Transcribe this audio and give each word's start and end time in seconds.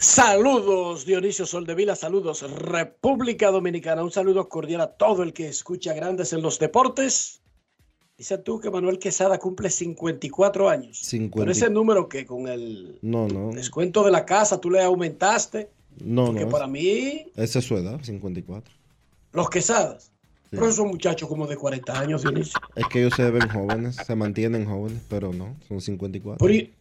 Saludos 0.00 1.04
Dionisio 1.06 1.44
Soldevila, 1.44 1.96
saludos 1.96 2.48
República 2.48 3.50
Dominicana, 3.50 4.04
un 4.04 4.12
saludo 4.12 4.48
cordial 4.48 4.80
a 4.82 4.86
todo 4.92 5.24
el 5.24 5.32
que 5.32 5.48
escucha 5.48 5.92
Grandes 5.92 6.32
en 6.32 6.40
los 6.40 6.60
Deportes. 6.60 7.40
Dice 8.16 8.38
tú 8.38 8.60
que 8.60 8.70
Manuel 8.70 9.00
Quesada 9.00 9.38
cumple 9.38 9.70
54 9.70 10.68
años. 10.68 10.98
50. 11.00 11.36
Pero 11.40 11.50
ese 11.50 11.68
número 11.68 12.08
que 12.08 12.24
con 12.26 12.46
el 12.46 12.96
No, 13.02 13.26
no, 13.26 13.50
descuento 13.50 14.04
de 14.04 14.12
la 14.12 14.24
casa 14.24 14.60
tú 14.60 14.70
le 14.70 14.80
aumentaste. 14.84 15.68
no, 16.00 16.26
Porque 16.26 16.44
no. 16.44 16.48
para 16.50 16.68
mí, 16.68 17.26
Esa 17.34 17.58
es 17.58 17.64
su 17.64 17.76
edad, 17.76 18.00
54. 18.00 18.72
los 19.32 19.50
Quesadas. 19.50 20.12
Sí. 20.50 20.56
Pero 20.58 20.70
son 20.72 20.88
muchachos 20.88 21.28
como 21.28 21.48
de 21.48 21.56
40 21.56 21.98
años, 21.98 22.22
Dionisio. 22.22 22.58
Es 22.76 22.86
que 22.86 23.00
ellos 23.00 23.14
se 23.16 23.28
ven 23.32 23.48
jóvenes, 23.48 23.96
se 23.96 24.14
mantienen 24.14 24.64
jóvenes, 24.64 25.02
pero 25.08 25.32
no, 25.32 25.56
son 25.66 25.80
54. 25.80 26.38
Pero 26.38 26.54
y, 26.54 26.72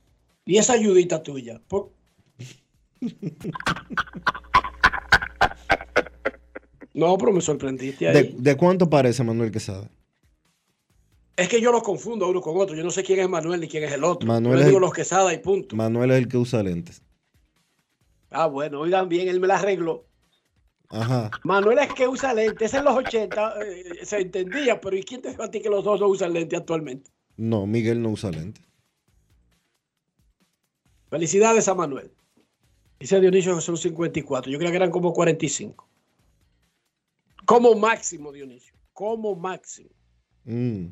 y 0.46 0.58
esa 0.58 0.74
ayudita 0.74 1.24
tuya. 1.24 1.60
por- 1.68 1.97
No, 6.94 7.16
pero 7.18 7.32
me 7.32 7.42
sorprendiste 7.42 8.08
ahí. 8.08 8.14
¿De, 8.14 8.36
de 8.40 8.58
cuánto 8.58 8.90
parece 8.90 9.24
Manuel 9.24 9.52
Quesada? 9.52 9.88
Es 11.36 11.48
que 11.48 11.62
yo 11.62 11.72
los 11.72 11.84
confundo 11.84 12.28
uno 12.28 12.42
con 12.42 12.58
otro. 12.58 12.76
Yo 12.76 12.84
no 12.84 12.90
sé 12.90 13.04
quién 13.04 13.20
es 13.20 13.30
Manuel 13.30 13.62
ni 13.62 13.68
quién 13.68 13.84
es 13.84 13.92
el 13.92 14.04
otro. 14.04 14.28
Manuel 14.28 14.58
yo 14.60 14.66
digo 14.66 14.78
el- 14.78 14.82
los 14.82 14.94
Quesada 14.94 15.32
y 15.32 15.38
punto. 15.38 15.76
Manuel 15.76 16.10
es 16.10 16.18
el 16.18 16.28
que 16.28 16.38
usa 16.38 16.64
lentes. 16.64 17.04
Ah, 18.32 18.48
bueno, 18.48 18.80
oigan 18.80 19.08
bien, 19.10 19.28
él 19.28 19.40
me 19.40 19.46
la 19.46 19.58
arregló. 19.58 20.08
Ajá. 20.90 21.30
Manuel 21.44 21.78
es 21.80 21.94
que 21.94 22.08
usa 22.08 22.34
lentes. 22.34 22.74
En 22.74 22.84
los 22.86 22.96
80 22.96 23.54
eh, 23.64 24.00
se 24.04 24.18
entendía, 24.20 24.82
pero 24.82 24.98
¿y 24.98 25.04
quién 25.04 25.22
te 25.22 25.30
dijo 25.30 25.44
a 25.44 25.52
ti 25.52 25.62
que 25.62 25.70
los 25.70 25.84
dos 25.84 26.00
no 26.00 26.08
usan 26.08 26.34
lentes 26.34 26.58
actualmente? 26.60 27.12
No, 27.36 27.68
Miguel 27.68 28.02
no 28.02 28.10
usa 28.10 28.32
lentes. 28.32 28.66
Felicidades 31.12 31.68
a 31.68 31.76
Manuel. 31.76 32.12
Dice 33.00 33.20
Dionisio 33.20 33.56
que 33.56 33.62
son 33.62 33.78
54. 33.78 34.52
Yo 34.52 34.58
creía 34.58 34.72
que 34.72 34.78
eran 34.78 34.92
como 34.92 35.14
45. 35.14 35.88
Como 37.46 37.76
máximo, 37.76 38.32
Dionisio. 38.32 38.74
Como 38.94 39.36
máximo. 39.36 39.90
Mm. 40.46 40.88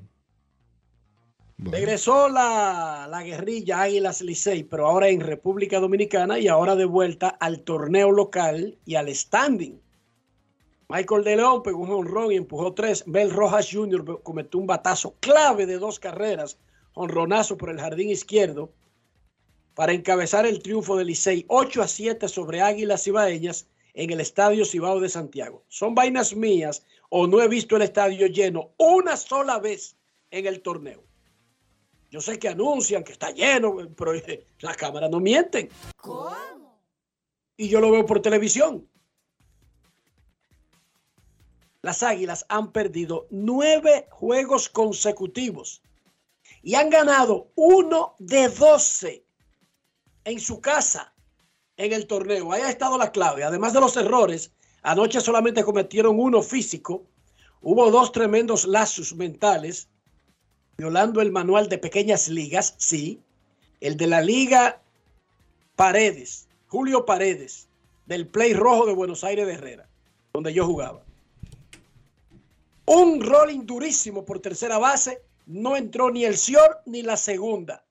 Bueno, 1.58 1.72
Regresó 1.72 2.28
la, 2.28 3.08
la 3.10 3.24
guerrilla 3.24 3.84
Águilas 3.84 4.22
Licey, 4.22 4.64
pero 4.64 4.88
ahora 4.88 5.08
en 5.08 5.22
República 5.22 5.80
Dominicana 5.80 6.38
y 6.38 6.50
ahora 6.50 6.76
de 6.76 6.86
vuelta 6.86 7.30
al 7.30 7.62
torneo 7.62 8.12
local 8.12 8.78
y 8.86 8.96
al 8.96 9.14
standing. 9.14 9.80
Michael 10.90 11.24
de 11.24 11.38
León 11.38 11.64
pegó 11.64 11.80
un 11.80 11.92
honrón 11.92 12.32
y 12.32 12.36
empujó 12.36 12.74
tres. 12.74 13.04
Bel 13.08 13.32
Rojas 13.32 13.70
Jr. 13.72 14.22
cometió 14.22 14.60
un 14.60 14.68
batazo 14.68 15.16
clave 15.20 15.66
de 15.66 15.80
dos 15.80 16.00
carreras, 16.00 16.60
honronazo 16.94 17.58
por 17.58 17.70
el 17.70 17.80
jardín 17.80 18.10
izquierdo, 18.10 18.72
para 19.76 19.94
encabezar 19.94 20.46
el 20.46 20.62
triunfo 20.62 20.96
del 20.96 21.08
Licey 21.08 21.46
8 21.50 21.82
a 21.82 21.88
7 21.88 22.28
sobre 22.30 22.62
Águilas 22.62 23.04
Cibaeñas 23.04 23.68
en 23.94 24.10
el 24.10 24.22
Estadio 24.22 24.66
Cibao 24.66 25.00
de 25.00 25.10
Santiago. 25.10 25.64
Son 25.68 25.94
vainas 25.94 26.36
mías 26.36 26.86
o 27.10 27.28
no 27.28 27.42
he 27.42 27.48
visto 27.48 27.76
el 27.76 27.82
estadio 27.82 28.28
lleno 28.28 28.72
una 28.78 29.18
sola 29.18 29.60
vez 29.60 29.98
en 30.32 30.48
el 30.48 30.62
torneo. 30.62 31.04
Yo 32.10 32.22
sé 32.22 32.40
que 32.40 32.48
anuncian 32.48 33.04
que 33.04 33.12
está 33.12 33.32
lleno, 33.32 33.76
pero 33.96 34.14
eh, 34.14 34.46
las 34.60 34.78
cámaras 34.78 35.10
no 35.10 35.20
mienten. 35.20 35.70
Y 37.58 37.68
yo 37.68 37.82
lo 37.82 37.92
veo 37.92 38.06
por 38.06 38.22
televisión. 38.22 38.88
las 41.82 42.02
Águilas 42.02 42.46
han 42.50 42.72
perdido 42.72 43.28
nueve 43.30 44.08
juegos 44.10 44.70
consecutivos 44.70 45.84
y 46.64 46.74
han 46.74 46.90
ganado 46.90 47.52
uno 47.54 48.16
de 48.18 48.50
doce 48.50 49.25
en 50.26 50.40
su 50.40 50.60
casa 50.60 51.14
en 51.78 51.94
el 51.94 52.08
torneo. 52.08 52.52
Ahí 52.52 52.62
ha 52.62 52.70
estado 52.70 52.98
la 52.98 53.12
clave. 53.12 53.44
Además 53.44 53.74
de 53.74 53.82
los 53.82 53.96
errores, 53.98 54.52
anoche 54.82 55.22
solamente 55.22 55.64
cometieron 55.64 56.20
uno 56.20 56.42
físico. 56.42 57.04
Hubo 57.62 57.90
dos 57.92 58.12
tremendos 58.12 58.66
lazos 58.66 59.16
mentales, 59.16 59.88
violando 60.78 61.22
el 61.22 61.32
manual 61.32 61.70
de 61.70 61.78
pequeñas 61.78 62.28
ligas, 62.28 62.76
sí. 62.78 63.20
El 63.82 63.98
de 63.98 64.08
la 64.08 64.22
Liga 64.22 64.82
Paredes, 65.76 66.48
Julio 66.68 67.06
Paredes, 67.06 67.68
del 68.06 68.28
Play 68.28 68.54
Rojo 68.54 68.86
de 68.86 68.94
Buenos 68.94 69.24
Aires 69.24 69.46
de 69.46 69.54
Herrera, 69.54 69.90
donde 70.34 70.54
yo 70.54 70.66
jugaba. 70.66 71.02
Un 72.86 73.22
rolling 73.22 73.66
durísimo 73.66 74.26
por 74.26 74.40
tercera 74.40 74.78
base. 74.78 75.22
No 75.48 75.76
entró 75.76 76.12
ni 76.12 76.24
el 76.24 76.38
Sior 76.38 76.82
ni 76.86 77.02
la 77.02 77.18
segunda. 77.18 77.85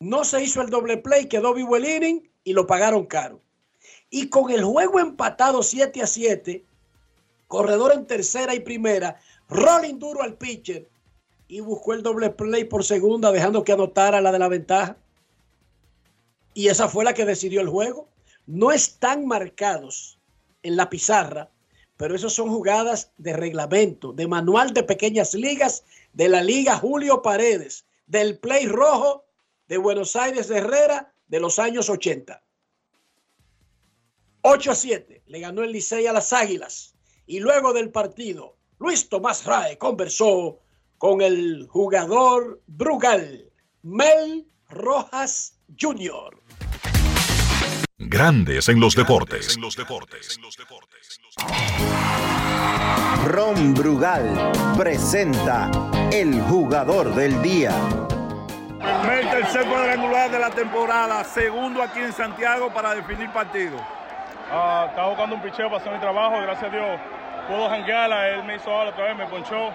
No 0.00 0.24
se 0.24 0.42
hizo 0.42 0.60
el 0.60 0.68
doble 0.68 0.98
play, 0.98 1.26
quedó 1.26 1.54
vivo 1.54 1.76
el 1.76 1.86
inning 1.86 2.30
y 2.44 2.52
lo 2.52 2.66
pagaron 2.66 3.06
caro. 3.06 3.40
Y 4.10 4.28
con 4.28 4.50
el 4.50 4.62
juego 4.62 5.00
empatado 5.00 5.62
7 5.62 6.02
a 6.02 6.06
7, 6.06 6.64
corredor 7.48 7.92
en 7.92 8.06
tercera 8.06 8.54
y 8.54 8.60
primera, 8.60 9.18
rolling 9.48 9.98
duro 9.98 10.22
al 10.22 10.34
pitcher 10.34 10.88
y 11.48 11.60
buscó 11.60 11.94
el 11.94 12.02
doble 12.02 12.30
play 12.30 12.64
por 12.64 12.84
segunda, 12.84 13.32
dejando 13.32 13.64
que 13.64 13.72
anotara 13.72 14.20
la 14.20 14.32
de 14.32 14.38
la 14.38 14.48
ventaja. 14.48 14.96
Y 16.54 16.68
esa 16.68 16.88
fue 16.88 17.04
la 17.04 17.14
que 17.14 17.24
decidió 17.24 17.60
el 17.60 17.68
juego. 17.68 18.08
No 18.46 18.72
están 18.72 19.26
marcados 19.26 20.18
en 20.62 20.76
la 20.76 20.90
pizarra, 20.90 21.50
pero 21.96 22.14
esos 22.14 22.34
son 22.34 22.48
jugadas 22.50 23.12
de 23.16 23.32
reglamento, 23.32 24.12
de 24.12 24.26
manual 24.26 24.72
de 24.72 24.82
pequeñas 24.82 25.34
ligas, 25.34 25.84
de 26.12 26.28
la 26.28 26.42
Liga 26.42 26.76
Julio 26.76 27.22
Paredes, 27.22 27.86
del 28.06 28.38
Play 28.38 28.66
Rojo 28.66 29.25
de 29.68 29.78
Buenos 29.78 30.16
Aires 30.16 30.48
de 30.48 30.58
Herrera 30.58 31.12
de 31.26 31.40
los 31.40 31.58
años 31.58 31.90
80. 31.90 32.42
8 34.42 34.70
a 34.70 34.74
7 34.74 35.22
le 35.26 35.40
ganó 35.40 35.62
el 35.62 35.72
Licey 35.72 36.06
a 36.06 36.12
las 36.12 36.32
Águilas. 36.32 36.94
Y 37.26 37.40
luego 37.40 37.72
del 37.72 37.90
partido, 37.90 38.56
Luis 38.78 39.08
Tomás 39.08 39.44
Rae 39.44 39.76
conversó 39.78 40.60
con 40.98 41.20
el 41.20 41.66
jugador 41.68 42.62
Brugal, 42.66 43.50
Mel 43.82 44.46
Rojas 44.68 45.58
Jr. 45.78 46.40
Grandes 47.98 48.68
en 48.68 48.78
los 48.78 48.94
deportes. 48.94 49.58
Ron 53.24 53.74
Brugal 53.74 54.52
presenta 54.76 55.70
el 56.12 56.40
jugador 56.42 57.14
del 57.14 57.42
día. 57.42 57.74
Primer 58.78 59.30
tercer 59.30 59.66
cuadrangular 59.66 60.30
de 60.30 60.38
la 60.38 60.50
temporada, 60.50 61.24
segundo 61.24 61.82
aquí 61.82 62.00
en 62.00 62.12
Santiago 62.12 62.72
para 62.72 62.94
definir 62.94 63.30
partido. 63.30 63.76
Ah, 64.50 64.86
estaba 64.88 65.08
buscando 65.08 65.36
un 65.36 65.42
picheo 65.42 65.68
para 65.68 65.80
hacer 65.80 65.92
mi 65.92 65.98
trabajo, 65.98 66.40
gracias 66.40 66.72
a 66.72 66.74
Dios 66.74 67.00
puedo 67.46 67.68
janguearla, 67.68 68.28
él 68.28 68.44
me 68.44 68.56
hizo 68.56 68.70
ahora 68.70 68.90
otra 68.90 69.04
vez, 69.04 69.16
me 69.16 69.26
ponchó. 69.26 69.72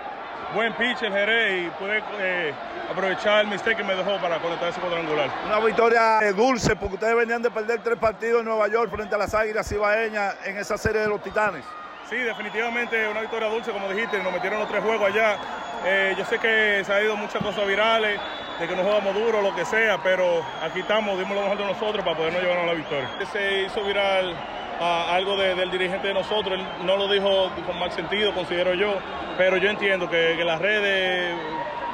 Buen 0.54 0.74
pitch 0.74 1.02
el 1.04 1.14
Jerez 1.14 1.68
y 1.68 1.70
pude 1.72 2.04
eh, 2.20 2.54
aprovechar 2.90 3.42
el 3.42 3.48
mistake 3.48 3.78
que 3.78 3.84
me 3.84 3.96
dejó 3.96 4.20
para 4.20 4.38
conectar 4.40 4.70
ese 4.70 4.82
cuadrangular. 4.82 5.30
Una 5.46 5.60
victoria 5.60 6.20
eh, 6.22 6.34
dulce 6.34 6.76
porque 6.76 6.96
ustedes 6.96 7.16
venían 7.16 7.42
de 7.42 7.50
perder 7.50 7.82
tres 7.82 7.98
partidos 7.98 8.40
en 8.40 8.48
Nueva 8.48 8.68
York 8.68 8.92
frente 8.92 9.16
a 9.16 9.18
las 9.18 9.34
Águilas 9.34 9.72
Ibaeñas 9.72 10.36
en 10.46 10.58
esa 10.58 10.78
serie 10.78 11.02
de 11.02 11.08
los 11.08 11.22
Titanes. 11.22 11.64
Sí, 12.10 12.18
definitivamente 12.18 13.08
una 13.08 13.22
victoria 13.22 13.48
dulce, 13.48 13.72
como 13.72 13.88
dijiste, 13.88 14.22
nos 14.22 14.34
metieron 14.34 14.60
los 14.60 14.68
tres 14.68 14.84
juegos 14.84 15.08
allá. 15.10 15.38
Eh, 15.86 16.16
yo 16.18 16.26
sé 16.26 16.38
que 16.38 16.84
se 16.86 16.92
ha 16.92 17.02
ido 17.02 17.16
muchas 17.16 17.42
cosas 17.42 17.66
virales, 17.66 18.20
de 18.62 18.68
que 18.68 18.76
no 18.76 18.84
jugamos 18.84 19.14
duro, 19.16 19.42
lo 19.42 19.56
que 19.56 19.66
sea, 19.66 19.98
pero 20.04 20.44
aquí 20.62 20.82
estamos, 20.82 21.18
dimos 21.18 21.36
lo 21.36 21.42
mejor 21.42 21.58
de 21.58 21.66
nosotros 21.66 22.04
para 22.06 22.16
podernos 22.16 22.42
llevarnos 22.42 22.68
la 22.68 22.74
victoria. 22.74 23.10
Se 23.32 23.64
hizo 23.64 23.84
viral 23.84 24.36
ah, 24.80 25.08
algo 25.16 25.36
de- 25.36 25.56
del 25.56 25.72
dirigente 25.72 26.08
de 26.08 26.14
nosotros, 26.14 26.60
él 26.60 26.66
no 26.86 26.96
lo 26.96 27.08
dijo 27.12 27.50
con 27.66 27.80
mal 27.80 27.92
sentido, 27.92 28.34
considero 28.34 28.74
yo, 28.76 28.94
pero 29.38 29.58
yo 29.58 29.70
entiendo 29.70 30.08
que, 30.10 30.36
que 30.38 30.44
las 30.44 30.62
redes 30.62 31.36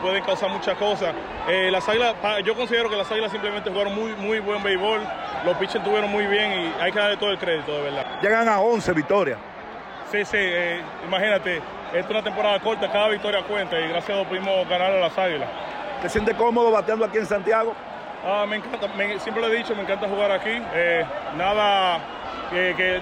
pueden 0.02 0.24
causar 0.26 0.50
muchas 0.50 0.78
cosas. 0.78 1.14
Eh, 1.48 1.70
las 1.72 1.88
águilas, 1.88 2.14
pa- 2.22 2.42
yo 2.42 2.54
considero 2.56 2.90
que 2.90 2.98
las 2.98 3.10
águilas 3.10 3.32
simplemente 3.32 3.70
jugaron 3.70 3.96
muy, 3.96 4.12
muy 4.16 4.40
buen 4.40 4.62
béisbol, 4.62 5.02
los 5.46 5.56
pitchers 5.58 5.76
estuvieron 5.78 6.12
muy 6.12 6.28
bien 6.28 6.52
y 6.52 6.74
hay 6.82 6.92
que 6.92 7.00
darle 7.00 7.16
todo 7.18 7.32
el 7.32 7.38
crédito, 7.38 7.72
de 7.78 7.82
verdad. 7.84 8.06
Llegan 8.22 8.48
a 8.50 8.60
11 8.60 8.92
victorias. 8.94 9.40
Sí, 10.12 10.24
sí, 10.26 10.38
eh, 10.38 10.82
imagínate, 11.06 11.58
esta 11.94 12.00
es 12.00 12.10
una 12.10 12.24
temporada 12.24 12.60
corta, 12.60 12.92
cada 12.92 13.08
victoria 13.08 13.42
cuenta 13.44 13.80
y 13.80 13.88
gracias 13.88 14.10
a 14.10 14.14
Dios 14.16 14.28
pudimos 14.28 14.68
ganar 14.70 14.92
a 14.92 15.00
las 15.00 15.18
Águilas. 15.18 15.50
¿Te 16.02 16.10
sientes 16.10 16.36
cómodo 16.36 16.72
bateando 16.72 17.06
aquí 17.06 17.18
en 17.18 17.26
Santiago? 17.26 17.74
Ah, 18.26 18.46
me 18.48 18.58
encanta, 18.58 18.88
me- 18.96 19.20
siempre 19.20 19.42
lo 19.42 19.52
he 19.52 19.58
dicho, 19.58 19.76
me 19.76 19.82
encanta 19.84 20.08
jugar 20.08 20.32
aquí. 20.32 20.50
eh, 20.74 21.06
nada 21.38 22.00
que, 22.52 22.74
que- 22.76 22.98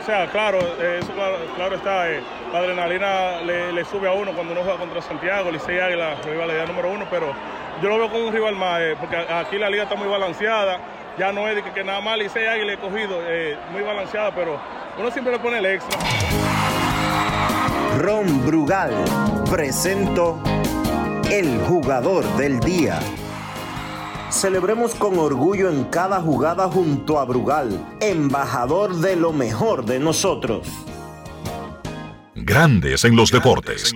o 0.00 0.04
sea, 0.04 0.26
claro, 0.28 0.58
eh, 0.58 0.98
eso 1.02 1.12
claro, 1.12 1.36
claro 1.56 1.76
está, 1.76 2.08
eh, 2.10 2.20
la 2.52 2.58
adrenalina 2.60 3.40
le, 3.44 3.72
le 3.72 3.84
sube 3.84 4.08
a 4.08 4.12
uno 4.12 4.32
cuando 4.32 4.52
uno 4.52 4.62
juega 4.62 4.78
contra 4.78 5.02
Santiago, 5.02 5.50
Licey 5.50 5.78
Águila, 5.78 6.14
rivalidad 6.24 6.66
número 6.66 6.90
uno, 6.90 7.06
pero 7.10 7.32
yo 7.82 7.88
lo 7.88 7.98
veo 7.98 8.10
como 8.10 8.26
un 8.26 8.32
rival 8.32 8.56
más, 8.56 8.80
eh, 8.80 8.96
porque 8.98 9.16
aquí 9.16 9.58
la 9.58 9.68
liga 9.70 9.82
está 9.84 9.94
muy 9.94 10.08
balanceada, 10.08 10.78
ya 11.18 11.32
no 11.32 11.46
es 11.48 11.56
de 11.56 11.62
que, 11.62 11.70
que 11.72 11.84
nada 11.84 12.00
más 12.00 12.18
Licey 12.18 12.46
Águila 12.46 12.72
he 12.72 12.78
cogido, 12.78 13.18
eh, 13.26 13.56
muy 13.72 13.82
balanceada, 13.82 14.30
pero 14.34 14.58
uno 14.98 15.10
siempre 15.10 15.32
le 15.34 15.38
pone 15.38 15.58
el 15.58 15.66
extra. 15.66 15.98
Ron 17.98 18.46
Brugal 18.46 18.92
presento 19.50 20.38
el 21.30 21.60
jugador 21.60 22.24
del 22.36 22.58
día. 22.58 22.98
Celebremos 24.32 24.96
con 24.96 25.16
orgullo 25.16 25.70
en 25.70 25.84
cada 25.84 26.20
jugada 26.20 26.68
junto 26.68 27.20
a 27.20 27.24
Brugal, 27.24 27.98
embajador 28.00 28.96
de 28.96 29.14
lo 29.14 29.32
mejor 29.32 29.84
de 29.84 30.00
nosotros. 30.00 30.66
Grandes 32.34 33.04
en 33.04 33.14
los 33.14 33.30
deportes. 33.30 33.94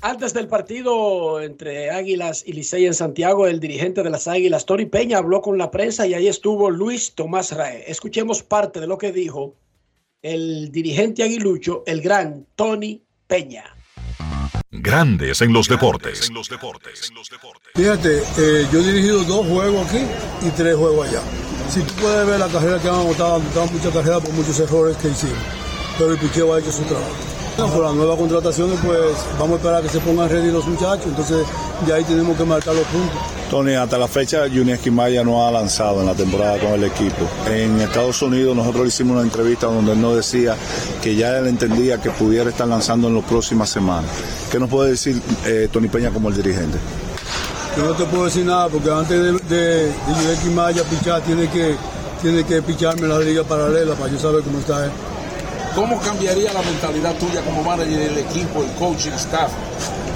Antes 0.00 0.34
del 0.34 0.48
partido 0.48 1.40
entre 1.40 1.90
Águilas 1.90 2.42
y 2.44 2.54
Licey 2.54 2.86
en 2.86 2.94
Santiago, 2.94 3.46
el 3.46 3.60
dirigente 3.60 4.02
de 4.02 4.10
las 4.10 4.26
Águilas, 4.26 4.66
Tony 4.66 4.86
Peña, 4.86 5.18
habló 5.18 5.40
con 5.40 5.58
la 5.58 5.70
prensa 5.70 6.08
y 6.08 6.14
ahí 6.14 6.26
estuvo 6.26 6.70
Luis 6.70 7.14
Tomás 7.14 7.52
Rae. 7.52 7.84
Escuchemos 7.86 8.42
parte 8.42 8.80
de 8.80 8.88
lo 8.88 8.98
que 8.98 9.12
dijo 9.12 9.54
el 10.22 10.72
dirigente 10.72 11.22
aguilucho, 11.22 11.84
el 11.86 12.00
gran 12.00 12.46
Tony 12.56 13.04
Peña. 13.26 13.64
Grandes 14.70 15.40
en 15.40 15.52
los 15.52 15.68
deportes. 15.68 16.30
Fíjate, 17.74 18.18
eh, 18.38 18.68
yo 18.72 18.80
he 18.80 18.82
dirigido 18.82 19.24
dos 19.24 19.46
juegos 19.46 19.86
aquí 19.88 20.04
y 20.42 20.50
tres 20.50 20.76
juegos 20.76 21.08
allá. 21.08 21.22
Si 21.70 21.80
tú 21.80 21.94
puedes 21.94 22.26
ver 22.26 22.38
la 22.38 22.48
carrera 22.48 22.80
que 22.80 22.88
han 22.88 22.94
anotado, 22.94 23.36
han 23.36 23.42
anotado 23.42 23.66
muchas 23.68 23.92
carreras 23.92 24.20
por 24.20 24.32
muchos 24.32 24.60
errores 24.60 24.96
que 24.98 25.08
hicimos. 25.08 25.38
Pero 25.96 26.12
el 26.12 26.18
picheo 26.18 26.52
ha 26.52 26.58
hecho 26.58 26.72
su 26.72 26.82
trabajo. 26.82 27.33
Por 27.56 27.84
las 27.84 27.94
nuevas 27.94 28.18
contrataciones, 28.18 28.78
pues 28.84 28.98
vamos 29.38 29.52
a 29.52 29.56
esperar 29.56 29.76
a 29.76 29.82
que 29.82 29.88
se 29.88 30.00
pongan 30.00 30.28
ready 30.28 30.50
los 30.50 30.66
muchachos. 30.66 31.06
Entonces, 31.06 31.46
ya 31.86 31.94
ahí 31.94 32.04
tenemos 32.04 32.36
que 32.36 32.44
marcar 32.44 32.74
los 32.74 32.84
puntos. 32.86 33.16
Tony, 33.48 33.74
hasta 33.74 33.96
la 33.96 34.08
fecha 34.08 34.40
Junior 34.48 34.70
Esquimaya 34.70 35.22
no 35.22 35.46
ha 35.46 35.50
lanzado 35.52 36.00
en 36.00 36.06
la 36.06 36.14
temporada 36.14 36.58
con 36.58 36.70
el 36.70 36.84
equipo. 36.84 37.28
En 37.48 37.80
Estados 37.80 38.20
Unidos 38.22 38.56
nosotros 38.56 38.82
le 38.82 38.88
hicimos 38.88 39.14
una 39.14 39.22
entrevista 39.22 39.66
donde 39.66 39.92
él 39.92 40.00
nos 40.00 40.16
decía 40.16 40.56
que 41.00 41.14
ya 41.14 41.38
él 41.38 41.46
entendía 41.46 42.00
que 42.00 42.10
pudiera 42.10 42.50
estar 42.50 42.66
lanzando 42.66 43.06
en 43.06 43.14
las 43.14 43.24
próximas 43.24 43.68
semanas. 43.68 44.10
¿Qué 44.50 44.58
nos 44.58 44.68
puede 44.68 44.90
decir 44.90 45.20
eh, 45.46 45.68
Tony 45.70 45.88
Peña 45.88 46.10
como 46.10 46.30
el 46.30 46.36
dirigente? 46.36 46.78
Yo 47.76 47.84
no 47.84 47.94
te 47.94 48.04
puedo 48.04 48.24
decir 48.24 48.44
nada 48.44 48.68
porque 48.68 48.90
antes 48.90 49.20
de, 49.20 49.32
de, 49.32 49.86
de 49.86 49.92
Yudeki 50.22 50.48
Maya 50.48 50.82
pichar, 50.84 51.20
tiene 51.22 51.48
que, 51.48 51.76
tiene 52.20 52.44
que 52.44 52.62
picharme 52.62 53.02
en 53.02 53.08
la 53.10 53.20
liga 53.20 53.44
paralela 53.44 53.94
para 53.94 54.10
yo 54.10 54.18
saber 54.18 54.42
cómo 54.42 54.58
está 54.58 54.86
él. 54.86 54.90
¿Cómo 55.74 56.00
cambiaría 56.00 56.52
la 56.52 56.62
mentalidad 56.62 57.14
tuya 57.16 57.40
como 57.42 57.64
manager 57.64 57.98
del 57.98 58.18
equipo, 58.18 58.62
el 58.62 58.70
coaching 58.78 59.10
staff? 59.12 59.50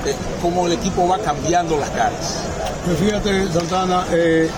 Eh, 0.06 0.14
¿Cómo 0.40 0.68
el 0.68 0.74
equipo 0.74 1.08
va 1.08 1.18
cambiando 1.18 1.76
las 1.76 1.90
caras? 1.90 2.44
Pues 2.84 2.98
fíjate, 2.98 3.52
Santana, 3.52 4.06
eh, 4.12 4.48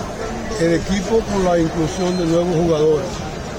el 0.61 0.75
equipo 0.75 1.21
con 1.33 1.43
la 1.45 1.59
inclusión 1.59 2.19
de 2.19 2.27
nuevos 2.27 2.55
jugadores 2.55 3.07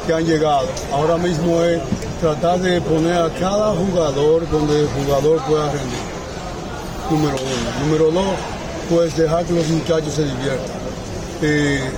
que 0.05 0.13
han 0.13 0.23
llegado, 0.23 0.67
ahora 0.93 1.17
mismo 1.17 1.63
es 1.63 1.81
tratar 2.21 2.59
de 2.59 2.79
poner 2.81 3.13
a 3.13 3.29
cada 3.31 3.71
jugador 3.71 4.47
donde 4.51 4.81
el 4.81 4.87
jugador 4.89 5.41
pueda 5.45 5.65
rendir. 5.71 5.99
Número 7.09 7.37
uno. 7.37 7.85
Número 7.85 8.11
dos, 8.11 8.35
pues 8.87 9.17
dejar 9.17 9.45
que 9.45 9.53
los 9.53 9.67
muchachos 9.67 10.13
se 10.13 10.25
diviertan. 10.25 10.77
Eh, 11.41 11.89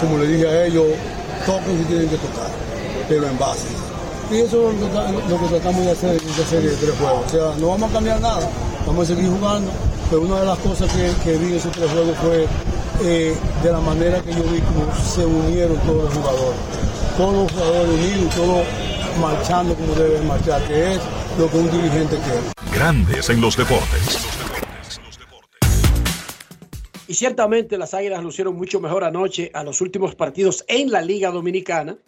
como 0.00 0.18
le 0.18 0.26
dije 0.26 0.48
a 0.48 0.64
ellos, 0.66 0.86
toquen 1.46 1.78
si 1.78 1.84
tienen 1.84 2.08
que 2.08 2.16
tocar, 2.16 2.50
pero 3.08 3.28
en 3.28 3.38
base. 3.38 3.91
Y 4.32 4.40
eso 4.40 4.70
es 4.70 4.80
lo 4.80 4.86
que, 4.86 4.94
tra- 4.94 5.28
lo 5.28 5.38
que 5.40 5.46
tratamos 5.48 5.84
de 5.84 5.90
hacer 5.90 6.10
en 6.22 6.28
esta 6.28 6.46
serie 6.46 6.70
de 6.70 6.76
tres 6.76 6.94
juegos. 6.98 7.26
O 7.26 7.28
sea, 7.28 7.54
no 7.60 7.68
vamos 7.68 7.90
a 7.90 7.92
cambiar 7.92 8.20
nada, 8.20 8.48
vamos 8.86 9.10
a 9.10 9.14
seguir 9.14 9.30
jugando, 9.30 9.70
pero 10.08 10.22
una 10.22 10.40
de 10.40 10.46
las 10.46 10.58
cosas 10.60 10.90
que, 10.90 11.12
que 11.22 11.36
vi 11.36 11.48
en 11.48 11.54
esos 11.56 11.72
tres 11.72 11.90
juegos 11.90 12.16
fue 12.16 12.46
eh, 13.04 13.36
de 13.62 13.72
la 13.72 13.80
manera 13.80 14.22
que 14.22 14.30
yo 14.32 14.42
vi 14.44 14.60
cómo 14.60 14.86
se 14.94 15.26
unieron 15.26 15.76
todos 15.80 16.04
los 16.04 16.14
jugadores. 16.14 16.60
Todos 17.18 17.34
los 17.34 17.52
jugadores 17.52 17.90
unidos, 17.90 18.34
todos 18.34 18.66
marchando 19.20 19.74
como 19.74 19.94
debe 19.94 20.20
marchar, 20.22 20.66
que 20.66 20.92
es 20.94 21.00
lo 21.38 21.50
que 21.50 21.56
un 21.58 21.70
dirigente 21.70 22.16
quiere. 22.16 22.40
Grandes 22.74 23.28
en 23.28 23.40
los 23.42 23.54
deportes. 23.54 24.18
Y 27.06 27.14
ciertamente 27.14 27.76
las 27.76 27.92
Águilas 27.92 28.22
lucieron 28.22 28.56
mucho 28.56 28.80
mejor 28.80 29.04
anoche 29.04 29.50
a 29.52 29.62
los 29.62 29.82
últimos 29.82 30.14
partidos 30.14 30.64
en 30.68 30.90
la 30.90 31.02
Liga 31.02 31.30
Dominicana, 31.30 31.98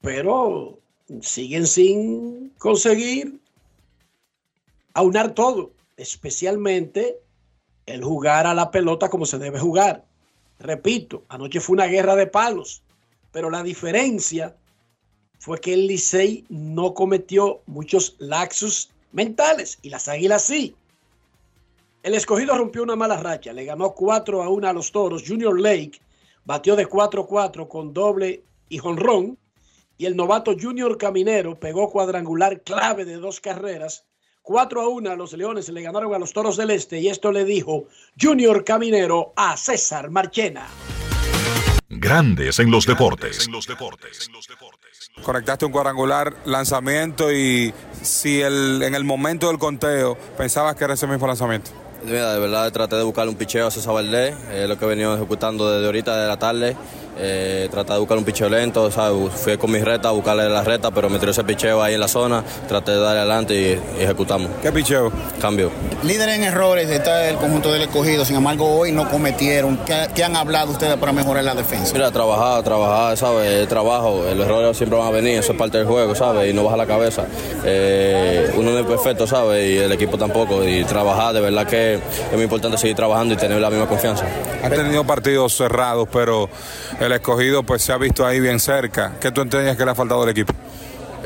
pero 0.00 0.78
siguen 1.20 1.66
sin 1.66 2.50
conseguir 2.58 3.40
aunar 4.94 5.34
todo, 5.34 5.72
especialmente 5.96 7.18
el 7.86 8.04
jugar 8.04 8.46
a 8.46 8.54
la 8.54 8.70
pelota 8.70 9.08
como 9.08 9.26
se 9.26 9.38
debe 9.38 9.58
jugar. 9.58 10.04
Repito, 10.58 11.24
anoche 11.28 11.60
fue 11.60 11.74
una 11.74 11.86
guerra 11.86 12.16
de 12.16 12.26
palos, 12.26 12.82
pero 13.32 13.50
la 13.50 13.62
diferencia 13.62 14.56
fue 15.38 15.58
que 15.60 15.72
el 15.72 15.86
Licey 15.86 16.44
no 16.48 16.92
cometió 16.94 17.62
muchos 17.66 18.14
laxus 18.18 18.90
mentales 19.12 19.78
y 19.82 19.90
las 19.90 20.08
Águilas 20.08 20.44
sí. 20.44 20.74
El 22.02 22.14
escogido 22.14 22.56
rompió 22.56 22.82
una 22.82 22.96
mala 22.96 23.16
racha, 23.16 23.52
le 23.52 23.64
ganó 23.64 23.92
4 23.94 24.42
a 24.42 24.48
1 24.48 24.68
a 24.68 24.72
los 24.72 24.92
toros. 24.92 25.24
Junior 25.26 25.58
Lake 25.58 26.00
batió 26.44 26.76
de 26.76 26.88
4-4 26.88 27.68
con 27.68 27.92
doble 27.92 28.42
y 28.68 28.78
jonrón. 28.78 29.38
Y 30.00 30.06
el 30.06 30.16
novato 30.16 30.56
Junior 30.58 30.96
Caminero 30.96 31.60
pegó 31.60 31.90
cuadrangular 31.90 32.62
clave 32.62 33.04
de 33.04 33.16
dos 33.16 33.38
carreras. 33.38 34.06
4 34.40 34.80
a 34.80 34.88
1 34.88 35.10
a 35.10 35.14
los 35.14 35.34
Leones 35.34 35.68
le 35.68 35.82
ganaron 35.82 36.14
a 36.14 36.18
los 36.18 36.32
Toros 36.32 36.56
del 36.56 36.70
Este. 36.70 37.00
Y 37.00 37.08
esto 37.08 37.30
le 37.30 37.44
dijo 37.44 37.84
Junior 38.18 38.64
Caminero 38.64 39.34
a 39.36 39.58
César 39.58 40.08
Marchena. 40.08 40.66
Grandes 41.90 42.58
en 42.60 42.70
los 42.70 42.86
deportes. 42.86 43.46
Conectaste 45.22 45.66
un 45.66 45.72
cuadrangular, 45.72 46.34
lanzamiento 46.46 47.30
y 47.30 47.74
si 48.00 48.40
el, 48.40 48.82
en 48.82 48.94
el 48.94 49.04
momento 49.04 49.48
del 49.48 49.58
conteo 49.58 50.16
pensabas 50.38 50.76
que 50.76 50.84
era 50.84 50.94
ese 50.94 51.06
mismo 51.08 51.26
lanzamiento. 51.26 51.72
Mira, 52.04 52.32
de 52.32 52.40
verdad 52.40 52.72
traté 52.72 52.96
de 52.96 53.02
buscar 53.02 53.28
un 53.28 53.34
picheo 53.34 53.66
a 53.66 53.70
César 53.70 53.92
Valdés, 53.92 54.34
eh, 54.50 54.66
lo 54.66 54.78
que 54.78 54.84
he 54.86 54.88
venido 54.88 55.14
ejecutando 55.14 55.70
desde 55.70 55.86
ahorita 55.86 56.16
de 56.16 56.28
la 56.28 56.38
tarde. 56.38 56.76
Eh, 57.22 57.68
traté 57.70 57.92
de 57.92 57.98
buscar 57.98 58.16
un 58.16 58.24
picheo 58.24 58.48
lento, 58.48 58.90
¿sabes? 58.90 59.30
fui 59.34 59.58
con 59.58 59.70
mi 59.70 59.80
reta 59.80 60.08
a 60.08 60.12
buscarle 60.12 60.48
la 60.48 60.62
reta, 60.64 60.90
pero 60.90 61.10
me 61.10 61.18
tiró 61.18 61.32
ese 61.32 61.44
picheo 61.44 61.82
ahí 61.82 61.92
en 61.92 62.00
la 62.00 62.08
zona, 62.08 62.42
traté 62.66 62.92
de 62.92 62.98
darle 62.98 63.20
adelante 63.20 63.54
y, 63.54 64.00
y 64.00 64.04
ejecutamos. 64.04 64.50
¿Qué 64.62 64.72
picheo? 64.72 65.12
Cambio. 65.38 65.70
Líder 66.02 66.30
en 66.30 66.44
errores 66.44 66.88
está 66.88 67.28
el 67.28 67.36
conjunto 67.36 67.70
del 67.72 67.82
escogido, 67.82 68.24
sin 68.24 68.36
embargo 68.36 68.64
hoy 68.78 68.92
no 68.92 69.10
cometieron. 69.10 69.76
¿Qué, 69.84 70.06
qué 70.14 70.24
han 70.24 70.34
hablado 70.34 70.72
ustedes 70.72 70.96
para 70.96 71.12
mejorar 71.12 71.44
la 71.44 71.54
defensa? 71.54 71.92
Mira, 71.92 72.10
trabajar, 72.10 72.62
trabajar, 72.62 73.14
¿sabes? 73.18 73.50
El 73.50 73.68
trabajo, 73.68 74.22
los 74.34 74.46
errores 74.46 74.74
siempre 74.78 74.98
van 74.98 75.08
a 75.08 75.10
venir, 75.10 75.40
eso 75.40 75.52
es 75.52 75.58
parte 75.58 75.76
del 75.76 75.86
juego, 75.86 76.14
¿sabes? 76.14 76.48
Y 76.50 76.54
no 76.54 76.64
baja 76.64 76.78
la 76.78 76.86
cabeza. 76.86 77.26
Eh, 77.66 78.50
uno 78.56 78.70
no 78.70 78.78
es 78.78 78.86
perfecto, 78.86 79.26
¿sabes? 79.26 79.68
Y 79.68 79.76
el 79.76 79.92
equipo 79.92 80.16
tampoco. 80.16 80.64
Y 80.66 80.84
trabajar, 80.84 81.34
de 81.34 81.40
verdad 81.42 81.66
que 81.66 81.89
es 81.94 82.32
muy 82.32 82.42
importante 82.42 82.76
seguir 82.78 82.96
trabajando 82.96 83.34
y 83.34 83.36
tener 83.36 83.60
la 83.60 83.70
misma 83.70 83.86
confianza. 83.86 84.24
Han 84.62 84.70
tenido 84.72 85.04
partidos 85.04 85.56
cerrados, 85.56 86.08
pero 86.12 86.48
el 87.00 87.12
escogido 87.12 87.62
pues 87.62 87.82
se 87.82 87.92
ha 87.92 87.96
visto 87.98 88.26
ahí 88.26 88.40
bien 88.40 88.60
cerca. 88.60 89.12
¿Qué 89.20 89.30
tú 89.32 89.40
entendías 89.40 89.76
que 89.76 89.84
le 89.84 89.90
ha 89.90 89.94
faltado 89.94 90.22
al 90.22 90.28
equipo? 90.28 90.52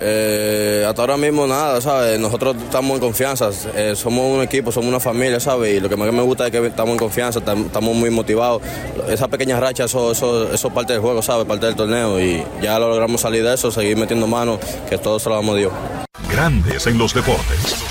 Eh, 0.07 0.85
hasta 0.87 1.03
ahora 1.03 1.17
mismo 1.17 1.47
nada, 1.47 1.81
¿sabes? 1.81 2.19
Nosotros 2.19 2.57
estamos 2.65 2.95
en 2.97 3.01
confianza, 3.01 3.51
eh, 3.77 3.95
somos 3.95 4.25
un 4.37 4.43
equipo, 4.43 4.73
somos 4.73 4.89
una 4.89 4.99
familia, 4.99 5.39
¿sabes? 5.39 5.77
Y 5.77 5.81
lo 5.81 5.89
que 5.89 5.97
más 5.97 6.13
me 6.13 6.21
gusta 6.23 6.47
es 6.47 6.51
que 6.51 6.67
estamos 6.67 6.93
en 6.93 6.99
confianza, 6.99 7.41
tam- 7.41 7.67
estamos 7.67 7.95
muy 7.95 8.11
motivados. 8.11 8.61
Esa 9.09 9.29
pequeña 9.29 9.59
racha, 9.61 9.85
eso, 9.85 10.11
eso, 10.11 10.53
eso 10.53 10.69
es 10.69 10.75
parte 10.75 10.93
del 10.95 11.01
juego, 11.01 11.23
¿sabes? 11.23 11.47
Parte 11.47 11.67
del 11.67 11.77
torneo 11.77 12.21
y 12.21 12.45
ya 12.61 12.79
lo 12.81 12.89
logramos 12.89 13.21
salir 13.21 13.45
de 13.45 13.55
eso, 13.55 13.71
seguir 13.71 13.97
metiendo 13.97 14.27
manos, 14.27 14.59
que 14.91 14.99
todo 14.99 15.19
se 15.21 15.29
lo 15.29 15.37
damos 15.37 15.55
a 15.55 15.59
Dios. 15.59 15.73
Grandes 16.29 16.87
en 16.89 16.99
los 16.99 17.15
deportes. 17.15 17.84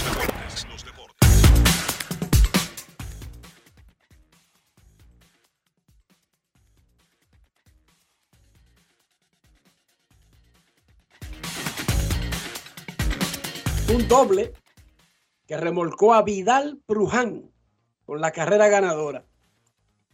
Doble 14.13 14.53
que 15.47 15.57
remolcó 15.57 16.13
a 16.13 16.21
Vidal 16.21 16.79
Bruján 16.87 17.49
con 18.05 18.21
la 18.21 18.31
carrera 18.31 18.67
ganadora. 18.67 19.25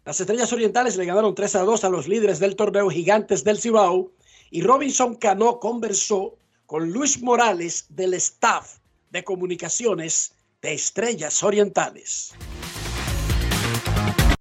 Las 0.06 0.22
Estrellas 0.22 0.54
Orientales 0.54 0.96
le 0.96 1.04
ganaron 1.04 1.36
3 1.36 1.56
a 1.58 1.64
2 1.64 1.84
a 1.84 1.90
los 1.90 2.08
líderes 2.08 2.40
del 2.40 2.56
torneo 2.56 2.90
Gigantes 2.90 3.44
del 3.44 3.60
Cibao 3.60 4.14
y 4.52 4.62
Robinson 4.62 5.16
Cano 5.16 5.60
conversó 5.60 6.38
con 6.66 6.90
Luis 6.92 7.22
Morales 7.22 7.88
del 7.90 8.14
staff 8.14 8.78
de 9.10 9.26
comunicaciones 9.26 10.32
de 10.62 10.76
Estrellas 10.76 11.44
Orientales. 11.44 12.34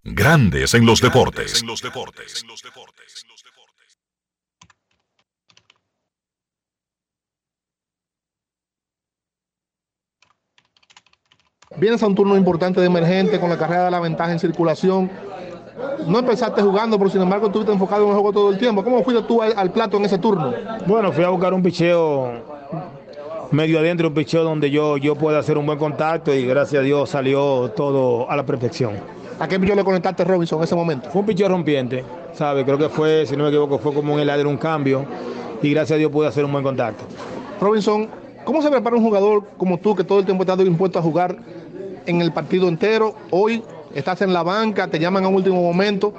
Grandes 0.05 0.73
en 0.75 0.87
los 0.87 1.01
deportes. 1.01 1.65
Vienes 11.77 12.03
a 12.03 12.07
un 12.07 12.15
turno 12.15 12.37
importante 12.37 12.81
de 12.81 12.87
emergente 12.87 13.39
con 13.39 13.51
la 13.51 13.59
carrera 13.59 13.85
de 13.85 13.91
la 13.91 14.01
ventaja 14.01 14.33
en 14.33 14.39
circulación. 14.39 15.11
No 16.07 16.19
empezaste 16.19 16.63
jugando, 16.63 16.97
pero 16.99 17.11
sin 17.11 17.21
embargo 17.21 17.47
estuviste 17.49 17.73
enfocado 17.73 18.05
en 18.05 18.09
el 18.09 18.15
juego 18.15 18.33
todo 18.33 18.51
el 18.51 18.59
tiempo. 18.59 18.83
¿Cómo 18.83 19.03
fuiste 19.05 19.23
tú 19.25 19.43
al, 19.43 19.53
al 19.57 19.71
plato 19.71 19.99
en 19.99 20.07
ese 20.07 20.19
turno? 20.19 20.53
Bueno, 20.87 21.13
fui 21.13 21.25
a 21.25 21.29
buscar 21.29 21.53
un 21.53 21.63
picheo 21.63 22.33
medio 23.51 23.79
adentro, 23.79 24.09
un 24.09 24.15
picheo 24.15 24.45
donde 24.45 24.71
yo, 24.71 24.97
yo 24.97 25.15
pueda 25.15 25.39
hacer 25.39 25.59
un 25.59 25.67
buen 25.67 25.79
contacto 25.79 26.35
y 26.35 26.47
gracias 26.47 26.81
a 26.81 26.83
Dios 26.83 27.11
salió 27.11 27.71
todo 27.77 28.29
a 28.31 28.35
la 28.35 28.45
perfección. 28.47 28.95
¿A 29.39 29.47
qué 29.47 29.61
picheo 29.61 29.77
le 29.77 29.85
conectaste 29.85 30.25
Robinson 30.25 30.59
en 30.59 30.65
ese 30.65 30.75
momento? 30.75 31.11
Fue 31.11 31.21
un 31.21 31.27
picheo 31.27 31.49
rompiente, 31.49 32.03
¿sabe? 32.33 32.65
Creo 32.65 32.79
que 32.79 32.89
fue, 32.89 33.27
si 33.27 33.37
no 33.37 33.45
me 33.45 33.51
equivoco, 33.51 33.79
fue 33.79 33.93
como 33.93 34.15
un 34.15 34.21
heladero, 34.21 34.49
un 34.49 34.57
cambio 34.57 35.05
y 35.63 35.71
gracias 35.71 35.97
a 35.97 35.99
Dios 35.99 36.11
pude 36.11 36.27
hacer 36.27 36.45
un 36.45 36.51
buen 36.51 36.65
contacto. 36.65 37.05
Robinson, 37.61 38.09
¿cómo 38.45 38.63
se 38.63 38.71
prepara 38.71 38.97
un 38.97 39.03
jugador 39.03 39.45
como 39.59 39.79
tú 39.79 39.95
que 39.95 40.03
todo 40.03 40.19
el 40.21 40.25
tiempo 40.25 40.43
está 40.43 40.61
impuesto 40.63 40.99
a 40.99 41.03
jugar 41.03 41.37
en 42.09 42.21
el 42.21 42.33
partido 42.33 42.69
entero? 42.69 43.15
Hoy 43.31 43.63
estás 43.95 44.23
en 44.23 44.33
la 44.33 44.43
banca, 44.43 44.89
te 44.89 44.99
llaman 44.99 45.25
a 45.25 45.29
último 45.29 45.63
momento 45.63 46.13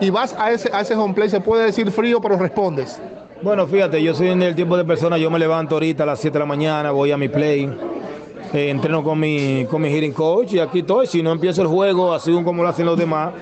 y 0.00 0.10
vas 0.10 0.34
a 0.38 0.52
ese, 0.52 0.70
a 0.72 0.80
ese 0.80 0.94
home 0.94 1.14
play, 1.14 1.30
se 1.30 1.40
puede 1.40 1.64
decir 1.64 1.90
frío, 1.90 2.20
pero 2.20 2.36
respondes. 2.36 3.00
Bueno, 3.40 3.66
fíjate, 3.66 4.02
yo 4.02 4.14
soy 4.14 4.28
en 4.28 4.42
el 4.42 4.54
tiempo 4.54 4.76
de 4.76 4.84
persona, 4.84 5.16
yo 5.16 5.30
me 5.30 5.38
levanto 5.38 5.76
ahorita 5.76 6.02
a 6.02 6.06
las 6.06 6.20
7 6.20 6.34
de 6.34 6.38
la 6.40 6.46
mañana, 6.46 6.90
voy 6.90 7.12
a 7.12 7.16
mi 7.16 7.28
play, 7.28 7.70
eh, 8.52 8.70
entreno 8.70 9.04
con 9.04 9.20
mi, 9.20 9.64
con 9.70 9.80
mi 9.80 9.90
hitting 9.90 10.12
coach 10.12 10.54
y 10.54 10.58
aquí 10.58 10.80
estoy. 10.80 11.06
Si 11.06 11.22
no 11.22 11.32
empiezo 11.32 11.62
el 11.62 11.68
juego 11.68 12.12
así 12.12 12.32
como 12.42 12.62
lo 12.62 12.68
hacen 12.68 12.86
los 12.86 12.98
demás, 12.98 13.32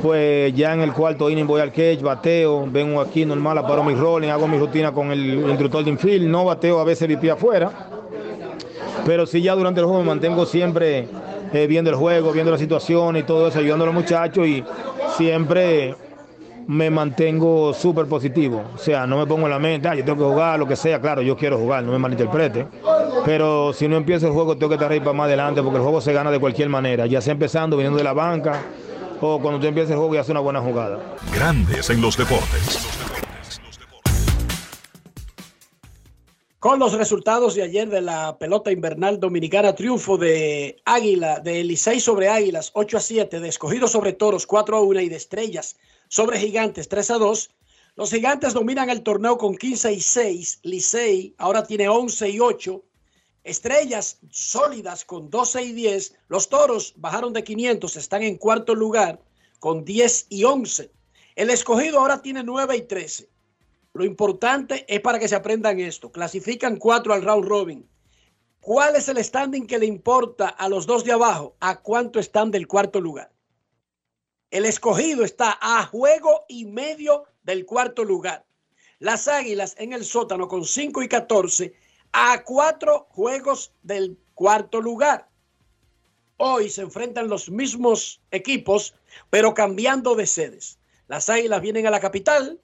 pues 0.00 0.54
ya 0.54 0.72
en 0.72 0.80
el 0.80 0.92
cuarto 0.92 1.28
inning 1.28 1.46
voy 1.46 1.60
al 1.60 1.70
catch, 1.70 2.00
bateo, 2.00 2.66
vengo 2.66 3.00
aquí 3.00 3.26
normal, 3.26 3.58
aparo 3.58 3.84
mi 3.84 3.94
rolling, 3.94 4.28
hago 4.28 4.48
mi 4.48 4.58
rutina 4.58 4.92
con 4.92 5.10
el 5.10 5.34
instructor 5.50 5.84
de 5.84 5.90
infield, 5.90 6.26
no 6.28 6.44
bateo 6.44 6.80
a 6.80 6.84
veces 6.84 7.06
VP 7.08 7.30
afuera, 7.30 7.70
pero 9.04 9.26
sí 9.26 9.42
ya 9.42 9.54
durante 9.54 9.80
el 9.80 9.86
juego 9.86 10.00
me 10.00 10.08
mantengo 10.08 10.46
siempre 10.46 11.08
eh, 11.52 11.66
viendo 11.66 11.90
el 11.90 11.96
juego, 11.96 12.32
viendo 12.32 12.50
la 12.50 12.58
situación 12.58 13.16
y 13.16 13.22
todo 13.22 13.48
eso, 13.48 13.58
ayudando 13.58 13.84
a 13.84 13.86
los 13.86 13.94
muchachos 13.94 14.46
y 14.46 14.64
siempre 15.16 15.94
me 16.66 16.90
mantengo 16.90 17.74
súper 17.74 18.06
positivo. 18.06 18.62
O 18.74 18.78
sea, 18.78 19.06
no 19.06 19.18
me 19.18 19.26
pongo 19.26 19.46
en 19.46 19.50
la 19.50 19.58
mente, 19.58 19.88
ah, 19.88 19.94
yo 19.94 20.04
tengo 20.04 20.18
que 20.18 20.32
jugar, 20.32 20.58
lo 20.58 20.66
que 20.66 20.76
sea. 20.76 21.00
Claro, 21.00 21.22
yo 21.22 21.36
quiero 21.36 21.58
jugar, 21.58 21.82
no 21.82 21.92
me 21.92 21.98
malinterprete. 21.98 22.66
Pero 23.24 23.72
si 23.72 23.88
no 23.88 23.96
empiezo 23.96 24.26
el 24.26 24.32
juego, 24.32 24.56
tengo 24.56 24.68
que 24.70 24.74
estar 24.74 24.90
ahí 24.90 25.00
para 25.00 25.12
más 25.12 25.26
adelante 25.26 25.62
porque 25.62 25.76
el 25.76 25.82
juego 25.82 26.00
se 26.00 26.12
gana 26.12 26.30
de 26.30 26.38
cualquier 26.38 26.68
manera, 26.68 27.06
ya 27.06 27.20
sea 27.20 27.32
empezando, 27.32 27.76
viniendo 27.76 27.98
de 27.98 28.04
la 28.04 28.12
banca 28.12 28.60
o 29.20 29.38
cuando 29.38 29.60
tú 29.60 29.66
empieces 29.66 29.92
el 29.92 29.98
juego 29.98 30.14
y 30.14 30.18
haces 30.18 30.30
una 30.30 30.40
buena 30.40 30.60
jugada. 30.60 30.98
Grandes 31.32 31.88
en 31.90 32.00
los 32.00 32.16
deportes. 32.16 33.21
Con 36.62 36.78
los 36.78 36.92
resultados 36.92 37.56
de 37.56 37.64
ayer 37.64 37.88
de 37.88 38.00
la 38.00 38.38
pelota 38.38 38.70
invernal 38.70 39.18
dominicana, 39.18 39.74
triunfo 39.74 40.16
de 40.16 40.80
Águila, 40.84 41.40
de 41.40 41.64
Licey 41.64 41.98
sobre 41.98 42.28
Águilas 42.28 42.70
8 42.74 42.98
a 42.98 43.00
7, 43.00 43.40
de 43.40 43.48
Escogido 43.48 43.88
sobre 43.88 44.12
Toros 44.12 44.46
4 44.46 44.76
a 44.76 44.80
1 44.80 45.00
y 45.00 45.08
de 45.08 45.16
Estrellas 45.16 45.74
sobre 46.06 46.38
Gigantes 46.38 46.88
3 46.88 47.10
a 47.10 47.18
2. 47.18 47.50
Los 47.96 48.12
Gigantes 48.12 48.54
dominan 48.54 48.90
el 48.90 49.02
torneo 49.02 49.38
con 49.38 49.56
15 49.56 49.92
y 49.92 50.00
6, 50.00 50.60
Licey 50.62 51.34
ahora 51.36 51.66
tiene 51.66 51.88
11 51.88 52.30
y 52.30 52.38
8, 52.38 52.80
Estrellas 53.42 54.20
sólidas 54.30 55.04
con 55.04 55.30
12 55.30 55.64
y 55.64 55.72
10, 55.72 56.14
los 56.28 56.48
Toros 56.48 56.94
bajaron 56.96 57.32
de 57.32 57.42
500, 57.42 57.96
están 57.96 58.22
en 58.22 58.36
cuarto 58.36 58.76
lugar 58.76 59.20
con 59.58 59.84
10 59.84 60.26
y 60.28 60.44
11. 60.44 60.92
El 61.34 61.50
Escogido 61.50 61.98
ahora 61.98 62.22
tiene 62.22 62.44
9 62.44 62.76
y 62.76 62.82
13. 62.82 63.31
Lo 63.94 64.04
importante 64.04 64.86
es 64.88 65.00
para 65.00 65.18
que 65.18 65.28
se 65.28 65.34
aprendan 65.34 65.78
esto. 65.78 66.10
Clasifican 66.10 66.76
cuatro 66.76 67.12
al 67.12 67.22
round 67.22 67.46
robin. 67.46 67.88
¿Cuál 68.60 68.96
es 68.96 69.08
el 69.08 69.22
standing 69.22 69.66
que 69.66 69.78
le 69.78 69.86
importa 69.86 70.48
a 70.48 70.68
los 70.68 70.86
dos 70.86 71.04
de 71.04 71.12
abajo? 71.12 71.56
¿A 71.60 71.82
cuánto 71.82 72.18
están 72.18 72.50
del 72.50 72.66
cuarto 72.66 73.00
lugar? 73.00 73.32
El 74.50 74.64
escogido 74.64 75.24
está 75.24 75.58
a 75.60 75.84
juego 75.86 76.44
y 76.48 76.64
medio 76.66 77.24
del 77.42 77.66
cuarto 77.66 78.04
lugar. 78.04 78.46
Las 78.98 79.28
águilas 79.28 79.74
en 79.78 79.92
el 79.92 80.04
sótano 80.04 80.48
con 80.48 80.64
5 80.64 81.02
y 81.02 81.08
14 81.08 81.74
a 82.12 82.44
cuatro 82.44 83.08
juegos 83.10 83.72
del 83.82 84.18
cuarto 84.34 84.80
lugar. 84.80 85.28
Hoy 86.36 86.70
se 86.70 86.82
enfrentan 86.82 87.28
los 87.28 87.50
mismos 87.50 88.20
equipos, 88.30 88.94
pero 89.30 89.54
cambiando 89.54 90.14
de 90.14 90.26
sedes. 90.26 90.78
Las 91.08 91.28
Águilas 91.28 91.60
vienen 91.60 91.86
a 91.86 91.90
la 91.90 92.00
capital, 92.00 92.60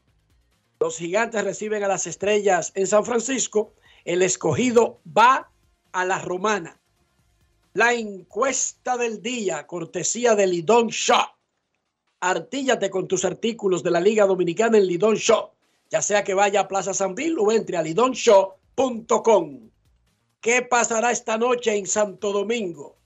los 0.81 0.99
Gigantes 0.99 1.43
reciben 1.45 1.83
a 1.83 1.89
las 1.89 2.07
Estrellas 2.07 2.73
en 2.75 2.87
San 2.87 3.05
Francisco, 3.05 3.75
el 4.05 4.23
escogido 4.23 5.01
va 5.07 5.51
a 5.93 6.05
la 6.05 6.21
Romana. 6.21 6.81
La 7.75 7.95
encuesta 7.95 8.97
del 8.97 9.21
día, 9.21 9.67
cortesía 9.67 10.35
de 10.35 10.47
Lidón 10.47 10.89
Shaw. 10.89 11.27
Artíllate 12.21 12.91
con 12.91 13.09
tus 13.09 13.25
artículos 13.25 13.83
de 13.83 13.91
la 13.91 14.01
Liga 14.01 14.27
Dominicana 14.27 14.79
en 14.79 14.87
Lidón 14.87 15.17
Shaw, 15.17 15.51
ya 15.91 16.03
sea 16.03 16.23
que 16.25 16.35
vaya 16.35 16.61
a 16.61 16.69
Plaza 16.69 16.95
San 16.95 17.15
Bill 17.15 17.37
o 17.39 17.51
entre 17.53 17.77
a 17.77 17.83
lidonshaw.com. 17.83 19.71
¿Qué 20.41 20.63
pasará 20.63 21.11
esta 21.11 21.37
noche 21.39 21.77
en 21.77 21.87
Santo 21.87 22.33
Domingo? 22.33 22.97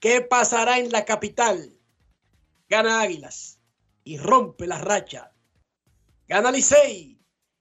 ¿Qué 0.00 0.22
pasará 0.22 0.78
en 0.78 0.90
la 0.90 1.04
capital? 1.04 1.78
Gana 2.68 3.02
Águilas 3.02 3.58
y 4.04 4.16
rompe 4.16 4.66
la 4.66 4.78
racha. 4.78 5.33
Gana 6.26 6.52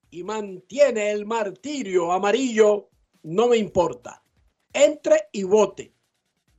y 0.10 0.24
mantiene 0.24 1.12
el 1.12 1.26
martirio 1.26 2.12
amarillo. 2.12 2.90
No 3.24 3.48
me 3.48 3.58
importa. 3.58 4.24
Entre 4.72 5.28
y 5.32 5.44
vote 5.44 5.94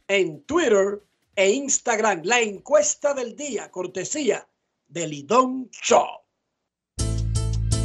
en 0.09 0.43
Twitter 0.45 1.03
e 1.35 1.51
Instagram. 1.51 2.23
La 2.25 2.41
encuesta 2.41 3.15
del 3.15 3.35
día, 3.35 3.71
cortesía 3.71 4.47
de 4.89 5.07
Lidón 5.07 5.71
Show. 5.71 6.07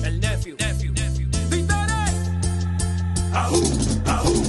El 0.03 0.19
nephew. 0.19 0.57
nephew. 0.57 0.89
Ese 3.39 4.48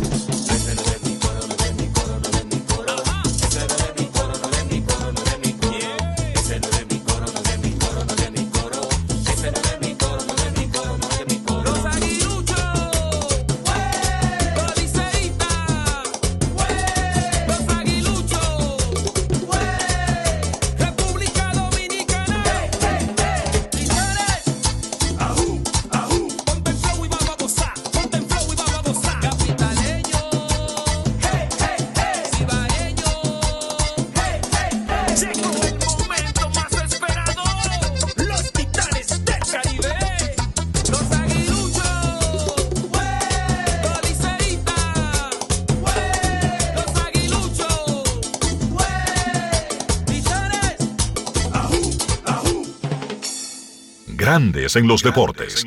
Grandes 54.30 54.76
en 54.76 54.86
los 54.86 55.02
deportes. 55.02 55.66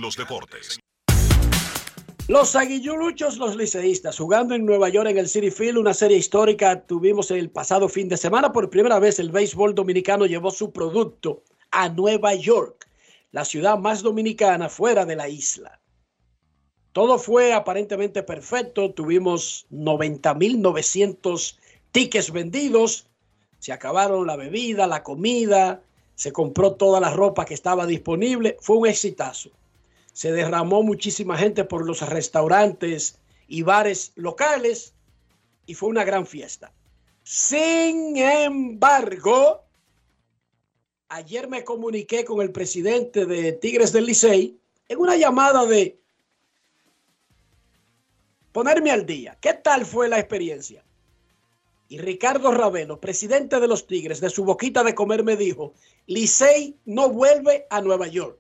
Los 2.29 2.55
aguilluchos, 2.55 3.38
los 3.38 3.58
liceístas, 3.58 4.17
jugando 4.17 4.55
en 4.55 4.65
Nueva 4.65 4.88
York 4.88 5.10
en 5.10 5.17
el 5.17 5.27
City 5.27 5.51
Field, 5.51 5.79
una 5.79 5.93
serie 5.93 6.15
histórica. 6.15 6.79
Tuvimos 6.79 7.29
el 7.31 7.50
pasado 7.50 7.90
fin 7.90 8.07
de 8.07 8.16
semana. 8.16 8.53
Por 8.53 8.70
primera 8.70 9.00
vez 9.00 9.20
el 9.20 9.31
béisbol 9.31 9.75
dominicano 9.75 10.25
llevó 10.27 10.50
su 10.50 10.72
producto 10.72 11.44
a 11.72 11.90
Nueva 11.90 12.35
York, 12.35 12.88
la 13.33 13.44
ciudad 13.44 13.77
más 13.77 14.01
dominicana 14.01 14.70
fuera 14.70 15.03
de 15.03 15.18
la 15.18 15.27
isla. 15.27 15.81
Todo 16.94 17.20
fue 17.20 17.51
aparentemente 17.51 18.24
perfecto. 18.24 18.94
Tuvimos 18.94 19.68
90.900 19.74 21.57
tickets 21.92 22.31
vendidos. 22.31 23.09
Se 23.59 23.74
acabaron 23.74 24.25
la 24.25 24.38
bebida, 24.38 24.88
la 24.88 25.03
comida. 25.03 25.81
Se 26.16 26.32
compró 26.32 26.74
toda 26.76 27.00
la 27.00 27.12
ropa 27.12 27.46
que 27.46 27.54
estaba 27.54 27.86
disponible. 27.86 28.58
Fue 28.62 28.78
un 28.78 28.88
exitazo. 28.88 29.50
Se 30.12 30.32
derramó 30.32 30.84
muchísima 30.84 31.38
gente 31.38 31.64
por 31.64 31.86
los 31.86 32.08
restaurantes 32.08 33.20
y 33.48 33.64
bares 33.64 34.12
locales 34.16 34.94
y 35.66 35.74
fue 35.74 35.90
una 35.90 36.04
gran 36.04 36.26
fiesta. 36.26 36.72
Sin 37.24 38.18
embargo, 38.18 39.64
ayer 41.10 41.48
me 41.48 41.64
comuniqué 41.64 42.26
con 42.26 42.42
el 42.42 42.52
presidente 42.52 43.26
de 43.26 43.54
Tigres 43.54 43.92
del 43.92 44.06
Licey 44.06 44.60
en 44.88 45.00
una 45.00 45.16
llamada 45.16 45.66
de 45.66 46.00
ponerme 48.52 48.92
al 48.92 49.06
día. 49.06 49.38
¿Qué 49.42 49.54
tal 49.54 49.86
fue 49.86 50.10
la 50.10 50.20
experiencia? 50.20 50.84
Y 51.94 52.00
Ricardo 52.00 52.51
Ravelo, 52.51 53.00
presidente 53.00 53.60
de 53.60 53.68
los 53.68 53.86
Tigres, 53.86 54.20
de 54.20 54.32
su 54.32 54.44
boquita 54.44 54.84
de 54.84 54.96
comer 54.96 55.24
me 55.24 55.38
dijo, 55.38 55.75
Licey 56.08 56.75
no 56.86 57.12
vuelve 57.12 57.68
a 57.70 57.82
Nueva 57.82 58.08
York. 58.08 58.40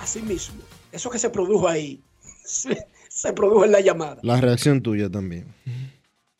Así 0.00 0.20
mismo, 0.22 0.60
eso 0.90 1.08
que 1.08 1.20
se 1.20 1.30
produjo 1.30 1.68
ahí, 1.68 2.02
se, 2.44 2.84
se 3.08 3.32
produjo 3.32 3.64
en 3.64 3.70
la 3.70 3.80
llamada. 3.80 4.18
La 4.24 4.40
reacción 4.40 4.82
tuya 4.82 5.08
también. 5.08 5.54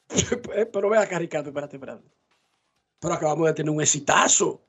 Pero 0.72 0.90
ve 0.90 0.98
acá, 0.98 1.20
Ricardo, 1.20 1.50
espérate, 1.50 1.76
espérate. 1.76 2.10
Pero 2.98 3.14
acabamos 3.14 3.46
de 3.46 3.54
tener 3.54 3.70
un 3.70 3.80
exitazo. 3.80 4.60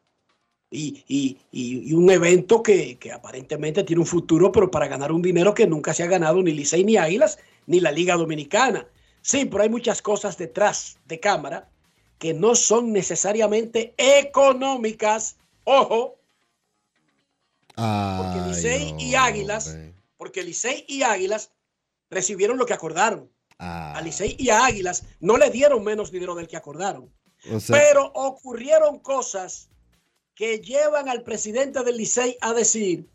Y, 0.73 1.03
y- 1.09 1.37
y- 1.51 1.93
un 1.93 2.09
evento 2.09 2.63
que, 2.63 2.97
que 2.97 3.11
aparentemente 3.11 3.83
tiene 3.83 3.99
un 3.99 4.05
futuro, 4.07 4.53
pero 4.53 4.71
para 4.71 4.87
ganar 4.87 5.11
un 5.11 5.21
dinero 5.21 5.53
que 5.53 5.67
nunca 5.67 5.93
se 5.93 6.01
ha 6.01 6.07
ganado 6.07 6.41
ni 6.41 6.53
Licey 6.53 6.85
ni 6.85 6.95
Águilas, 6.95 7.39
ni 7.67 7.81
la 7.81 7.91
Liga 7.91 8.15
Dominicana. 8.15 8.87
Sí, 9.21 9.43
pero 9.45 9.63
hay 9.63 9.69
muchas 9.69 10.01
cosas 10.01 10.37
detrás 10.37 10.97
de 11.05 11.19
cámara 11.19 11.69
que 12.17 12.33
no 12.33 12.55
son 12.55 12.93
necesariamente 12.93 13.93
económicas. 13.97 15.35
Ojo, 15.65 16.17
porque 17.75 18.47
Licey 18.47 18.95
y 18.97 19.15
Águilas, 19.15 19.77
porque 20.17 20.41
Licey 20.43 20.85
y 20.87 21.03
Águilas 21.03 21.51
recibieron 22.09 22.57
lo 22.57 22.65
que 22.65 22.73
acordaron. 22.73 23.29
Ah. 23.59 23.93
A 23.97 24.01
Licey 24.01 24.35
y 24.39 24.49
a 24.49 24.65
Águilas 24.65 25.03
no 25.19 25.35
le 25.37 25.49
dieron 25.49 25.83
menos 25.83 26.11
dinero 26.11 26.33
del 26.33 26.47
que 26.47 26.57
acordaron. 26.57 27.11
O 27.51 27.59
sea, 27.59 27.75
Pero 27.77 28.05
ocurrieron 28.13 28.99
cosas 28.99 29.69
que 30.41 30.59
llevan 30.59 31.07
al 31.07 31.21
presidente 31.21 31.83
del 31.83 31.97
Licey 31.97 32.35
a 32.41 32.51
decir 32.51 33.05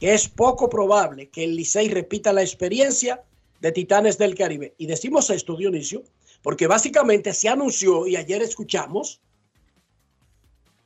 que 0.00 0.12
es 0.12 0.26
poco 0.28 0.68
probable 0.68 1.28
que 1.28 1.44
el 1.44 1.54
Licey 1.54 1.88
repita 1.88 2.32
la 2.32 2.42
experiencia 2.42 3.22
de 3.60 3.70
Titanes 3.70 4.18
del 4.18 4.34
Caribe. 4.34 4.74
Y 4.76 4.86
decimos 4.86 5.30
esto, 5.30 5.54
Dionisio, 5.54 6.02
porque 6.42 6.66
básicamente 6.66 7.32
se 7.32 7.48
anunció 7.48 8.08
y 8.08 8.16
ayer 8.16 8.42
escuchamos, 8.42 9.20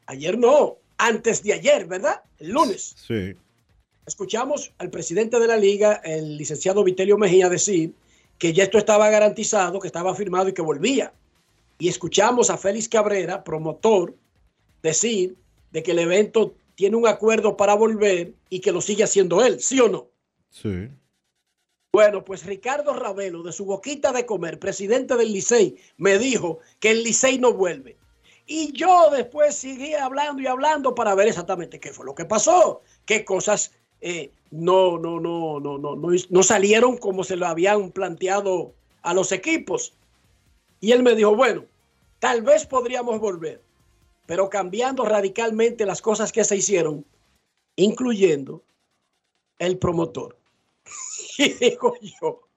ayer 0.05 0.37
no, 0.37 0.77
antes 0.99 1.43
de 1.43 1.55
ayer, 1.55 1.87
¿verdad? 1.87 2.23
El 2.39 2.51
lunes. 2.51 2.97
sí. 3.07 3.35
Escuchamos 4.05 4.75
al 4.77 4.91
presidente 4.91 5.41
de 5.41 5.47
la 5.47 5.57
liga, 5.57 6.03
el 6.05 6.37
licenciado 6.37 6.85
Vitelio 6.85 7.17
Mejía, 7.17 7.49
decir 7.49 7.95
que 8.37 8.53
ya 8.53 8.65
esto 8.65 8.77
estaba 8.77 9.09
garantizado, 9.09 9.81
que 9.81 9.87
estaba 9.87 10.15
firmado 10.15 10.51
y 10.51 10.53
que 10.53 10.61
volvía. 10.61 11.15
Y 11.79 11.89
escuchamos 11.89 12.51
a 12.51 12.59
Félix 12.59 12.89
Cabrera, 12.89 13.45
promotor, 13.45 14.15
decir 14.83 15.37
de 15.71 15.83
que 15.83 15.93
el 15.93 16.01
evento 16.01 16.55
tiene 16.75 16.97
un 16.97 17.07
acuerdo 17.07 17.57
para 17.57 17.75
volver 17.75 18.35
y 18.51 18.61
que 18.61 18.73
lo 18.73 18.81
sigue 18.81 19.05
haciendo 19.05 19.45
él, 19.45 19.61
¿sí 19.61 19.81
o 19.81 19.89
no? 19.89 20.09
Sí. 20.51 20.89
Bueno, 21.93 22.25
pues 22.25 22.45
Ricardo 22.45 22.93
Ravelo, 22.93 23.43
de 23.43 23.53
su 23.53 23.65
boquita 23.65 24.13
de 24.13 24.27
comer, 24.27 24.59
presidente 24.59 25.17
del 25.17 25.33
Licey, 25.33 25.77
me 25.97 26.19
dijo 26.19 26.59
que 26.81 26.91
el 26.91 27.03
Licey 27.03 27.39
no 27.39 27.53
vuelve. 27.53 27.97
Y 28.47 28.73
yo 28.73 29.11
después 29.11 29.55
seguí 29.57 29.95
hablando 29.95 30.41
y 30.43 30.47
hablando 30.47 30.95
para 30.95 31.15
ver 31.15 31.29
exactamente 31.29 31.81
qué 31.81 31.93
fue 31.93 32.07
lo 32.07 32.15
que 32.15 32.25
pasó, 32.25 32.83
qué 33.05 33.25
cosas 33.25 33.73
eh, 34.01 34.31
no, 34.51 34.99
no, 34.99 35.21
no, 35.21 35.61
no, 35.61 35.79
no, 35.79 35.97
no, 35.97 36.11
no 36.31 36.43
salieron 36.43 36.97
como 36.97 37.25
se 37.25 37.37
lo 37.37 37.47
habían 37.47 37.91
planteado 37.91 38.75
a 39.03 39.15
los 39.15 39.33
equipos. 39.33 39.95
Y 40.81 40.93
él 40.93 41.03
me 41.03 41.15
dijo, 41.15 41.35
bueno, 41.35 41.65
tal 42.19 42.43
vez 42.43 42.67
podríamos 42.67 43.19
volver, 43.19 43.63
pero 44.27 44.49
cambiando 44.49 45.05
radicalmente 45.05 45.87
las 45.87 46.01
cosas 46.01 46.33
que 46.33 46.45
se 46.45 46.57
hicieron, 46.57 47.05
incluyendo 47.77 48.63
el 49.59 49.79
promotor. 49.79 50.37
Y 51.41 51.53
digo 51.53 51.95
yo, 52.21 52.49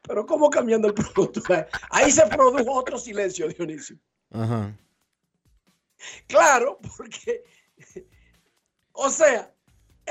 pero 0.00 0.24
¿cómo 0.24 0.48
cambiando 0.48 0.88
el 0.88 0.94
promotor? 0.94 1.68
Ahí 1.90 2.10
se 2.10 2.26
produjo 2.26 2.72
otro 2.72 2.98
silencio, 2.98 3.48
Dionisio. 3.48 3.98
Ajá. 4.30 4.74
Claro, 6.26 6.78
porque, 6.96 7.44
o 8.92 9.10
sea, 9.10 9.52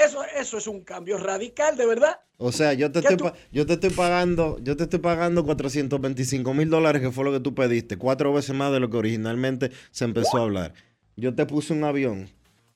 Eso, 0.05 0.23
eso 0.39 0.57
es 0.57 0.67
un 0.67 0.81
cambio 0.81 1.17
radical, 1.17 1.75
de 1.77 1.85
verdad. 1.85 2.19
O 2.37 2.51
sea, 2.51 2.73
yo 2.73 2.91
te, 2.91 3.01
¿Qué 3.01 3.07
estoy, 3.13 3.31
tú- 3.31 3.37
yo 3.51 3.65
te 3.65 3.73
estoy 3.73 3.89
pagando, 3.89 4.59
yo 4.61 4.77
te 4.77 4.83
estoy 4.83 4.99
pagando 4.99 5.43
425 5.43 6.53
mil 6.53 6.69
dólares, 6.69 7.01
que 7.01 7.11
fue 7.11 7.23
lo 7.23 7.31
que 7.31 7.39
tú 7.39 7.55
pediste, 7.55 7.97
cuatro 7.97 8.31
veces 8.33 8.55
más 8.55 8.71
de 8.71 8.79
lo 8.79 8.89
que 8.89 8.97
originalmente 8.97 9.71
se 9.91 10.05
empezó 10.05 10.37
a 10.37 10.41
hablar. 10.41 10.73
Yo 11.15 11.33
te 11.33 11.45
puse 11.47 11.73
un 11.73 11.83
avión, 11.83 12.29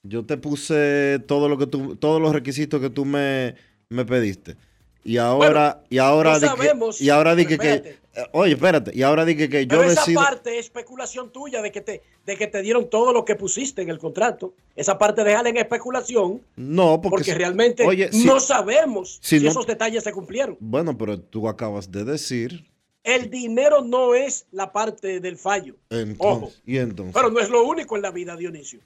yo 0.03 0.25
te 0.25 0.37
puse 0.37 1.19
todo 1.27 1.47
lo 1.47 1.57
que 1.57 1.67
tú, 1.67 1.95
todos 1.95 2.19
los 2.21 2.33
requisitos 2.33 2.81
que 2.81 2.89
tú 2.89 3.05
me, 3.05 3.55
me 3.89 4.03
pediste. 4.05 4.55
Y 5.03 5.17
ahora, 5.17 5.83
y 5.89 5.97
ahora 5.99 6.33
no 6.33 6.39
que- 6.39 6.45
sabemos, 6.47 7.01
y 7.01 7.09
ahora 7.09 7.35
di 7.35 7.45
que, 7.45 7.99
eh, 8.15 8.23
oye, 8.33 8.53
espérate, 8.53 8.91
y 8.93 9.03
ahora 9.03 9.23
di 9.25 9.35
que, 9.35 9.47
yo 9.47 9.67
Pero 9.69 9.83
esa 9.83 10.01
decido. 10.01 10.21
parte 10.21 10.57
es 10.59 10.65
especulación 10.65 11.31
tuya 11.31 11.61
de 11.61 11.71
que 11.71 11.81
te, 11.81 12.01
de 12.25 12.35
que 12.37 12.47
te 12.47 12.61
dieron 12.61 12.89
todo 12.89 13.13
lo 13.13 13.23
que 13.25 13.35
pusiste 13.35 13.81
en 13.81 13.89
el 13.89 13.99
contrato. 13.99 14.53
Esa 14.75 14.97
parte 14.97 15.23
déjala 15.23 15.49
en 15.49 15.57
especulación 15.57 16.41
No, 16.55 16.95
porque, 17.01 17.09
porque, 17.09 17.23
si- 17.31 17.37
realmente 17.37 17.85
oye, 17.85 18.11
si- 18.11 18.25
no 18.25 18.39
sabemos 18.39 19.19
si 19.21 19.39
si, 19.39 19.45
no- 19.45 19.51
esos 19.51 19.65
detalles 19.67 20.03
se 20.03 20.11
cumplieron. 20.11 20.57
Bueno, 20.59 20.97
pero 20.97 21.19
tú 21.19 21.47
acabas 21.47 21.91
de 21.91 22.03
decir. 22.03 22.65
El 23.03 23.29
dinero 23.31 23.81
no 23.81 24.13
es 24.13 24.45
la 24.51 24.71
parte 24.71 25.19
del 25.19 25.35
fallo. 25.37 25.75
Entonces, 25.89 26.17
Ojo. 26.19 26.51
y 26.65 26.77
entonces. 26.77 27.13
Pero 27.15 27.31
no 27.31 27.39
es 27.39 27.49
lo 27.49 27.63
único 27.65 27.95
en 27.95 28.03
la 28.03 28.11
vida, 28.11 28.35
Dionisio. 28.35 28.79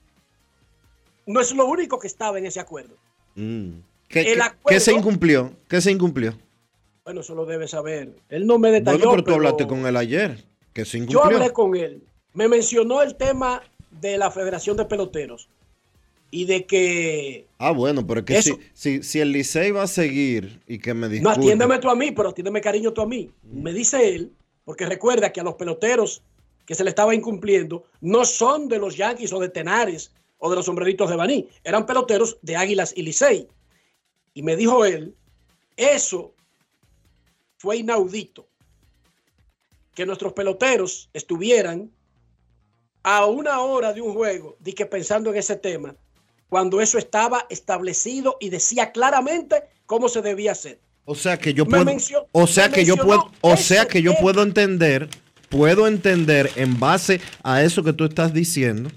No 1.26 1.40
es 1.40 1.52
lo 1.52 1.66
único 1.66 1.98
que 1.98 2.06
estaba 2.06 2.38
en 2.38 2.46
ese 2.46 2.60
acuerdo. 2.60 2.94
Mm. 3.34 3.70
¿Qué, 4.08 4.20
el 4.20 4.26
qué- 4.36 4.40
acuerdo- 4.42 4.68
qué 4.68 4.80
se 4.80 4.92
incumplió? 4.92 5.52
¿Qué 5.68 5.80
se 5.80 5.90
incumplió? 5.90 6.38
Bueno, 7.06 7.20
eso 7.20 7.36
lo 7.36 7.46
debe 7.46 7.68
saber. 7.68 8.16
Él 8.28 8.48
no 8.48 8.58
me 8.58 8.72
detalló, 8.72 8.98
Bueno, 8.98 9.10
pero 9.12 9.22
tú 9.22 9.24
pero 9.26 9.36
hablaste 9.36 9.66
con 9.68 9.86
él 9.86 9.96
ayer. 9.96 10.44
Que 10.72 10.84
se 10.84 11.06
yo 11.06 11.22
hablé 11.22 11.52
con 11.52 11.76
él. 11.76 12.02
Me 12.34 12.48
mencionó 12.48 13.00
el 13.00 13.14
tema 13.14 13.62
de 13.92 14.18
la 14.18 14.32
Federación 14.32 14.76
de 14.76 14.86
Peloteros 14.86 15.48
y 16.32 16.46
de 16.46 16.66
que 16.66 17.46
Ah, 17.58 17.70
bueno, 17.70 18.04
pero 18.04 18.20
es 18.20 18.26
que 18.26 18.36
Eso. 18.38 18.58
si, 18.74 18.98
si, 18.98 19.02
si 19.04 19.20
el 19.20 19.30
Licey 19.30 19.70
va 19.70 19.84
a 19.84 19.86
seguir 19.86 20.60
y 20.66 20.80
que 20.80 20.94
me 20.94 21.06
No, 21.06 21.12
disculpe. 21.12 21.38
atiéndeme 21.40 21.78
tú 21.78 21.88
a 21.90 21.94
mí, 21.94 22.10
pero 22.10 22.30
atiéndeme 22.30 22.60
cariño 22.60 22.92
tú 22.92 23.02
a 23.02 23.06
mí. 23.06 23.30
Me 23.44 23.72
dice 23.72 24.08
él, 24.12 24.32
porque 24.64 24.84
recuerda 24.84 25.32
que 25.32 25.40
a 25.40 25.44
los 25.44 25.54
peloteros 25.54 26.22
que 26.66 26.74
se 26.74 26.82
le 26.82 26.90
estaba 26.90 27.14
incumpliendo 27.14 27.84
no 28.00 28.24
son 28.24 28.68
de 28.68 28.80
los 28.80 28.96
Yankees 28.96 29.32
o 29.32 29.38
de 29.38 29.48
Tenares 29.48 30.10
o 30.38 30.50
de 30.50 30.56
los 30.56 30.66
sombreritos 30.66 31.08
de 31.08 31.14
Baní, 31.14 31.46
eran 31.62 31.86
peloteros 31.86 32.36
de 32.42 32.56
Águilas 32.56 32.92
y 32.96 33.02
Licey. 33.02 33.46
Y 34.34 34.42
me 34.42 34.56
dijo 34.56 34.84
él, 34.84 35.14
eso 35.76 36.32
fue 37.58 37.78
inaudito, 37.78 38.48
que 39.94 40.06
nuestros 40.06 40.32
peloteros 40.32 41.08
estuvieran 41.12 41.90
a 43.02 43.24
una 43.26 43.60
hora 43.60 43.92
de 43.92 44.00
un 44.02 44.12
juego, 44.14 44.56
que 44.74 44.86
pensando 44.86 45.30
en 45.30 45.36
ese 45.36 45.56
tema, 45.56 45.94
cuando 46.48 46.80
eso 46.80 46.98
estaba 46.98 47.46
establecido 47.50 48.36
y 48.40 48.50
decía 48.50 48.92
claramente 48.92 49.62
cómo 49.86 50.08
se 50.08 50.22
debía 50.22 50.52
hacer. 50.52 50.80
O 51.04 51.14
sea 51.14 51.38
que 51.38 51.54
yo 51.54 51.64
Me 51.64 51.70
puedo. 51.70 51.84
mencio- 51.84 52.26
o 52.32 52.46
sea 52.46 52.68
que 52.70 52.84
yo 52.84 52.96
puedo. 52.96 53.30
O 53.40 53.56
sea 53.56 53.86
que 53.86 54.02
yo 54.02 54.10
tema. 54.12 54.22
puedo 54.22 54.42
entender. 54.42 55.08
Puedo 55.48 55.86
entender 55.86 56.50
en 56.56 56.80
base 56.80 57.20
a 57.44 57.62
eso 57.62 57.84
que 57.84 57.92
tú 57.92 58.04
estás 58.04 58.34
diciendo. 58.34 58.90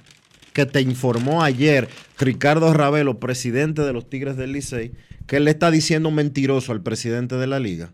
Que 0.53 0.65
te 0.65 0.81
informó 0.81 1.43
ayer 1.43 1.87
Ricardo 2.17 2.73
Ravelo, 2.73 3.19
presidente 3.19 3.83
de 3.83 3.93
los 3.93 4.09
Tigres 4.09 4.35
del 4.35 4.51
Licey, 4.53 4.91
que 5.27 5.37
él 5.37 5.45
le 5.45 5.51
está 5.51 5.69
diciendo 5.69 6.09
mentiroso 6.09 6.71
al 6.71 6.81
presidente 6.81 7.35
de 7.35 7.45
la 7.45 7.59
liga. 7.59 7.93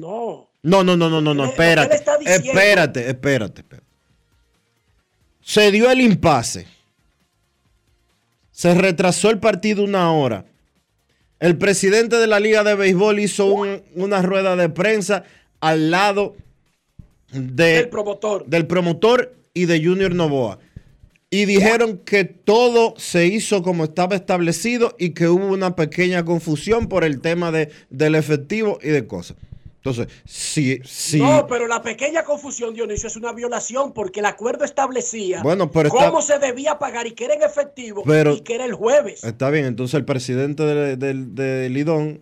No. 0.00 0.48
No, 0.62 0.82
no, 0.84 0.96
no, 0.96 1.08
no, 1.08 1.20
no, 1.20 1.32
no, 1.34 1.44
espérate. 1.44 1.96
Espérate, 2.50 3.08
espérate, 3.08 3.60
espérate. 3.60 3.86
Se 5.42 5.70
dio 5.70 5.90
el 5.90 6.00
impasse. 6.00 6.66
Se 8.50 8.74
retrasó 8.74 9.30
el 9.30 9.38
partido 9.38 9.82
una 9.84 10.12
hora. 10.12 10.44
El 11.38 11.56
presidente 11.56 12.16
de 12.16 12.26
la 12.26 12.40
Liga 12.40 12.62
de 12.62 12.74
Béisbol 12.74 13.18
hizo 13.20 13.46
un- 13.46 13.82
una 13.94 14.20
rueda 14.20 14.56
de 14.56 14.68
prensa 14.68 15.24
al 15.60 15.90
lado 15.90 16.36
de- 17.32 17.78
El 17.78 17.88
promotor. 17.88 18.44
del 18.46 18.66
promotor 18.66 19.34
y 19.54 19.64
de 19.64 19.82
Junior 19.82 20.14
Novoa. 20.14 20.58
Y 21.30 21.44
dijeron 21.46 21.98
que 21.98 22.24
todo 22.24 22.94
se 22.98 23.26
hizo 23.26 23.62
como 23.62 23.84
estaba 23.84 24.16
establecido 24.16 24.94
y 24.98 25.10
que 25.10 25.28
hubo 25.28 25.46
una 25.46 25.76
pequeña 25.76 26.24
confusión 26.24 26.88
por 26.88 27.04
el 27.04 27.20
tema 27.20 27.50
de, 27.52 27.70
del 27.88 28.16
efectivo 28.16 28.78
y 28.82 28.88
de 28.88 29.06
cosas. 29.06 29.36
Entonces, 29.82 30.08
si, 30.26 30.78
si, 30.84 31.20
No, 31.20 31.46
pero 31.46 31.66
la 31.66 31.80
pequeña 31.80 32.22
confusión, 32.22 32.74
Dionisio, 32.74 33.06
es 33.06 33.16
una 33.16 33.32
violación 33.32 33.94
porque 33.94 34.20
el 34.20 34.26
acuerdo 34.26 34.66
establecía 34.66 35.42
Bueno, 35.42 35.70
pero 35.70 35.88
está- 35.88 36.06
cómo 36.10 36.20
se 36.20 36.38
debía 36.38 36.78
pagar 36.78 37.06
y 37.06 37.12
que 37.12 37.24
era 37.24 37.32
en 37.34 37.42
efectivo 37.42 38.02
Pero- 38.04 38.34
y 38.34 38.42
que 38.42 38.56
era 38.56 38.66
el 38.66 38.74
jueves. 38.74 39.24
Está 39.24 39.48
bien, 39.48 39.64
entonces 39.64 39.94
el 39.94 40.04
presidente 40.04 40.64
de, 40.64 40.96
de- 40.96 41.14
de 41.14 41.70
Lidón, 41.70 42.20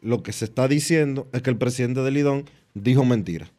lo 0.00 0.22
que 0.22 0.32
se 0.32 0.44
está 0.44 0.68
diciendo 0.68 1.28
es 1.32 1.42
que 1.42 1.50
el 1.50 1.58
presidente 1.58 2.02
de 2.02 2.10
Lidón 2.12 2.44
dijo 2.72 3.04
mentira. 3.04 3.50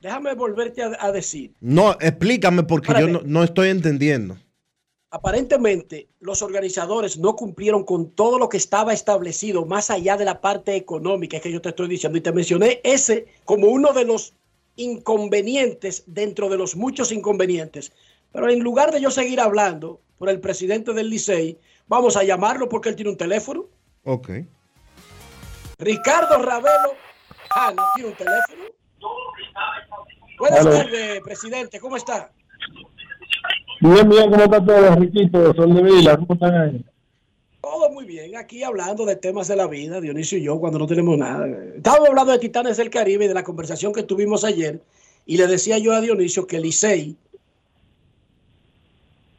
Déjame 0.00 0.34
volverte 0.34 0.82
a, 0.82 0.96
a 1.00 1.12
decir. 1.12 1.54
No, 1.60 1.92
explícame 2.00 2.62
porque 2.64 2.92
yo 2.98 3.08
no, 3.08 3.20
no 3.24 3.42
estoy 3.44 3.68
entendiendo. 3.70 4.38
Aparentemente, 5.16 6.08
los 6.20 6.42
organizadores 6.42 7.16
no 7.16 7.36
cumplieron 7.36 7.84
con 7.84 8.10
todo 8.10 8.38
lo 8.38 8.50
que 8.50 8.58
estaba 8.58 8.92
establecido, 8.92 9.64
más 9.64 9.88
allá 9.88 10.18
de 10.18 10.26
la 10.26 10.42
parte 10.42 10.76
económica 10.76 11.40
que 11.40 11.50
yo 11.50 11.62
te 11.62 11.70
estoy 11.70 11.88
diciendo. 11.88 12.18
Y 12.18 12.20
te 12.20 12.32
mencioné 12.32 12.82
ese 12.84 13.26
como 13.46 13.68
uno 13.68 13.94
de 13.94 14.04
los 14.04 14.34
inconvenientes 14.76 16.04
dentro 16.06 16.50
de 16.50 16.58
los 16.58 16.76
muchos 16.76 17.12
inconvenientes. 17.12 17.92
Pero 18.30 18.50
en 18.50 18.60
lugar 18.60 18.92
de 18.92 19.00
yo 19.00 19.10
seguir 19.10 19.40
hablando 19.40 20.02
por 20.18 20.28
el 20.28 20.38
presidente 20.38 20.92
del 20.92 21.08
Licey, 21.08 21.58
vamos 21.88 22.18
a 22.18 22.22
llamarlo 22.22 22.68
porque 22.68 22.90
él 22.90 22.96
tiene 22.96 23.10
un 23.10 23.16
teléfono. 23.16 23.64
Ok. 24.04 24.28
Ricardo 25.78 26.42
Ravelo 26.42 26.92
Jano 27.48 27.82
tiene 27.94 28.10
un 28.10 28.16
teléfono. 28.16 28.64
Buenas 30.38 30.62
tardes, 30.62 31.22
presidente. 31.22 31.80
¿Cómo 31.80 31.96
está? 31.96 32.30
Bien, 33.94 34.08
bien, 34.08 34.30
¿cómo 34.30 34.48
todo, 34.64 34.96
Riquito? 34.96 35.52
De 35.52 35.54
¿cómo 35.54 36.34
están? 36.34 36.84
Todo 37.60 37.90
muy 37.90 38.04
bien. 38.04 38.36
Aquí 38.36 38.64
hablando 38.64 39.04
de 39.06 39.14
temas 39.14 39.46
de 39.46 39.54
la 39.56 39.68
vida, 39.68 40.00
Dionisio 40.00 40.38
y 40.38 40.42
yo, 40.42 40.58
cuando 40.58 40.78
no 40.80 40.86
tenemos 40.86 41.16
nada. 41.16 41.46
Estábamos 41.76 42.08
hablando 42.08 42.32
de 42.32 42.38
Titanes 42.40 42.76
del 42.78 42.90
Caribe 42.90 43.28
de 43.28 43.34
la 43.34 43.44
conversación 43.44 43.92
que 43.92 44.02
tuvimos 44.02 44.42
ayer. 44.44 44.80
Y 45.24 45.36
le 45.36 45.46
decía 45.46 45.78
yo 45.78 45.92
a 45.94 46.00
Dionisio 46.00 46.46
que 46.48 46.58
Licey 46.60 47.16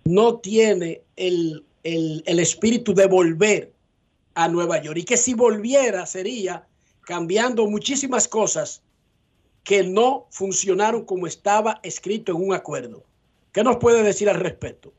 no 0.05 0.37
tiene 0.37 1.01
el, 1.17 1.63
el- 1.83 2.23
el 2.25 2.39
espíritu 2.39 2.93
de 2.93 3.07
volver 3.07 3.71
a 4.35 4.47
Nueva 4.47 4.81
York. 4.81 4.97
Y 4.99 5.03
que 5.03 5.17
si 5.17 5.33
volviera 5.33 6.05
sería 6.05 6.65
cambiando 7.01 7.65
muchísimas 7.67 8.27
cosas 8.29 8.81
que 9.65 9.83
no 9.83 10.27
funcionaron 10.29 11.03
como 11.03 11.27
estaba 11.27 11.79
escrito 11.83 12.31
en 12.31 12.37
un 12.47 12.53
acuerdo. 12.53 13.03
¿Qué 13.57 13.63
nos 13.63 13.77
puede 13.77 14.03
decir 14.03 14.29
al 14.29 14.39
respecto? 14.39 14.93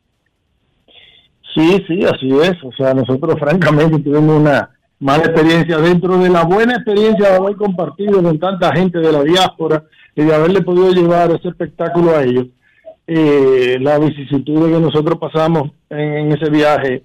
Sí, 1.54 1.80
sí, 1.86 2.04
así 2.04 2.28
es. 2.42 2.56
O 2.64 2.72
sea, 2.76 2.92
nosotros 2.92 3.38
francamente 3.38 4.00
tuvimos 4.00 4.40
una 4.40 4.70
mala 4.98 5.26
experiencia 5.26 5.78
dentro 5.78 6.18
de 6.18 6.28
la 6.28 6.42
buena 6.42 6.74
experiencia 6.74 7.30
de 7.30 7.36
haber 7.36 7.54
compartido 7.54 8.20
con 8.20 8.36
tanta 8.40 8.74
gente 8.74 8.98
de 8.98 9.12
la 9.12 9.22
diáspora 9.22 9.84
y 10.16 10.24
de 10.24 10.34
haberle 10.34 10.60
podido 10.62 10.90
llevar 10.90 11.30
ese 11.30 11.50
espectáculo 11.50 12.16
a 12.16 12.24
ellos. 12.24 12.48
Eh, 13.06 13.78
la 13.80 13.96
vicisitud 14.00 14.72
que 14.72 14.80
nosotros 14.80 15.20
pasamos 15.20 15.70
en, 15.88 16.00
en 16.00 16.32
ese 16.32 16.50
viaje 16.50 17.04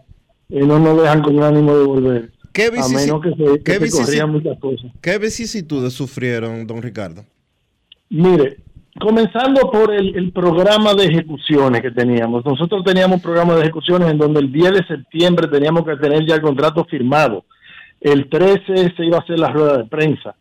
eh, 0.49 0.65
no 0.65 0.79
nos 0.79 0.99
dejan 1.03 1.21
con 1.21 1.43
ánimo 1.43 1.77
de 1.77 1.85
volver. 1.85 2.31
¿Qué, 2.51 2.65
a 2.65 2.87
menos 2.87 3.21
que 3.21 3.29
se, 3.29 3.63
qué 3.63 3.63
que 3.63 3.73
se 3.73 3.79
vicisi- 3.85 4.05
corrían 4.05 4.31
muchas 4.31 4.57
cosas. 4.57 4.91
¿Qué 5.01 5.19
vicisitudes 5.19 5.93
sufrieron, 5.93 6.65
don 6.65 6.81
Ricardo? 6.81 7.23
Mire, 8.09 8.57
comenzando 8.99 9.71
por 9.71 9.93
el, 9.93 10.31
programa 10.31 10.93
de 10.93 11.05
ejecuciones 11.05 11.81
que 11.81 11.91
teníamos. 11.91 12.45
Nosotros 12.45 12.83
teníamos 12.83 13.17
un 13.17 13.23
programa 13.23 13.55
de 13.55 13.61
ejecuciones 13.61 14.09
en 14.09 14.17
donde 14.17 14.39
el 14.39 14.51
10 14.51 14.71
de 14.71 14.87
septiembre 14.87 15.47
teníamos 15.47 15.83
que 15.83 15.95
tener 15.97 16.25
ya 16.27 16.35
el 16.35 16.41
contrato 16.41 16.85
firmado. 16.85 17.45
El 17.99 18.29
13 18.29 18.93
se 18.95 19.05
iba 19.05 19.17
a 19.17 19.21
hacer 19.21 19.39
la 19.39 19.49
rueda 19.49 19.77
de 19.77 19.85
prensa. 19.85 20.35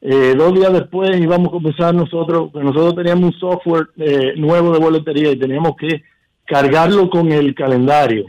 Eh, 0.00 0.34
dos 0.36 0.54
días 0.54 0.72
después 0.72 1.18
íbamos 1.18 1.48
a 1.48 1.52
comenzar 1.52 1.94
nosotros, 1.94 2.52
nosotros 2.54 2.94
teníamos 2.94 3.34
un 3.34 3.40
software 3.40 3.88
eh, 3.96 4.34
nuevo 4.36 4.72
de 4.72 4.78
boletería 4.78 5.32
y 5.32 5.38
teníamos 5.38 5.74
que 5.76 6.02
cargarlo 6.44 7.08
con 7.10 7.32
el 7.32 7.54
calendario, 7.54 8.24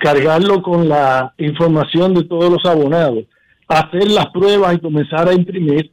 cargarlo 0.00 0.62
con 0.62 0.88
la 0.88 1.34
información 1.36 2.14
de 2.14 2.24
todos 2.24 2.50
los 2.50 2.64
abonados, 2.64 3.24
hacer 3.68 4.10
las 4.10 4.28
pruebas 4.28 4.74
y 4.74 4.78
comenzar 4.78 5.28
a 5.28 5.34
imprimir 5.34 5.92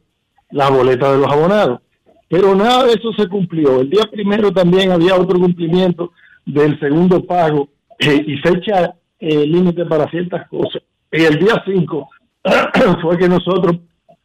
las 0.50 0.70
boletas 0.70 1.12
de 1.12 1.18
los 1.18 1.30
abonados. 1.30 1.80
Pero 2.28 2.54
nada 2.54 2.84
de 2.84 2.92
eso 2.92 3.12
se 3.12 3.28
cumplió. 3.28 3.80
El 3.80 3.90
día 3.90 4.04
primero 4.10 4.52
también 4.52 4.92
había 4.92 5.16
otro 5.16 5.38
cumplimiento 5.38 6.12
del 6.44 6.78
segundo 6.78 7.24
pago 7.24 7.68
eh, 7.98 8.22
y 8.26 8.36
fecha 8.38 8.94
eh, 9.18 9.46
límite 9.46 9.84
para 9.86 10.08
ciertas 10.10 10.48
cosas. 10.48 10.82
Y 11.10 11.24
el 11.24 11.38
día 11.38 11.62
5 11.64 12.08
fue 13.02 13.18
que 13.18 13.28
nosotros 13.28 13.78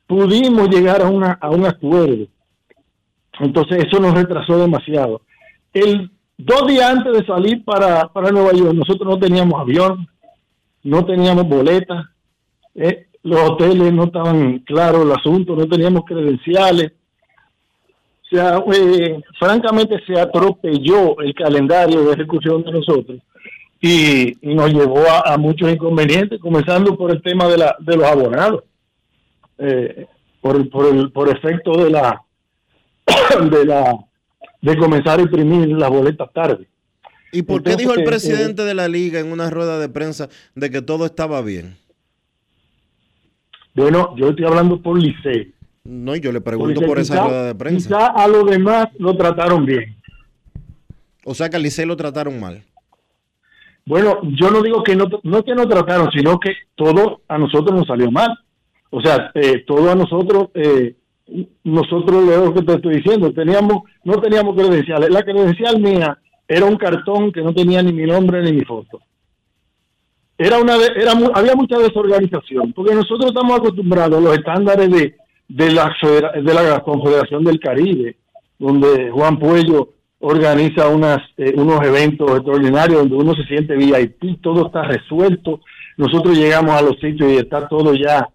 pudimos 0.05 0.69
llegar 0.69 1.01
a, 1.01 1.09
una, 1.09 1.33
a 1.41 1.49
un 1.49 1.65
acuerdo. 1.65 2.27
Entonces 3.39 3.85
eso 3.85 3.99
nos 3.99 4.13
retrasó 4.13 4.57
demasiado. 4.57 5.21
El 5.73 6.11
dos 6.37 6.67
días 6.67 6.89
antes 6.89 7.13
de 7.13 7.25
salir 7.25 7.63
para, 7.63 8.07
para 8.09 8.31
Nueva 8.31 8.51
York, 8.53 8.73
nosotros 8.73 9.07
no 9.07 9.17
teníamos 9.17 9.59
avión, 9.59 10.07
no 10.83 11.05
teníamos 11.05 11.47
boletas, 11.47 12.05
eh, 12.75 13.07
los 13.23 13.39
hoteles 13.49 13.93
no 13.93 14.05
estaban 14.05 14.59
claros 14.59 15.05
el 15.05 15.11
asunto, 15.11 15.55
no 15.55 15.65
teníamos 15.67 16.03
credenciales. 16.05 16.91
Eh, 18.33 19.21
francamente 19.37 20.01
se 20.07 20.19
atropelló 20.19 21.19
el 21.19 21.33
calendario 21.35 22.03
de 22.03 22.13
ejecución 22.13 22.63
de 22.63 22.71
nosotros 22.71 23.19
y, 23.79 24.37
y 24.41 24.55
nos 24.55 24.73
llevó 24.73 25.01
a, 25.07 25.33
a 25.33 25.37
muchos 25.37 25.71
inconvenientes, 25.71 26.39
comenzando 26.39 26.97
por 26.97 27.11
el 27.11 27.21
tema 27.21 27.47
de, 27.47 27.57
la, 27.57 27.75
de 27.79 27.95
los 27.95 28.05
abonados, 28.05 28.63
eh, 29.59 30.07
por, 30.41 30.69
por, 30.69 30.95
el, 30.95 31.11
por 31.11 31.29
efecto 31.29 31.83
de 31.83 31.91
la, 31.91 32.21
de 33.51 33.65
la 33.65 33.93
de 34.61 34.77
comenzar 34.77 35.19
a 35.19 35.21
imprimir 35.21 35.67
las 35.67 35.89
boletas 35.89 36.31
tarde. 36.33 36.67
¿Y 37.33 37.41
por 37.41 37.61
qué 37.61 37.75
dijo 37.75 37.93
el 37.93 38.01
eh, 38.01 38.05
presidente 38.05 38.63
de 38.63 38.73
la 38.73 38.87
liga 38.87 39.19
en 39.19 39.31
una 39.31 39.49
rueda 39.49 39.77
de 39.77 39.89
prensa 39.89 40.29
de 40.55 40.69
que 40.69 40.81
todo 40.81 41.05
estaba 41.05 41.41
bien? 41.41 41.75
Bueno, 43.75 44.15
yo 44.15 44.29
estoy 44.29 44.45
hablando 44.45 44.81
por 44.81 44.97
Licey. 44.97 45.52
No, 45.85 46.15
yo 46.15 46.31
le 46.31 46.39
pregunto 46.39 46.75
Porque 46.75 46.87
por 46.87 46.99
esa 46.99 47.23
rueda 47.25 47.45
de 47.47 47.55
prensa. 47.55 47.89
Quizá 47.89 48.07
a 48.07 48.27
los 48.27 48.49
demás 48.49 48.87
lo 48.99 49.15
trataron 49.17 49.65
bien. 49.65 49.97
O 51.25 51.33
sea 51.33 51.49
que 51.49 51.57
al 51.57 51.63
Licey 51.63 51.85
lo 51.85 51.97
trataron 51.97 52.39
mal. 52.39 52.63
Bueno, 53.85 54.21
yo 54.39 54.49
no 54.49 54.61
digo 54.61 54.81
que 54.81 54.95
no, 54.95 55.07
no 55.23 55.43
que 55.43 55.53
no 55.53 55.67
trataron, 55.67 56.09
sino 56.11 56.39
que 56.39 56.53
todo 56.75 57.21
a 57.27 57.37
nosotros 57.37 57.77
nos 57.77 57.87
salió 57.87 58.09
mal. 58.11 58.29
O 58.91 59.01
sea, 59.01 59.31
eh, 59.33 59.65
todo 59.67 59.91
a 59.91 59.95
nosotros, 59.95 60.49
eh, 60.53 60.95
nosotros 61.65 62.23
lo 62.23 62.53
que 62.53 62.61
te 62.61 62.73
estoy 62.75 62.95
diciendo, 62.97 63.33
teníamos, 63.33 63.83
no 64.05 64.21
teníamos 64.21 64.55
credenciales. 64.55 65.09
La 65.09 65.23
credencial 65.23 65.81
mía 65.81 66.17
era 66.47 66.65
un 66.65 66.77
cartón 66.77 67.31
que 67.33 67.41
no 67.41 67.53
tenía 67.53 67.83
ni 67.83 67.91
mi 67.91 68.05
nombre 68.05 68.41
ni 68.41 68.53
mi 68.53 68.63
foto. 68.63 69.01
Era 70.37 70.59
una, 70.59 70.75
era, 70.75 71.11
había 71.33 71.55
mucha 71.55 71.77
desorganización, 71.77 72.71
porque 72.71 72.95
nosotros 72.95 73.31
estamos 73.31 73.57
acostumbrados 73.57 74.17
a 74.17 74.21
los 74.21 74.37
estándares 74.37 74.89
de, 74.89 75.15
de 75.53 75.71
la, 75.71 75.95
de 76.01 76.53
la 76.53 76.79
Confederación 76.81 77.43
del 77.43 77.59
Caribe, 77.59 78.17
donde 78.57 79.11
Juan 79.11 79.37
Puello 79.37 79.89
organiza 80.19 80.87
unas, 80.87 81.19
eh, 81.37 81.53
unos 81.55 81.85
eventos 81.85 82.31
extraordinarios 82.31 83.01
donde 83.01 83.15
uno 83.15 83.35
se 83.35 83.43
siente 83.43 83.75
VIP, 83.75 84.41
todo 84.41 84.67
está 84.67 84.83
resuelto, 84.83 85.59
nosotros 85.97 86.35
llegamos 86.37 86.71
a 86.71 86.81
los 86.81 86.99
sitios 86.99 87.31
y 87.31 87.37
está 87.37 87.67
todo 87.67 87.93
ya 87.93 88.27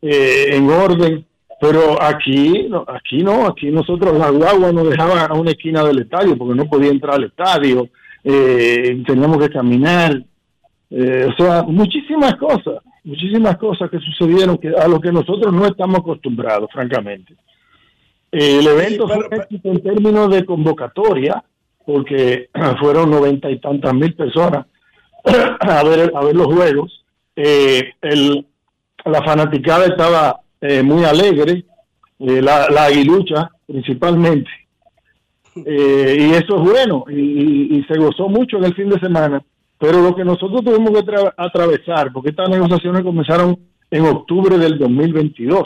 eh, 0.00 0.50
en 0.52 0.70
orden, 0.70 1.26
pero 1.60 2.00
aquí 2.00 2.68
no, 2.68 2.84
aquí 2.86 3.18
no, 3.18 3.46
aquí 3.46 3.70
nosotros 3.70 4.16
la 4.16 4.30
guagua 4.30 4.70
nos 4.70 4.90
dejaba 4.90 5.24
a 5.24 5.34
una 5.34 5.50
esquina 5.50 5.82
del 5.82 6.00
estadio 6.00 6.36
porque 6.38 6.54
no 6.54 6.66
podía 6.66 6.90
entrar 6.90 7.16
al 7.16 7.24
estadio, 7.24 7.88
eh, 8.22 9.02
teníamos 9.06 9.38
que 9.38 9.50
caminar, 9.50 10.22
eh, 10.90 11.26
o 11.28 11.42
sea, 11.42 11.64
muchísimas 11.64 12.36
cosas, 12.36 12.76
muchísimas 13.04 13.56
cosas 13.56 13.90
que 13.90 13.98
sucedieron 13.98 14.58
que 14.58 14.68
a 14.68 14.86
lo 14.88 15.00
que 15.00 15.12
nosotros 15.12 15.52
no 15.52 15.66
estamos 15.66 15.98
acostumbrados, 16.00 16.70
francamente. 16.72 17.34
Eh, 18.32 18.58
el 18.60 18.66
evento 18.66 19.08
fue 19.08 19.18
un 19.26 19.34
éxito 19.34 19.70
en 19.70 19.82
términos 19.82 20.30
de 20.30 20.44
convocatoria, 20.44 21.42
porque 21.84 22.48
fueron 22.80 23.10
noventa 23.10 23.50
y 23.50 23.58
tantas 23.58 23.92
mil 23.94 24.14
personas 24.14 24.66
a 25.60 25.82
ver, 25.84 26.12
a 26.14 26.24
ver 26.24 26.36
los 26.36 26.46
juegos. 26.46 27.04
Eh, 27.36 27.92
el, 28.02 28.46
la 29.04 29.22
fanaticada 29.22 29.86
estaba 29.86 30.40
eh, 30.60 30.82
muy 30.82 31.04
alegre, 31.04 31.64
eh, 32.18 32.42
la, 32.42 32.68
la 32.70 32.84
aguilucha 32.84 33.50
principalmente. 33.66 34.50
Eh, 35.66 36.16
y 36.20 36.30
eso 36.30 36.56
es 36.58 36.62
bueno, 36.62 37.04
y, 37.10 37.18
y- 37.20 37.78
y 37.78 37.84
se 37.84 37.98
gozó 37.98 38.28
mucho 38.28 38.56
en 38.58 38.64
el 38.66 38.74
fin 38.76 38.88
de 38.88 39.00
semana. 39.00 39.42
Pero 39.80 40.02
lo 40.02 40.14
que 40.14 40.24
nosotros 40.24 40.62
tuvimos 40.62 40.90
que 40.92 41.04
tra- 41.06 41.32
atravesar, 41.36 42.12
porque 42.12 42.30
estas 42.30 42.50
negociaciones 42.50 43.02
comenzaron 43.02 43.58
en 43.90 44.04
octubre 44.04 44.58
del 44.58 44.78
2022, 44.78 45.64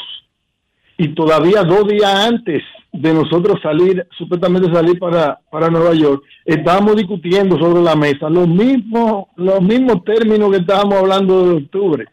y 0.97 1.09
todavía 1.09 1.65
dos 1.65 1.89
días 1.89 2.15
antes 2.29 2.63
de 2.93 3.13
nosotros 3.13 3.59
salir, 3.61 4.07
supuestamente 4.17 4.73
salir 4.73 4.97
para, 5.01 5.41
para 5.51 5.69
Nueva 5.69 5.93
York, 5.95 6.23
estábamos 6.45 6.95
discutiendo 6.95 7.59
sobre 7.59 7.83
la 7.83 7.97
mesa 7.97 8.31
los 8.31 8.47
mismos, 8.47 9.25
los 9.35 9.61
mismos 9.61 10.05
términos 10.05 10.53
que 10.53 10.59
estábamos 10.59 10.95
hablando 10.95 11.49
de 11.49 11.57
octubre. 11.65 12.05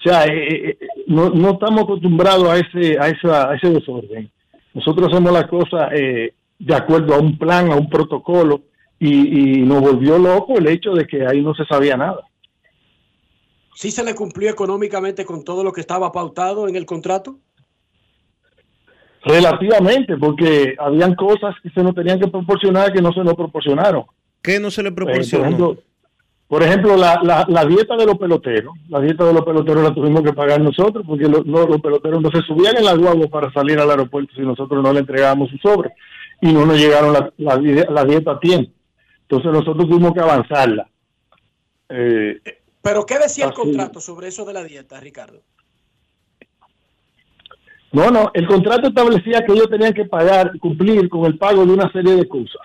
O 0.00 0.02
sea, 0.08 0.24
eh, 0.26 0.70
eh, 0.70 0.78
no, 1.06 1.30
no 1.30 1.50
estamos 1.52 1.84
acostumbrados 1.84 2.48
a 2.48 2.56
ese, 2.58 2.98
a, 2.98 3.08
esa, 3.08 3.50
a 3.50 3.54
ese 3.54 3.70
desorden. 3.70 4.28
Nosotros 4.74 5.08
hacemos 5.12 5.32
las 5.32 5.46
cosas 5.46 5.92
eh, 5.92 6.34
de 6.58 6.74
acuerdo 6.74 7.14
a 7.14 7.20
un 7.20 7.38
plan, 7.38 7.70
a 7.70 7.76
un 7.76 7.88
protocolo, 7.88 8.62
y, 8.98 9.58
y 9.58 9.62
nos 9.62 9.80
volvió 9.80 10.18
loco 10.18 10.56
el 10.58 10.66
hecho 10.68 10.92
de 10.92 11.06
que 11.06 11.26
ahí 11.26 11.42
no 11.42 11.54
se 11.54 11.64
sabía 11.66 11.96
nada. 11.96 12.20
¿Sí 13.74 13.90
se 13.90 14.04
le 14.04 14.14
cumplió 14.14 14.50
económicamente 14.50 15.24
con 15.24 15.42
todo 15.44 15.64
lo 15.64 15.72
que 15.72 15.80
estaba 15.80 16.12
pautado 16.12 16.68
en 16.68 16.76
el 16.76 16.86
contrato? 16.86 17.38
Relativamente, 19.24 20.16
porque 20.18 20.74
habían 20.78 21.14
cosas 21.14 21.54
que 21.62 21.70
se 21.70 21.82
nos 21.82 21.94
tenían 21.94 22.20
que 22.20 22.28
proporcionar 22.28 22.92
que 22.92 23.00
no 23.00 23.10
se 23.12 23.24
nos 23.24 23.34
proporcionaron. 23.34 24.04
¿Qué 24.42 24.60
no 24.60 24.70
se 24.70 24.82
le 24.82 24.90
Eh, 24.90 24.92
por 24.92 25.04
proporcionó? 25.06 25.44
ejemplo, 25.46 25.76
por 26.46 26.62
ejemplo, 26.62 26.96
la, 26.96 27.18
la, 27.22 27.46
la 27.48 27.64
dieta 27.64 27.96
de 27.96 28.04
los 28.04 28.18
peloteros, 28.18 28.74
la 28.90 29.00
dieta 29.00 29.24
de 29.24 29.32
los 29.32 29.42
peloteros 29.44 29.82
la 29.82 29.94
tuvimos 29.94 30.22
que 30.22 30.34
pagar 30.34 30.60
nosotros 30.60 31.04
porque 31.06 31.26
lo- 31.26 31.42
no, 31.42 31.66
los 31.66 31.80
peloteros 31.80 32.20
no 32.20 32.30
se 32.30 32.42
subían 32.42 32.76
en 32.76 32.84
la 32.84 32.94
guagua 32.94 33.26
para 33.28 33.50
salir 33.52 33.78
al 33.78 33.90
aeropuerto 33.90 34.34
si 34.36 34.42
nosotros 34.42 34.82
no 34.82 34.92
le 34.92 35.00
entregábamos 35.00 35.48
su 35.50 35.56
sobre 35.56 35.90
y 36.42 36.52
no 36.52 36.66
nos 36.66 36.78
llegaron 36.78 37.14
la, 37.14 37.32
la, 37.38 37.56
la 37.90 38.04
dieta 38.04 38.32
a 38.32 38.38
tiempo. 38.40 38.70
Entonces 39.28 39.52
nosotros 39.52 39.88
tuvimos 39.88 40.12
que 40.12 40.20
avanzarla. 40.20 40.88
Eh, 41.88 42.40
¿Pero 42.82 43.06
qué 43.06 43.18
decía 43.18 43.46
el 43.46 43.52
contrato 43.52 44.00
sobre 44.00 44.28
eso 44.28 44.44
de 44.44 44.52
la 44.52 44.62
dieta, 44.62 45.00
Ricardo? 45.00 45.40
No, 47.92 48.10
no, 48.10 48.30
el 48.34 48.46
contrato 48.46 48.88
establecía 48.88 49.44
que 49.44 49.52
ellos 49.52 49.70
tenían 49.70 49.94
que 49.94 50.04
pagar, 50.04 50.58
cumplir 50.58 51.08
con 51.08 51.26
el 51.26 51.38
pago 51.38 51.64
de 51.64 51.72
una 51.72 51.90
serie 51.92 52.16
de 52.16 52.28
cosas. 52.28 52.60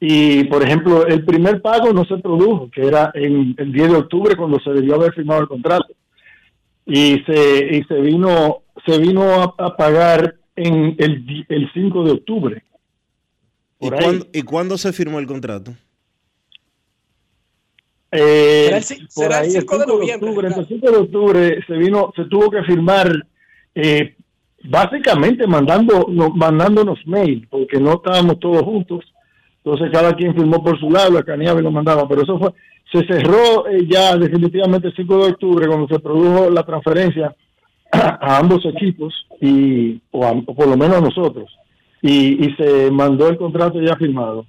Y, 0.00 0.44
por 0.44 0.62
ejemplo, 0.62 1.06
el 1.06 1.24
primer 1.26 1.60
pago 1.60 1.92
no 1.92 2.04
se 2.06 2.16
produjo, 2.16 2.70
que 2.70 2.86
era 2.86 3.12
en 3.14 3.54
el 3.58 3.70
10 3.70 3.90
de 3.90 3.96
octubre 3.98 4.34
cuando 4.34 4.58
se 4.60 4.70
debió 4.70 4.94
haber 4.94 5.12
firmado 5.12 5.42
el 5.42 5.48
contrato. 5.48 5.92
Y 6.86 7.18
se, 7.26 7.76
y 7.76 7.84
se 7.84 8.00
vino 8.00 8.62
se 8.86 8.98
vino 8.98 9.22
a, 9.22 9.54
a 9.58 9.76
pagar 9.76 10.36
en 10.56 10.96
el, 10.98 11.46
el 11.48 11.70
5 11.72 12.04
de 12.04 12.12
octubre. 12.12 12.62
¿Y 13.80 13.88
cuándo, 13.90 14.26
¿Y 14.32 14.42
cuándo 14.42 14.78
se 14.78 14.92
firmó 14.92 15.18
el 15.18 15.26
contrato? 15.26 15.72
Eh, 18.12 18.64
Será 18.66 18.76
el 18.78 18.84
por 18.84 19.10
será 19.10 19.38
el 19.38 19.44
ahí, 19.44 19.50
5 19.52 19.78
de 19.78 19.86
noviembre, 19.86 20.28
octubre, 20.30 20.48
el 20.48 20.66
5 20.68 20.90
de 20.90 20.96
octubre 20.96 21.64
se 21.66 21.72
vino, 21.74 22.12
se 22.16 22.24
tuvo 22.24 22.50
que 22.50 22.62
firmar 22.64 23.08
eh, 23.74 24.16
básicamente 24.64 25.46
mandando, 25.46 26.06
no- 26.08 26.30
mandándonos 26.30 26.98
mail, 27.06 27.46
porque 27.48 27.78
no 27.78 27.94
estábamos 27.94 28.40
todos 28.40 28.62
juntos. 28.62 29.04
Entonces 29.62 29.90
cada 29.92 30.14
quien 30.16 30.34
firmó 30.34 30.62
por 30.62 30.78
su 30.80 30.90
lado, 30.90 31.12
la 31.12 31.22
caneaba 31.22 31.60
y 31.60 31.62
lo 31.62 31.70
mandaba. 31.70 32.08
Pero 32.08 32.22
eso 32.22 32.38
fue, 32.38 32.50
se 32.92 33.06
cerró 33.06 33.68
eh, 33.68 33.86
ya 33.88 34.16
definitivamente 34.16 34.88
el 34.88 34.96
5 34.96 35.24
de 35.24 35.30
octubre 35.32 35.66
cuando 35.68 35.86
se 35.86 36.00
produjo 36.00 36.50
la 36.50 36.64
transferencia 36.64 37.34
a, 37.92 38.38
ambos 38.38 38.64
equipos 38.66 39.14
y 39.40 40.00
o, 40.10 40.24
a- 40.24 40.32
o 40.32 40.54
por 40.54 40.66
lo 40.66 40.76
menos 40.76 40.96
a 40.96 41.00
nosotros 41.00 41.48
y, 42.02 42.46
y 42.46 42.54
se 42.56 42.90
mandó 42.90 43.28
el 43.28 43.36
contrato 43.36 43.80
ya 43.80 43.96
firmado. 43.96 44.46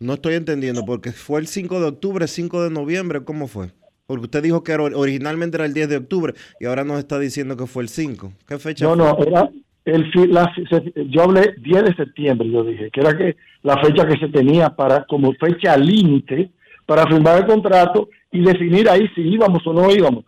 No 0.00 0.14
estoy 0.14 0.34
entendiendo, 0.34 0.84
porque 0.84 1.10
fue 1.12 1.40
el 1.40 1.46
5 1.48 1.80
de 1.80 1.86
octubre, 1.86 2.26
5 2.28 2.62
de 2.62 2.70
noviembre, 2.70 3.24
¿cómo 3.24 3.48
fue? 3.48 3.72
Porque 4.06 4.24
usted 4.24 4.42
dijo 4.42 4.62
que 4.62 4.72
era- 4.72 4.84
originalmente 4.84 5.56
era 5.56 5.66
el 5.66 5.74
10 5.74 5.88
de 5.88 5.96
octubre 5.98 6.34
y 6.60 6.66
ahora 6.66 6.84
nos 6.84 6.98
está 6.98 7.18
diciendo 7.18 7.56
que 7.56 7.66
fue 7.66 7.82
el 7.82 7.88
5. 7.88 8.32
¿Qué 8.46 8.58
fecha 8.58 8.84
No, 8.84 8.90
fue? 8.94 8.98
no, 8.98 9.18
era 9.26 9.50
el 9.84 10.10
la, 10.32 10.52
yo 11.08 11.22
hablé 11.22 11.54
10 11.62 11.82
de 11.84 11.94
septiembre, 11.94 12.48
yo 12.50 12.62
dije, 12.62 12.90
que 12.92 13.00
era 13.00 13.16
que 13.16 13.36
la 13.62 13.76
fecha 13.82 14.06
que 14.06 14.18
se 14.18 14.28
tenía 14.28 14.70
para 14.70 15.04
como 15.06 15.32
fecha 15.34 15.76
límite 15.76 16.50
para 16.86 17.06
firmar 17.06 17.38
el 17.38 17.46
contrato 17.46 18.08
y 18.30 18.40
definir 18.40 18.88
ahí 18.88 19.08
si 19.14 19.22
íbamos 19.22 19.66
o 19.66 19.72
no 19.72 19.90
íbamos. 19.90 20.24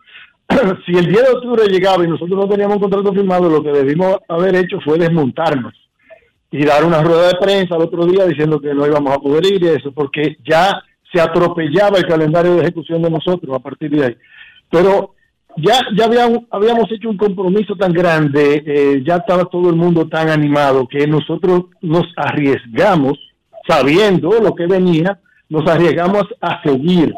si 0.85 0.91
el 0.97 1.07
10 1.07 1.23
de 1.23 1.29
octubre 1.31 1.63
llegaba 1.67 2.03
y 2.03 2.09
nosotros 2.09 2.37
no 2.37 2.47
teníamos 2.49 2.75
un 2.75 2.81
contrato 2.81 3.13
firmado, 3.13 3.49
lo 3.49 3.63
que 3.63 3.71
debimos 3.71 4.17
haber 4.27 4.55
hecho 4.55 4.79
fue 4.83 4.97
desmontarnos 4.97 5.73
y 6.51 6.65
dar 6.65 6.83
una 6.83 7.01
rueda 7.01 7.29
de 7.29 7.39
prensa 7.39 7.75
al 7.75 7.83
otro 7.83 8.05
día 8.05 8.25
diciendo 8.25 8.59
que 8.59 8.73
no 8.73 8.85
íbamos 8.85 9.15
a 9.15 9.19
poder 9.19 9.45
ir 9.45 9.63
y 9.63 9.67
eso, 9.67 9.91
porque 9.93 10.37
ya 10.45 10.83
se 11.11 11.21
atropellaba 11.21 11.97
el 11.97 12.05
calendario 12.05 12.55
de 12.55 12.61
ejecución 12.61 13.01
de 13.01 13.09
nosotros 13.09 13.55
a 13.55 13.59
partir 13.59 13.89
de 13.89 14.05
ahí. 14.05 14.17
Pero 14.69 15.15
ya, 15.57 15.79
ya 15.95 16.05
habíamos, 16.05 16.39
habíamos 16.51 16.91
hecho 16.91 17.09
un 17.09 17.17
compromiso 17.17 17.75
tan 17.75 17.93
grande, 17.93 18.63
eh, 18.65 19.03
ya 19.05 19.17
estaba 19.17 19.45
todo 19.45 19.69
el 19.69 19.75
mundo 19.75 20.07
tan 20.07 20.29
animado 20.29 20.87
que 20.87 21.07
nosotros 21.07 21.65
nos 21.81 22.05
arriesgamos, 22.17 23.17
sabiendo 23.67 24.29
lo 24.41 24.53
que 24.53 24.67
venía, 24.67 25.19
nos 25.49 25.69
arriesgamos 25.69 26.23
a 26.41 26.61
seguir, 26.63 27.13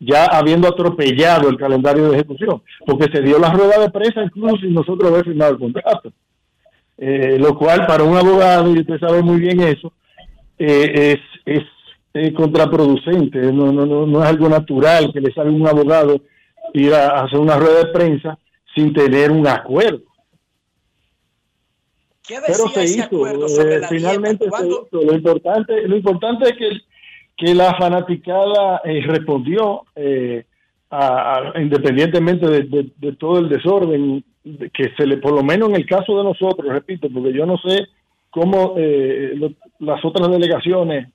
ya 0.00 0.24
habiendo 0.24 0.68
atropellado 0.68 1.48
el 1.48 1.56
calendario 1.56 2.08
de 2.08 2.16
ejecución, 2.16 2.62
porque 2.86 3.10
se 3.12 3.22
dio 3.22 3.38
la 3.38 3.50
rueda 3.50 3.78
de 3.78 3.90
prensa 3.90 4.22
incluso 4.22 4.64
y 4.64 4.70
nosotros 4.70 5.10
haber 5.10 5.24
firmado 5.24 5.52
el 5.52 5.58
contrato. 5.58 6.12
Eh, 7.00 7.36
lo 7.38 7.56
cual 7.56 7.86
para 7.86 8.02
un 8.02 8.16
abogado, 8.16 8.74
y 8.74 8.80
usted 8.80 8.98
sabe 8.98 9.22
muy 9.22 9.38
bien 9.38 9.60
eso, 9.60 9.92
eh, 10.58 11.16
es, 11.46 11.54
es 11.58 11.64
eh, 12.14 12.32
contraproducente, 12.32 13.38
no, 13.52 13.70
no, 13.70 13.86
no, 13.86 14.04
no 14.06 14.22
es 14.22 14.28
algo 14.28 14.48
natural 14.48 15.12
que 15.12 15.20
le 15.20 15.32
salga 15.32 15.52
un 15.52 15.68
abogado 15.68 16.20
ir 16.74 16.92
a 16.92 17.22
hacer 17.22 17.38
una 17.38 17.56
rueda 17.56 17.84
de 17.84 17.92
prensa 17.92 18.36
sin 18.74 18.92
tener 18.92 19.30
un 19.30 19.46
acuerdo. 19.46 20.00
¿Qué 22.26 22.36
Pero 22.46 22.68
se 22.68 22.82
ese 22.84 22.98
hizo, 22.98 23.48
sobre 23.48 23.76
eh, 23.76 23.80
la 23.80 23.88
finalmente 23.88 24.44
dieta? 24.44 24.44
se 24.44 24.50
¿Cuándo- 24.50 24.88
hizo. 24.92 25.04
Lo 25.04 25.14
importante, 25.14 25.88
lo 25.88 25.96
importante 25.96 26.44
es 26.50 26.56
que, 26.56 26.70
que 27.36 27.54
la 27.54 27.74
fanaticada 27.76 28.82
eh, 28.84 29.02
respondió, 29.06 29.82
a- 30.90 31.52
a- 31.54 31.60
independientemente 31.60 32.46
de, 32.48 32.62
de- 32.64 32.92
de 32.96 33.12
todo 33.16 33.38
el 33.38 33.48
desorden, 33.48 34.18
de 34.18 34.24
que 34.72 34.90
se 34.96 35.06
le, 35.06 35.16
por 35.18 35.32
lo 35.32 35.42
menos 35.42 35.68
en 35.70 35.76
el 35.76 35.86
caso 35.86 36.16
de 36.18 36.24
nosotros, 36.24 36.72
repito, 36.72 37.08
porque 37.12 37.32
yo 37.32 37.46
no 37.46 37.56
sé 37.58 37.86
cómo 38.30 38.74
eh, 38.76 39.32
lo- 39.34 39.52
las 39.80 40.04
otras 40.04 40.30
delegaciones 40.30 41.08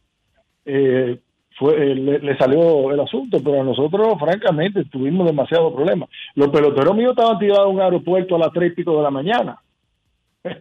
eh, 0.65 1.19
fue, 1.57 1.73
eh, 1.75 1.95
le, 1.95 2.19
le 2.19 2.37
salió 2.37 2.91
el 2.91 2.99
asunto, 2.99 3.37
pero 3.43 3.61
a 3.61 3.63
nosotros, 3.63 4.15
francamente, 4.19 4.85
tuvimos 4.85 5.27
demasiados 5.27 5.73
problemas. 5.73 6.09
Los 6.35 6.49
peloteros 6.49 6.95
míos 6.95 7.11
estaban 7.17 7.37
tirados 7.39 7.65
a 7.65 7.67
un 7.67 7.81
aeropuerto 7.81 8.35
a 8.35 8.39
las 8.39 8.51
tres 8.53 8.71
y 8.71 8.75
pico 8.75 8.97
de 8.97 9.03
la 9.03 9.11
mañana. 9.11 9.59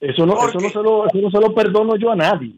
Eso 0.00 0.24
no, 0.24 0.32
eso 0.48 0.58
no, 0.58 0.68
se 0.70 0.82
lo, 0.82 1.06
eso 1.08 1.18
no 1.18 1.30
se 1.30 1.40
lo 1.40 1.54
perdono 1.54 1.94
yo 1.96 2.10
a 2.10 2.16
nadie. 2.16 2.54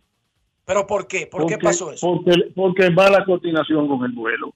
¿Pero 0.65 0.87
por 0.87 1.09
qué? 1.09 1.27
¿Por 1.27 1.41
qué 1.45 1.55
Porque- 1.55 1.65
pasó 1.65 1.91
eso? 1.91 2.07
Porque, 2.25 2.53
porque 2.55 2.89
mala 2.91 3.25
coordinación 3.25 3.89
con 3.89 4.05
el 4.05 4.13
vuelo. 4.13 4.55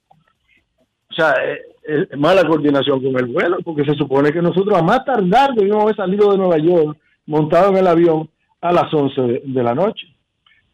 O 1.11 1.13
sea, 1.13 1.33
es, 1.33 1.59
es 1.87 2.19
mala 2.19 2.47
coordinación 2.47 3.03
con 3.03 3.17
el 3.17 3.27
vuelo, 3.27 3.59
porque 3.65 3.85
se 3.85 3.95
supone 3.95 4.33
que 4.33 4.43
nosotros 4.43 4.77
a 4.79 4.83
más 4.83 5.05
tardar 5.05 5.55
debíamos 5.55 5.85
haber 5.85 5.97
salido 5.97 6.33
de 6.33 6.39
Nueva 6.39 6.59
York, 6.59 6.99
montado 7.27 7.71
en 7.71 7.77
el 7.79 7.87
avión 7.87 8.29
a 8.61 8.73
las 8.73 8.93
11 8.93 9.21
de, 9.21 9.43
de 9.45 9.63
la 9.63 9.75
noche. 9.75 10.07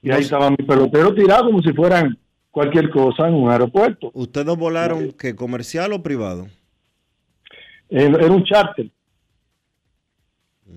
Y 0.02 0.10
ahí 0.10 0.22
estaban 0.22 0.56
mis 0.58 0.66
peloteros 0.66 1.14
tirados 1.14 1.46
como 1.46 1.62
si 1.62 1.72
fueran 1.72 2.18
cualquier 2.50 2.90
cosa 2.90 3.28
en 3.28 3.34
un 3.34 3.50
aeropuerto. 3.50 4.10
¿Ustedes 4.14 4.56
volaron 4.56 5.12
que 5.12 5.34
comercial 5.36 5.92
o 5.92 6.02
privado? 6.02 6.46
Eh, 7.88 8.06
Era 8.06 8.32
un 8.32 8.44
charter. 8.44 8.90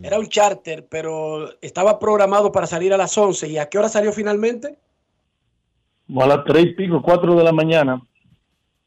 Era 0.03 0.19
un 0.19 0.27
charter, 0.27 0.85
pero 0.89 1.59
estaba 1.61 1.97
programado 1.99 2.51
para 2.51 2.67
salir 2.67 2.93
a 2.93 2.97
las 2.97 3.17
11. 3.17 3.47
¿Y 3.47 3.57
a 3.57 3.67
qué 3.69 3.77
hora 3.77 3.89
salió 3.89 4.11
finalmente? 4.11 4.77
como 6.07 6.21
a 6.21 6.27
las 6.27 6.43
tres 6.45 6.65
y 6.65 6.73
pico, 6.73 7.01
cuatro 7.01 7.35
de 7.35 7.43
la 7.43 7.51
mañana. 7.51 7.99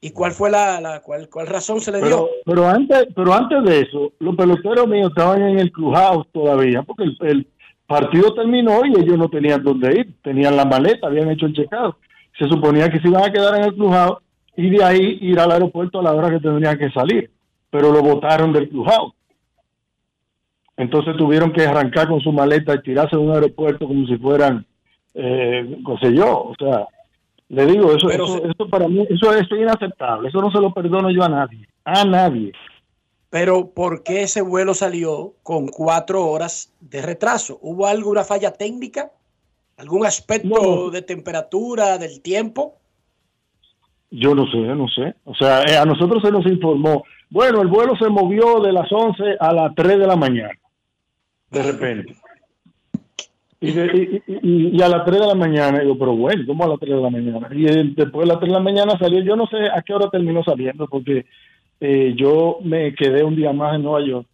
¿Y 0.01 0.11
cuál 0.13 0.33
fue 0.33 0.51
la, 0.51 0.81
la- 0.81 1.01
cuál, 1.01 1.29
cuál 1.29 1.47
razón 1.49 1.81
se 1.81 1.91
le 1.91 2.01
dio? 2.01 2.29
pero 2.45 2.69
antes, 2.69 3.09
pero 3.17 3.33
antes 3.35 3.65
de 3.65 3.81
eso, 3.81 4.13
los 4.21 4.37
peloteros 4.37 4.87
míos 4.87 5.09
estaban 5.11 5.43
en 5.43 5.59
el 5.59 5.73
clubhouse 5.73 6.27
todavía, 6.33 6.83
porque 6.83 7.05
el, 7.05 7.17
el 7.23 7.47
partido 7.87 8.33
terminó 8.35 8.85
y 8.85 8.93
ellos 9.01 9.19
no 9.19 9.29
tenían 9.29 9.63
dónde 9.63 9.93
ir, 10.01 10.15
tenían 10.23 10.57
la 10.57 10.65
maleta, 10.65 11.09
habían 11.09 11.31
hecho 11.31 11.47
el 11.47 11.55
checado. 11.55 11.97
Se 12.39 12.47
suponía 12.49 12.89
que 12.91 13.01
se 13.01 13.09
iban 13.09 13.25
a 13.25 13.33
quedar 13.33 13.57
en 13.59 13.65
el 13.65 13.75
clubhouse 13.75 14.19
y 14.57 14.71
de 14.71 14.85
ahí 14.85 15.19
ir 15.21 15.41
al 15.41 15.51
aeropuerto 15.51 15.99
a 15.99 16.03
la 16.03 16.13
hora 16.15 16.31
que 16.31 16.39
tendrían 16.41 16.79
que 16.79 16.91
salir, 16.91 17.31
pero 17.71 17.91
lo 17.91 18.01
botaron 18.03 18.53
del 18.53 18.69
clubhouse. 18.69 19.15
Entonces 20.77 21.17
tuvieron 21.17 21.53
que 21.53 21.67
arrancar 21.67 22.09
con 22.09 22.21
su 22.21 22.31
maleta 22.33 22.75
y 22.75 22.83
tirarse 22.83 23.17
de 23.17 23.23
un 23.23 23.33
aeropuerto 23.35 23.87
como 23.89 24.07
si 24.07 24.17
fueran, 24.17 24.65
eh, 25.15 25.77
qué 25.85 26.07
sé 26.07 26.15
yo, 26.15 26.29
o 26.45 26.55
sea, 26.57 26.87
le 27.49 27.67
digo, 27.67 27.93
eso, 27.93 28.09
Pero 28.09 28.25
eso, 28.25 28.45
eso 28.45 28.69
para 28.69 28.89
mí, 28.89 29.07
eso, 29.09 29.33
eso 29.33 29.55
es 29.55 29.61
inaceptable, 29.61 30.29
eso 30.29 30.41
no 30.41 30.51
se 30.51 30.61
lo 30.61 30.73
perdono 30.73 31.11
yo 31.11 31.23
a 31.23 31.29
nadie, 31.29 31.67
a 31.85 32.05
nadie. 32.05 32.53
Pero 33.31 33.71
¿por 33.71 34.03
qué 34.03 34.23
ese 34.23 34.43
vuelo 34.43 34.75
salió 34.75 35.35
con 35.43 35.69
cuatro 35.69 36.27
horas 36.27 36.73
de 36.81 37.03
retraso? 37.03 37.59
¿Hubo 37.61 37.87
alguna 37.87 38.25
falla 38.25 38.53
técnica? 38.53 39.13
¿Algún 39.77 40.07
aspecto 40.07 40.91
de 40.91 41.03
temperatura, 41.03 41.99
del 41.99 42.21
tiempo? 42.21 42.75
Yo 44.11 44.35
no 44.35 44.47
sé, 44.51 44.59
no 44.59 44.89
sé. 44.89 45.15
O 45.25 45.35
sea, 45.35 45.63
eh, 45.63 45.77
a 45.77 45.85
nosotros 45.85 46.23
se 46.23 46.33
nos 46.33 46.47
informó, 46.47 47.05
bueno, 47.31 47.61
el 47.61 47.69
vuelo 47.69 47.95
se 47.97 48.09
movió 48.09 48.61
de 48.61 48.73
las 48.73 48.91
11 48.91 49.37
a 49.39 49.53
las 49.53 49.75
3 49.75 49.99
de 49.99 50.07
la 50.07 50.17
mañana, 50.17 50.59
de 51.51 51.63
repente. 51.73 52.17
Y, 53.61 54.81
a 54.81 54.89
las 54.89 55.05
3 55.05 55.21
de 55.21 55.27
la 55.27 55.35
mañana, 55.35 55.81
digo, 55.81 55.99
pero 55.99 56.15
bueno, 56.15 56.45
¿cómo 56.47 56.65
a 56.65 56.69
las 56.69 56.79
3 56.79 56.95
de 56.95 57.03
la 57.03 57.11
mañana? 57.11 57.49
Y 57.53 57.65
después 57.95 58.27
de 58.27 58.33
las 58.33 58.39
3 58.39 58.51
de 58.51 58.59
la 58.59 58.63
mañana 58.63 58.99
salió, 58.99 59.21
yo 59.21 59.35
no 59.35 59.47
sé 59.49 59.57
a 59.67 59.83
qué 59.83 59.95
hora 59.95 60.09
terminó 60.11 60.45
saliendo, 60.45 60.87
porque 60.87 61.27
eh, 61.81 62.15
yo 62.17 62.59
me 62.63 62.95
quedé 62.95 63.25
un 63.25 63.35
día 63.35 63.53
más 63.53 63.75
en 63.75 63.83
Nueva 63.83 64.07
York, 64.07 64.27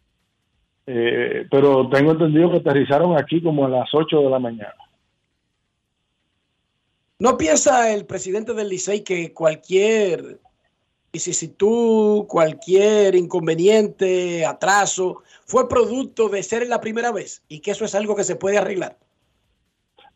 Eh, 0.87 1.47
pero 1.51 1.89
tengo 1.89 2.13
entendido 2.13 2.51
que 2.51 2.59
aterrizaron 2.59 3.17
aquí 3.17 3.41
como 3.41 3.65
a 3.65 3.71
las 3.71 3.89
8 3.95 4.21
de 4.21 4.29
la 4.29 4.39
mañana. 4.39 4.75
¿No 7.19 7.39
piensa 7.39 7.91
el 7.95 8.05
presidente 8.05 8.53
del 8.53 8.69
Licey 8.69 9.03
que 9.03 9.33
cualquier 9.33 10.41
vicisitud, 11.11 12.27
cualquier 12.27 13.15
inconveniente, 13.15 14.45
atraso, 14.45 15.23
fue 15.47 15.67
producto 15.69 16.29
de 16.29 16.43
ser 16.43 16.69
la 16.69 16.83
primera 16.83 17.13
vez 17.13 17.43
y 17.49 17.61
que 17.61 17.71
eso 17.71 17.87
es 17.87 17.95
algo 17.95 18.15
que 18.15 18.25
se 18.25 18.37
puede 18.37 18.59
arreglar? 18.59 18.99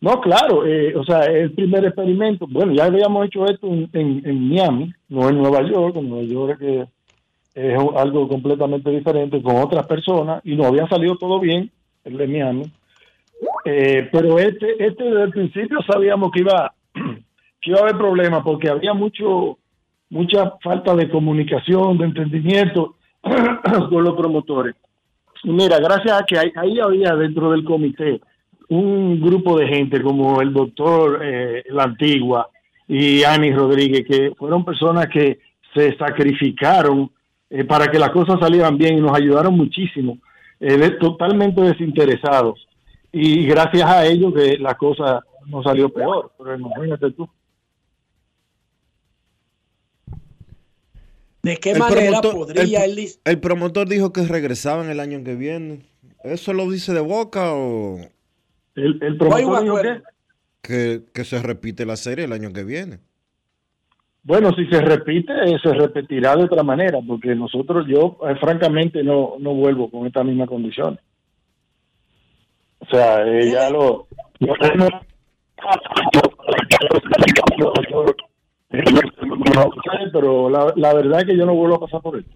No, 0.00 0.20
claro, 0.20 0.64
eh, 0.64 0.94
o 0.96 1.02
sea, 1.04 1.24
el 1.24 1.52
primer 1.52 1.84
experimento, 1.84 2.46
bueno, 2.48 2.72
ya 2.72 2.84
habíamos 2.84 3.26
hecho 3.26 3.44
esto 3.46 3.66
en, 3.66 3.90
en- 3.92 4.48
Miami, 4.48 4.92
no 5.08 5.28
en 5.28 5.38
Nueva 5.38 5.62
York, 5.62 5.96
en 5.96 6.08
Nueva 6.08 6.24
York 6.24 6.58
que 6.60 6.86
es 7.54 7.78
algo 7.96 8.28
completamente 8.28 8.90
diferente 8.90 9.42
con 9.42 9.56
otras 9.56 9.84
personas 9.88 10.40
y 10.44 10.54
nos 10.54 10.66
había 10.66 10.86
salido 10.86 11.16
todo 11.16 11.40
bien, 11.40 11.70
el 12.04 12.16
de 12.16 12.26
Miami, 12.28 12.62
Eh, 13.64 14.08
pero 14.12 14.38
este, 14.38 14.84
este 14.84 15.04
desde 15.04 15.22
el 15.24 15.30
principio 15.30 15.78
sabíamos 15.90 16.30
que 16.32 16.40
iba, 16.40 16.72
que 17.60 17.70
iba 17.70 17.78
a 17.80 17.82
haber 17.82 17.96
problemas 17.96 18.42
porque 18.44 18.68
había 18.70 18.94
mucho, 18.94 19.58
mucha 20.10 20.52
falta 20.62 20.94
de 20.94 21.08
comunicación, 21.08 21.98
de 21.98 22.04
entendimiento 22.04 22.94
con 23.90 24.04
los 24.04 24.14
promotores. 24.16 24.74
Mira, 25.44 25.78
gracias 25.78 26.20
a 26.20 26.24
que 26.24 26.38
ahí, 26.38 26.52
ahí 26.56 26.78
había 26.80 27.14
dentro 27.16 27.50
del 27.50 27.64
comité 27.64 28.20
un 28.68 29.20
grupo 29.20 29.58
de 29.58 29.66
gente 29.68 30.02
como 30.02 30.40
el 30.40 30.52
doctor 30.52 31.20
eh, 31.24 31.64
La 31.70 31.84
Antigua 31.84 32.50
y 32.86 33.22
Ani 33.24 33.52
Rodríguez, 33.52 34.04
que 34.06 34.32
fueron 34.36 34.64
personas 34.64 35.06
que 35.12 35.38
se 35.74 35.96
sacrificaron 35.96 37.10
eh, 37.50 37.64
para 37.64 37.90
que 37.90 37.98
las 37.98 38.10
cosas 38.10 38.36
salieran 38.40 38.76
bien 38.76 38.98
y 38.98 39.00
nos 39.00 39.16
ayudaron 39.16 39.56
muchísimo, 39.56 40.18
eh, 40.60 40.76
de- 40.76 40.90
totalmente 40.92 41.60
desinteresados. 41.62 42.66
Y 43.12 43.46
gracias 43.46 43.88
a 43.88 44.04
ellos 44.06 44.34
que 44.34 44.58
la 44.58 44.74
cosa 44.74 45.24
no 45.46 45.62
salió 45.62 45.88
peor, 45.88 46.30
pero 46.36 46.54
imagínate 46.56 47.10
tú. 47.12 47.28
¿De 51.42 51.56
qué 51.56 51.70
El 51.70 51.78
manera 51.78 52.20
promotor- 52.20 52.32
podría 52.34 52.84
el, 52.84 52.90
el, 52.92 52.96
Lic- 52.98 53.18
el 53.24 53.38
promotor 53.40 53.88
dijo 53.88 54.12
que 54.12 54.22
regresaban 54.26 54.90
el 54.90 55.00
año 55.00 55.22
que 55.24 55.34
viene. 55.36 55.80
¿Eso 56.24 56.52
lo 56.52 56.70
dice 56.70 56.92
de 56.92 57.00
boca 57.00 57.52
o...? 57.54 57.98
El, 58.78 59.02
el 59.02 59.16
promotor 59.16 59.62
dijo. 59.62 59.78
Que, 60.60 61.02
que 61.14 61.24
se 61.24 61.42
repite 61.42 61.86
la 61.86 61.96
serie 61.96 62.24
el 62.24 62.32
año 62.32 62.52
que 62.52 62.64
viene. 62.64 62.98
Bueno, 64.22 64.52
si 64.54 64.66
se 64.66 64.80
repite, 64.80 65.32
eh, 65.32 65.58
se 65.62 65.72
repetirá 65.72 66.36
de 66.36 66.44
otra 66.44 66.62
manera, 66.62 66.98
porque 67.06 67.34
nosotros, 67.34 67.86
yo 67.88 68.18
eh, 68.28 68.34
francamente 68.40 69.02
no, 69.02 69.36
no 69.38 69.54
vuelvo 69.54 69.90
con 69.90 70.06
esta 70.06 70.22
misma 70.22 70.46
condición. 70.46 71.00
O 72.80 72.86
sea, 72.86 73.26
eh, 73.26 73.50
ya 73.50 73.70
lo... 73.70 74.06
sé, 74.38 74.72
pero 80.12 80.50
la, 80.50 80.72
la 80.76 80.94
verdad 80.94 81.20
es 81.20 81.26
que 81.26 81.36
yo 81.36 81.46
no 81.46 81.54
vuelvo 81.54 81.76
a 81.76 81.80
pasar 81.80 82.02
por 82.02 82.18
esto. 82.18 82.34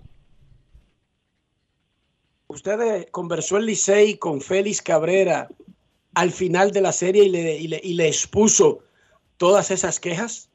¿Usted 2.47 2.81
eh, 2.81 3.09
conversó 3.11 3.59
el 3.59 3.67
Licey 3.67 4.17
con 4.17 4.41
Félix 4.41 4.83
Cabrera 4.83 5.49
al 6.15 6.31
final 6.31 6.71
de 6.73 6.81
la 6.81 6.93
serie 6.93 7.25
y 7.25 7.29
le, 7.31 7.59
y 7.59 7.69
le, 7.69 7.81
y 7.83 7.95
le 7.95 8.07
expuso 8.07 8.81
todas 9.37 9.71
esas 9.71 9.99
quejas? 10.01 10.49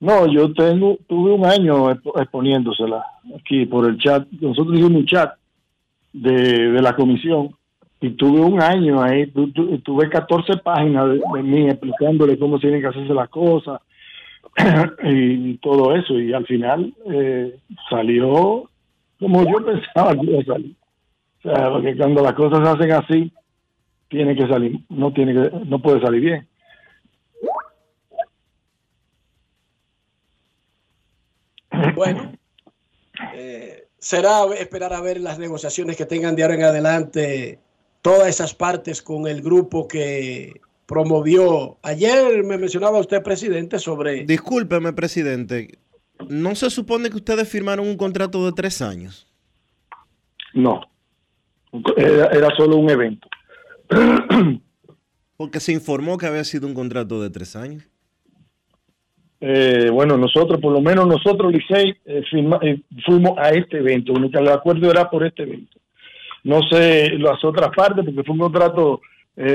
No, 0.00 0.26
yo 0.26 0.52
tengo, 0.52 0.98
tuve 1.06 1.30
un 1.32 1.46
año 1.46 1.90
expo- 1.90 2.20
exponiéndosela 2.20 3.04
aquí 3.38 3.66
por 3.66 3.88
el 3.88 3.98
chat. 3.98 4.26
Nosotros 4.40 4.74
hicimos 4.74 5.00
un 5.00 5.06
chat 5.06 5.34
de, 6.12 6.72
de 6.72 6.82
la 6.82 6.94
comisión 6.96 7.54
y 8.00 8.10
tuve 8.10 8.40
un 8.40 8.60
año 8.60 9.00
ahí, 9.00 9.28
tu- 9.28 9.52
tu- 9.52 9.78
tuve 9.78 10.08
14 10.08 10.56
páginas 10.56 11.06
de, 11.08 11.20
de 11.34 11.42
mí 11.42 11.68
explicándole 11.68 12.36
cómo 12.36 12.58
tienen 12.58 12.80
que 12.80 12.88
hacerse 12.88 13.14
las 13.14 13.28
cosas 13.28 13.80
y 15.04 15.56
todo 15.58 15.94
eso. 15.94 16.18
Y 16.18 16.32
al 16.32 16.46
final 16.46 16.92
eh, 17.08 17.56
salió 17.88 18.68
como 19.20 19.44
yo 19.44 19.64
pensaba 19.64 20.16
que 20.16 20.26
iba 20.26 20.40
a 20.40 20.44
salir. 20.44 20.74
O 21.38 21.42
sea, 21.42 21.70
porque 21.72 21.96
cuando 21.96 22.22
las 22.22 22.32
cosas 22.34 22.58
se 22.60 22.68
hacen 22.68 22.92
así, 22.92 23.32
tiene 24.12 24.36
que 24.36 24.46
salir, 24.46 24.78
no 24.90 25.10
tiene 25.12 25.32
que, 25.32 25.64
no 25.64 25.80
puede 25.80 26.00
salir 26.02 26.20
bien. 26.20 26.48
Bueno, 31.96 32.32
eh, 33.34 33.88
será 33.98 34.44
esperar 34.58 34.92
a 34.92 35.00
ver 35.00 35.18
las 35.18 35.38
negociaciones 35.38 35.96
que 35.96 36.04
tengan 36.04 36.36
de 36.36 36.42
ahora 36.42 36.56
en 36.56 36.62
adelante 36.64 37.58
todas 38.02 38.28
esas 38.28 38.54
partes 38.54 39.00
con 39.00 39.26
el 39.26 39.40
grupo 39.40 39.88
que 39.88 40.60
promovió. 40.86 41.78
Ayer 41.82 42.44
me 42.44 42.58
mencionaba 42.58 42.98
usted, 42.98 43.22
presidente, 43.22 43.78
sobre... 43.78 44.26
Discúlpeme, 44.26 44.92
presidente. 44.92 45.78
¿No 46.28 46.54
se 46.54 46.68
supone 46.68 47.08
que 47.08 47.16
ustedes 47.16 47.48
firmaron 47.48 47.88
un 47.88 47.96
contrato 47.96 48.44
de 48.44 48.52
tres 48.52 48.82
años? 48.82 49.26
No, 50.52 50.82
era, 51.96 52.26
era 52.26 52.54
solo 52.54 52.76
un 52.76 52.90
evento. 52.90 53.26
Porque 55.36 55.60
se 55.60 55.72
informó 55.72 56.18
que 56.18 56.26
había 56.26 56.44
sido 56.44 56.66
un 56.66 56.74
contrato 56.74 57.20
de 57.20 57.30
tres 57.30 57.56
años. 57.56 57.84
Eh, 59.40 59.90
bueno, 59.90 60.16
nosotros, 60.16 60.60
por 60.60 60.72
lo 60.72 60.80
menos 60.80 61.04
nosotros, 61.08 61.52
Licey, 61.52 61.90
eh, 62.04 62.22
eh, 62.62 62.80
fuimos 63.04 63.36
a 63.38 63.50
este 63.50 63.78
evento. 63.78 64.12
El 64.16 64.48
acuerdo 64.48 64.88
era 64.88 65.10
por 65.10 65.26
este 65.26 65.42
evento. 65.42 65.80
No 66.44 66.62
sé 66.62 67.10
las 67.18 67.44
otras 67.44 67.70
partes, 67.74 68.04
porque 68.04 68.22
fue 68.22 68.34
un 68.34 68.40
contrato 68.40 69.00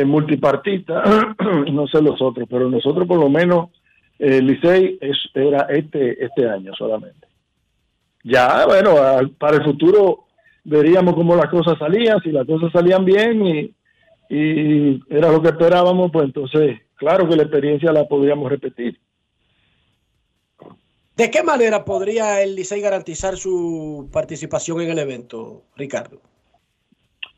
multipartita, 0.05 1.35
no 1.71 1.87
sé 1.87 2.01
los 2.01 2.19
otros, 2.19 2.47
pero 2.49 2.67
nosotros, 2.69 3.07
por 3.07 3.19
lo 3.19 3.29
menos, 3.29 3.69
Licey 4.17 4.99
era 5.35 5.67
este, 5.69 6.25
este 6.25 6.49
año 6.49 6.73
solamente. 6.75 7.27
Ya, 8.23 8.65
bueno, 8.65 8.95
para 9.37 9.57
el 9.57 9.63
futuro 9.63 10.25
veríamos 10.63 11.13
cómo 11.13 11.35
las 11.35 11.49
cosas 11.49 11.77
salían, 11.77 12.19
si 12.21 12.31
las 12.31 12.47
cosas 12.47 12.71
salían 12.73 13.05
bien 13.05 13.45
y, 13.45 13.75
y 14.29 15.01
era 15.09 15.31
lo 15.31 15.41
que 15.41 15.49
esperábamos, 15.49 16.11
pues 16.11 16.25
entonces, 16.25 16.79
claro 16.95 17.27
que 17.27 17.35
la 17.35 17.43
experiencia 17.43 17.91
la 17.91 18.07
podríamos 18.07 18.49
repetir. 18.49 18.99
¿De 21.15 21.31
qué 21.31 21.41
manera 21.41 21.83
podría 21.83 22.43
el 22.43 22.55
Licey 22.55 22.79
garantizar 22.79 23.37
su 23.37 24.07
participación 24.13 24.81
en 24.81 24.91
el 24.91 24.99
evento, 24.99 25.63
Ricardo? 25.75 26.21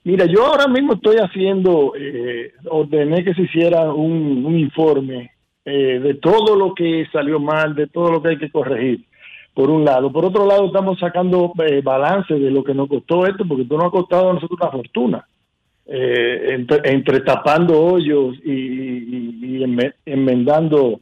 Mira, 0.04 0.26
yo 0.26 0.46
ahora 0.46 0.68
mismo 0.68 0.94
estoy 0.94 1.16
haciendo, 1.18 1.94
eh, 1.98 2.52
ordené 2.70 3.24
que 3.24 3.34
se 3.34 3.44
hiciera 3.44 3.94
un, 3.94 4.46
un 4.46 4.60
informe 4.60 5.32
eh, 5.64 6.00
de 6.00 6.16
todo 6.16 6.56
lo 6.56 6.74
que 6.74 7.06
salió 7.12 7.40
mal, 7.40 7.76
de 7.76 7.88
todo 7.88 8.12
lo 8.12 8.22
que 8.22 8.30
hay 8.30 8.38
que 8.38 8.52
corregir, 8.52 9.06
por 9.54 9.70
un 9.70 9.86
lado. 9.86 10.12
Por 10.12 10.26
otro 10.26 10.46
lado, 10.46 10.66
estamos 10.66 11.00
sacando 11.00 11.54
eh, 11.66 11.82
balance 11.82 12.34
de 12.34 12.50
lo 12.50 12.64
que 12.64 12.74
nos 12.74 12.90
costó 12.90 13.26
esto, 13.26 13.46
porque 13.48 13.64
esto 13.64 13.78
nos 13.78 13.88
ha 13.88 13.92
costado 13.92 14.30
a 14.30 14.34
nosotros 14.34 14.60
una 14.60 14.72
fortuna. 14.72 15.28
Eh, 15.92 16.54
entre, 16.54 16.82
entre 16.92 17.20
tapando 17.22 17.82
hoyos 17.82 18.36
y, 18.46 18.52
y- 18.52 19.40
y 19.42 19.64
enme- 19.64 19.96
enmendando 20.06 21.02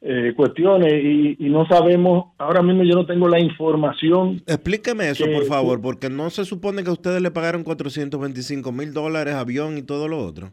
eh, 0.00 0.32
cuestiones 0.36 0.92
y, 1.02 1.36
y 1.44 1.48
no 1.48 1.66
sabemos, 1.66 2.26
ahora 2.38 2.62
mismo 2.62 2.84
yo 2.84 2.94
no 2.94 3.04
tengo 3.04 3.26
la 3.28 3.40
información. 3.40 4.40
Explíqueme 4.46 5.10
eso, 5.10 5.24
que- 5.24 5.32
por 5.34 5.44
favor, 5.46 5.80
porque 5.82 6.08
no 6.08 6.30
se 6.30 6.44
supone 6.44 6.84
que 6.84 6.90
ustedes 6.90 7.20
le 7.20 7.32
pagaron 7.32 7.64
425 7.64 8.70
mil 8.70 8.92
dólares, 8.94 9.34
avión 9.34 9.76
y 9.76 9.82
todo 9.82 10.06
lo 10.06 10.24
otro. 10.24 10.52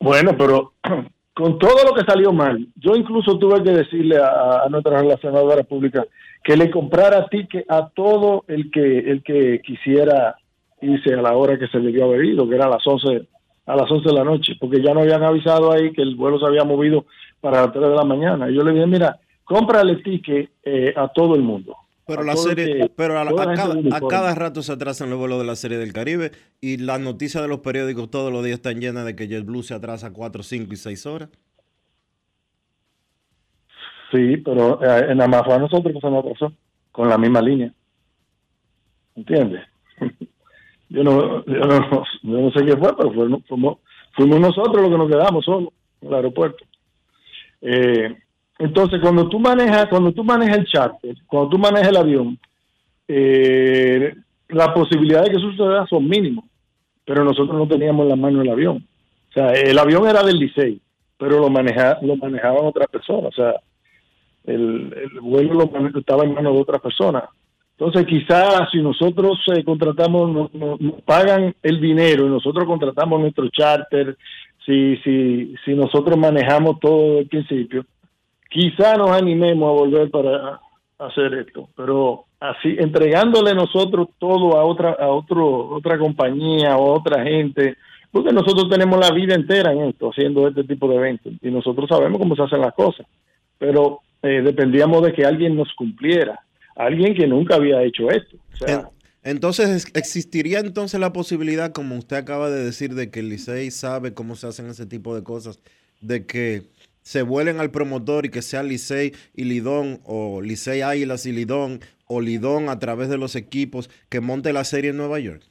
Bueno, 0.00 0.36
pero 0.38 0.72
con 1.34 1.58
todo 1.58 1.84
lo 1.84 1.94
que 1.94 2.04
salió 2.10 2.32
mal, 2.32 2.66
yo 2.76 2.94
incluso 2.96 3.38
tuve 3.38 3.62
que 3.62 3.70
decirle 3.72 4.16
a, 4.16 4.62
a 4.64 4.68
nuestra 4.70 5.00
relacionadora 5.00 5.62
pública 5.64 6.06
que 6.42 6.56
le 6.56 6.70
comprara 6.70 7.26
ticket 7.28 7.70
a 7.70 7.90
todo 7.90 8.44
el 8.48 8.70
que 8.70 9.00
el 9.00 9.22
que 9.22 9.60
quisiera 9.62 10.36
irse 10.82 11.14
a 11.14 11.22
la 11.22 11.36
hora 11.36 11.58
que 11.58 11.66
se 11.68 11.78
debió 11.78 12.04
haber 12.06 12.24
ido, 12.24 12.48
que 12.48 12.54
era 12.54 12.66
a 12.66 12.70
las 12.70 12.86
11 12.86 13.28
a 13.66 13.76
las 13.76 13.90
11 13.90 14.08
de 14.08 14.14
la 14.14 14.24
noche, 14.24 14.54
porque 14.58 14.82
ya 14.82 14.92
no 14.94 15.00
habían 15.00 15.22
avisado 15.22 15.70
ahí 15.72 15.92
que 15.92 16.02
el 16.02 16.16
vuelo 16.16 16.40
se 16.40 16.46
había 16.46 16.64
movido 16.64 17.06
para 17.40 17.62
las 17.62 17.72
3 17.72 17.88
de 17.88 17.94
la 17.94 18.04
mañana. 18.04 18.50
Y 18.50 18.54
yo 18.54 18.62
le 18.64 18.72
dije, 18.72 18.86
mira, 18.86 19.20
cómprale 19.44 19.96
ticket 19.96 20.50
eh, 20.64 20.92
a 20.96 21.06
todo 21.08 21.36
el 21.36 21.42
mundo. 21.42 21.76
Pero 22.06 22.22
A 22.22 22.24
la 22.24 22.36
serie, 22.36 22.66
que- 22.66 22.88
pero 22.96 23.16
a, 23.18 23.24
la- 23.24 23.30
a 23.30 23.54
cada, 23.54 23.74
a 23.96 24.00
cada 24.08 24.34
rato 24.34 24.62
se 24.62 24.72
atrasan 24.72 25.10
los 25.10 25.18
vuelos 25.20 25.38
de 25.38 25.44
la 25.44 25.54
serie 25.54 25.78
del 25.78 25.92
Caribe 25.92 26.32
y 26.60 26.78
las 26.78 26.98
noticias 26.98 27.40
de 27.44 27.48
los 27.48 27.60
periódicos 27.60 28.10
todos 28.10 28.32
los 28.32 28.42
días 28.42 28.56
están 28.56 28.80
llenas 28.80 29.04
de 29.04 29.14
que 29.14 29.28
JetBlue 29.28 29.62
se 29.62 29.74
atrasa 29.74 30.12
4, 30.12 30.42
5 30.42 30.72
y 30.72 30.76
6 30.76 31.06
horas. 31.06 31.28
Sí, 34.10 34.38
pero 34.38 34.80
eh, 34.82 35.14
nada 35.14 35.28
más 35.28 35.44
fue 35.44 35.54
a 35.54 35.58
nosotros 35.58 35.94
que 35.94 36.00
se 36.00 36.10
nos 36.10 36.24
atrasó, 36.24 36.52
con 36.90 37.08
la 37.08 37.16
misma 37.16 37.40
línea. 37.40 37.72
¿Entiendes? 39.14 39.62
Yo 40.90 41.04
no, 41.04 41.44
yo 41.44 41.60
no, 41.60 42.04
no 42.22 42.50
sé 42.50 42.64
qué 42.64 42.76
fue, 42.76 42.96
pero 42.96 43.12
fuimos, 43.12 43.42
fuimos, 43.46 44.40
nosotros 44.40 44.82
los 44.82 44.90
que 44.90 44.98
nos 44.98 45.08
quedamos 45.08 45.44
solos 45.44 45.72
en 46.02 46.08
el 46.08 46.14
aeropuerto. 46.14 46.64
Eh, 47.62 48.16
entonces, 48.58 49.00
cuando 49.00 49.28
tú 49.28 49.38
manejas, 49.38 49.86
cuando 49.88 50.12
tú 50.12 50.24
manejas 50.24 50.58
el 50.58 50.66
charter, 50.66 51.14
cuando 51.26 51.50
tú 51.50 51.58
manejas 51.58 51.88
el 51.88 51.96
avión, 51.96 52.38
eh, 53.06 54.14
las 54.48 54.68
posibilidades 54.68 55.28
de 55.28 55.34
que 55.36 55.40
suceda 55.40 55.86
son 55.86 56.08
mínimas, 56.08 56.44
pero 57.04 57.24
nosotros 57.24 57.56
no 57.56 57.68
teníamos 57.68 58.08
la 58.08 58.16
mano 58.16 58.42
el 58.42 58.50
avión. 58.50 58.84
O 59.30 59.32
sea, 59.32 59.52
el 59.52 59.78
avión 59.78 60.08
era 60.08 60.24
del 60.24 60.38
Licey, 60.38 60.80
pero 61.16 61.38
lo, 61.38 61.48
maneja, 61.50 61.98
lo 62.02 62.16
manejaban 62.16 62.64
otras 62.64 62.88
personas. 62.88 63.26
O 63.26 63.32
sea, 63.32 63.54
el, 64.44 64.92
el 64.92 65.20
vuelo 65.20 65.54
lo 65.54 65.98
estaba 66.00 66.24
en 66.24 66.34
manos 66.34 66.54
de 66.54 66.60
otras 66.60 66.80
personas. 66.80 67.24
Entonces, 67.80 68.04
quizás 68.06 68.70
si 68.70 68.82
nosotros 68.82 69.38
eh, 69.56 69.64
contratamos, 69.64 70.52
nos, 70.52 70.80
pagan 71.06 71.54
el 71.62 71.80
dinero 71.80 72.26
y 72.26 72.28
nosotros 72.28 72.66
contratamos 72.66 73.18
nuestro 73.18 73.48
charter, 73.48 74.18
si, 74.66 74.98
si, 74.98 75.54
si 75.64 75.72
nosotros 75.72 76.18
manejamos 76.18 76.78
todo 76.78 77.14
desde 77.14 77.30
principio, 77.30 77.86
quizás 78.50 78.98
nos 78.98 79.10
animemos 79.12 79.66
a 79.66 79.80
volver 79.80 80.10
para 80.10 80.60
hacer 80.98 81.32
esto. 81.32 81.70
Pero 81.74 82.26
así, 82.38 82.76
entregándole 82.78 83.54
nosotros 83.54 84.08
todo 84.18 84.58
a 84.58 84.64
otra, 84.66 84.90
a 84.90 85.08
otro, 85.08 85.70
otra 85.70 85.98
compañía 85.98 86.76
o 86.76 86.92
a 86.92 86.98
otra 86.98 87.24
gente, 87.24 87.78
porque 88.12 88.30
nosotros 88.30 88.68
tenemos 88.68 89.00
la 89.00 89.14
vida 89.14 89.34
entera 89.34 89.72
en 89.72 89.84
esto, 89.84 90.10
haciendo 90.10 90.46
este 90.48 90.64
tipo 90.64 90.86
de 90.86 90.96
eventos, 90.96 91.32
y 91.40 91.50
nosotros 91.50 91.88
sabemos 91.88 92.18
cómo 92.18 92.36
se 92.36 92.42
hacen 92.42 92.60
las 92.60 92.74
cosas, 92.74 93.06
pero 93.56 94.00
eh, 94.22 94.42
dependíamos 94.44 95.00
de 95.00 95.14
que 95.14 95.24
alguien 95.24 95.56
nos 95.56 95.72
cumpliera, 95.72 96.40
alguien 96.76 97.14
que 97.14 97.26
nunca 97.26 97.56
había 97.56 97.82
hecho 97.82 98.10
esto. 98.10 98.36
O 98.54 98.56
sea, 98.66 98.88
Entonces, 99.22 99.68
¿es- 99.68 99.92
¿existiría 99.94 100.60
entonces 100.60 100.98
la 100.98 101.12
posibilidad, 101.12 101.72
como 101.72 101.96
usted 101.96 102.16
acaba 102.16 102.48
de 102.50 102.64
decir, 102.64 102.94
de 102.94 103.10
que 103.10 103.20
el 103.20 103.28
Licey 103.28 103.70
sabe 103.70 104.14
cómo 104.14 104.34
se 104.34 104.46
hacen 104.46 104.66
ese 104.70 104.86
tipo 104.86 105.14
de 105.14 105.22
cosas, 105.22 105.60
de 106.00 106.24
que 106.24 106.62
se 107.02 107.22
vuelen 107.22 107.60
al 107.60 107.70
promotor 107.70 108.24
y 108.26 108.30
que 108.30 108.40
sea 108.42 108.62
Licey 108.62 109.12
y 109.34 109.44
Lidón, 109.44 110.00
o 110.04 110.40
Licey 110.40 110.80
Águilas 110.80 111.26
y 111.26 111.32
Lidón, 111.32 111.80
o 112.06 112.20
Lidón 112.20 112.68
a 112.70 112.78
través 112.78 113.08
de 113.10 113.18
los 113.18 113.36
equipos 113.36 113.90
que 114.08 114.20
monte 114.20 114.52
la 114.52 114.64
serie 114.64 114.90
en 114.90 114.96
Nueva 114.96 115.18
York? 115.20 115.42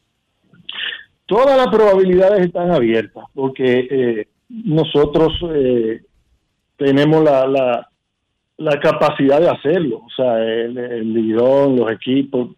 todas 1.25 1.55
las 1.57 1.67
probabilidades 1.67 2.47
están 2.47 2.71
abiertas, 2.71 3.23
porque 3.35 3.87
eh, 3.91 4.27
nosotros 4.49 5.31
eh, 5.53 6.01
tenemos 6.75 7.23
la, 7.23 7.45
la, 7.45 7.88
la 8.59 8.79
capacidad 8.79 9.39
de 9.39 9.49
hacerlo, 9.49 10.01
o 10.05 10.09
sea, 10.15 10.37
el, 10.43 10.77
el 10.77 11.13
lidón, 11.13 11.77
los 11.77 11.91
equipos, 11.91 12.49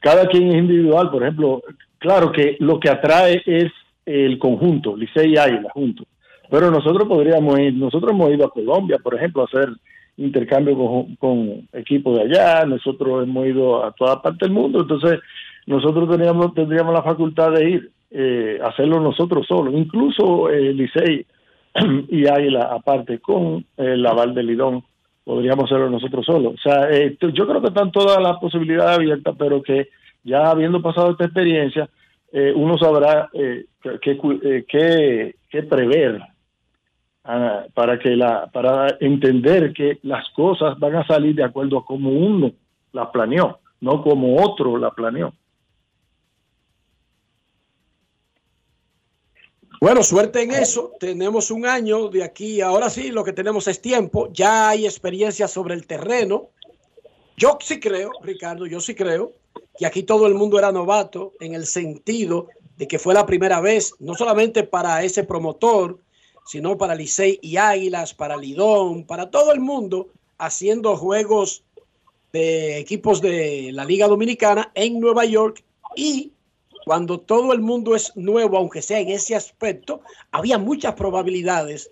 cada 0.00 0.26
quien 0.26 0.48
es 0.48 0.56
individual, 0.56 1.10
por 1.10 1.22
ejemplo, 1.22 1.62
claro 1.98 2.32
que 2.32 2.56
lo 2.60 2.78
que 2.80 2.90
atrae 2.90 3.42
es 3.46 3.72
el 4.04 4.38
conjunto, 4.38 4.96
Licey 4.96 5.34
y 5.34 5.36
Águila 5.36 5.70
juntos, 5.72 6.06
pero 6.50 6.70
nosotros 6.70 7.08
podríamos 7.08 7.58
ir, 7.60 7.74
nosotros 7.74 8.12
hemos 8.12 8.30
ido 8.30 8.46
a 8.46 8.50
Colombia, 8.50 8.98
por 9.02 9.14
ejemplo, 9.14 9.42
a 9.42 9.46
hacer 9.46 9.68
intercambio 10.16 10.76
con, 11.18 11.68
equipos 11.72 12.18
de 12.18 12.24
allá, 12.24 12.64
nosotros 12.66 13.22
hemos 13.22 13.46
ido 13.46 13.84
a 13.84 13.92
toda 13.92 14.20
parte 14.20 14.46
del 14.46 14.54
mundo, 14.54 14.80
entonces 14.80 15.20
nosotros 15.66 16.08
teníamos, 16.10 16.54
tendríamos 16.54 16.92
la 16.92 17.02
facultad 17.02 17.52
de 17.52 17.70
ir, 17.70 17.90
eh, 18.10 18.58
hacerlo 18.64 19.00
nosotros 19.00 19.46
solos, 19.46 19.74
incluso 19.74 20.50
eh, 20.50 20.72
Licey 20.72 21.26
y 22.08 22.26
Águila 22.26 22.70
aparte 22.72 23.18
con 23.18 23.64
el 23.76 24.06
aval 24.06 24.34
de 24.34 24.42
Lidón, 24.42 24.84
podríamos 25.26 25.64
hacerlo 25.64 25.90
nosotros 25.90 26.24
solos. 26.24 26.54
O 26.54 26.58
sea, 26.58 26.88
eh, 26.88 27.18
yo 27.20 27.48
creo 27.48 27.60
que 27.60 27.66
están 27.66 27.90
todas 27.90 28.22
las 28.22 28.38
posibilidades 28.38 28.96
abiertas, 28.96 29.34
pero 29.36 29.60
que 29.60 29.88
ya 30.22 30.48
habiendo 30.48 30.80
pasado 30.80 31.10
esta 31.10 31.24
experiencia, 31.24 31.90
eh, 32.32 32.52
uno 32.54 32.78
sabrá 32.78 33.28
eh, 33.32 33.64
qué 34.00 34.64
eh, 35.52 35.62
prever 35.68 36.22
ah, 37.24 37.64
para 37.74 37.98
que 37.98 38.14
la 38.14 38.46
para 38.52 38.96
entender 39.00 39.72
que 39.72 39.98
las 40.04 40.28
cosas 40.30 40.78
van 40.78 40.94
a 40.94 41.06
salir 41.06 41.34
de 41.34 41.42
acuerdo 41.42 41.78
a 41.78 41.84
como 41.84 42.10
uno 42.10 42.52
las 42.92 43.08
planeó, 43.08 43.58
no 43.80 44.02
como 44.02 44.40
otro 44.40 44.78
la 44.78 44.92
planeó. 44.92 45.32
Bueno, 49.80 50.02
suerte 50.02 50.42
en 50.42 50.52
eso. 50.52 50.92
Tenemos 50.98 51.50
un 51.50 51.66
año 51.66 52.08
de 52.08 52.24
aquí. 52.24 52.60
Ahora 52.60 52.88
sí, 52.90 53.10
lo 53.10 53.24
que 53.24 53.32
tenemos 53.32 53.68
es 53.68 53.80
tiempo. 53.80 54.28
Ya 54.32 54.70
hay 54.70 54.86
experiencia 54.86 55.48
sobre 55.48 55.74
el 55.74 55.86
terreno. 55.86 56.50
Yo 57.36 57.58
sí 57.60 57.78
creo, 57.78 58.10
Ricardo, 58.22 58.66
yo 58.66 58.80
sí 58.80 58.94
creo 58.94 59.34
que 59.78 59.84
aquí 59.86 60.02
todo 60.02 60.26
el 60.26 60.34
mundo 60.34 60.58
era 60.58 60.72
novato 60.72 61.34
en 61.40 61.54
el 61.54 61.66
sentido 61.66 62.48
de 62.78 62.88
que 62.88 62.98
fue 62.98 63.14
la 63.14 63.26
primera 63.26 63.60
vez, 63.60 63.94
no 63.98 64.14
solamente 64.14 64.62
para 64.62 65.02
ese 65.02 65.24
promotor, 65.24 65.98
sino 66.46 66.78
para 66.78 66.94
Licey 66.94 67.38
y 67.42 67.56
Águilas, 67.56 68.14
para 68.14 68.36
Lidón, 68.36 69.04
para 69.04 69.30
todo 69.30 69.52
el 69.52 69.60
mundo 69.60 70.08
haciendo 70.38 70.96
juegos 70.96 71.64
de 72.32 72.78
equipos 72.78 73.20
de 73.20 73.70
la 73.72 73.84
Liga 73.84 74.06
Dominicana 74.06 74.70
en 74.74 75.00
Nueva 75.00 75.24
York 75.24 75.62
y 75.94 76.32
cuando 76.86 77.18
todo 77.18 77.52
el 77.52 77.60
mundo 77.60 77.96
es 77.96 78.16
nuevo, 78.16 78.56
aunque 78.56 78.80
sea 78.80 79.00
en 79.00 79.08
ese 79.08 79.34
aspecto, 79.34 80.02
había 80.30 80.56
muchas 80.56 80.94
probabilidades 80.94 81.90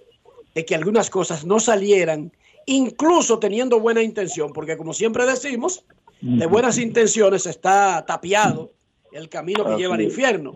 de 0.55 0.65
que 0.65 0.77
algunas 0.77 1.11
cosas 1.11 1.45
no 1.45 1.59
salieran, 1.59 2.31
incluso 2.67 3.41
teniendo 3.41 3.81
buena 3.81 4.03
intención, 4.03 4.53
porque 4.53 4.77
como 4.77 4.95
siempre 4.95 5.27
decimos, 5.27 5.85
de 6.21 6.47
buenas 6.47 6.79
intenciones 6.79 7.45
está 7.45 8.05
tapiado 8.07 8.71
el 9.11 9.29
camino 9.29 9.65
que 9.65 9.77
lleva 9.79 9.97
al 9.97 10.03
infierno. 10.03 10.55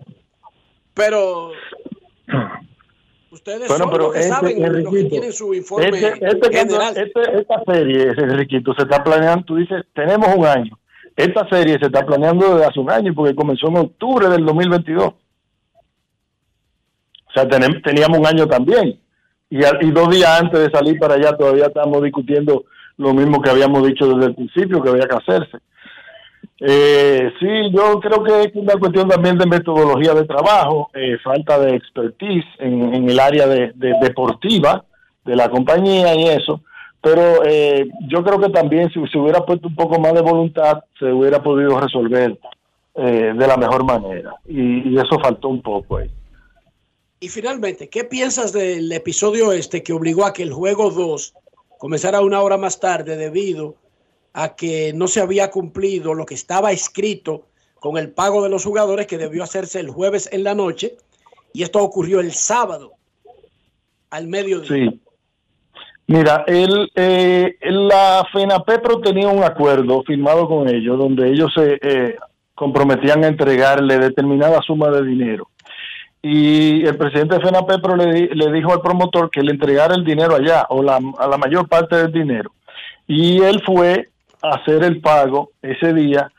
Pero 0.94 1.50
ustedes 3.32 3.66
Bueno, 3.66 3.84
son 3.86 3.90
pero 3.90 4.04
los 4.04 4.12
que 4.12 4.18
este, 4.20 4.30
saben, 4.30 4.60
los 4.62 4.70
que 4.70 4.78
Enriquito, 4.78 5.08
tienen 5.08 5.32
su 5.32 5.52
informe 5.52 5.88
Este, 5.88 6.26
este 6.28 6.56
general. 6.56 6.96
este- 6.96 7.40
esta 7.40 7.64
serie, 7.66 8.02
Enriquito, 8.16 8.72
se 8.74 8.82
está 8.82 9.02
planeando, 9.02 9.44
tú 9.44 9.56
dices, 9.56 9.84
tenemos 9.96 10.28
un 10.36 10.46
año. 10.46 10.77
Esta 11.18 11.48
serie 11.48 11.78
se 11.80 11.86
está 11.86 12.06
planeando 12.06 12.54
desde 12.54 12.66
hace 12.68 12.78
un 12.78 12.90
año 12.92 13.12
porque 13.12 13.34
comenzó 13.34 13.66
en 13.68 13.78
octubre 13.78 14.28
del 14.28 14.46
2022. 14.46 15.04
O 15.08 15.14
sea, 17.34 17.46
teníamos 17.48 18.18
un 18.18 18.26
año 18.26 18.46
también. 18.46 19.00
Y, 19.50 19.58
y 19.58 19.90
dos 19.90 20.10
días 20.10 20.40
antes 20.40 20.60
de 20.60 20.70
salir 20.70 20.96
para 20.98 21.14
allá 21.14 21.36
todavía 21.36 21.66
estamos 21.66 22.02
discutiendo 22.02 22.64
lo 22.98 23.12
mismo 23.14 23.40
que 23.42 23.50
habíamos 23.50 23.84
dicho 23.86 24.06
desde 24.08 24.26
el 24.30 24.34
principio 24.36 24.80
que 24.80 24.90
había 24.90 25.08
que 25.08 25.16
hacerse. 25.16 25.58
Eh, 26.60 27.30
sí, 27.40 27.70
yo 27.72 27.98
creo 28.00 28.22
que 28.22 28.42
es 28.42 28.54
una 28.54 28.74
cuestión 28.74 29.08
también 29.08 29.38
de 29.38 29.46
metodología 29.46 30.14
de 30.14 30.24
trabajo, 30.24 30.90
eh, 30.94 31.16
falta 31.22 31.58
de 31.58 31.74
expertise 31.76 32.44
en, 32.58 32.94
en 32.94 33.10
el 33.10 33.18
área 33.18 33.46
de, 33.46 33.72
de- 33.74 33.94
deportiva 34.02 34.84
de 35.24 35.34
la 35.36 35.48
compañía 35.48 36.14
y 36.14 36.24
eso, 36.28 36.62
pero 37.00 37.44
eh, 37.44 37.88
yo 38.08 38.24
creo 38.24 38.40
que 38.40 38.50
también 38.50 38.90
si 38.90 39.06
se 39.08 39.18
hubiera 39.18 39.44
puesto 39.44 39.68
un 39.68 39.74
poco 39.74 39.98
más 39.98 40.14
de 40.14 40.20
voluntad 40.20 40.84
se 40.98 41.06
hubiera 41.06 41.42
podido 41.42 41.78
resolver 41.78 42.38
eh, 42.94 43.32
de 43.36 43.46
la 43.46 43.56
mejor 43.56 43.84
manera 43.84 44.34
y, 44.46 44.88
y 44.88 44.96
eso 44.96 45.18
faltó 45.20 45.48
un 45.48 45.62
poco 45.62 45.98
ahí. 45.98 46.10
Y 47.20 47.28
finalmente, 47.28 47.88
¿qué 47.88 48.04
piensas 48.04 48.52
del 48.52 48.90
episodio 48.92 49.52
este 49.52 49.82
que 49.82 49.92
obligó 49.92 50.24
a 50.24 50.32
que 50.32 50.42
el 50.42 50.52
juego 50.52 50.90
2 50.90 51.34
comenzara 51.78 52.20
una 52.20 52.42
hora 52.42 52.56
más 52.56 52.80
tarde 52.80 53.16
debido 53.16 53.76
a 54.32 54.54
que 54.54 54.92
no 54.94 55.08
se 55.08 55.20
había 55.20 55.50
cumplido 55.50 56.14
lo 56.14 56.26
que 56.26 56.34
estaba 56.34 56.72
escrito 56.72 57.46
con 57.80 57.96
el 57.96 58.10
pago 58.10 58.42
de 58.42 58.50
los 58.50 58.64
jugadores 58.64 59.06
que 59.06 59.18
debió 59.18 59.42
hacerse 59.42 59.80
el 59.80 59.90
jueves 59.90 60.28
en 60.32 60.44
la 60.44 60.54
noche 60.54 60.96
y 61.52 61.62
esto 61.62 61.82
ocurrió 61.82 62.20
el 62.20 62.32
sábado 62.32 62.92
al 64.10 64.26
mediodía? 64.26 64.90
Sí. 64.90 65.00
Mira, 66.08 66.42
el, 66.46 66.90
eh, 66.94 67.58
la 67.60 68.26
FENAPEPRO 68.32 69.02
tenía 69.02 69.28
un 69.28 69.44
acuerdo 69.44 70.02
firmado 70.04 70.48
con 70.48 70.66
ellos 70.66 70.96
donde 70.98 71.28
ellos 71.28 71.52
se 71.54 71.78
eh, 71.82 72.16
comprometían 72.54 73.24
a 73.24 73.28
entregarle 73.28 73.98
determinada 73.98 74.62
suma 74.62 74.88
de 74.88 75.04
dinero. 75.04 75.50
Y 76.22 76.86
el 76.86 76.96
presidente 76.96 77.34
de 77.34 77.42
FENAPEPRO 77.42 77.96
le, 77.96 78.28
le 78.34 78.52
dijo 78.52 78.72
al 78.72 78.80
promotor 78.80 79.30
que 79.30 79.42
le 79.42 79.52
entregara 79.52 79.94
el 79.94 80.02
dinero 80.02 80.34
allá 80.34 80.64
o 80.70 80.82
la, 80.82 80.98
a 81.18 81.28
la 81.28 81.36
mayor 81.36 81.68
parte 81.68 81.96
del 81.96 82.10
dinero. 82.10 82.52
Y 83.06 83.42
él 83.42 83.62
fue 83.66 84.08
a 84.42 84.54
hacer 84.54 84.84
el 84.84 85.02
pago 85.02 85.50
ese 85.60 85.92
día, 85.92 86.32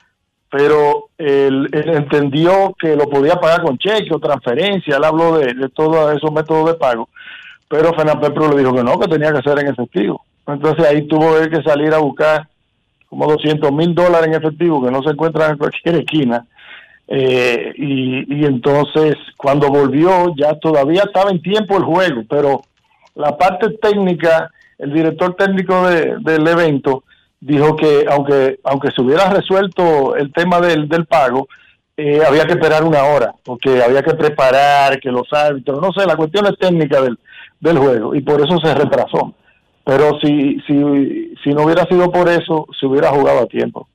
pero 0.50 1.10
él, 1.20 1.70
él 1.72 1.90
entendió 1.90 2.76
que 2.80 2.96
lo 2.96 3.08
podía 3.08 3.36
pagar 3.36 3.62
con 3.62 3.78
cheque 3.78 4.16
o 4.16 4.20
transferencia. 4.20 4.98
Él 4.98 5.04
habló 5.04 5.38
de, 5.38 5.54
de 5.54 5.70
todos 5.70 6.12
esos 6.16 6.32
métodos 6.32 6.72
de 6.72 6.74
pago 6.74 7.08
pero 7.70 7.94
FENAPEPRO 7.94 8.50
le 8.50 8.58
dijo 8.58 8.76
que 8.76 8.84
no, 8.84 9.00
que 9.00 9.08
tenía 9.08 9.32
que 9.32 9.42
ser 9.42 9.60
en 9.60 9.68
efectivo. 9.68 10.22
Entonces 10.48 10.86
ahí 10.86 11.08
tuvo 11.08 11.36
que 11.50 11.62
salir 11.64 11.94
a 11.94 12.00
buscar 12.00 12.48
como 13.08 13.28
200 13.28 13.72
mil 13.72 13.96
dólares 13.96 14.28
en 14.28 14.34
efectivo 14.34 14.84
que 14.84 14.92
no 14.92 15.02
se 15.04 15.12
encuentran 15.12 15.52
en 15.52 15.58
cualquier 15.58 15.96
esquina. 15.96 16.46
Eh, 17.08 17.74
y, 17.76 18.46
entonces 18.46 19.16
cuando 19.36 19.70
volvió 19.70 20.32
ya 20.38 20.54
todavía 20.60 21.04
estaba 21.06 21.32
en 21.32 21.42
tiempo 21.42 21.78
el 21.78 21.84
juego, 21.84 22.22
pero 22.30 22.62
la 23.16 23.36
parte 23.36 23.70
técnica, 23.82 24.52
el 24.78 24.94
director 24.94 25.36
técnico 25.36 25.88
de- 25.88 26.18
del 26.20 26.48
evento 26.48 27.04
dijo 27.40 27.76
que 27.76 28.06
aunque 28.10 28.60
aunque 28.64 28.92
se 28.92 29.02
hubiera 29.02 29.30
resuelto 29.30 30.16
el 30.16 30.32
tema 30.34 30.60
del, 30.62 30.88
del 30.88 31.06
pago, 31.06 31.48
eh, 31.98 32.22
había 32.28 32.46
que 32.46 32.54
esperar 32.54 32.84
una 32.84 33.04
hora, 33.04 33.34
porque 33.44 33.84
había 33.84 34.04
que 34.04 34.14
preparar 34.14 35.00
que 35.00 35.12
los 35.12 35.32
árbitros, 35.34 35.82
no 35.82 35.92
sé, 35.92 36.06
la 36.06 36.16
cuestión 36.16 36.46
es 36.46 36.58
técnica 36.60 37.02
del, 37.02 37.18
del 37.60 37.78
juego, 37.78 38.16
y 38.16 38.22
por 38.22 38.42
eso 38.42 38.58
se 38.60 38.74
retrasó. 38.74 39.34
Pero 39.86 40.20
si, 40.20 40.60
si, 40.68 41.34
si 41.44 41.50
no 41.52 41.64
hubiera 41.64 41.86
sido 41.86 42.12
por 42.12 42.30
eso, 42.30 42.68
se 42.80 42.86
hubiera 42.86 43.10
jugado 43.10 43.40
a 43.40 43.48
tiempo. 43.48 43.88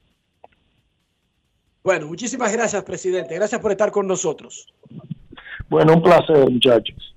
Bueno, 1.83 2.07
muchísimas 2.07 2.53
gracias, 2.53 2.83
presidente. 2.83 3.35
Gracias 3.35 3.61
por 3.61 3.71
estar 3.71 3.91
con 3.91 4.07
nosotros. 4.07 4.73
Bueno, 5.69 5.93
un 5.93 6.03
placer, 6.03 6.51
muchachos. 6.51 7.15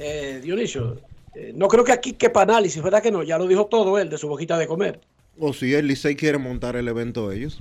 Eh, 0.00 0.40
Dionisio, 0.42 1.00
eh, 1.34 1.52
no 1.54 1.68
creo 1.68 1.84
que 1.84 1.92
aquí 1.92 2.14
quepa 2.14 2.42
análisis, 2.42 2.82
¿verdad 2.82 3.02
que 3.02 3.12
no? 3.12 3.22
Ya 3.22 3.38
lo 3.38 3.46
dijo 3.46 3.66
todo 3.66 3.98
él 3.98 4.10
de 4.10 4.18
su 4.18 4.28
boquita 4.28 4.58
de 4.58 4.66
comer. 4.66 5.00
O 5.38 5.52
si 5.52 5.74
el 5.74 5.86
Licey 5.86 6.16
quiere 6.16 6.38
montar 6.38 6.76
el 6.76 6.88
evento 6.88 7.30
ellos. 7.32 7.60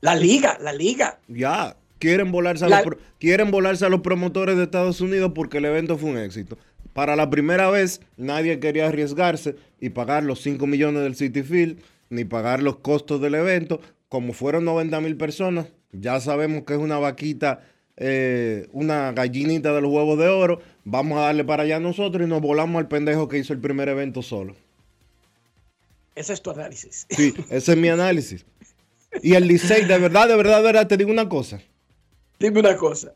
La 0.00 0.14
liga, 0.14 0.58
la 0.60 0.72
liga. 0.72 1.18
Ya, 1.28 1.76
quieren 2.00 2.32
volarse, 2.32 2.64
a 2.64 2.68
La- 2.68 2.78
los, 2.78 2.84
pro- 2.86 2.98
quieren 3.20 3.52
volarse 3.52 3.86
a 3.86 3.88
los 3.88 4.00
promotores 4.00 4.56
de 4.56 4.64
Estados 4.64 5.00
Unidos 5.00 5.30
porque 5.34 5.58
el 5.58 5.66
evento 5.66 5.96
fue 5.96 6.10
un 6.10 6.18
éxito. 6.18 6.58
Para 6.92 7.14
la 7.14 7.30
primera 7.30 7.70
vez, 7.70 8.00
nadie 8.16 8.58
quería 8.58 8.88
arriesgarse 8.88 9.54
y 9.80 9.90
pagar 9.90 10.24
los 10.24 10.40
5 10.42 10.66
millones 10.66 11.02
del 11.04 11.14
City 11.14 11.44
Field, 11.44 11.78
ni 12.08 12.24
pagar 12.24 12.60
los 12.64 12.78
costos 12.78 13.20
del 13.20 13.36
evento. 13.36 13.80
Como 14.08 14.32
fueron 14.32 14.64
90 14.64 15.00
mil 15.00 15.16
personas, 15.16 15.66
ya 15.92 16.18
sabemos 16.20 16.64
que 16.64 16.72
es 16.74 16.80
una 16.80 16.98
vaquita, 16.98 17.60
eh, 17.96 18.66
una 18.72 19.12
gallinita 19.12 19.72
de 19.72 19.80
los 19.80 19.92
huevos 19.92 20.18
de 20.18 20.26
oro. 20.26 20.60
Vamos 20.84 21.18
a 21.18 21.26
darle 21.26 21.44
para 21.44 21.62
allá 21.62 21.78
nosotros 21.78 22.26
y 22.26 22.28
nos 22.28 22.40
volamos 22.40 22.80
al 22.80 22.88
pendejo 22.88 23.28
que 23.28 23.38
hizo 23.38 23.52
el 23.52 23.60
primer 23.60 23.88
evento 23.88 24.20
solo. 24.22 24.56
Ese 26.16 26.32
es 26.32 26.42
tu 26.42 26.50
análisis. 26.50 27.06
Sí, 27.08 27.34
ese 27.50 27.72
es 27.72 27.78
mi 27.78 27.88
análisis. 27.88 28.44
Y 29.22 29.34
el 29.34 29.46
Licey, 29.46 29.84
de 29.86 29.98
verdad, 29.98 30.28
de 30.28 30.36
verdad, 30.36 30.56
de 30.58 30.62
verdad, 30.64 30.86
te 30.86 30.96
digo 30.96 31.10
una 31.10 31.28
cosa. 31.28 31.60
Dime 32.40 32.60
una 32.60 32.74
cosa. 32.74 33.12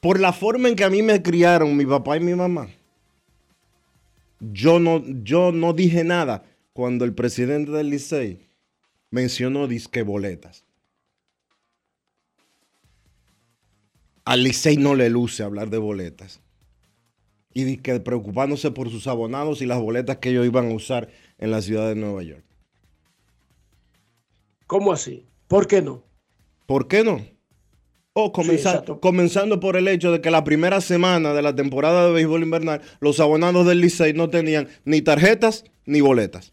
Por 0.00 0.20
la 0.20 0.32
forma 0.32 0.68
en 0.68 0.76
que 0.76 0.84
a 0.84 0.90
mí 0.90 1.02
me 1.02 1.20
criaron 1.20 1.76
mi 1.76 1.84
papá 1.84 2.16
y 2.16 2.20
mi 2.20 2.34
mamá, 2.34 2.68
yo 4.38 4.78
no, 4.78 5.02
yo 5.24 5.50
no 5.50 5.72
dije 5.72 6.04
nada 6.04 6.44
cuando 6.72 7.04
el 7.04 7.12
presidente 7.12 7.72
del 7.72 7.90
Licey 7.90 8.38
mencionó 9.10 9.66
disque 9.66 10.02
boletas. 10.02 10.64
Al 14.24 14.44
Licey 14.44 14.76
no 14.76 14.94
le 14.94 15.10
luce 15.10 15.42
hablar 15.42 15.70
de 15.70 15.78
boletas. 15.78 16.40
Y 17.52 17.64
disque 17.64 17.98
preocupándose 18.00 18.70
por 18.70 18.90
sus 18.90 19.06
abonados 19.06 19.60
y 19.60 19.66
las 19.66 19.80
boletas 19.80 20.18
que 20.18 20.30
ellos 20.30 20.46
iban 20.46 20.70
a 20.70 20.74
usar 20.74 21.08
en 21.38 21.50
la 21.50 21.62
ciudad 21.62 21.88
de 21.88 21.94
Nueva 21.96 22.22
York. 22.22 22.44
¿Cómo 24.66 24.92
así? 24.92 25.26
¿Por 25.48 25.66
qué 25.66 25.82
no? 25.82 26.02
¿Por 26.66 26.88
qué 26.88 27.04
no? 27.04 27.20
O 28.16 28.32
comenzar- 28.32 28.84
comenzando 29.00 29.58
por 29.58 29.76
el 29.76 29.88
hecho 29.88 30.12
de 30.12 30.20
que 30.20 30.30
la 30.30 30.44
primera 30.44 30.80
semana 30.80 31.32
de 31.34 31.42
la 31.42 31.54
temporada 31.54 32.06
de 32.06 32.12
béisbol 32.12 32.42
invernal, 32.44 32.80
los 33.00 33.18
abonados 33.18 33.66
del 33.66 33.80
Licey 33.80 34.12
no 34.12 34.30
tenían 34.30 34.68
ni 34.84 35.02
tarjetas 35.02 35.64
ni 35.84 36.00
boletas. 36.00 36.52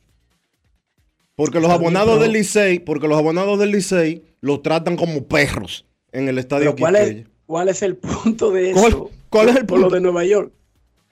Porque 1.35 1.59
los 1.59 1.69
abonados 1.69 2.19
del 2.19 2.33
Licey, 2.33 2.79
porque 2.79 3.07
los 3.07 3.17
abonados 3.17 3.59
del 3.59 3.71
Licey 3.71 4.23
los 4.41 4.61
tratan 4.63 4.95
como 4.95 5.23
perros 5.27 5.85
en 6.11 6.27
el 6.27 6.37
estadio 6.39 6.71
Pero 6.75 6.77
¿cuál, 6.77 6.95
es. 6.95 7.25
¿Cuál 7.45 7.69
es 7.69 7.81
el 7.83 7.95
punto 7.95 8.51
de 8.51 8.71
eso? 8.71 8.79
¿Cuál- 8.81 8.97
cuál 9.29 9.49
es 9.49 9.55
el 9.57 9.65
Por 9.65 9.77
lo 9.79 9.83
punto? 9.85 9.95
de 9.95 10.01
Nueva 10.01 10.25
York. 10.25 10.51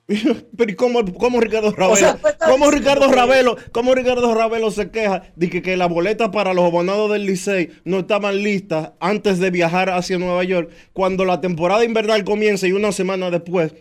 Pero 0.57 0.71
¿y 0.71 0.75
cómo, 0.75 1.05
cómo 1.13 1.39
Ricardo 1.39 1.71
Ravelo, 1.71 1.95
sea, 1.95 2.17
cómo 2.19 2.65
diciendo 2.65 2.71
Ricardo 2.71 3.09
que- 3.09 3.15
Ravelo, 3.15 3.57
cómo 3.71 3.93
Ricardo 3.93 4.33
Ravelo 4.33 4.71
se 4.71 4.89
queja 4.89 5.23
de 5.35 5.49
que, 5.49 5.61
que 5.61 5.77
las 5.77 5.89
boletas 5.89 6.29
para 6.29 6.53
los 6.55 6.65
abonados 6.65 7.11
del 7.11 7.25
Licey 7.25 7.69
no 7.83 7.99
estaban 7.99 8.41
listas 8.41 8.93
antes 8.99 9.37
de 9.39 9.51
viajar 9.51 9.91
hacia 9.91 10.17
Nueva 10.17 10.43
York, 10.43 10.71
cuando 10.93 11.25
la 11.25 11.41
temporada 11.41 11.85
invernal 11.85 12.23
comienza 12.23 12.67
y 12.67 12.71
una 12.71 12.91
semana 12.91 13.29
después? 13.29 13.73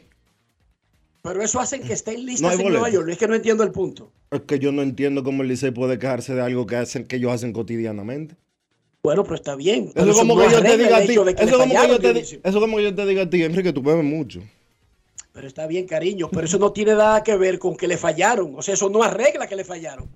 Pero 1.23 1.43
eso 1.43 1.61
hacen 1.61 1.83
que 1.83 1.95
estén 1.95 2.25
listas 2.27 2.59
en 2.61 2.69
Nueva. 2.69 2.91
York. 2.91 3.09
Es 3.09 3.19
que 3.19 3.27
no 3.27 3.35
entiendo 3.35 3.65
el 3.65 3.71
punto. 3.73 4.13
Es 4.31 4.41
que 4.43 4.59
yo 4.59 4.71
no 4.71 4.83
entiendo 4.83 5.25
cómo 5.25 5.43
el 5.43 5.49
Licey 5.49 5.71
puede 5.71 5.99
quejarse 5.99 6.35
de 6.35 6.43
algo 6.43 6.67
que 6.67 6.77
hacen 6.77 7.07
que 7.07 7.17
ellos 7.17 7.33
hacen 7.33 7.53
cotidianamente. 7.53 8.37
Bueno, 9.03 9.25
pero 9.25 9.37
está 9.37 9.57
bien. 9.57 9.93
Eso 9.95 10.13
como 10.13 10.37
que 10.39 10.51
yo 10.51 10.61
te 10.63 10.77
diga 10.77 10.99
a 10.99 11.01
ti, 11.01 11.15
eso 11.15 11.59
como 11.59 11.75
que 12.77 12.83
yo 12.85 12.95
te 12.95 13.07
diga 13.07 13.23
a 13.23 13.31
ti, 13.31 13.43
Enrique, 13.43 13.73
tú 13.73 13.83
bebes 13.83 14.05
mucho. 14.05 14.41
Pero 15.33 15.47
está 15.47 15.67
bien, 15.67 15.87
cariño. 15.87 16.29
Pero 16.31 16.47
eso 16.47 16.59
no 16.59 16.73
tiene 16.73 16.95
nada 16.95 17.23
que 17.23 17.37
ver 17.37 17.59
con 17.59 17.77
que 17.77 17.87
le 17.87 17.97
fallaron. 17.97 18.55
O 18.57 18.63
sea, 18.63 18.75
eso 18.75 18.89
no 18.89 19.03
arregla 19.03 19.47
que 19.47 19.57
le 19.57 19.65
fallaron. 19.65 20.09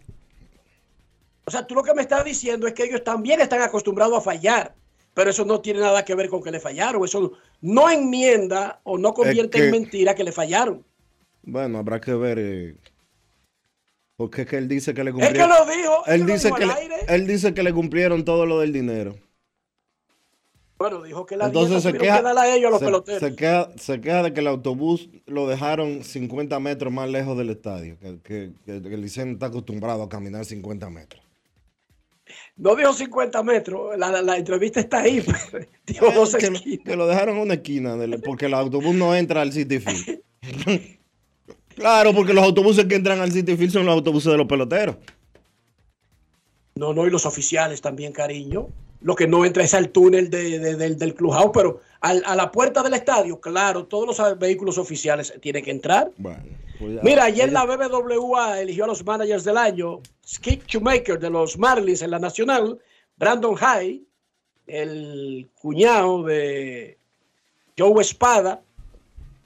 O 1.44 1.50
sea, 1.50 1.66
tú 1.66 1.74
lo 1.74 1.82
que 1.82 1.94
me 1.94 2.02
estás 2.02 2.24
diciendo 2.24 2.66
es 2.66 2.72
que 2.74 2.84
ellos 2.84 3.02
también 3.04 3.40
están 3.40 3.62
acostumbrados 3.62 4.16
a 4.18 4.20
fallar. 4.20 4.74
Pero 5.14 5.28
eso 5.30 5.44
no 5.44 5.60
tiene 5.60 5.80
nada 5.80 6.04
que 6.04 6.14
ver 6.14 6.28
con 6.28 6.42
que 6.42 6.50
le 6.50 6.58
fallaron. 6.60 7.04
Eso 7.04 7.32
no 7.60 7.90
enmienda 7.90 8.80
o 8.84 8.96
no 8.96 9.12
convierte 9.12 9.58
que- 9.58 9.64
en 9.66 9.70
mentira 9.70 10.14
que 10.14 10.24
le 10.24 10.32
fallaron. 10.32 10.84
Bueno, 11.42 11.78
habrá 11.78 12.00
que 12.00 12.14
ver. 12.14 12.38
eh, 12.40 12.76
porque 14.16 14.42
es 14.42 14.48
que 14.48 14.56
él 14.56 14.68
dice 14.68 14.94
que 14.94 15.02
le 15.04 15.10
Es 15.10 15.14
cumplieron. 15.16 15.50
que 15.50 15.58
lo 15.58 15.66
dijo. 15.76 16.06
es 16.06 16.12
Él 16.14 16.20
que 16.20 16.26
lo 16.28 16.32
dice 16.34 16.46
dijo 16.48 16.56
que, 16.58 16.62
al 16.64 16.68
le, 16.70 16.74
aire. 16.74 16.94
él 17.08 17.26
dice 17.26 17.54
que 17.54 17.62
le 17.62 17.72
cumplieron 17.72 18.24
todo 18.24 18.46
lo 18.46 18.60
del 18.60 18.72
dinero. 18.72 19.16
Bueno, 20.82 21.00
dijo 21.00 21.24
que 21.26 21.36
la 21.36 21.46
Entonces 21.46 21.80
se 21.80 21.92
queja, 21.92 22.20
que 22.20 22.28
a 22.40 22.56
ellos 22.56 22.66
a 22.66 22.70
los 22.70 22.80
se- 22.80 22.84
peloteros. 22.86 23.20
se 23.20 23.36
queja, 23.36 23.68
se 23.76 24.00
queja 24.00 24.24
de 24.24 24.32
que 24.34 24.40
el 24.40 24.48
autobús 24.48 25.10
lo 25.26 25.46
dejaron 25.46 26.02
50 26.02 26.58
metros 26.58 26.92
más 26.92 27.08
lejos 27.08 27.38
del 27.38 27.50
estadio, 27.50 27.96
que, 28.00 28.18
que, 28.24 28.50
el 28.66 29.00
Licey 29.00 29.26
no 29.26 29.32
está 29.34 29.46
acostumbrado 29.46 30.02
a 30.02 30.08
caminar 30.08 30.44
50 30.44 30.90
metros. 30.90 31.22
No 32.56 32.74
dijo 32.74 32.92
50 32.92 33.44
metros, 33.44 33.96
la, 33.96 34.10
la- 34.10 34.22
la 34.22 34.36
entrevista 34.36 34.80
está 34.80 35.02
ahí. 35.02 35.24
dijo 35.86 36.10
dos 36.10 36.34
que, 36.34 36.50
lo- 36.50 36.56
esquinas. 36.56 36.84
que 36.84 36.96
lo 36.96 37.06
dejaron 37.06 37.36
en 37.36 37.42
una 37.42 37.54
esquina, 37.54 37.96
del- 37.96 38.20
porque 38.20 38.46
el 38.46 38.54
autobús 38.54 38.92
no 38.96 39.14
entra 39.14 39.40
al 39.42 39.52
City 39.52 39.78
Field. 39.78 40.20
claro, 41.76 42.12
porque 42.12 42.34
los 42.34 42.42
autobuses 42.42 42.86
que 42.86 42.96
entran 42.96 43.20
al 43.20 43.30
City 43.30 43.56
Field 43.56 43.70
son 43.70 43.86
los 43.86 43.94
autobuses 43.94 44.32
de 44.32 44.38
los 44.38 44.48
peloteros. 44.48 44.96
No, 46.74 46.92
no, 46.92 47.06
y 47.06 47.10
los 47.10 47.24
oficiales 47.24 47.80
también, 47.80 48.12
cariño. 48.12 48.66
Lo 49.02 49.14
que 49.16 49.26
no 49.26 49.44
entra 49.44 49.64
es 49.64 49.74
al 49.74 49.88
túnel 49.90 50.30
de- 50.30 50.58
de- 50.58 50.76
del, 50.76 50.96
del 50.98 51.14
clubhouse, 51.14 51.50
pero 51.52 51.80
al- 52.00 52.22
a 52.24 52.36
la 52.36 52.50
puerta 52.52 52.82
del 52.82 52.94
estadio, 52.94 53.40
claro, 53.40 53.84
todos 53.86 54.16
los 54.18 54.38
vehículos 54.38 54.78
oficiales 54.78 55.32
tienen 55.40 55.64
que 55.64 55.70
entrar. 55.72 56.10
Pues 56.78 56.94
ya- 56.94 57.00
Mira, 57.02 57.24
ayer 57.24 57.50
ya- 57.50 57.52
la 57.52 57.64
BBWA 57.66 58.60
eligió 58.60 58.84
a 58.84 58.86
los 58.88 59.04
managers 59.04 59.44
del 59.44 59.56
año. 59.56 60.00
Skip 60.26 60.64
Shoemaker 60.66 61.18
de 61.18 61.30
los 61.30 61.58
Marlins 61.58 62.02
en 62.02 62.10
la 62.10 62.18
Nacional. 62.18 62.78
Brandon 63.16 63.54
High, 63.56 64.02
el 64.66 65.48
cuñado 65.60 66.22
de 66.24 66.96
Joe 67.78 68.00
Espada 68.00 68.60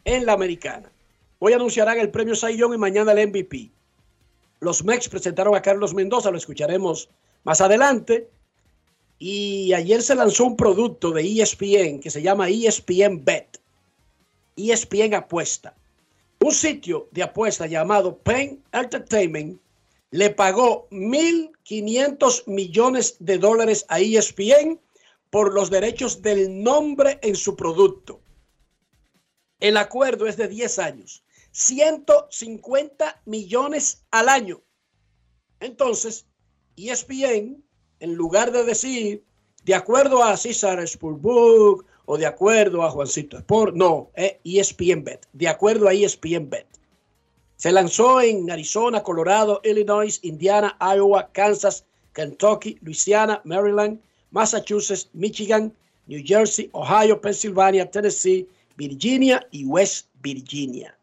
en 0.04 0.26
la 0.26 0.32
Americana. 0.34 0.90
Hoy 1.38 1.52
anunciarán 1.52 1.98
el 1.98 2.10
premio 2.10 2.34
Young 2.34 2.74
y 2.74 2.78
mañana 2.78 3.12
el 3.12 3.28
MVP. 3.28 3.70
Los 4.60 4.84
Mex 4.84 5.08
presentaron 5.08 5.54
a 5.54 5.62
Carlos 5.62 5.92
Mendoza, 5.94 6.30
lo 6.30 6.38
escucharemos 6.38 7.08
más 7.44 7.60
adelante. 7.60 8.28
Y 9.18 9.72
ayer 9.72 10.02
se 10.02 10.14
lanzó 10.14 10.44
un 10.44 10.56
producto 10.56 11.10
de 11.10 11.22
ESPN 11.22 12.00
que 12.00 12.10
se 12.10 12.22
llama 12.22 12.48
ESPN 12.48 13.24
Bet. 13.24 13.60
ESPN 14.56 15.14
Apuesta. 15.14 15.74
Un 16.40 16.52
sitio 16.52 17.08
de 17.12 17.22
apuesta 17.22 17.66
llamado 17.66 18.18
Penn 18.18 18.62
Entertainment 18.72 19.60
le 20.10 20.30
pagó 20.30 20.88
1.500 20.90 22.44
millones 22.46 23.16
de 23.18 23.38
dólares 23.38 23.84
a 23.88 24.00
ESPN 24.00 24.80
por 25.30 25.52
los 25.52 25.70
derechos 25.70 26.22
del 26.22 26.62
nombre 26.62 27.18
en 27.22 27.36
su 27.36 27.56
producto. 27.56 28.20
El 29.60 29.76
acuerdo 29.76 30.26
es 30.26 30.36
de 30.36 30.48
10 30.48 30.78
años, 30.78 31.24
150 31.52 33.22
millones 33.24 34.04
al 34.10 34.28
año. 34.28 34.62
Entonces, 35.60 36.26
ESPN, 36.76 37.64
en 38.00 38.14
lugar 38.14 38.52
de 38.52 38.64
decir, 38.64 39.22
de 39.64 39.74
acuerdo 39.74 40.22
a 40.22 40.36
César 40.36 40.86
Spurbook 40.86 41.84
o 42.04 42.16
de 42.16 42.26
acuerdo 42.26 42.82
a 42.82 42.90
Juancito 42.90 43.38
Sport, 43.38 43.74
no, 43.74 44.10
es 44.14 44.32
E 44.44 44.60
ESPN 44.60 45.02
Bet, 45.02 45.26
de 45.32 45.48
acuerdo 45.48 45.88
a 45.88 45.92
ESPN 45.92 46.48
Bet. 46.48 46.66
Se 47.56 47.72
lanzó 47.72 48.20
en 48.20 48.50
Arizona, 48.50 49.02
Colorado, 49.02 49.60
Illinois, 49.64 50.20
Indiana, 50.22 50.76
Iowa, 50.80 51.30
Kansas, 51.32 51.84
Kentucky, 52.12 52.78
Louisiana, 52.82 53.40
Maryland, 53.44 54.00
Massachusetts, 54.30 55.08
Michigan, 55.14 55.74
New 56.06 56.22
Jersey, 56.24 56.70
Ohio, 56.72 57.20
Pennsylvania, 57.20 57.90
Tennessee, 57.90 58.48
Virginia 58.76 59.46
y 59.50 59.64
West 59.64 60.08
Virginia. 60.22 60.96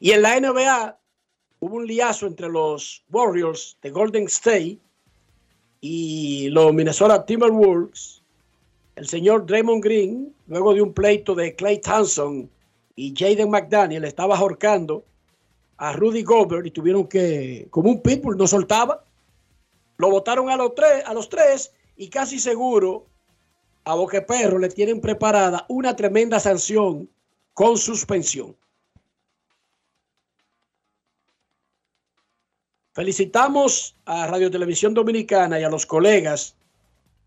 Y 0.00 0.10
en 0.10 0.22
la 0.22 0.40
NBA 0.40 0.98
hubo 1.60 1.76
un 1.76 1.86
liazo 1.86 2.26
entre 2.26 2.48
los 2.48 3.04
Warriors 3.10 3.78
de 3.82 3.90
Golden 3.90 4.24
State 4.24 4.78
y 5.80 6.48
los 6.50 6.72
Minnesota 6.74 7.24
Timberwolves. 7.24 8.22
El 8.96 9.08
señor 9.08 9.46
Draymond 9.46 9.82
Green, 9.82 10.34
luego 10.46 10.74
de 10.74 10.82
un 10.82 10.92
pleito 10.92 11.34
de 11.34 11.54
Clay 11.54 11.80
Thompson 11.80 12.50
y 12.96 13.14
Jaden 13.16 13.50
McDaniel, 13.50 14.04
estaba 14.04 14.36
ahorcando 14.36 15.04
a 15.78 15.92
Rudy 15.94 16.22
Gobert 16.22 16.66
y 16.66 16.70
tuvieron 16.70 17.06
que, 17.06 17.66
como 17.70 17.90
un 17.90 18.02
pitbull, 18.02 18.36
no 18.36 18.46
soltaba. 18.46 19.02
Lo 19.96 20.10
votaron 20.10 20.50
a 20.50 20.56
los 20.56 20.74
tres, 20.74 21.04
a 21.06 21.14
los 21.14 21.28
tres 21.28 21.72
y 21.96 22.08
casi 22.08 22.38
seguro 22.38 23.06
a 23.84 23.94
Boqueperro 23.94 24.58
le 24.58 24.68
tienen 24.68 25.00
preparada 25.00 25.64
una 25.68 25.96
tremenda 25.96 26.38
sanción 26.38 27.08
con 27.54 27.78
suspensión. 27.78 28.54
Felicitamos 32.92 33.96
a 34.04 34.26
Radio 34.26 34.50
Televisión 34.50 34.94
Dominicana 34.94 35.60
y 35.60 35.62
a 35.62 35.70
los 35.70 35.86
colegas 35.86 36.56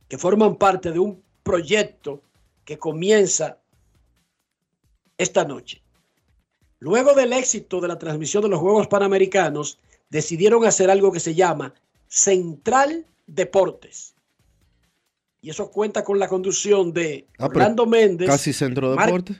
que 0.09 0.17
forman 0.17 0.55
parte 0.57 0.91
de 0.91 0.99
un 0.99 1.23
proyecto 1.43 2.21
que 2.65 2.77
comienza 2.77 3.57
esta 5.17 5.45
noche. 5.45 5.81
Luego 6.79 7.13
del 7.13 7.31
éxito 7.33 7.79
de 7.79 7.87
la 7.87 7.97
transmisión 7.97 8.43
de 8.43 8.49
los 8.49 8.59
Juegos 8.59 8.87
Panamericanos, 8.87 9.79
decidieron 10.09 10.65
hacer 10.65 10.91
algo 10.91 11.11
que 11.11 11.21
se 11.21 11.33
llama 11.33 11.73
Central 12.07 13.05
Deportes. 13.25 14.15
Y 15.41 15.49
eso 15.49 15.71
cuenta 15.71 16.03
con 16.03 16.19
la 16.19 16.27
conducción 16.27 16.93
de 16.93 17.25
Ah, 17.37 17.45
Orlando 17.47 17.85
Méndez. 17.85 18.27
Casi 18.29 18.51
centro 18.53 18.89
de 18.91 18.95
Mar- 18.97 19.05
deporte. 19.07 19.39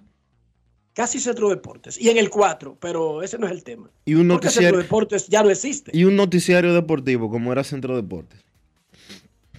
Casi 0.94 1.20
Centro 1.20 1.50
Deportes. 1.50 2.00
Y 2.00 2.10
en 2.10 2.18
el 2.18 2.30
4, 2.30 2.78
pero 2.80 3.24
ese 3.24 3.38
no 3.40 3.48
es 3.48 3.52
el 3.52 3.64
tema. 3.64 3.90
Y 4.06 4.14
un 4.14 4.28
Porque 4.28 4.50
Centro 4.50 4.62
noticiario, 4.64 4.80
Deportes 4.80 5.28
ya 5.28 5.44
no 5.44 5.50
existe. 5.50 5.92
y 5.94 6.04
un 6.06 6.16
noticiario 6.16 6.74
deportivo 6.74 7.30
como 7.30 7.52
era 7.52 7.64
Centro 7.64 7.96
Deportes. 7.96 8.40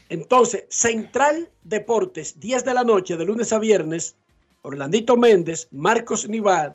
Entonces, 0.08 0.64
Central 0.68 1.48
Deportes, 1.64 2.38
10 2.38 2.64
de 2.64 2.74
la 2.74 2.84
noche, 2.84 3.16
de 3.16 3.24
lunes 3.24 3.52
a 3.52 3.58
viernes, 3.58 4.14
Orlandito 4.62 5.16
Méndez, 5.16 5.66
Marcos 5.72 6.28
Nivar, 6.28 6.74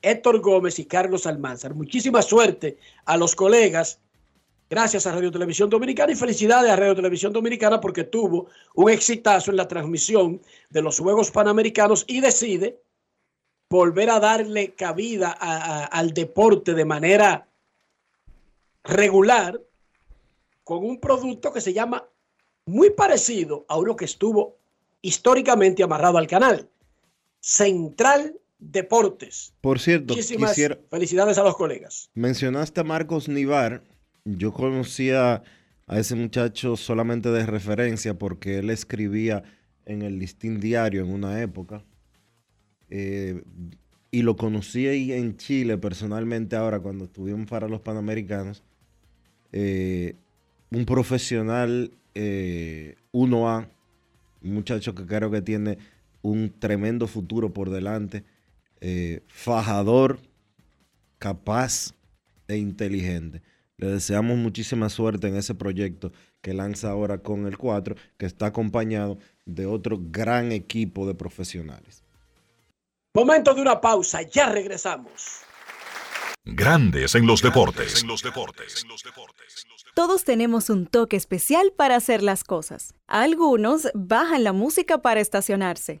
Héctor 0.00 0.40
Gómez 0.40 0.78
y 0.78 0.86
Carlos 0.86 1.26
Almanzar. 1.26 1.74
Muchísima 1.74 2.22
suerte 2.22 2.78
a 3.04 3.16
los 3.16 3.34
colegas. 3.34 3.98
Gracias 4.70 5.06
a 5.06 5.12
Radio 5.12 5.30
Televisión 5.30 5.68
Dominicana 5.70 6.12
y 6.12 6.14
felicidades 6.14 6.70
a 6.70 6.76
Radio 6.76 6.94
Televisión 6.94 7.32
Dominicana 7.32 7.80
porque 7.80 8.04
tuvo 8.04 8.48
un 8.74 8.90
exitazo 8.90 9.50
en 9.50 9.56
la 9.56 9.66
transmisión 9.66 10.40
de 10.70 10.82
los 10.82 10.98
Juegos 10.98 11.30
Panamericanos 11.30 12.04
y 12.06 12.20
decide 12.20 12.78
volver 13.70 14.08
a 14.10 14.18
darle 14.20 14.74
cabida 14.74 15.36
a- 15.38 15.82
a- 15.82 15.84
al 15.84 16.12
deporte 16.14 16.74
de 16.74 16.84
manera 16.84 17.48
regular 18.84 19.60
con 20.64 20.84
un 20.84 20.98
producto 21.00 21.52
que 21.52 21.60
se 21.60 21.72
llama 21.72 22.04
muy 22.66 22.90
parecido 22.90 23.64
a 23.68 23.76
uno 23.78 23.96
que 23.96 24.04
estuvo 24.04 24.56
históricamente 25.02 25.82
amarrado 25.82 26.18
al 26.18 26.26
canal. 26.26 26.68
Central 27.40 28.34
Deportes. 28.60 29.54
Por 29.60 29.78
cierto, 29.78 30.14
Muchísimas 30.14 30.50
quisiera, 30.50 30.78
felicidades 30.90 31.38
a 31.38 31.44
los 31.44 31.56
colegas. 31.56 32.10
mencionaste 32.14 32.80
a 32.80 32.84
Marcos 32.84 33.28
Nivar. 33.28 33.84
Yo 34.24 34.52
conocía 34.52 35.44
a 35.86 35.98
ese 35.98 36.16
muchacho 36.16 36.76
solamente 36.76 37.30
de 37.30 37.46
referencia 37.46 38.14
porque 38.18 38.58
él 38.58 38.70
escribía 38.70 39.44
en 39.86 40.02
el 40.02 40.18
Listín 40.18 40.58
Diario 40.58 41.02
en 41.02 41.12
una 41.12 41.40
época. 41.40 41.84
Eh, 42.90 43.42
y 44.10 44.22
lo 44.22 44.36
conocí 44.36 44.86
ahí 44.86 45.12
en 45.12 45.36
Chile 45.36 45.76
personalmente 45.76 46.56
ahora 46.56 46.80
cuando 46.80 47.04
estuvimos 47.04 47.46
para 47.46 47.68
los 47.68 47.80
Panamericanos. 47.80 48.62
Eh, 49.52 50.16
un 50.70 50.84
profesional 50.84 51.92
eh, 52.14 52.96
1A, 53.12 53.68
un 54.42 54.54
muchacho 54.54 54.94
que 54.94 55.06
creo 55.06 55.30
que 55.30 55.42
tiene 55.42 55.78
un 56.22 56.52
tremendo 56.58 57.06
futuro 57.06 57.52
por 57.52 57.70
delante, 57.70 58.24
eh, 58.80 59.22
fajador, 59.28 60.20
capaz 61.18 61.94
e 62.48 62.56
inteligente. 62.56 63.42
Le 63.76 63.88
deseamos 63.88 64.36
muchísima 64.36 64.88
suerte 64.88 65.28
en 65.28 65.36
ese 65.36 65.54
proyecto 65.54 66.12
que 66.40 66.54
lanza 66.54 66.90
ahora 66.90 67.18
con 67.18 67.46
el 67.46 67.58
4, 67.58 67.94
que 68.16 68.26
está 68.26 68.46
acompañado 68.46 69.18
de 69.46 69.66
otro 69.66 70.00
gran 70.10 70.50
equipo 70.52 71.06
de 71.06 71.14
profesionales. 71.14 72.02
Momento 73.18 73.52
de 73.52 73.60
una 73.60 73.80
pausa, 73.80 74.22
ya 74.22 74.48
regresamos. 74.48 75.40
Grandes 76.44 77.16
en 77.16 77.26
los 77.26 77.42
deportes. 77.42 78.04
Todos 79.92 80.22
tenemos 80.22 80.70
un 80.70 80.86
toque 80.86 81.16
especial 81.16 81.72
para 81.76 81.96
hacer 81.96 82.22
las 82.22 82.44
cosas. 82.44 82.94
Algunos 83.08 83.88
bajan 83.92 84.44
la 84.44 84.52
música 84.52 84.98
para 84.98 85.18
estacionarse. 85.18 86.00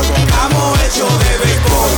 Estamos 0.00 0.80
hechos 0.82 1.18
de 1.18 1.38
béisbol. 1.38 1.90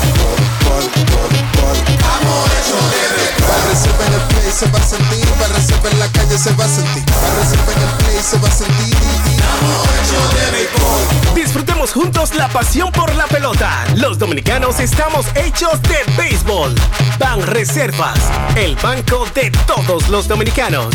Estamos 1.89 2.43
hechos 2.57 2.85
de 2.91 3.03
béisbol. 3.17 3.61
Reserva 3.69 4.07
en 4.07 4.13
el 4.15 4.21
play 4.21 4.51
se 4.51 4.67
va 4.71 4.79
a 4.79 4.83
sentir, 4.83 5.25
reserva 5.55 5.91
en 5.91 5.99
la 5.99 6.09
calle 6.09 6.39
se 6.39 6.53
va 6.55 6.65
a 6.65 6.69
sentir, 6.69 7.05
reserva 7.39 7.73
en 7.73 7.83
el 7.83 7.89
play 7.99 8.23
se 8.23 8.39
va 8.39 8.49
a 8.49 8.51
sentir. 8.51 8.95
Estamos 8.95 9.89
hechos 9.97 10.35
de 10.35 10.51
béisbol. 10.51 11.35
Disfrutemos 11.35 11.93
juntos 11.93 12.35
la 12.35 12.49
pasión 12.49 12.93
por 12.93 13.15
la 13.15 13.27
pelota. 13.27 13.85
Los 13.97 14.19
dominicanos 14.19 14.81
estamos 14.81 15.27
hechos 15.35 15.81
de 15.83 15.99
béisbol. 16.17 16.75
Ban 17.19 17.43
Reservas, 17.47 18.19
el 18.57 18.77
banco 18.77 19.27
de 19.35 19.51
todos 19.67 20.09
los 20.09 20.29
dominicanos. 20.29 20.95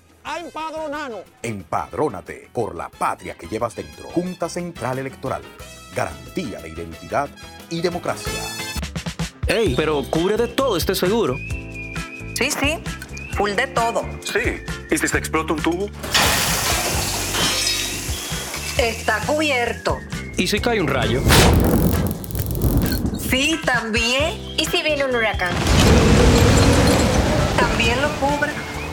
a 0.23 0.39
empadronarnos. 0.39 1.21
Empadrónate 1.41 2.49
por 2.53 2.75
la 2.75 2.89
patria 2.89 3.35
que 3.35 3.47
llevas 3.47 3.75
dentro. 3.75 4.09
Junta 4.09 4.49
Central 4.49 4.99
Electoral. 4.99 5.41
Garantía 5.95 6.59
de 6.59 6.69
identidad 6.69 7.29
y 7.69 7.81
democracia. 7.81 8.31
Ey, 9.47 9.73
pero 9.75 10.03
cubre 10.09 10.37
de 10.37 10.47
todo 10.47 10.77
este 10.77 10.95
seguro. 10.95 11.35
Sí, 12.35 12.49
sí, 12.51 12.79
full 13.35 13.51
de 13.51 13.67
todo. 13.67 14.05
Sí. 14.23 14.61
¿Y 14.89 14.97
si 14.97 15.07
se 15.07 15.17
explota 15.17 15.53
un 15.53 15.61
tubo? 15.61 15.89
Está 18.77 19.19
cubierto. 19.27 19.97
¿Y 20.37 20.47
si 20.47 20.59
cae 20.59 20.79
un 20.79 20.87
rayo? 20.87 21.21
Sí, 23.29 23.59
también. 23.65 24.33
¿Y 24.57 24.65
si 24.65 24.81
viene 24.81 25.05
un 25.05 25.15
huracán? 25.15 25.53
También 27.57 28.01
lo 28.01 28.09
cubre. 28.19 28.51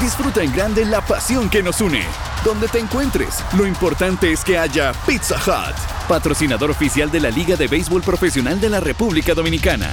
Disfruta 0.00 0.44
en 0.44 0.52
grande 0.52 0.84
la 0.84 1.04
pasión 1.04 1.50
que 1.50 1.60
nos 1.60 1.80
une. 1.80 2.02
Donde 2.44 2.68
te 2.68 2.78
encuentres, 2.78 3.42
lo 3.56 3.66
importante 3.66 4.30
es 4.30 4.44
que 4.44 4.56
haya 4.56 4.92
Pizza 5.04 5.34
Hut, 5.34 5.74
patrocinador 6.06 6.70
oficial 6.70 7.10
de 7.10 7.18
la 7.18 7.30
Liga 7.30 7.56
de 7.56 7.66
Béisbol 7.66 8.02
Profesional 8.02 8.60
de 8.60 8.70
la 8.70 8.78
República 8.78 9.34
Dominicana. 9.34 9.90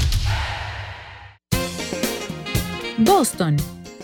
Boston, 3.00 3.58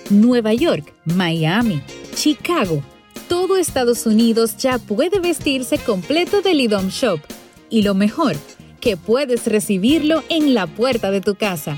Nueva 0.09 0.53
York, 0.53 0.91
Miami, 1.05 1.83
Chicago. 2.15 2.83
Todo 3.27 3.57
Estados 3.57 4.07
Unidos 4.07 4.57
ya 4.57 4.79
puede 4.79 5.19
vestirse 5.19 5.77
completo 5.77 6.41
del 6.41 6.61
IDOM 6.61 6.87
Shop. 6.87 7.19
Y 7.69 7.83
lo 7.83 7.93
mejor, 7.93 8.35
que 8.79 8.97
puedes 8.97 9.45
recibirlo 9.45 10.23
en 10.29 10.55
la 10.55 10.65
puerta 10.65 11.11
de 11.11 11.21
tu 11.21 11.35
casa. 11.35 11.77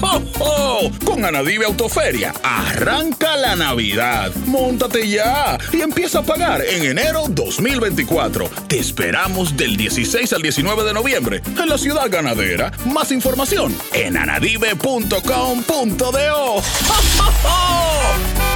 ¡Oh, 0.00 0.22
oh, 0.38 0.40
oh! 0.40 0.90
Con 1.04 1.24
Anadive 1.24 1.64
Autoferia, 1.64 2.32
arranca 2.42 3.36
la 3.36 3.56
Navidad. 3.56 4.32
Móntate 4.46 5.08
ya 5.08 5.58
y 5.72 5.80
empieza 5.80 6.20
a 6.20 6.22
pagar 6.22 6.62
en 6.64 6.84
enero 6.84 7.24
2024. 7.28 8.48
Te 8.68 8.78
esperamos 8.78 9.56
del 9.56 9.76
16 9.76 10.32
al 10.32 10.42
19 10.42 10.84
de 10.84 10.94
noviembre 10.94 11.42
en 11.44 11.68
la 11.68 11.78
ciudad 11.78 12.08
ganadera. 12.10 12.72
Más 12.86 13.10
información 13.12 13.74
en 13.92 14.16
anadive.com.do. 14.16 15.18
¡Oh, 16.34 16.62
oh, 17.18 17.32
oh! 17.44 18.48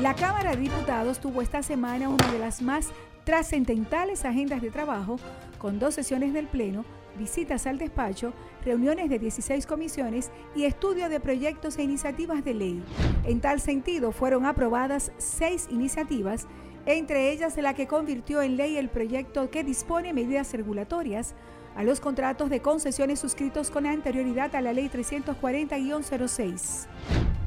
La 0.00 0.14
Cámara 0.14 0.52
de 0.52 0.58
Diputados 0.58 1.20
tuvo 1.20 1.42
esta 1.42 1.64
semana 1.64 2.08
una 2.08 2.30
de 2.30 2.38
las 2.38 2.62
más 2.62 2.90
trascendentales 3.26 4.24
agendas 4.24 4.62
de 4.62 4.70
trabajo, 4.70 5.16
con 5.58 5.80
dos 5.80 5.96
sesiones 5.96 6.32
del 6.32 6.46
Pleno, 6.46 6.84
visitas 7.18 7.66
al 7.66 7.76
despacho, 7.76 8.32
reuniones 8.64 9.10
de 9.10 9.18
16 9.18 9.66
comisiones 9.66 10.30
y 10.54 10.62
estudio 10.62 11.08
de 11.08 11.18
proyectos 11.18 11.76
e 11.76 11.82
iniciativas 11.82 12.44
de 12.44 12.54
ley. 12.54 12.84
En 13.24 13.40
tal 13.40 13.60
sentido, 13.60 14.12
fueron 14.12 14.46
aprobadas 14.46 15.10
seis 15.18 15.66
iniciativas, 15.72 16.46
entre 16.86 17.32
ellas 17.32 17.56
la 17.56 17.74
que 17.74 17.88
convirtió 17.88 18.42
en 18.42 18.56
ley 18.56 18.76
el 18.76 18.90
proyecto 18.90 19.50
que 19.50 19.64
dispone 19.64 20.12
medidas 20.12 20.52
regulatorias 20.52 21.34
a 21.74 21.82
los 21.82 21.98
contratos 21.98 22.48
de 22.48 22.60
concesiones 22.60 23.18
suscritos 23.18 23.72
con 23.72 23.86
anterioridad 23.86 24.54
a 24.54 24.60
la 24.60 24.72
Ley 24.72 24.88
340-06. 24.88 26.86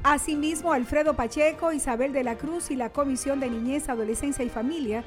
Asimismo, 0.03 0.73
Alfredo 0.73 1.15
Pacheco, 1.15 1.71
Isabel 1.71 2.11
de 2.13 2.23
la 2.23 2.37
Cruz 2.37 2.69
y 2.69 2.75
la 2.75 2.91
Comisión 2.91 3.39
de 3.39 3.49
Niñez, 3.49 3.89
Adolescencia 3.89 4.43
y 4.45 4.49
Familia 4.49 5.03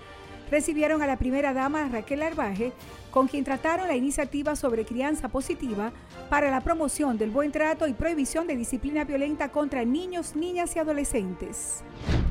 recibieron 0.53 1.01
a 1.01 1.07
la 1.07 1.17
primera 1.17 1.55
dama 1.55 1.89
Raquel 1.89 2.23
Arbaje, 2.23 2.73
con 3.11 3.27
quien 3.27 3.43
trataron 3.43 3.89
la 3.89 3.97
iniciativa 3.97 4.55
sobre 4.55 4.85
crianza 4.85 5.29
positiva 5.29 5.93
para 6.29 6.51
la 6.51 6.61
promoción 6.61 7.17
del 7.17 7.31
buen 7.31 7.51
trato 7.51 7.89
y 7.89 7.95
prohibición 7.95 8.47
de 8.47 8.55
disciplina 8.55 9.05
violenta 9.05 9.49
contra 9.49 9.83
niños, 9.87 10.37
niñas 10.37 10.77
y 10.77 10.79
adolescentes. 10.79 11.83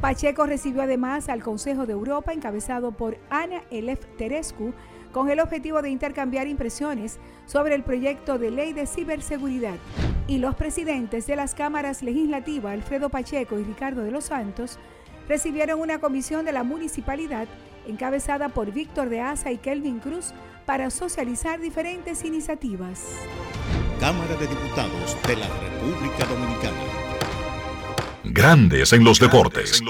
Pacheco 0.01 0.45
recibió 0.45 0.83
además 0.83 1.29
al 1.29 1.41
Consejo 1.41 1.87
de 1.87 1.93
Europa, 1.93 2.31
encabezado 2.31 2.91
por 2.91 3.17
Ana 3.31 3.63
Elef 3.71 4.05
Terescu, 4.17 4.71
con 5.11 5.31
el 5.31 5.39
objetivo 5.39 5.81
de 5.81 5.89
intercambiar 5.89 6.47
impresiones 6.47 7.17
sobre 7.47 7.73
el 7.73 7.83
proyecto 7.83 8.37
de 8.37 8.51
ley 8.51 8.71
de 8.71 8.85
ciberseguridad. 8.85 9.77
Y 10.27 10.37
los 10.37 10.53
presidentes 10.53 11.25
de 11.25 11.35
las 11.35 11.55
cámaras 11.55 12.03
legislativas, 12.03 12.73
Alfredo 12.73 13.09
Pacheco 13.09 13.57
y 13.57 13.63
Ricardo 13.63 14.03
de 14.03 14.11
los 14.11 14.25
Santos, 14.25 14.77
recibieron 15.31 15.79
una 15.79 15.99
comisión 15.99 16.43
de 16.43 16.51
la 16.51 16.63
municipalidad 16.63 17.47
encabezada 17.87 18.49
por 18.49 18.73
Víctor 18.73 19.07
de 19.07 19.21
Asa 19.21 19.49
y 19.49 19.59
Kelvin 19.59 19.99
Cruz 19.99 20.33
para 20.65 20.89
socializar 20.89 21.61
diferentes 21.61 22.25
iniciativas. 22.25 23.05
Cámara 24.01 24.35
de 24.35 24.45
Diputados 24.45 25.17
de 25.25 25.37
la 25.37 25.47
República 25.47 26.25
Dominicana. 26.25 26.77
Grandes 28.25 28.91
en 28.91 29.05
los 29.05 29.21
deportes. 29.21 29.81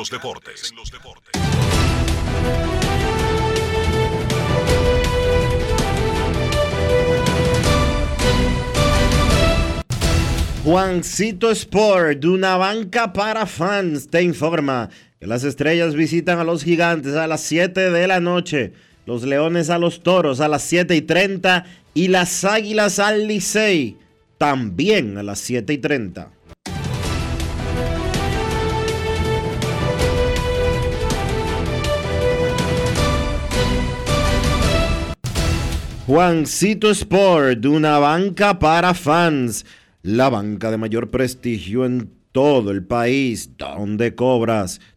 Juancito 10.63 11.49
Sport, 11.49 12.19
de 12.19 12.27
una 12.27 12.57
banca 12.57 13.11
para 13.11 13.47
fans, 13.47 14.07
te 14.07 14.21
informa 14.21 14.87
las 15.27 15.43
estrellas 15.43 15.93
visitan 15.93 16.39
a 16.39 16.43
los 16.43 16.63
gigantes 16.63 17.15
a 17.15 17.27
las 17.27 17.41
7 17.41 17.91
de 17.91 18.07
la 18.07 18.19
noche, 18.19 18.73
los 19.05 19.23
leones 19.23 19.69
a 19.69 19.77
los 19.77 20.01
toros 20.01 20.39
a 20.39 20.47
las 20.47 20.63
7 20.63 20.95
y 20.95 21.01
30 21.01 21.65
y 21.93 22.07
las 22.07 22.43
águilas 22.43 22.97
al 22.97 23.27
Licey 23.27 23.97
también 24.39 25.19
a 25.19 25.23
las 25.23 25.37
7 25.39 25.73
y 25.73 25.77
30. 25.77 26.31
Juancito 36.07 36.89
Sport, 36.89 37.63
una 37.67 37.99
banca 37.99 38.57
para 38.57 38.95
fans, 38.95 39.67
la 40.01 40.29
banca 40.29 40.71
de 40.71 40.77
mayor 40.77 41.11
prestigio 41.11 41.85
en 41.85 42.09
todo 42.31 42.71
el 42.71 42.83
país, 42.83 43.51
donde 43.57 44.15
cobras 44.15 44.81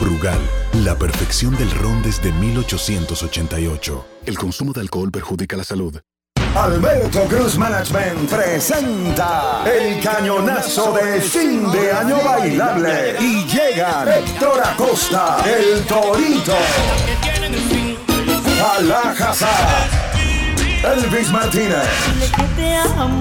Brugal, 0.00 0.38
la 0.84 0.96
perfección 0.96 1.56
del 1.56 1.70
ron 1.70 2.02
desde 2.02 2.32
1888. 2.32 4.06
El 4.26 4.38
consumo 4.38 4.72
de 4.72 4.80
alcohol 4.80 5.10
perjudica 5.10 5.56
la 5.56 5.64
salud. 5.64 6.00
Alberto 6.56 7.24
Cruz 7.24 7.58
Management 7.58 8.30
presenta 8.30 9.62
el 9.66 10.02
cañonazo 10.02 10.94
de 10.94 11.20
fin 11.20 11.70
de 11.70 11.92
año 11.92 12.16
bailable 12.24 13.16
y 13.20 13.44
llegan 13.44 14.08
Héctor 14.08 14.62
Acosta, 14.64 15.36
el 15.44 15.84
Torito, 15.84 16.54
Alajazá, 18.78 20.05
Elvis 20.96 21.30
Martínez 21.30 21.86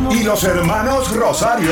y 0.09 0.23
los 0.23 0.43
hermanos 0.45 1.13
Rosario. 1.13 1.71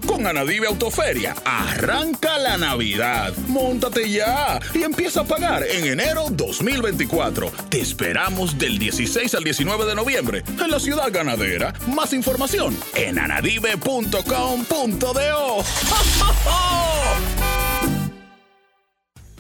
Con 0.07 0.27
Anadive 0.27 0.69
Autoferia, 0.69 1.35
arranca 1.45 2.39
la 2.39 2.57
Navidad. 2.57 3.35
Móntate 3.49 4.09
ya 4.09 4.61
y 4.75 4.83
empieza 4.83 5.23
a 5.23 5.25
pagar 5.25 5.65
en 5.65 5.87
enero 5.87 6.27
2024. 6.31 7.51
Te 7.69 7.81
esperamos 7.81 8.59
del 8.59 8.79
16 8.79 9.35
al 9.35 9.45
19 9.45 9.87
de 9.87 9.95
noviembre 9.95 10.45
en 10.47 10.71
la 10.71 10.79
ciudad 10.79 11.11
ganadera. 11.13 11.73
Más 11.89 12.13
información 12.13 12.77
en 12.95 13.19
anadive.com.do. 13.19 15.65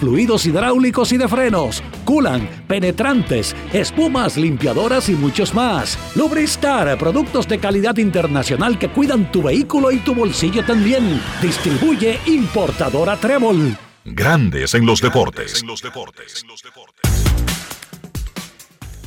fluidos 0.00 0.46
hidráulicos 0.46 1.12
y 1.12 1.16
de 1.16 1.28
frenos, 1.28 1.82
culan, 2.04 2.48
penetrantes, 2.66 3.54
espumas, 3.72 4.36
limpiadoras 4.36 5.08
y 5.08 5.14
muchos 5.14 5.54
más. 5.54 5.98
Lubristar, 6.14 6.96
productos 6.98 7.48
de 7.48 7.58
calidad 7.58 7.96
internacional 7.96 8.78
que 8.78 8.88
cuidan 8.88 9.30
tu 9.30 9.42
vehículo 9.42 9.92
y 9.92 9.98
tu 9.98 10.14
bolsillo 10.14 10.64
también. 10.64 11.20
Distribuye 11.40 12.18
importadora 12.26 13.16
Trébol. 13.16 13.76
Grandes 14.04 14.74
en 14.74 14.86
los 14.86 15.00
deportes. 15.00 15.64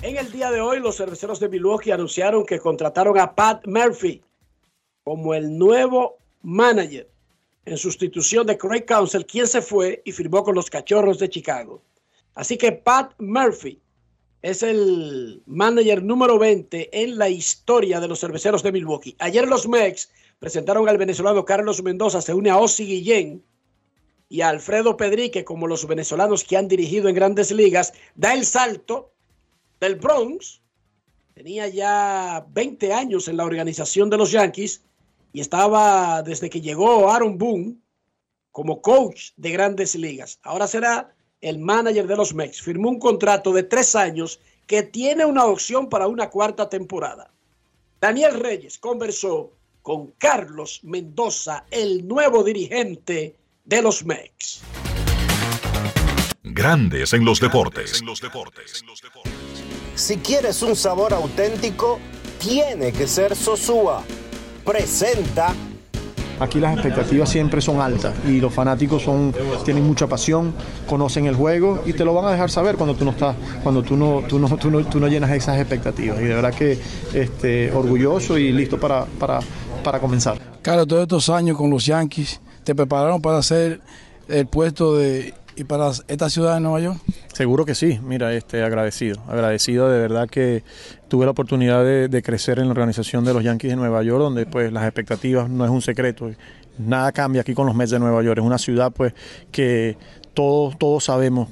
En 0.02 0.18
el 0.18 0.32
día 0.32 0.50
de 0.52 0.62
hoy, 0.62 0.80
los 0.80 0.96
cerveceros 0.96 1.40
de 1.40 1.50
Milwaukee 1.50 1.92
anunciaron 1.92 2.46
que 2.46 2.60
contrataron 2.60 3.20
a 3.20 3.36
Pat 3.36 3.66
Murphy 3.66 4.22
como 5.04 5.34
el 5.34 5.58
nuevo 5.58 6.18
manager 6.42 7.10
en 7.70 7.78
sustitución 7.78 8.48
de 8.48 8.58
Craig 8.58 8.86
Council, 8.86 9.26
quien 9.26 9.48
se 9.48 9.62
fue 9.62 10.02
y 10.04 10.12
firmó 10.12 10.44
con 10.44 10.56
los 10.56 10.70
Cachorros 10.70 11.20
de 11.20 11.30
Chicago. 11.30 11.84
Así 12.34 12.58
que 12.58 12.72
Pat 12.72 13.14
Murphy 13.20 13.80
es 14.42 14.64
el 14.64 15.44
manager 15.46 16.02
número 16.02 16.40
20 16.40 16.90
en 17.04 17.18
la 17.18 17.30
historia 17.30 18.00
de 18.00 18.08
los 18.08 18.20
cerveceros 18.20 18.64
de 18.64 18.72
Milwaukee. 18.72 19.16
Ayer 19.20 19.48
los 19.48 19.68
Mex 19.68 20.10
presentaron 20.40 20.88
al 20.88 20.98
venezolano 20.98 21.46
Carlos 21.46 21.84
Mendoza, 21.84 22.22
se 22.22 22.34
une 22.34 22.50
a 22.50 22.58
Ozzy 22.58 22.86
Guillén 22.86 23.44
y 24.30 24.42
a 24.42 24.50
Alfredo 24.50 24.96
Pedrique 24.96 25.44
como 25.44 25.68
los 25.68 25.86
venezolanos 25.86 26.44
que 26.44 26.58
han 26.58 26.68
dirigido 26.68 27.10
en 27.10 27.16
grandes 27.16 27.52
ligas. 27.52 27.94
Da 28.16 28.34
el 28.34 28.46
salto 28.46 29.12
del 29.80 29.96
Bronx. 29.96 30.62
Tenía 31.34 31.68
ya 31.68 32.46
20 32.50 32.94
años 32.94 33.28
en 33.28 33.38
la 33.38 33.46
organización 33.46 34.10
de 34.10 34.18
los 34.18 34.32
Yankees 34.32 34.84
y 35.32 35.42
estaba 35.42 36.22
desde 36.24 36.50
que 36.50 36.62
llegó 36.62 37.10
Aaron 37.12 37.38
Boone 37.38 37.78
como 38.52 38.82
coach 38.82 39.32
de 39.38 39.52
grandes 39.52 39.96
ligas. 39.96 40.40
Ahora 40.44 40.68
será 40.68 41.14
el 41.42 41.60
manager 41.60 42.08
de 42.08 42.16
los 42.16 42.34
Mex. 42.34 42.62
Firmó 42.62 42.90
un 42.90 43.00
contrato 43.00 43.54
de 43.54 43.64
tres 43.64 43.96
años 43.96 44.40
que 44.68 44.84
tiene 44.84 45.26
una 45.26 45.46
opción 45.46 45.90
para 45.90 46.08
una 46.08 46.30
cuarta 46.30 46.70
temporada. 46.70 47.32
Daniel 48.00 48.40
Reyes 48.40 48.78
conversó 48.78 49.52
con 49.82 50.12
Carlos 50.18 50.82
Mendoza, 50.84 51.66
el 51.72 52.08
nuevo 52.08 52.44
dirigente 52.44 53.36
de 53.64 53.82
los 53.82 54.06
Mex. 54.06 54.62
Grandes 56.44 57.14
en 57.14 57.26
los 57.26 57.40
deportes. 57.40 58.02
Si 59.96 60.18
quieres 60.18 60.62
un 60.62 60.76
sabor 60.76 61.14
auténtico, 61.14 62.00
tiene 62.40 62.92
que 62.92 63.08
ser 63.08 63.36
Sosúa. 63.36 64.04
Presenta 64.66 65.54
Aquí 66.40 66.62
las 66.62 66.74
expectativas 66.74 67.30
siempre 67.30 67.60
son 67.60 67.82
altas 67.82 68.14
y 68.26 68.40
los 68.40 68.54
fanáticos 68.54 69.04
son, 69.04 69.36
tienen 69.66 69.86
mucha 69.86 70.08
pasión, 70.08 70.54
conocen 70.88 71.26
el 71.26 71.36
juego 71.36 71.84
y 71.86 71.92
te 71.92 72.06
lo 72.06 72.14
van 72.14 72.26
a 72.26 72.32
dejar 72.32 72.50
saber 72.50 72.78
cuando 72.78 72.96
tú 72.96 73.04
no 73.04 73.12
estás, 73.12 73.36
cuando 73.62 73.84
tú 73.84 73.98
no, 73.98 74.24
tú 74.26 74.40
no, 74.40 74.48
tú 74.58 74.72
no, 74.72 74.86
tú 74.86 75.02
no 75.02 75.08
llenas 75.10 75.32
esas 75.32 75.60
expectativas. 75.60 76.18
Y 76.22 76.24
de 76.24 76.36
verdad 76.36 76.54
que 76.54 76.80
este, 77.14 77.72
orgulloso 77.74 78.38
y 78.38 78.54
listo 78.54 78.80
para, 78.80 79.04
para, 79.20 79.42
para 79.84 80.00
comenzar. 80.00 80.40
Claro, 80.62 80.86
todos 80.86 81.02
estos 81.02 81.30
años 81.30 81.58
con 81.58 81.70
los 81.70 81.86
Yankees 81.86 82.40
te 82.64 82.74
prepararon 82.74 83.22
para 83.22 83.40
hacer 83.40 83.82
el 84.30 84.48
puesto 84.48 84.96
de 84.96 85.34
y 85.58 85.66
para 85.66 85.92
esta 86.08 86.30
ciudad 86.30 86.54
de 86.54 86.62
Nueva 86.62 86.80
York. 86.80 87.00
Seguro 87.34 87.66
que 87.66 87.76
sí, 87.76 88.00
mira, 88.02 88.34
este, 88.34 88.64
agradecido, 88.64 89.22
agradecido 89.28 89.90
de 89.90 90.00
verdad 90.00 90.30
que 90.30 90.64
tuve 91.10 91.26
la 91.26 91.32
oportunidad 91.32 91.84
de, 91.84 92.22
crecer 92.22 92.60
en 92.60 92.66
la 92.66 92.72
organización 92.72 93.26
de 93.26 93.34
los 93.34 93.44
Yankees 93.44 93.72
de 93.72 93.76
Nueva 93.76 94.04
York, 94.04 94.20
donde 94.20 94.46
pues 94.46 94.72
las 94.72 94.84
expectativas 94.86 95.50
no 95.50 95.66
es 95.66 95.72
un 95.72 95.82
secreto, 95.82 96.32
nada 96.78 97.12
cambia 97.12 97.42
aquí 97.42 97.54
con 97.54 97.66
los 97.66 97.76
Mets 97.76 97.92
de 97.92 98.00
Nueva 98.00 98.24
York, 98.24 98.40
es 98.40 98.46
una 98.46 98.58
ciudad 98.58 98.92
pues 98.92 99.14
que 99.52 99.98
todos, 100.34 100.78
todos 100.78 101.04
sabemos 101.04 101.50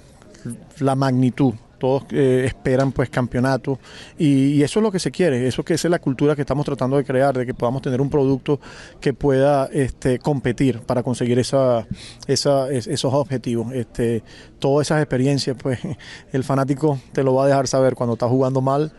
la 0.79 0.95
magnitud 0.95 1.53
todos 1.77 2.03
eh, 2.11 2.45
esperan 2.45 2.91
pues 2.91 3.09
campeonato 3.09 3.79
y, 4.17 4.61
eso 4.61 4.79
es 4.79 4.83
lo 4.83 4.91
que 4.91 4.99
se 4.99 5.11
quiere, 5.11 5.47
eso 5.47 5.63
que 5.63 5.75
esa 5.75 5.87
es 5.87 5.91
la 5.91 5.99
cultura 5.99 6.35
que 6.35 6.41
estamos 6.41 6.65
tratando 6.65 6.97
de 6.97 7.03
crear, 7.03 7.37
de 7.37 7.45
que 7.45 7.53
podamos 7.53 7.81
tener 7.81 8.01
un 8.01 8.09
producto 8.09 8.59
que 8.99 9.13
pueda 9.13 9.69
este, 9.71 10.19
competir 10.19 10.79
para 10.79 11.03
conseguir 11.03 11.39
esa, 11.39 11.85
esos 12.27 13.13
objetivos. 13.13 13.73
Este, 13.73 14.23
todas 14.59 14.87
esas 14.87 15.01
experiencias, 15.01 15.55
pues 15.61 15.79
el 16.31 16.43
fanático 16.43 16.99
te 17.13 17.23
lo 17.23 17.35
va 17.35 17.45
a 17.45 17.47
dejar 17.47 17.67
saber 17.67 17.95
cuando 17.95 18.13
está 18.13 18.27
jugando 18.27 18.61
mal. 18.61 18.91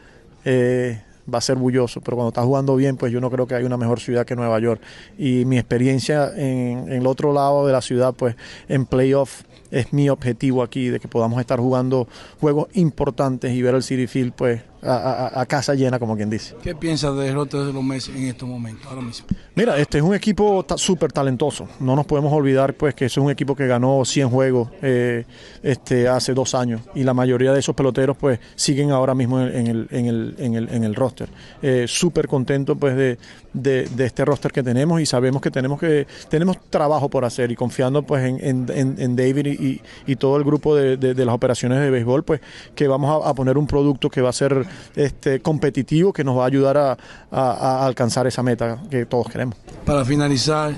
Eh, 0.44 1.00
va 1.32 1.38
a 1.38 1.42
ser 1.42 1.56
bulloso, 1.56 2.00
pero 2.00 2.16
cuando 2.16 2.28
está 2.28 2.42
jugando 2.42 2.74
bien, 2.74 2.96
pues 2.96 3.12
yo 3.12 3.20
no 3.20 3.30
creo 3.30 3.46
que 3.46 3.54
hay 3.54 3.64
una 3.64 3.76
mejor 3.76 4.00
ciudad 4.00 4.24
que 4.24 4.34
Nueva 4.34 4.58
York. 4.60 4.80
Y 5.18 5.44
mi 5.44 5.58
experiencia 5.58 6.32
en, 6.34 6.88
en 6.88 6.92
el 6.92 7.06
otro 7.06 7.32
lado 7.32 7.66
de 7.66 7.72
la 7.72 7.82
ciudad, 7.82 8.14
pues 8.14 8.34
en 8.68 8.86
playoff, 8.86 9.42
es 9.70 9.92
mi 9.92 10.08
objetivo 10.08 10.62
aquí, 10.62 10.88
de 10.88 11.00
que 11.00 11.08
podamos 11.08 11.40
estar 11.40 11.58
jugando 11.58 12.08
juegos 12.40 12.68
importantes 12.72 13.52
y 13.52 13.62
ver 13.62 13.74
el 13.74 13.82
City 13.82 14.06
Field 14.06 14.32
pues 14.32 14.62
a, 14.82 14.92
a, 14.92 15.40
a 15.40 15.46
casa 15.46 15.74
llena, 15.74 15.98
como 15.98 16.16
quien 16.16 16.30
dice. 16.30 16.54
¿Qué 16.62 16.74
piensas 16.74 17.16
de 17.16 17.24
derrotas 17.24 17.66
de 17.66 17.72
los 17.72 17.82
Mets 17.82 18.08
en 18.08 18.26
estos 18.26 18.48
momentos, 18.48 18.86
ahora 18.86 19.02
mismo? 19.02 19.26
Mira, 19.54 19.76
este 19.76 19.98
es 19.98 20.04
un 20.04 20.14
equipo 20.14 20.64
súper 20.76 21.10
talentoso. 21.10 21.66
No 21.80 21.96
nos 21.96 22.06
podemos 22.06 22.32
olvidar 22.32 22.74
pues 22.74 22.94
que 22.94 23.06
es 23.06 23.16
un 23.16 23.28
equipo 23.28 23.56
que 23.56 23.66
ganó 23.66 24.04
100 24.04 24.30
juegos 24.30 24.68
eh, 24.82 25.24
este, 25.64 26.06
hace 26.06 26.32
dos 26.32 26.54
años 26.54 26.82
y 26.94 27.02
la 27.02 27.12
mayoría 27.12 27.52
de 27.52 27.58
esos 27.58 27.74
peloteros 27.74 28.16
pues 28.16 28.38
siguen 28.54 28.92
ahora 28.92 29.16
mismo 29.16 29.40
en 29.40 29.66
el, 29.66 29.88
en 29.90 30.06
el, 30.06 30.34
en 30.38 30.54
el, 30.54 30.68
en 30.68 30.84
el 30.84 30.94
roster. 30.94 31.28
Eh, 31.60 31.86
súper 31.88 32.28
contento 32.28 32.76
pues 32.76 32.94
de, 32.94 33.18
de, 33.52 33.88
de, 33.88 34.06
este 34.06 34.24
roster 34.24 34.52
que 34.52 34.62
tenemos 34.62 35.00
y 35.00 35.06
sabemos 35.06 35.42
que 35.42 35.50
tenemos 35.50 35.80
que 35.80 36.06
tenemos 36.28 36.58
trabajo 36.70 37.08
por 37.08 37.24
hacer 37.24 37.50
y 37.50 37.56
confiando 37.56 38.02
pues 38.02 38.24
en, 38.24 38.38
en, 38.70 38.94
en 38.96 39.16
David 39.16 39.46
y, 39.46 39.80
y, 40.06 40.16
todo 40.16 40.36
el 40.36 40.44
grupo 40.44 40.76
de, 40.76 40.96
de, 40.96 41.24
las 41.24 41.34
operaciones 41.34 41.80
de 41.80 41.90
béisbol 41.90 42.22
pues 42.22 42.40
que 42.76 42.86
vamos 42.86 43.24
a, 43.24 43.28
a 43.28 43.34
poner 43.34 43.58
un 43.58 43.66
producto 43.66 44.08
que 44.08 44.20
va 44.20 44.30
a 44.30 44.32
ser 44.32 44.67
este, 44.96 45.40
competitivo 45.40 46.12
que 46.12 46.24
nos 46.24 46.36
va 46.36 46.44
a 46.44 46.46
ayudar 46.46 46.76
a, 46.76 46.92
a, 46.92 46.96
a, 47.30 47.86
alcanzar 47.86 48.26
esa 48.26 48.42
meta 48.42 48.78
que 48.90 49.06
todos 49.06 49.28
queremos. 49.28 49.56
Para 49.84 50.04
finalizar, 50.04 50.74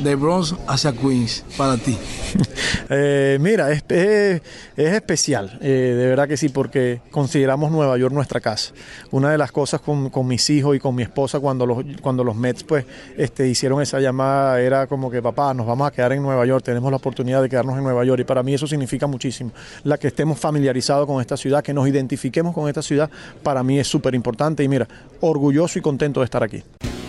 de 0.00 0.14
Bronx 0.14 0.54
hacia 0.66 0.92
Queens, 0.92 1.44
para 1.56 1.76
ti. 1.76 1.96
eh, 2.90 3.38
mira, 3.40 3.70
es, 3.72 3.84
es, 3.88 4.42
es 4.76 4.94
especial, 4.94 5.58
eh, 5.60 5.94
de 5.96 6.06
verdad 6.06 6.28
que 6.28 6.36
sí, 6.36 6.48
porque 6.48 7.00
consideramos 7.10 7.70
Nueva 7.70 7.96
York 7.98 8.14
nuestra 8.14 8.40
casa. 8.40 8.72
Una 9.10 9.30
de 9.30 9.38
las 9.38 9.52
cosas 9.52 9.80
con, 9.80 10.10
con 10.10 10.26
mis 10.26 10.48
hijos 10.50 10.76
y 10.76 10.78
con 10.78 10.94
mi 10.94 11.02
esposa 11.02 11.40
cuando 11.40 11.66
los, 11.66 11.84
cuando 12.00 12.24
los 12.24 12.36
Mets 12.36 12.64
pues, 12.64 12.84
este, 13.16 13.48
hicieron 13.48 13.80
esa 13.82 14.00
llamada 14.00 14.60
era 14.60 14.86
como 14.86 15.10
que 15.10 15.20
papá, 15.22 15.54
nos 15.54 15.66
vamos 15.66 15.86
a 15.88 15.90
quedar 15.90 16.12
en 16.12 16.22
Nueva 16.22 16.44
York, 16.46 16.64
tenemos 16.64 16.90
la 16.90 16.96
oportunidad 16.96 17.42
de 17.42 17.48
quedarnos 17.48 17.76
en 17.76 17.84
Nueva 17.84 18.04
York 18.04 18.20
y 18.20 18.24
para 18.24 18.42
mí 18.42 18.54
eso 18.54 18.66
significa 18.66 19.06
muchísimo. 19.06 19.52
La 19.84 19.98
que 19.98 20.08
estemos 20.08 20.38
familiarizados 20.38 21.06
con 21.06 21.20
esta 21.20 21.36
ciudad, 21.36 21.62
que 21.62 21.74
nos 21.74 21.88
identifiquemos 21.88 22.54
con 22.54 22.68
esta 22.68 22.82
ciudad, 22.82 23.10
para 23.42 23.62
mí 23.62 23.78
es 23.78 23.88
súper 23.88 24.14
importante 24.14 24.62
y 24.62 24.68
mira, 24.68 24.88
orgulloso 25.20 25.78
y 25.78 25.82
contento 25.82 26.20
de 26.20 26.24
estar 26.24 26.42
aquí. 26.42 26.62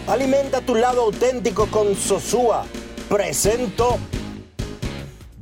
Alimenta 0.07 0.61
tu 0.61 0.75
lado 0.75 1.03
auténtico 1.03 1.67
con 1.67 1.95
Sosúa. 1.95 2.65
Presento. 3.09 3.97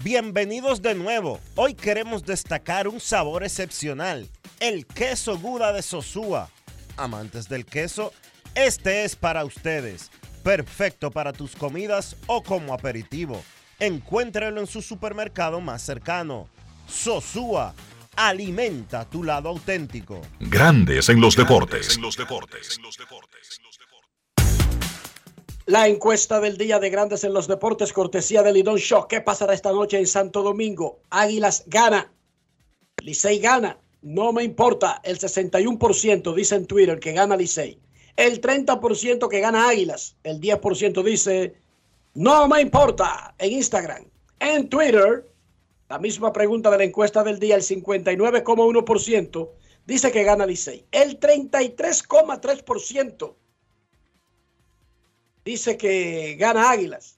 Bienvenidos 0.03 0.81
de 0.81 0.95
nuevo. 0.95 1.39
Hoy 1.55 1.73
queremos 1.73 2.23
destacar 2.23 2.87
un 2.87 2.99
sabor 2.99 3.43
excepcional, 3.43 4.27
el 4.59 4.85
queso 4.85 5.37
Gouda 5.37 5.73
de 5.73 5.81
Sosúa. 5.81 6.49
Amantes 6.97 7.47
del 7.49 7.65
queso, 7.65 8.11
este 8.55 9.03
es 9.03 9.15
para 9.15 9.45
ustedes. 9.45 10.11
Perfecto 10.43 11.11
para 11.11 11.33
tus 11.33 11.55
comidas 11.55 12.15
o 12.27 12.41
como 12.41 12.73
aperitivo. 12.73 13.41
Encuéntralo 13.79 14.59
en 14.59 14.67
su 14.67 14.81
supermercado 14.81 15.61
más 15.61 15.81
cercano. 15.81 16.47
Sosúa 16.87 17.73
alimenta 18.15 19.09
tu 19.09 19.23
lado 19.23 19.49
auténtico. 19.49 20.21
Grandes 20.39 21.09
en 21.09 21.21
los 21.21 21.35
deportes. 21.35 21.99
La 25.65 25.87
encuesta 25.87 26.39
del 26.39 26.57
día 26.57 26.79
de 26.79 26.89
Grandes 26.89 27.23
en 27.23 27.33
los 27.33 27.47
deportes, 27.47 27.93
cortesía 27.93 28.43
de 28.43 28.51
Lidón 28.51 28.77
Show. 28.77 29.07
¿Qué 29.07 29.21
pasará 29.21 29.53
esta 29.53 29.71
noche 29.71 29.97
en 29.97 30.07
Santo 30.07 30.43
Domingo? 30.43 31.01
Águilas 31.09 31.63
gana. 31.67 32.11
Licey 33.01 33.39
gana. 33.39 33.77
No 34.01 34.33
me 34.33 34.43
importa. 34.43 35.01
El 35.03 35.19
61% 35.19 36.33
dice 36.33 36.55
en 36.55 36.65
Twitter 36.65 36.99
que 36.99 37.13
gana 37.13 37.37
Licey. 37.37 37.79
El 38.17 38.41
30% 38.41 39.29
que 39.29 39.39
gana 39.39 39.69
Águilas. 39.69 40.17
El 40.23 40.41
10% 40.41 41.03
dice 41.03 41.55
no 42.13 42.47
me 42.47 42.59
importa 42.61 43.33
en 43.37 43.53
Instagram. 43.53 44.03
En 44.39 44.67
Twitter 44.67 45.30
la 45.91 45.99
misma 45.99 46.31
pregunta 46.31 46.71
de 46.71 46.77
la 46.77 46.85
encuesta 46.85 47.21
del 47.21 47.37
día, 47.37 47.55
el 47.55 47.63
59,1% 47.63 49.49
dice 49.85 50.09
que 50.09 50.23
gana 50.23 50.45
Licey. 50.45 50.85
El 50.89 51.19
33,3% 51.19 53.35
dice 55.43 55.75
que 55.75 56.37
gana 56.39 56.71
Águilas. 56.71 57.17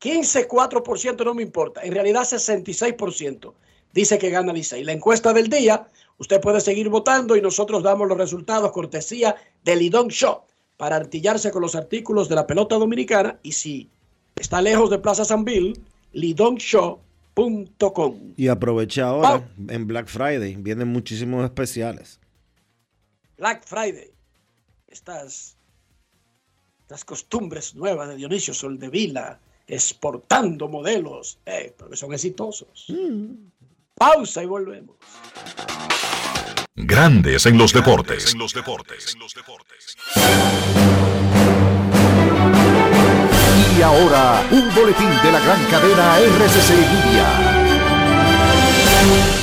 15,4% 0.00 1.24
no 1.24 1.34
me 1.34 1.42
importa. 1.42 1.82
En 1.82 1.92
realidad 1.92 2.22
66% 2.22 3.54
dice 3.92 4.16
que 4.16 4.30
gana 4.30 4.52
Licey. 4.52 4.84
La 4.84 4.92
encuesta 4.92 5.32
del 5.32 5.48
día, 5.48 5.88
usted 6.18 6.40
puede 6.40 6.60
seguir 6.60 6.88
votando 6.90 7.34
y 7.34 7.42
nosotros 7.42 7.82
damos 7.82 8.06
los 8.06 8.18
resultados 8.18 8.70
cortesía 8.70 9.34
del 9.64 9.80
Lidón 9.80 10.10
Show 10.10 10.42
para 10.76 10.94
artillarse 10.94 11.50
con 11.50 11.62
los 11.62 11.74
artículos 11.74 12.28
de 12.28 12.36
la 12.36 12.46
pelota 12.46 12.76
dominicana 12.76 13.40
y 13.42 13.50
si 13.50 13.90
está 14.36 14.62
lejos 14.62 14.90
de 14.90 15.00
Plaza 15.00 15.24
San 15.24 15.44
Bill, 15.44 15.74
Y 18.36 18.48
aprovecha 18.48 19.08
ahora 19.08 19.48
en 19.68 19.86
Black 19.86 20.08
Friday, 20.08 20.56
vienen 20.56 20.88
muchísimos 20.88 21.44
especiales. 21.44 22.18
Black 23.36 23.64
Friday. 23.64 24.10
Estas, 24.88 25.56
estas 26.80 27.04
costumbres 27.04 27.74
nuevas 27.74 28.08
de 28.08 28.16
Dionisio 28.16 28.52
Soldevila, 28.52 29.38
exportando 29.66 30.68
modelos, 30.68 31.38
eh, 31.46 31.72
porque 31.76 31.96
son 31.96 32.12
exitosos. 32.12 32.92
Pausa 33.94 34.42
y 34.42 34.46
volvemos. 34.46 34.96
Grandes 36.74 37.46
en 37.46 37.58
los 37.58 37.72
deportes. 37.72 38.32
En 38.32 38.38
los 38.38 38.52
deportes. 38.54 39.16
Y 43.78 43.82
ahora, 43.82 44.44
un 44.50 44.74
boletín 44.74 45.08
de 45.22 45.30
la 45.30 45.38
gran 45.38 45.64
cadena 45.70 46.18
RCC 46.18 46.70
Media. 46.70 47.58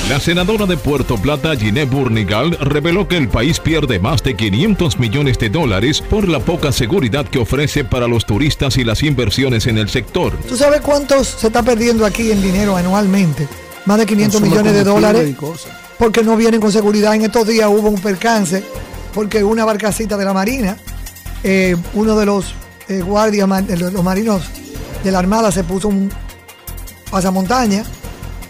La 0.09 0.19
senadora 0.19 0.65
de 0.65 0.75
Puerto 0.75 1.15
Plata, 1.15 1.55
Ginette 1.55 1.89
Burnigal, 1.89 2.57
reveló 2.59 3.07
que 3.07 3.15
el 3.15 3.29
país 3.29 3.61
pierde 3.61 3.97
más 3.97 4.23
de 4.23 4.35
500 4.35 4.99
millones 4.99 5.39
de 5.39 5.49
dólares 5.49 6.01
por 6.01 6.27
la 6.27 6.39
poca 6.39 6.73
seguridad 6.73 7.25
que 7.25 7.39
ofrece 7.39 7.85
para 7.85 8.09
los 8.09 8.25
turistas 8.25 8.75
y 8.75 8.83
las 8.83 9.03
inversiones 9.03 9.67
en 9.67 9.77
el 9.77 9.87
sector. 9.87 10.33
¿Tú 10.49 10.57
sabes 10.57 10.81
cuántos 10.81 11.27
se 11.27 11.47
está 11.47 11.63
perdiendo 11.63 12.05
aquí 12.05 12.29
en 12.29 12.41
dinero 12.41 12.75
anualmente? 12.75 13.47
Más 13.85 13.99
de 13.99 14.05
500 14.05 14.41
Consumo 14.41 14.51
millones 14.51 14.73
de 14.73 14.83
dólares. 14.83 15.35
Porque 15.97 16.23
no 16.23 16.35
vienen 16.35 16.59
con 16.59 16.73
seguridad. 16.73 17.15
En 17.15 17.21
estos 17.21 17.47
días 17.47 17.69
hubo 17.69 17.87
un 17.87 18.01
percance 18.01 18.65
porque 19.13 19.45
una 19.45 19.63
barcacita 19.63 20.17
de 20.17 20.25
la 20.25 20.33
Marina, 20.33 20.75
eh, 21.41 21.77
uno 21.93 22.17
de 22.17 22.25
los 22.25 22.53
eh, 22.87 23.01
guardias, 23.01 23.67
de 23.67 23.77
los 23.77 23.93
los 23.93 24.03
marinos 24.03 24.43
de 25.03 25.11
la 25.11 25.19
Armada 25.19 25.51
se 25.51 25.63
puso 25.63 25.87
un 25.87 26.11
pasamontaña. 27.11 27.83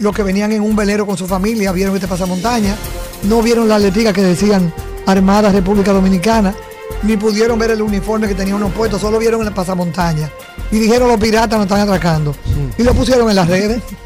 Los 0.00 0.14
que 0.14 0.22
venían 0.22 0.52
en 0.52 0.62
un 0.62 0.76
velero 0.76 1.06
con 1.06 1.16
su 1.16 1.26
familia 1.26 1.72
vieron 1.72 1.94
este 1.94 2.08
pasamontaña. 2.08 2.76
No 3.24 3.42
vieron 3.42 3.68
las 3.68 3.80
letritas 3.80 4.12
que 4.12 4.22
decían 4.22 4.72
Armada 5.06 5.50
República 5.50 5.92
Dominicana. 5.92 6.54
Ni 7.02 7.16
pudieron 7.16 7.58
ver 7.58 7.70
el 7.70 7.82
uniforme 7.82 8.28
que 8.28 8.34
tenía 8.34 8.56
unos 8.56 8.72
puestos. 8.72 9.00
Solo 9.00 9.18
vieron 9.18 9.46
el 9.46 9.52
pasamontaña. 9.52 10.30
Y 10.70 10.78
dijeron 10.78 11.08
los 11.08 11.20
piratas 11.20 11.58
nos 11.58 11.66
están 11.66 11.80
atracando. 11.80 12.34
Y 12.78 12.82
lo 12.82 12.94
pusieron 12.94 13.28
en 13.30 13.36
las 13.36 13.48
redes. 13.48 13.82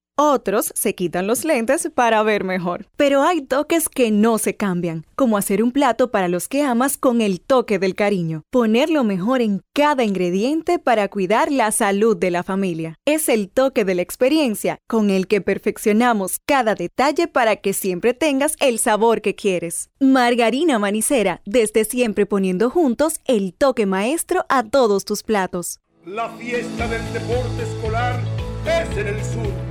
Otros 0.23 0.71
se 0.75 0.93
quitan 0.93 1.25
los 1.25 1.45
lentes 1.45 1.89
para 1.95 2.21
ver 2.21 2.43
mejor. 2.43 2.85
Pero 2.95 3.23
hay 3.23 3.41
toques 3.41 3.89
que 3.89 4.11
no 4.11 4.37
se 4.37 4.55
cambian, 4.55 5.03
como 5.15 5.35
hacer 5.35 5.63
un 5.63 5.71
plato 5.71 6.11
para 6.11 6.27
los 6.27 6.47
que 6.47 6.61
amas 6.61 6.95
con 6.95 7.21
el 7.21 7.41
toque 7.41 7.79
del 7.79 7.95
cariño. 7.95 8.43
Poner 8.51 8.91
lo 8.91 9.03
mejor 9.03 9.41
en 9.41 9.63
cada 9.73 10.03
ingrediente 10.03 10.77
para 10.77 11.07
cuidar 11.07 11.51
la 11.51 11.71
salud 11.71 12.15
de 12.15 12.29
la 12.29 12.43
familia. 12.43 12.99
Es 13.03 13.29
el 13.29 13.49
toque 13.49 13.83
de 13.83 13.95
la 13.95 14.03
experiencia 14.03 14.77
con 14.87 15.09
el 15.09 15.25
que 15.25 15.41
perfeccionamos 15.41 16.37
cada 16.45 16.75
detalle 16.75 17.27
para 17.27 17.55
que 17.55 17.73
siempre 17.73 18.13
tengas 18.13 18.57
el 18.59 18.77
sabor 18.77 19.23
que 19.23 19.33
quieres. 19.33 19.89
Margarina 19.99 20.77
Manicera, 20.77 21.41
desde 21.45 21.83
siempre 21.83 22.27
poniendo 22.27 22.69
juntos 22.69 23.15
el 23.25 23.55
toque 23.55 23.87
maestro 23.87 24.45
a 24.49 24.61
todos 24.61 25.03
tus 25.03 25.23
platos. 25.23 25.79
La 26.05 26.29
fiesta 26.29 26.87
del 26.87 27.11
deporte 27.11 27.63
escolar 27.63 28.19
es 28.67 28.97
en 28.97 29.07
el 29.07 29.23
sur. 29.25 29.70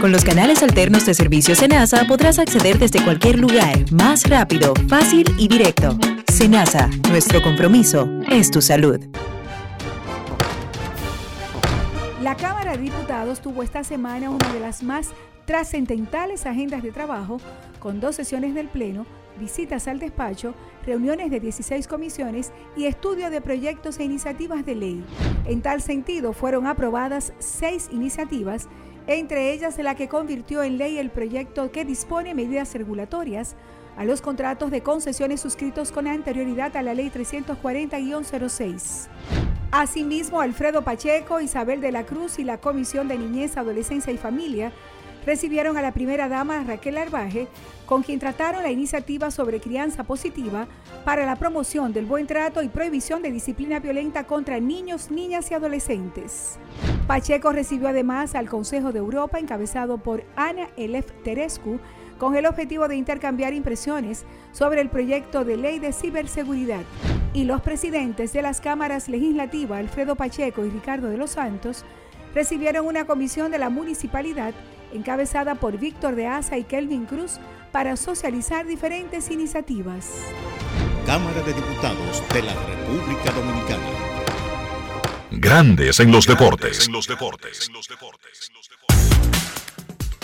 Con 0.00 0.10
los 0.10 0.24
canales 0.24 0.64
alternos 0.64 1.06
de 1.06 1.14
servicio 1.14 1.54
Senasa 1.54 2.04
podrás 2.08 2.40
acceder 2.40 2.76
desde 2.76 3.00
cualquier 3.04 3.38
lugar, 3.38 3.84
más 3.92 4.28
rápido, 4.28 4.74
fácil 4.88 5.24
y 5.38 5.46
directo. 5.46 5.96
Senasa, 6.32 6.88
nuestro 7.08 7.40
compromiso 7.40 8.08
es 8.28 8.50
tu 8.50 8.60
salud. 8.60 8.98
La 12.20 12.36
Cámara 12.36 12.72
de 12.72 12.78
Diputados 12.78 13.40
tuvo 13.40 13.62
esta 13.62 13.84
semana 13.84 14.28
una 14.28 14.52
de 14.52 14.58
las 14.58 14.82
más 14.82 15.10
trascendentales 15.44 16.44
agendas 16.44 16.82
de 16.82 16.90
trabajo, 16.90 17.40
con 17.78 18.00
dos 18.00 18.16
sesiones 18.16 18.54
del 18.54 18.66
Pleno, 18.66 19.06
visitas 19.38 19.88
al 19.88 19.98
despacho, 19.98 20.54
reuniones 20.84 21.30
de 21.30 21.40
16 21.40 21.88
comisiones 21.88 22.52
y 22.76 22.86
estudio 22.86 23.30
de 23.30 23.40
proyectos 23.40 23.98
e 23.98 24.04
iniciativas 24.04 24.66
de 24.66 24.74
ley. 24.74 25.04
En 25.46 25.62
tal 25.62 25.80
sentido, 25.80 26.32
fueron 26.32 26.66
aprobadas 26.66 27.32
seis 27.38 27.88
iniciativas, 27.92 28.68
entre 29.06 29.52
ellas 29.52 29.78
la 29.78 29.94
que 29.94 30.08
convirtió 30.08 30.62
en 30.62 30.76
ley 30.76 30.98
el 30.98 31.10
proyecto 31.10 31.70
que 31.70 31.84
dispone 31.84 32.34
medidas 32.34 32.74
regulatorias 32.74 33.56
a 33.98 34.04
los 34.04 34.20
contratos 34.20 34.70
de 34.70 34.82
concesiones 34.82 35.40
suscritos 35.40 35.90
con 35.90 36.06
anterioridad 36.06 36.76
a 36.76 36.82
la 36.82 36.94
Ley 36.94 37.10
340-06. 37.10 39.08
Asimismo, 39.72 40.40
Alfredo 40.40 40.82
Pacheco, 40.82 41.40
Isabel 41.40 41.80
de 41.80 41.90
la 41.90 42.06
Cruz 42.06 42.38
y 42.38 42.44
la 42.44 42.58
Comisión 42.58 43.08
de 43.08 43.18
Niñez, 43.18 43.56
Adolescencia 43.56 44.12
y 44.12 44.16
Familia 44.16 44.72
recibieron 45.26 45.76
a 45.76 45.82
la 45.82 45.92
primera 45.92 46.28
dama 46.28 46.64
Raquel 46.64 46.98
Arbaje, 46.98 47.48
con 47.86 48.02
quien 48.02 48.18
trataron 48.18 48.62
la 48.62 48.70
iniciativa 48.70 49.30
sobre 49.30 49.60
crianza 49.60 50.04
positiva 50.04 50.66
para 51.04 51.24
la 51.24 51.36
promoción 51.36 51.92
del 51.92 52.06
buen 52.06 52.26
trato 52.26 52.62
y 52.62 52.68
prohibición 52.68 53.22
de 53.22 53.32
disciplina 53.32 53.80
violenta 53.80 54.24
contra 54.24 54.60
niños, 54.60 55.10
niñas 55.10 55.50
y 55.50 55.54
adolescentes. 55.54 56.58
Pacheco 57.06 57.52
recibió 57.52 57.88
además 57.88 58.34
al 58.34 58.48
Consejo 58.48 58.92
de 58.92 58.98
Europa, 58.98 59.38
encabezado 59.38 59.98
por 59.98 60.24
Ana 60.36 60.68
Elef 60.76 61.10
Terescu, 61.24 61.78
con 62.18 62.36
el 62.36 62.46
objetivo 62.46 62.88
de 62.88 62.96
intercambiar 62.96 63.54
impresiones 63.54 64.24
sobre 64.52 64.80
el 64.80 64.90
proyecto 64.90 65.44
de 65.44 65.56
ley 65.56 65.78
de 65.78 65.92
ciberseguridad. 65.92 66.82
Y 67.32 67.44
los 67.44 67.60
presidentes 67.60 68.32
de 68.32 68.42
las 68.42 68.60
cámaras 68.60 69.08
legislativas, 69.08 69.78
Alfredo 69.78 70.16
Pacheco 70.16 70.64
y 70.64 70.70
Ricardo 70.70 71.08
de 71.08 71.16
los 71.16 71.30
Santos, 71.30 71.84
recibieron 72.34 72.86
una 72.86 73.06
comisión 73.06 73.50
de 73.50 73.58
la 73.58 73.70
municipalidad 73.70 74.54
encabezada 74.92 75.54
por 75.54 75.78
Víctor 75.78 76.14
de 76.14 76.26
Asa 76.26 76.56
y 76.58 76.64
Kelvin 76.64 77.06
Cruz 77.06 77.38
para 77.72 77.96
socializar 77.96 78.66
diferentes 78.66 79.30
iniciativas. 79.30 80.10
Cámara 81.06 81.42
de 81.42 81.52
Diputados 81.52 82.22
de 82.32 82.42
la 82.42 82.54
República 82.54 83.32
Dominicana. 83.32 83.82
Grandes 85.30 86.00
en 86.00 86.10
los 86.10 86.26
deportes. 86.26 86.86
En 86.86 86.92
los 86.92 87.06
deportes. 87.06 87.70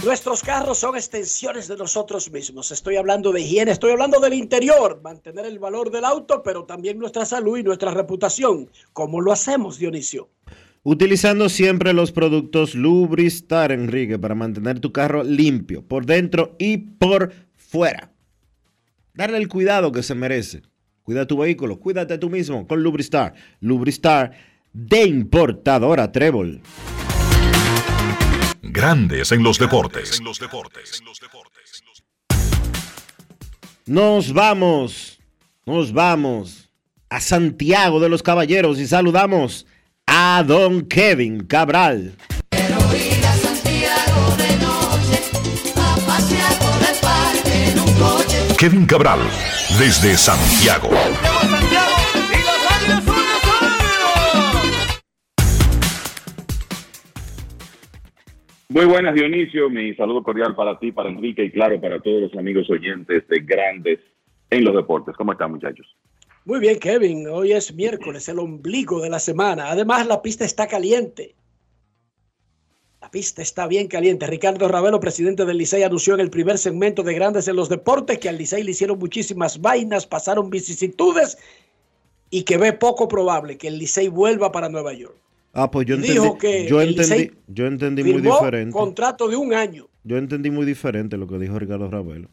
Nuestros 0.05 0.43
carros 0.43 0.77
son 0.77 0.97
extensiones 0.97 1.67
de 1.67 1.79
nosotros 1.79 2.31
mismos. 2.31 2.71
Estoy 2.71 2.97
hablando 2.97 3.33
de 3.33 3.41
higiene, 3.41 3.71
estoy 3.71 3.93
hablando 3.93 4.21
del 4.21 4.35
interior, 4.35 5.01
mantener 5.03 5.47
el 5.47 5.59
valor 5.59 5.91
del 5.91 6.05
auto, 6.05 6.43
pero 6.43 6.65
también 6.65 6.99
nuestra 6.99 7.25
salud 7.25 7.57
y 7.57 7.63
nuestra 7.63 7.91
reputación. 7.91 8.69
¿Cómo 8.93 9.23
lo 9.23 9.33
hacemos, 9.33 9.79
Dionisio? 9.79 10.29
Utilizando 10.87 11.49
siempre 11.49 11.95
los 11.95 12.13
productos 12.13 12.75
Lubristar, 12.75 13.73
Enrique, 13.73 14.19
para 14.19 14.35
mantener 14.35 14.81
tu 14.81 14.93
carro 14.93 15.25
limpio, 15.25 15.83
por 15.83 16.05
dentro 16.05 16.57
y 16.59 16.77
por 16.77 17.33
fuera. 17.57 18.13
Darle 19.15 19.39
el 19.39 19.49
cuidado 19.49 19.93
que 19.93 20.03
se 20.03 20.15
merece. 20.15 20.61
Cuida 21.03 21.27
tu 21.27 21.39
vehículo, 21.39 21.81
cuídate 21.81 22.19
tú 22.19 22.29
mismo 22.29 22.67
con 22.67 22.83
Lubristar. 22.83 23.33
Lubristar 23.61 24.33
de 24.75 25.05
importadora 25.05 26.13
Trébol. 26.13 26.61
Grandes 28.61 29.33
en 29.33 29.43
los 29.43 29.59
deportes. 29.59 30.21
Nos 33.87 34.35
vamos, 34.35 35.19
nos 35.65 35.93
vamos 35.95 36.71
a 37.09 37.23
Santiago 37.23 38.01
de 38.01 38.11
los 38.11 38.23
Caballeros 38.23 38.79
y 38.79 38.87
saludamos 38.87 39.67
a 40.17 40.45
don 40.45 40.87
Kevin 40.87 41.45
Cabral. 41.45 42.13
ir 42.53 43.27
a 43.27 43.35
Santiago 43.35 44.23
de 44.39 44.51
noche, 44.63 45.19
a 45.75 45.97
pasear 46.07 46.55
por 46.63 46.79
el 46.89 46.97
parque 47.03 47.55
en 47.73 47.81
un 47.81 47.93
coche. 47.99 48.57
Kevin 48.57 48.87
Cabral, 48.87 49.19
desde 49.77 50.17
Santiago. 50.17 50.91
Muy 58.69 58.85
buenas, 58.85 59.17
Dionisio. 59.17 59.69
Mi 59.69 59.97
saludo 59.97 60.23
cordial 60.23 60.55
para 60.55 60.79
ti, 60.79 60.93
para 60.93 61.09
Enrique 61.09 61.43
y 61.43 61.51
claro, 61.51 61.81
para 61.81 61.99
todos 61.99 62.23
los 62.23 62.35
amigos 62.37 62.71
oyentes 62.71 63.27
de 63.27 63.41
Grandes 63.41 63.99
en 64.49 64.63
los 64.63 64.77
Deportes. 64.77 65.17
¿Cómo 65.17 65.33
están, 65.33 65.51
muchachos? 65.51 65.97
Muy 66.45 66.61
bien, 66.61 66.79
Kevin. 66.79 67.27
Hoy 67.29 67.53
es 67.53 67.75
miércoles, 67.75 68.29
el 68.29 68.39
ombligo 68.39 69.01
de 69.01 69.09
la 69.09 69.19
semana. 69.19 69.71
Además, 69.71 70.07
la 70.07 70.21
pista 70.21 70.45
está 70.45 70.67
caliente. 70.67 71.35
La 73.01 73.11
pista 73.11 73.41
está 73.41 73.67
bien 73.67 73.89
caliente. 73.89 74.27
Ricardo 74.27 74.69
Ravelo, 74.69 75.01
presidente 75.01 75.45
del 75.45 75.59
Licey, 75.59 75.83
anunció 75.83 76.15
en 76.15 76.21
el 76.21 76.31
primer 76.31 76.59
segmento 76.59 77.03
de 77.03 77.15
Grandes 77.15 77.49
en 77.49 77.57
los 77.57 77.69
Deportes 77.69 78.19
que 78.19 78.29
al 78.29 78.37
Licey 78.37 78.63
le 78.63 78.73
hicieron 78.73 78.99
muchísimas 78.99 79.61
vainas, 79.61 80.07
pasaron 80.07 80.51
vicisitudes 80.51 81.39
y 82.31 82.43
que 82.43 82.59
ve 82.59 82.73
poco 82.73 83.09
probable 83.09 83.57
que 83.57 83.69
el 83.69 83.79
Licey 83.79 84.09
vuelva 84.09 84.53
para 84.53 84.69
Nueva 84.69 84.93
York. 84.93 85.17
Ah, 85.53 85.71
pues 85.71 85.87
yo 85.87 85.97
Dijo 85.97 86.35
entendí, 86.35 86.39
que 86.41 86.67
yo 86.69 86.81
entendí, 86.83 87.31
yo 87.47 87.67
entendí 87.67 88.03
muy 88.05 88.21
diferente. 88.21 88.73
contrato 88.73 89.29
de 89.29 89.37
un 89.37 89.55
año. 89.55 89.89
Yo 90.03 90.19
entendí 90.19 90.51
muy 90.51 90.67
diferente 90.67 91.17
lo 91.17 91.27
que 91.29 91.39
dijo 91.39 91.59
Ricardo 91.59 91.89
Ravelo. 91.89 92.29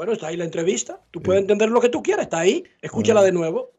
Bueno, 0.00 0.14
está 0.14 0.28
ahí 0.28 0.36
la 0.38 0.44
entrevista. 0.46 0.98
Tú 1.10 1.20
puedes 1.20 1.42
entender 1.42 1.68
lo 1.68 1.78
que 1.78 1.90
tú 1.90 2.02
quieras, 2.02 2.22
está 2.24 2.38
ahí. 2.38 2.64
Escúchala 2.80 3.20
de 3.22 3.32
nuevo. 3.32 3.72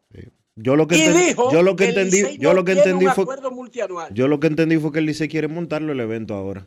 Yo 0.54 0.76
lo 0.76 0.86
que 0.86 0.96
Y 0.96 1.00
entendí, 1.00 1.26
dijo 1.26 1.50
yo 1.50 1.62
lo 1.64 1.74
que 1.74 1.86
entendí, 1.86 2.38
yo 2.38 2.54
lo 2.54 2.64
que 2.64 2.72
entendí 2.74 3.06
fue 3.06 3.24
acuerdo 3.24 3.50
multianual. 3.50 4.14
yo 4.14 4.28
lo 4.28 4.38
que 4.38 4.46
entendí 4.46 4.76
fue 4.78 4.92
que 4.92 5.00
el 5.00 5.06
Licey 5.06 5.26
quiere 5.26 5.48
montarlo 5.48 5.90
el 5.90 5.98
evento 5.98 6.34
ahora. 6.34 6.64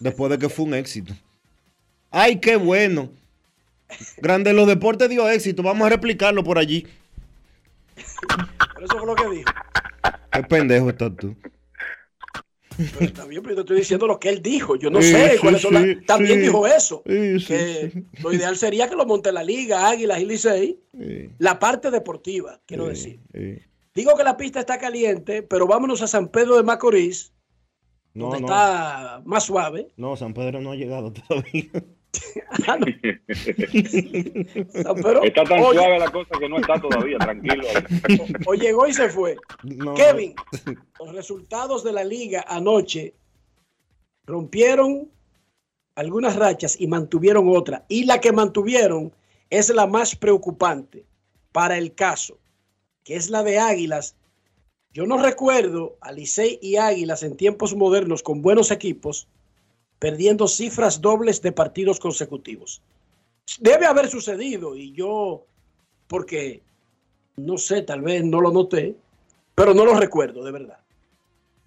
Después 0.00 0.28
de 0.28 0.38
que 0.40 0.48
fue 0.48 0.64
un 0.64 0.74
éxito. 0.74 1.14
Ay, 2.10 2.40
qué 2.40 2.56
bueno. 2.56 3.10
Grande 4.16 4.52
los 4.52 4.66
deportes 4.66 5.08
dio 5.08 5.28
éxito, 5.28 5.62
vamos 5.62 5.86
a 5.86 5.90
replicarlo 5.90 6.42
por 6.42 6.58
allí. 6.58 6.84
Pero 7.94 8.86
eso 8.86 8.98
fue 8.98 9.06
lo 9.06 9.14
que 9.14 9.36
dijo. 9.36 9.52
Qué 10.32 10.42
pendejo 10.42 10.90
estás 10.90 11.12
tú. 11.16 11.36
Pero 12.76 13.04
está 13.06 13.24
bien, 13.26 13.42
pero 13.42 13.54
yo 13.54 13.56
te 13.56 13.60
estoy 13.62 13.76
diciendo 13.78 14.06
lo 14.06 14.18
que 14.18 14.28
él 14.28 14.42
dijo. 14.42 14.76
Yo 14.76 14.90
no 14.90 15.00
Sí, 15.02 15.12
sé 15.12 15.30
sí, 15.32 15.38
cuáles 15.38 15.60
son 15.62 15.74
las. 15.74 15.84
También 16.06 16.40
dijo 16.42 16.66
eso. 16.66 17.02
Que 17.04 18.04
lo 18.22 18.32
ideal 18.32 18.56
sería 18.56 18.88
que 18.88 18.96
lo 18.96 19.06
monte 19.06 19.32
la 19.32 19.42
liga, 19.42 19.88
Águilas 19.88 20.20
y 20.20 20.24
Licey. 20.26 20.80
La 21.38 21.58
parte 21.58 21.90
deportiva, 21.90 22.60
quiero 22.66 22.86
decir. 22.86 23.20
Digo 23.94 24.16
que 24.16 24.24
la 24.24 24.36
pista 24.36 24.60
está 24.60 24.78
caliente, 24.78 25.42
pero 25.42 25.66
vámonos 25.66 26.00
a 26.02 26.06
San 26.06 26.28
Pedro 26.28 26.56
de 26.56 26.62
Macorís, 26.62 27.34
No, 28.14 28.24
donde 28.30 28.40
no. 28.40 28.46
está 28.46 29.22
más 29.26 29.44
suave. 29.44 29.88
No, 29.96 30.16
San 30.16 30.32
Pedro 30.32 30.60
no 30.62 30.72
ha 30.72 30.76
llegado 30.76 31.12
todavía. 31.12 31.64
Pero, 35.02 35.24
está 35.24 35.44
tan 35.44 35.62
oye- 35.62 35.78
suave 35.78 35.98
la 35.98 36.10
cosa 36.10 36.38
que 36.38 36.48
no 36.48 36.58
está 36.58 36.80
todavía, 36.80 37.18
tranquilo. 37.18 37.64
O 38.46 38.54
llegó 38.54 38.86
y 38.86 38.92
se 38.92 39.08
fue. 39.08 39.36
No. 39.62 39.94
Kevin, 39.94 40.34
los 40.98 41.14
resultados 41.14 41.84
de 41.84 41.92
la 41.92 42.04
liga 42.04 42.44
anoche 42.46 43.14
rompieron 44.26 45.10
algunas 45.94 46.36
rachas 46.36 46.76
y 46.78 46.86
mantuvieron 46.86 47.48
otra. 47.48 47.84
Y 47.88 48.04
la 48.04 48.20
que 48.20 48.32
mantuvieron 48.32 49.12
es 49.50 49.70
la 49.70 49.86
más 49.86 50.16
preocupante 50.16 51.04
para 51.52 51.78
el 51.78 51.94
caso, 51.94 52.38
que 53.04 53.16
es 53.16 53.30
la 53.30 53.42
de 53.42 53.58
Águilas. 53.58 54.16
Yo 54.92 55.06
no 55.06 55.22
recuerdo 55.22 55.96
a 56.00 56.12
Licey 56.12 56.58
y 56.60 56.76
Águilas 56.76 57.22
en 57.22 57.36
tiempos 57.36 57.74
modernos 57.74 58.22
con 58.22 58.42
buenos 58.42 58.70
equipos 58.70 59.28
perdiendo 60.02 60.48
cifras 60.48 61.00
dobles 61.00 61.40
de 61.42 61.52
partidos 61.52 62.00
consecutivos. 62.00 62.82
Debe 63.60 63.86
haber 63.86 64.08
sucedido 64.08 64.74
y 64.74 64.90
yo, 64.90 65.46
porque 66.08 66.60
no 67.36 67.56
sé, 67.56 67.82
tal 67.82 68.00
vez 68.02 68.24
no 68.24 68.40
lo 68.40 68.50
noté, 68.50 68.96
pero 69.54 69.74
no 69.74 69.84
lo 69.84 69.94
recuerdo 69.94 70.42
de 70.42 70.50
verdad. 70.50 70.78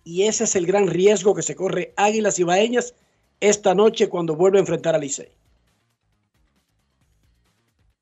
Y 0.03 0.24
ese 0.24 0.44
es 0.44 0.57
el 0.57 0.66
gran 0.66 0.88
riesgo 0.88 1.34
que 1.34 1.44
se 1.44 1.56
corre 1.56 1.94
Águilas 1.95 2.38
Ibaeñas 2.38 2.94
esta 3.40 3.74
noche 3.74 4.10
cuando 4.10 4.36
vuelve 4.36 4.57
a 4.57 4.62
enfrentar 4.62 4.95
a 4.95 4.98
Licey. 4.98 5.30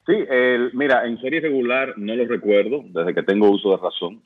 Sí, 0.07 0.13
el- 0.31 0.71
mira, 0.73 1.05
en 1.05 1.21
serie 1.21 1.41
regular 1.41 1.93
no 1.95 2.15
lo 2.15 2.25
recuerdo, 2.25 2.83
desde 2.87 3.13
que 3.13 3.21
tengo 3.21 3.51
uso 3.51 3.69
de 3.69 3.77
razón. 3.77 4.23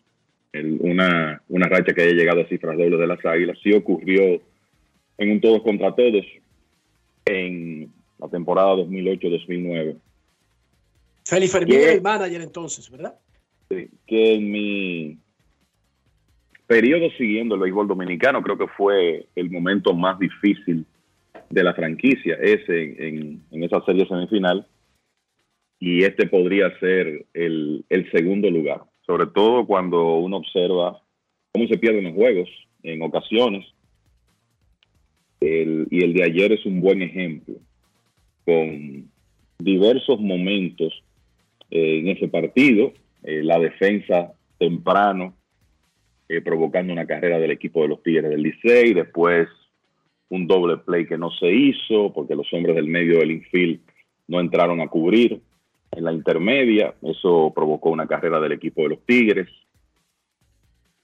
Una, 0.79 1.41
una 1.49 1.67
racha 1.67 1.93
que 1.93 2.03
haya 2.03 2.13
llegado 2.13 2.41
a 2.41 2.47
cifras 2.47 2.77
dobles 2.77 2.97
de 2.97 3.07
las 3.07 3.23
águilas. 3.25 3.57
Sí 3.61 3.73
ocurrió 3.73 4.41
en 5.17 5.31
un 5.31 5.41
todos 5.41 5.61
contra 5.63 5.95
todos 5.95 6.25
en 7.25 7.91
la 8.19 8.27
temporada 8.29 8.75
2008-2009. 8.75 9.97
Félix 11.25 11.51
Fermín 11.51 11.79
era 11.79 11.93
el 11.93 12.01
manager 12.01 12.41
entonces, 12.41 12.89
¿verdad? 12.89 13.15
Sí, 13.69 13.89
que 14.05 14.35
en 14.35 14.51
mi 14.51 15.17
periodo 16.67 17.09
siguiendo 17.17 17.55
el 17.55 17.61
béisbol 17.61 17.87
dominicano 17.87 18.41
creo 18.41 18.57
que 18.57 18.67
fue 18.67 19.27
el 19.35 19.49
momento 19.49 19.93
más 19.93 20.17
difícil 20.19 20.85
de 21.49 21.63
la 21.63 21.73
franquicia, 21.73 22.35
ese 22.41 23.07
en, 23.07 23.41
en 23.51 23.63
esa 23.63 23.83
serie 23.85 24.07
semifinal, 24.07 24.67
y 25.79 26.03
este 26.03 26.27
podría 26.27 26.77
ser 26.79 27.25
el, 27.33 27.85
el 27.89 28.11
segundo 28.11 28.49
lugar, 28.49 28.81
sobre 29.05 29.27
todo 29.27 29.65
cuando 29.65 30.17
uno 30.17 30.37
observa 30.37 31.01
cómo 31.53 31.67
se 31.67 31.77
pierden 31.77 32.05
los 32.05 32.13
juegos 32.13 32.49
en 32.83 33.01
ocasiones, 33.01 33.65
Y 35.39 36.03
el 36.03 36.13
de 36.13 36.23
ayer 36.23 36.51
es 36.51 36.65
un 36.65 36.81
buen 36.81 37.01
ejemplo, 37.01 37.55
con 38.45 39.09
diversos 39.59 40.19
momentos 40.19 41.03
eh, 41.69 41.99
en 41.99 42.07
ese 42.07 42.27
partido, 42.27 42.93
eh, 43.23 43.43
la 43.43 43.59
defensa 43.59 44.33
temprano, 44.57 45.35
eh, 46.29 46.41
provocando 46.41 46.93
una 46.93 47.05
carrera 47.05 47.39
del 47.39 47.51
equipo 47.51 47.81
de 47.81 47.89
los 47.89 48.03
Tigres 48.03 48.29
del 48.29 48.41
Licey, 48.41 48.93
después 48.93 49.47
un 50.29 50.47
doble 50.47 50.77
play 50.77 51.05
que 51.05 51.17
no 51.17 51.31
se 51.31 51.51
hizo 51.51 52.11
porque 52.13 52.35
los 52.35 52.51
hombres 52.53 52.75
del 52.75 52.87
medio 52.87 53.19
del 53.19 53.31
infield 53.31 53.79
no 54.27 54.39
entraron 54.39 54.81
a 54.81 54.87
cubrir 54.87 55.41
en 55.91 56.03
la 56.03 56.11
intermedia, 56.11 56.93
eso 57.01 57.51
provocó 57.55 57.89
una 57.89 58.07
carrera 58.07 58.39
del 58.39 58.51
equipo 58.51 58.81
de 58.83 58.89
los 58.89 59.05
Tigres, 59.05 59.47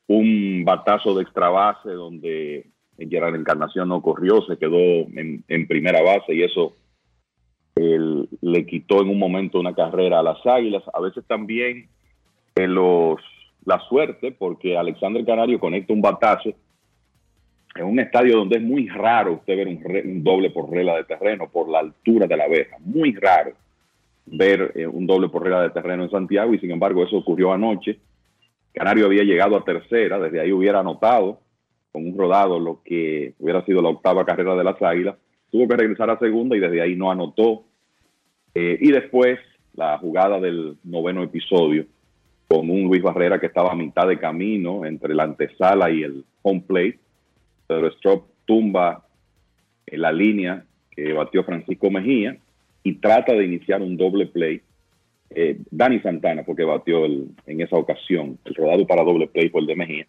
un 0.08 0.64
batazo 0.66 1.16
de 1.16 1.24
extra 1.24 1.50
base 1.50 1.90
donde 1.90 2.68
Gerard 2.98 3.36
Encarnación 3.36 3.90
no 3.90 4.02
corrió, 4.02 4.42
se 4.44 4.58
quedó 4.58 4.78
en, 4.78 5.44
en 5.48 5.68
primera 5.68 6.02
base 6.02 6.34
y 6.36 6.44
eso 6.44 6.74
le 7.76 8.66
quitó 8.66 9.02
en 9.02 9.10
un 9.10 9.18
momento 9.18 9.60
una 9.60 9.74
carrera 9.74 10.20
a 10.20 10.24
las 10.24 10.46
Águilas. 10.46 10.84
A 10.94 11.02
veces 11.02 11.26
también 11.26 11.88
en 12.56 12.76
los 12.76 13.20
la 13.66 13.80
suerte, 13.88 14.32
porque 14.32 14.78
Alexander 14.78 15.26
Canario 15.26 15.60
conecta 15.60 15.94
un 15.94 16.02
batazo 16.02 16.52
en 17.76 17.86
un 17.86 18.00
estadio 18.00 18.38
donde 18.38 18.58
es 18.58 18.62
muy 18.62 18.88
raro 18.90 19.34
usted 19.34 19.56
ver 19.58 19.68
un, 19.68 19.82
re- 19.84 20.04
un 20.06 20.24
doble 20.24 20.52
por 20.52 20.70
regla 20.70 20.96
de 20.98 21.06
terreno 21.06 21.50
por 21.50 21.70
la 21.70 21.80
altura 21.80 22.28
de 22.28 22.38
la 22.38 22.48
verja. 22.48 22.78
Muy 22.80 23.16
raro 23.16 23.54
ver 24.26 24.72
eh, 24.76 24.86
un 24.86 25.08
doble 25.08 25.30
por 25.30 25.44
regla 25.44 25.64
de 25.64 25.72
terreno 25.72 26.04
en 26.04 26.12
Santiago 26.12 26.54
y 26.54 26.60
sin 26.60 26.72
embargo 26.72 27.04
eso 27.04 27.18
ocurrió 27.18 27.52
anoche. 27.52 27.98
Canario 28.74 29.06
había 29.06 29.24
llegado 29.24 29.58
a 29.58 29.64
tercera, 29.64 30.20
desde 30.20 30.42
ahí 30.42 30.52
hubiera 30.52 30.82
anotado 30.82 31.40
con 31.94 32.08
un 32.08 32.18
rodado 32.18 32.60
lo 32.60 32.82
que 32.84 33.36
hubiera 33.40 33.64
sido 33.66 33.82
la 33.82 33.90
octava 33.90 34.26
carrera 34.26 34.56
de 34.56 34.64
las 34.64 34.82
Águilas. 34.82 35.16
Tuvo 35.52 35.68
que 35.68 35.78
regresar 35.78 36.10
a 36.10 36.18
segunda 36.18 36.58
y 36.58 36.60
desde 36.60 36.82
ahí 36.82 36.96
no 36.96 37.12
anotó. 37.12 37.64
Eh, 38.56 38.78
y 38.82 38.92
después 38.92 39.40
la 39.76 39.98
jugada 40.00 40.40
del 40.40 40.76
noveno 40.84 41.24
episodio 41.24 41.86
con 42.48 42.70
un 42.70 42.84
Luis 42.86 43.02
Barrera 43.02 43.40
que 43.40 43.46
estaba 43.46 43.72
a 43.72 43.76
mitad 43.76 44.08
de 44.08 44.20
camino 44.20 44.86
entre 44.86 45.14
la 45.14 45.24
antesala 45.24 45.92
y 45.92 46.02
el 46.02 46.26
home 46.42 46.64
plate. 46.68 47.00
Pedro 47.68 47.88
Strop 47.90 48.26
tumba 48.46 49.06
la 49.88 50.12
línea 50.12 50.66
que 50.92 51.14
batió 51.14 51.44
Francisco 51.44 51.92
Mejía 51.92 52.38
y 52.84 52.94
trata 52.96 53.34
de 53.34 53.46
iniciar 53.46 53.82
un 53.82 53.98
doble 53.98 54.26
play. 54.26 54.62
Eh, 55.30 55.60
Dani 55.70 56.00
Santana, 56.00 56.44
porque 56.44 56.64
batió 56.64 57.06
en 57.06 57.62
esa 57.62 57.76
ocasión, 57.76 58.38
el 58.46 58.56
rodado 58.56 58.86
para 58.86 59.04
doble 59.04 59.28
play 59.28 59.50
fue 59.50 59.62
el 59.62 59.68
de 59.68 59.76
Mejía. 59.76 60.08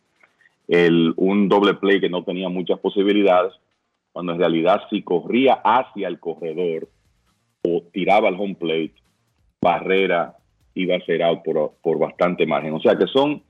El, 0.69 1.13
un 1.17 1.49
doble 1.49 1.75
play 1.75 2.01
que 2.01 2.09
no 2.09 2.25
tenía 2.25 2.49
muchas 2.49 2.79
posibilidades, 2.79 3.53
cuando 4.13 4.33
en 4.33 4.39
realidad 4.39 4.83
si 4.91 5.03
corría 5.03 5.55
hacia 5.55 6.09
el 6.09 6.21
corredor 6.21 6.89
o 7.63 7.83
tiraba 7.93 8.29
al 8.29 8.41
home 8.41 8.55
plate, 8.55 8.95
Barrera 9.61 10.37
iba 10.75 10.97
a 10.97 11.05
ser 11.05 11.23
out 11.23 11.43
por, 11.43 11.73
por 11.83 11.99
bastante 11.99 12.47
margen. 12.47 12.75
O 12.75 12.81
sea 12.81 12.97
que 12.97 13.07
son 13.07 13.43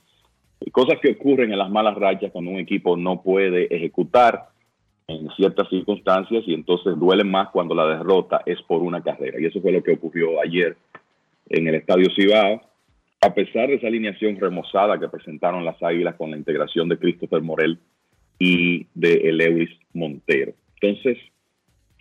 cosas 0.73 0.99
que 1.01 1.13
ocurren 1.13 1.53
en 1.53 1.59
las 1.59 1.71
malas 1.71 1.97
rachas 1.97 2.31
cuando 2.33 2.51
un 2.51 2.59
equipo 2.59 2.97
no 2.97 3.23
puede 3.23 3.75
ejecutar 3.75 4.49
en 5.07 5.29
ciertas 5.37 5.69
circunstancias 5.69 6.45
y 6.47 6.55
entonces 6.55 6.99
duelen 6.99 7.31
más 7.31 7.51
cuando 7.51 7.75
la 7.75 7.87
derrota 7.87 8.43
es 8.47 8.61
por 8.63 8.83
una 8.83 9.03
carrera. 9.03 9.39
Y 9.41 9.47
eso 9.47 9.61
fue 9.61 9.73
lo 9.73 9.83
que 9.83 9.93
ocurrió 9.93 10.41
ayer 10.41 10.77
en 11.51 11.69
el 11.69 11.75
Estadio 11.75 12.09
Cibao. 12.15 12.63
A 13.25 13.33
pesar 13.33 13.69
de 13.69 13.77
esa 13.77 13.87
alineación 13.87 14.39
remozada 14.39 15.01
que 15.01 15.09
presentaron 15.09 15.65
las 15.65 15.83
Águilas 15.83 16.15
con 16.17 16.31
la 16.31 16.37
integración 16.37 16.91
de 16.91 16.99
Christopher 16.99 17.41
Morel 17.41 17.79
y 18.39 18.87
de 18.95 19.33
Lewis 19.33 19.71
Montero. 19.95 20.53
Entonces, 20.79 21.17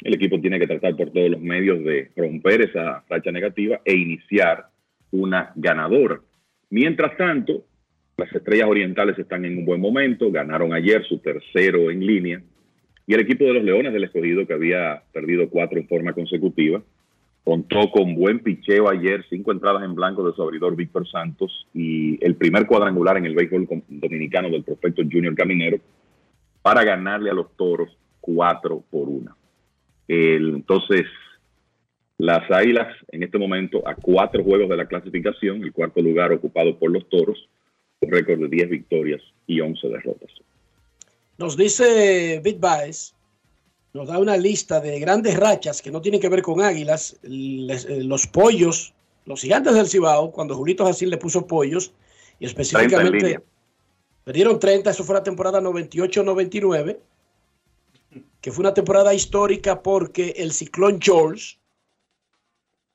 el 0.02 0.16
equipo 0.16 0.42
tiene 0.42 0.60
que 0.60 0.68
tratar 0.68 0.98
por 0.98 1.12
todos 1.12 1.30
los 1.30 1.40
medios 1.40 1.82
de 1.86 2.12
romper 2.18 2.64
esa 2.64 3.06
racha 3.08 3.32
negativa 3.32 3.80
e 3.86 3.96
iniciar 3.96 4.66
una 5.12 5.54
ganadora. 5.56 6.20
Mientras 6.70 7.16
tanto, 7.16 7.64
las 8.18 8.30
estrellas 8.36 8.68
orientales 8.68 9.18
están 9.18 9.46
en 9.46 9.60
un 9.60 9.64
buen 9.64 9.80
momento, 9.80 10.30
ganaron 10.30 10.74
ayer 10.74 11.06
su 11.06 11.20
tercero 11.20 11.90
en 11.90 12.06
línea, 12.06 12.42
y 13.08 13.14
el 13.14 13.22
equipo 13.22 13.46
de 13.46 13.54
los 13.54 13.64
Leones 13.64 13.94
del 13.94 14.04
Escogido, 14.04 14.46
que 14.46 14.56
había 14.56 15.04
perdido 15.14 15.50
cuatro 15.50 15.80
en 15.80 15.88
forma 15.88 16.12
consecutiva, 16.12 16.84
contó 17.44 17.92
con 17.92 18.16
buen 18.16 18.40
picheo 18.40 18.90
ayer, 18.90 19.26
cinco 19.30 19.52
entradas 19.52 19.84
en 19.84 19.96
blanco 19.96 20.26
de 20.26 20.34
su 20.34 20.42
abridor 20.42 20.76
Víctor 20.76 21.08
Santos 21.10 21.68
y 21.74 22.24
el 22.26 22.36
primer 22.36 22.66
cuadrangular 22.66 23.18
en 23.18 23.26
el 23.26 23.36
béisbol 23.36 23.68
dominicano 23.88 24.50
del 24.50 24.64
prospecto 24.64 25.02
Junior 25.02 25.36
Caminero 25.36 25.78
para 26.62 26.84
ganarle 26.84 27.30
a 27.30 27.34
los 27.34 27.56
toros 27.58 27.90
cuatro 28.22 28.82
por 28.90 29.10
una. 29.10 29.36
Entonces, 30.08 31.04
las 32.18 32.50
Águilas 32.50 32.96
en 33.12 33.24
este 33.24 33.38
momento 33.38 33.86
a 33.86 33.96
cuatro 33.96 34.44
juegos 34.44 34.70
de 34.70 34.78
la 34.78 34.86
clasificación, 34.86 35.62
el 35.64 35.74
cuarto 35.74 36.02
lugar 36.02 36.32
ocupado 36.32 36.78
por 36.80 36.92
los 36.92 37.08
toros, 37.10 37.50
con 38.00 38.10
récord 38.10 38.40
de 38.40 38.48
10 38.48 38.70
victorias 38.70 39.22
y 39.46 39.60
11 39.60 39.90
derrotas. 39.90 40.30
Nos 41.38 41.58
dice 41.58 42.40
Bit 42.44 42.60
Baez, 42.60 43.14
nos 43.94 44.08
da 44.08 44.18
una 44.18 44.38
lista 44.38 44.80
de 44.80 45.00
grandes 45.00 45.38
rachas 45.38 45.82
que 45.82 45.92
no 45.92 46.02
tienen 46.02 46.20
que 46.20 46.30
ver 46.30 46.42
con 46.42 46.62
águilas. 46.62 47.18
Les- 47.22 47.86
eh, 47.86 48.04
los 48.04 48.26
pollos, 48.28 48.94
los 49.26 49.42
gigantes 49.42 49.74
del 49.76 49.88
Cibao, 49.88 50.32
cuando 50.32 50.56
Julito 50.56 50.86
Jacín 50.86 51.10
le 51.10 51.18
puso 51.18 51.46
pollos, 51.46 51.88
y 51.88 51.92
30 51.92 52.00
en 52.40 52.48
específicamente 52.50 53.44
perdieron 54.24 54.60
30, 54.60 54.90
eso 54.90 55.04
fue 55.04 55.16
la 55.16 55.24
temporada 55.24 55.62
98-99, 55.62 57.00
que 58.42 58.52
fue 58.52 58.62
una 58.64 58.74
temporada 58.74 59.14
histórica 59.14 59.82
porque 59.84 60.34
el 60.38 60.52
ciclón 60.54 61.00
George 61.02 61.58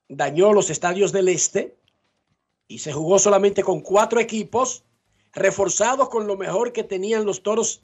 dañó 0.08 0.52
los 0.52 0.70
estadios 0.70 1.12
del 1.12 1.28
este 1.28 1.76
y 2.66 2.78
se 2.78 2.92
jugó 2.92 3.18
solamente 3.18 3.62
con 3.62 3.80
cuatro 3.80 4.20
equipos 4.20 4.84
reforzados 5.32 6.08
con 6.08 6.26
lo 6.26 6.36
mejor 6.36 6.72
que 6.72 6.82
tenían 6.82 7.24
los 7.24 7.42
toros 7.42 7.82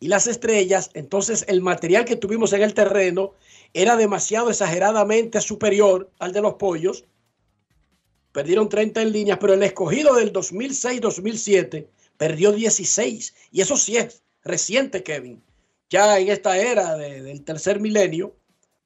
y 0.00 0.08
las 0.08 0.26
estrellas. 0.26 0.90
Entonces 0.94 1.44
el 1.48 1.60
material 1.60 2.04
que 2.04 2.16
tuvimos 2.16 2.52
en 2.52 2.62
el 2.62 2.74
terreno 2.74 3.32
era 3.72 3.96
demasiado 3.96 4.50
exageradamente 4.50 5.40
superior 5.40 6.10
al 6.18 6.32
de 6.32 6.40
los 6.42 6.54
pollos. 6.54 7.04
Perdieron 8.32 8.68
30 8.68 9.02
en 9.02 9.12
líneas, 9.12 9.38
pero 9.40 9.54
el 9.54 9.62
escogido 9.62 10.14
del 10.14 10.32
2006-2007 10.32 11.86
perdió 12.16 12.52
16. 12.52 13.34
Y 13.52 13.60
eso 13.60 13.76
sí 13.76 13.96
es 13.96 14.22
reciente, 14.42 15.02
Kevin. 15.02 15.42
Ya 15.90 16.18
en 16.18 16.28
esta 16.28 16.56
era 16.58 16.96
de- 16.96 17.22
del 17.22 17.42
tercer 17.44 17.80
milenio, 17.80 18.34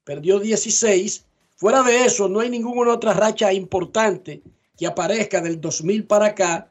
perdió 0.05 0.39
16. 0.39 1.25
Fuera 1.57 1.83
de 1.83 2.05
eso, 2.05 2.29
no 2.29 2.41
hay 2.41 2.51
ninguna 2.51 2.93
otra 2.93 3.15
racha 3.15 3.53
importante 3.53 4.43
que 4.77 4.87
aparezca 4.87 5.41
del 5.41 5.61
2000 5.61 6.05
para 6.07 6.27
acá. 6.27 6.71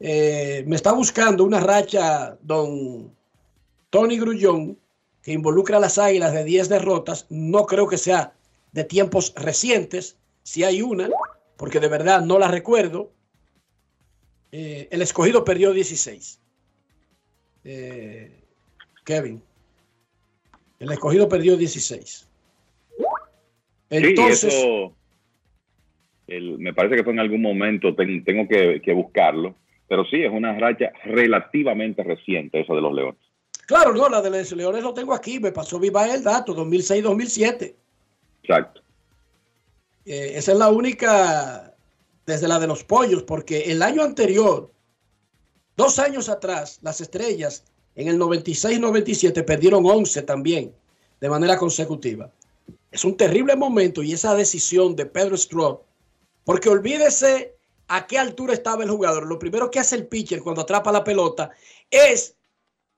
Eh, 0.00 0.64
me 0.66 0.76
está 0.76 0.92
buscando 0.92 1.44
una 1.44 1.60
racha, 1.60 2.36
don 2.42 3.14
Tony 3.90 4.18
Grullón, 4.18 4.78
que 5.22 5.32
involucra 5.32 5.76
a 5.78 5.80
las 5.80 5.98
águilas 5.98 6.32
de 6.32 6.44
10 6.44 6.68
derrotas. 6.68 7.26
No 7.30 7.66
creo 7.66 7.88
que 7.88 7.98
sea 7.98 8.32
de 8.72 8.84
tiempos 8.84 9.34
recientes. 9.36 10.18
Si 10.42 10.64
hay 10.64 10.82
una, 10.82 11.08
porque 11.56 11.80
de 11.80 11.88
verdad 11.88 12.20
no 12.22 12.38
la 12.38 12.48
recuerdo. 12.48 13.12
Eh, 14.52 14.88
el 14.90 15.02
escogido 15.02 15.44
perdió 15.44 15.72
16. 15.72 16.40
Eh, 17.64 18.40
Kevin. 19.04 19.42
El 20.78 20.92
escogido 20.92 21.28
perdió 21.28 21.56
16. 21.56 22.26
Entonces, 23.90 24.52
sí, 24.52 24.58
eso 24.58 24.94
el- 26.26 26.58
me 26.58 26.72
parece 26.74 26.96
que 26.96 27.04
fue 27.04 27.12
en 27.14 27.20
algún 27.20 27.40
momento, 27.42 27.94
ten- 27.94 28.22
tengo 28.22 28.46
que, 28.46 28.80
que 28.82 28.92
buscarlo, 28.92 29.56
pero 29.88 30.04
sí, 30.04 30.22
es 30.22 30.30
una 30.30 30.56
racha 30.58 30.92
relativamente 31.04 32.02
reciente 32.02 32.60
esa 32.60 32.74
de 32.74 32.80
los 32.82 32.94
Leones. 32.94 33.20
Claro, 33.68 33.92
no, 33.92 34.08
la 34.08 34.22
de 34.22 34.30
los 34.30 34.52
Leones 34.52 34.82
lo 34.82 34.94
tengo 34.94 35.12
aquí. 35.14 35.38
Me 35.38 35.52
pasó 35.52 35.78
viva 35.78 36.12
el 36.12 36.24
dato, 36.24 36.56
2006-2007. 36.56 37.74
Exacto. 38.42 38.80
Eh, 40.06 40.32
esa 40.36 40.52
es 40.52 40.58
la 40.58 40.70
única 40.70 41.76
desde 42.24 42.48
la 42.48 42.58
de 42.58 42.66
los 42.66 42.82
pollos, 42.82 43.22
porque 43.22 43.70
el 43.70 43.82
año 43.82 44.02
anterior, 44.02 44.70
dos 45.76 45.98
años 45.98 46.30
atrás, 46.30 46.78
las 46.82 47.00
estrellas 47.02 47.64
en 47.94 48.08
el 48.08 48.18
96-97 48.18 49.44
perdieron 49.44 49.84
11 49.84 50.22
también 50.22 50.74
de 51.20 51.28
manera 51.28 51.58
consecutiva. 51.58 52.30
Es 52.90 53.04
un 53.04 53.16
terrible 53.16 53.54
momento 53.54 54.02
y 54.02 54.12
esa 54.12 54.34
decisión 54.34 54.96
de 54.96 55.04
Pedro 55.04 55.36
Stroh, 55.36 55.84
porque 56.44 56.70
olvídese 56.70 57.54
a 57.88 58.06
qué 58.06 58.18
altura 58.18 58.54
estaba 58.54 58.84
el 58.84 58.90
jugador. 58.90 59.26
Lo 59.26 59.38
primero 59.38 59.70
que 59.70 59.80
hace 59.80 59.96
el 59.96 60.06
pitcher 60.06 60.42
cuando 60.42 60.62
atrapa 60.62 60.90
la 60.90 61.04
pelota 61.04 61.50
es 61.90 62.34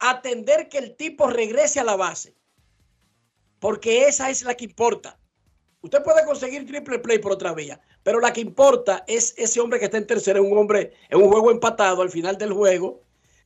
atender 0.01 0.69
que 0.69 0.79
el 0.79 0.97
tipo 0.97 1.29
regrese 1.29 1.79
a 1.79 1.85
la 1.85 1.97
base, 1.97 2.35
porque 3.59 4.07
esa 4.09 4.31
es 4.31 4.43
la 4.43 4.55
que 4.55 4.65
importa. 4.65 5.19
Usted 5.83 6.03
puede 6.03 6.25
conseguir 6.25 6.67
triple 6.67 6.99
play 6.99 7.19
por 7.19 7.33
otra 7.33 7.55
vía, 7.55 7.81
pero 8.03 8.21
la 8.21 8.33
que 8.33 8.41
importa 8.41 9.05
es 9.07 9.35
ese 9.37 9.61
hombre 9.61 9.79
que 9.79 9.87
está 9.87 9.99
en 9.99 10.07
tercera, 10.07 10.41
un 10.41 10.57
hombre 10.57 10.93
en 11.09 11.23
un 11.23 11.31
juego 11.31 11.51
empatado 11.51 12.03
al 12.03 12.11
final 12.11 12.37
del 12.37 12.53
juego. 12.53 13.03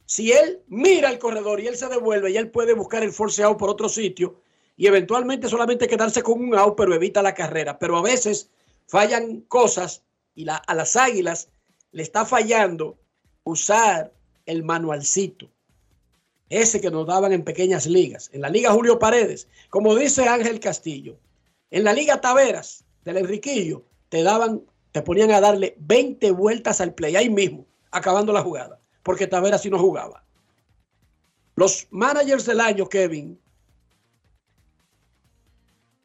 Si 0.06 0.32
él 0.32 0.62
mira 0.68 1.10
el 1.10 1.18
corredor 1.18 1.60
y 1.60 1.66
él 1.66 1.76
se 1.76 1.88
devuelve, 1.88 2.30
y 2.30 2.36
él 2.36 2.50
puede 2.50 2.74
buscar 2.74 3.02
el 3.02 3.12
force 3.12 3.42
out 3.42 3.58
por 3.58 3.70
otro 3.70 3.88
sitio 3.88 4.40
y 4.76 4.86
eventualmente 4.86 5.48
solamente 5.48 5.86
quedarse 5.86 6.22
con 6.22 6.40
un 6.40 6.54
out, 6.56 6.74
pero 6.76 6.94
evita 6.94 7.22
la 7.22 7.34
carrera. 7.34 7.78
Pero 7.78 7.96
a 7.96 8.02
veces 8.02 8.50
fallan 8.86 9.42
cosas 9.42 10.02
y 10.34 10.46
a 10.48 10.74
las 10.74 10.96
águilas 10.96 11.48
le 11.92 12.02
está 12.02 12.26
fallando 12.26 12.98
usar 13.44 14.12
el 14.46 14.64
manualcito. 14.64 15.53
Ese 16.48 16.80
que 16.80 16.90
nos 16.90 17.06
daban 17.06 17.32
en 17.32 17.42
pequeñas 17.42 17.86
ligas. 17.86 18.30
En 18.32 18.42
la 18.42 18.50
Liga 18.50 18.72
Julio 18.72 18.98
Paredes, 18.98 19.48
como 19.70 19.94
dice 19.94 20.28
Ángel 20.28 20.60
Castillo, 20.60 21.18
en 21.70 21.84
la 21.84 21.92
Liga 21.92 22.20
Taveras 22.20 22.84
del 23.04 23.16
Enriquillo, 23.18 23.84
te 24.08 24.22
daban, 24.22 24.62
te 24.92 25.02
ponían 25.02 25.30
a 25.30 25.40
darle 25.40 25.74
20 25.78 26.30
vueltas 26.32 26.80
al 26.80 26.94
play 26.94 27.16
ahí 27.16 27.30
mismo, 27.30 27.66
acabando 27.90 28.32
la 28.32 28.42
jugada, 28.42 28.80
porque 29.02 29.26
Taveras 29.26 29.62
sí 29.62 29.70
no 29.70 29.78
jugaba. 29.78 30.24
Los 31.56 31.86
managers 31.90 32.46
del 32.46 32.60
año, 32.60 32.88
Kevin, 32.88 33.38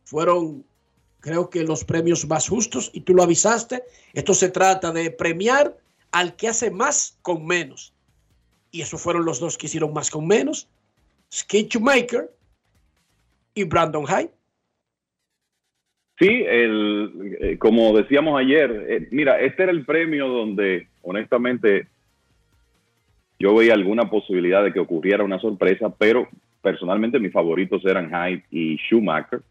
fueron, 0.06 0.66
creo 1.20 1.50
que 1.50 1.64
los 1.64 1.84
premios 1.84 2.28
más 2.28 2.48
justos, 2.48 2.90
y 2.94 3.02
tú 3.02 3.14
lo 3.14 3.24
avisaste. 3.24 3.84
Esto 4.14 4.34
se 4.34 4.50
trata 4.50 4.92
de 4.92 5.12
premiar 5.12 5.78
al 6.12 6.36
que 6.36 6.48
hace 6.48 6.72
más 6.72 7.18
con 7.22 7.46
menos. 7.46 7.94
Y 8.72 8.82
esos 8.82 9.02
fueron 9.02 9.26
los 9.26 9.40
dos 9.40 9.58
que 9.58 9.68
hicieron 9.68 9.94
más 9.94 10.12
con 10.12 10.28
menos. 10.28 10.68
Skid 11.32 11.68
Shoemaker 11.68 12.30
y 13.54 13.64
Brandon 13.64 14.06
Hyde. 14.06 14.32
Sí, 16.20 16.28
el, 16.28 17.38
eh, 17.40 17.58
como 17.58 17.96
decíamos 17.96 18.40
ayer, 18.40 18.86
eh, 18.90 19.08
mira, 19.12 19.40
este 19.40 19.64
era 19.64 19.72
el 19.72 19.86
premio 19.86 20.28
donde 20.28 20.90
honestamente 21.02 21.88
yo 23.40 23.56
veía 23.56 23.74
alguna 23.74 24.10
posibilidad 24.10 24.64
de 24.64 24.74
que 24.74 24.82
ocurriera 24.82 25.24
una 25.24 25.40
sorpresa, 25.40 25.90
pero 25.98 26.28
personalmente 26.62 27.20
mis 27.20 27.32
favoritos 27.32 27.86
eran 27.86 28.10
Hyde 28.10 28.44
y 28.52 28.76
Schumacher. 28.78 29.42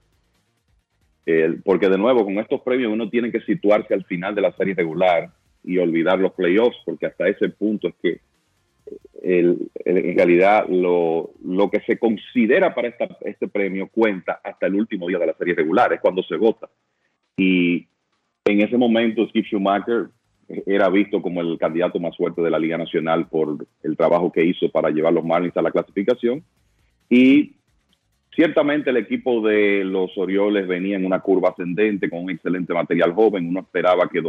Porque 1.63 1.91
de 1.91 1.99
nuevo, 1.99 2.25
con 2.25 2.39
estos 2.39 2.63
premios 2.63 2.91
uno 2.91 3.11
tiene 3.11 3.31
que 3.31 3.41
situarse 3.41 3.93
al 3.93 4.05
final 4.05 4.35
de 4.35 4.41
la 4.41 4.53
serie 4.53 4.75
regular 4.75 5.31
y 5.63 5.77
olvidar 5.77 6.19
los 6.19 6.33
playoffs, 6.33 6.79
porque 6.87 7.07
hasta 7.07 7.29
ese 7.29 7.51
punto 7.51 7.89
es 7.89 7.95
que 8.03 8.21
en 9.23 10.17
realidad 10.17 10.69
lo, 10.69 11.31
lo 11.45 11.71
que 11.71 11.81
se 11.81 11.99
considera 11.99 12.75
para 12.75 12.95
este 13.23 13.49
premio 13.49 13.89
cuenta 13.89 14.41
hasta 14.43 14.67
el 14.67 14.75
último 14.75 15.09
día 15.09 15.19
de 15.19 15.27
la 15.27 15.35
serie 15.35 15.55
regular, 15.55 15.93
es 15.93 16.01
cuando 16.01 16.23
se 16.23 16.37
vota. 16.37 16.69
Y 17.37 17.87
en 18.45 18.61
ese 18.61 18.77
momento 18.77 19.27
Skip 19.29 19.47
Schumacher 19.47 20.09
era 20.67 20.89
visto 20.89 21.21
como 21.21 21.41
el 21.41 21.59
candidato 21.59 22.01
más 22.01 22.17
fuerte 22.17 22.41
de 22.41 22.51
la 22.51 22.59
Liga 22.59 22.79
Nacional 22.79 23.29
por 23.29 23.67
el 23.83 23.97
trabajo 23.97 24.33
que 24.33 24.45
hizo 24.45 24.71
para 24.71 24.91
llevar 24.91 25.13
los 25.13 25.25
Marlins 25.25 25.57
a 25.57 25.63
la 25.63 25.71
clasificación. 25.71 26.43
Y 27.11 27.53
ciertamente 28.35 28.91
el 28.91 28.97
equipo 28.97 29.47
de 29.47 29.85
los 29.85 30.17
Orioles 30.17 30.67
venía 30.67 30.97
en 30.97 31.05
una 31.05 31.21
curva 31.21 31.51
ascendente 31.51 32.09
con 32.09 32.25
un 32.25 32.31
excelente 32.31 32.73
material 32.73 33.13
joven. 33.13 33.49
Uno 33.49 33.61
esperaba 33.61 34.09
que 34.09 34.23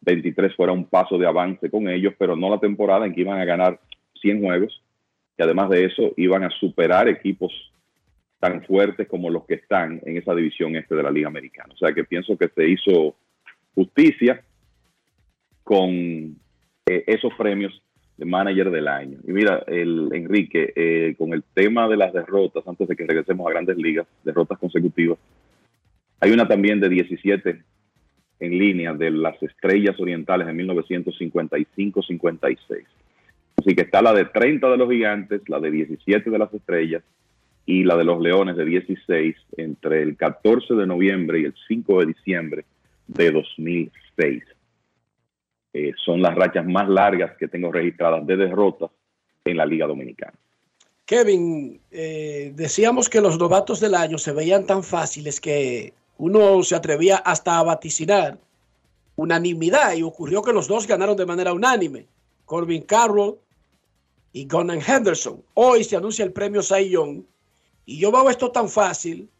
2023 0.00 0.54
fuera 0.54 0.72
un 0.72 0.86
paso 0.86 1.18
de 1.18 1.26
avance 1.26 1.70
con 1.70 1.88
ellos, 1.88 2.14
pero 2.18 2.36
no 2.36 2.50
la 2.50 2.58
temporada 2.58 3.06
en 3.06 3.14
que 3.14 3.20
iban 3.20 3.40
a 3.40 3.44
ganar 3.44 3.80
100 4.20 4.42
juegos. 4.42 4.82
Y 5.36 5.42
además 5.42 5.70
de 5.70 5.84
eso, 5.84 6.12
iban 6.16 6.44
a 6.44 6.50
superar 6.50 7.08
equipos 7.08 7.52
tan 8.38 8.62
fuertes 8.64 9.06
como 9.08 9.28
los 9.30 9.44
que 9.44 9.54
están 9.54 10.00
en 10.04 10.16
esa 10.16 10.34
división 10.34 10.74
este 10.74 10.94
de 10.94 11.02
la 11.02 11.10
Liga 11.10 11.28
Americana. 11.28 11.74
O 11.74 11.76
sea 11.76 11.92
que 11.92 12.04
pienso 12.04 12.36
que 12.36 12.48
se 12.48 12.68
hizo 12.68 13.14
justicia 13.74 14.42
con 15.62 15.90
eh, 16.86 17.04
esos 17.06 17.32
premios 17.34 17.82
de 18.16 18.24
manager 18.24 18.70
del 18.70 18.88
año. 18.88 19.18
Y 19.26 19.32
mira, 19.32 19.62
el 19.66 20.08
Enrique, 20.12 20.72
eh, 20.74 21.14
con 21.16 21.32
el 21.32 21.42
tema 21.54 21.88
de 21.88 21.96
las 21.96 22.12
derrotas, 22.12 22.66
antes 22.66 22.88
de 22.88 22.96
que 22.96 23.06
regresemos 23.06 23.46
a 23.46 23.50
grandes 23.50 23.76
ligas, 23.76 24.06
derrotas 24.24 24.58
consecutivas, 24.58 25.18
hay 26.18 26.30
una 26.32 26.46
también 26.46 26.80
de 26.80 26.88
17 26.88 27.62
en 28.40 28.58
línea 28.58 28.94
de 28.94 29.10
las 29.10 29.40
estrellas 29.42 30.00
orientales 30.00 30.48
en 30.48 30.56
1955-56. 30.58 32.86
Así 33.56 33.74
que 33.74 33.82
está 33.82 34.00
la 34.00 34.14
de 34.14 34.24
30 34.24 34.70
de 34.70 34.76
los 34.78 34.90
gigantes, 34.90 35.42
la 35.48 35.60
de 35.60 35.70
17 35.70 36.30
de 36.30 36.38
las 36.38 36.52
estrellas 36.52 37.02
y 37.66 37.84
la 37.84 37.96
de 37.96 38.04
los 38.04 38.20
leones 38.20 38.56
de 38.56 38.64
16 38.64 39.36
entre 39.58 40.02
el 40.02 40.16
14 40.16 40.74
de 40.74 40.86
noviembre 40.86 41.40
y 41.40 41.44
el 41.44 41.54
5 41.68 42.00
de 42.00 42.06
diciembre 42.06 42.64
de 43.06 43.30
2006. 43.30 44.42
Eh, 45.72 45.92
son 46.04 46.22
las 46.22 46.34
rachas 46.34 46.66
más 46.66 46.88
largas 46.88 47.36
que 47.36 47.48
tengo 47.48 47.70
registradas 47.70 48.26
de 48.26 48.36
derrotas 48.36 48.90
en 49.44 49.56
la 49.56 49.66
Liga 49.66 49.86
Dominicana. 49.86 50.34
Kevin, 51.04 51.80
eh, 51.90 52.52
decíamos 52.54 53.08
que 53.08 53.20
los 53.20 53.38
novatos 53.38 53.80
del 53.80 53.94
año 53.94 54.16
se 54.16 54.32
veían 54.32 54.64
tan 54.64 54.82
fáciles 54.82 55.40
que 55.40 55.92
uno 56.20 56.62
se 56.62 56.76
atrevía 56.76 57.16
hasta 57.16 57.58
a 57.58 57.62
vaticinar 57.62 58.38
unanimidad 59.16 59.94
y 59.94 60.02
ocurrió 60.02 60.42
que 60.42 60.52
los 60.52 60.68
dos 60.68 60.86
ganaron 60.86 61.16
de 61.16 61.26
manera 61.26 61.52
unánime, 61.52 62.06
Corbin 62.44 62.82
Carroll 62.82 63.38
y 64.32 64.46
Gunnar 64.46 64.80
Henderson. 64.86 65.42
Hoy 65.54 65.82
se 65.82 65.96
anuncia 65.96 66.24
el 66.24 66.32
premio 66.32 66.60
Young 66.60 67.22
y 67.86 67.98
yo 67.98 68.12
veo 68.12 68.28
esto 68.28 68.50
tan 68.50 68.68
fácil 68.68 69.30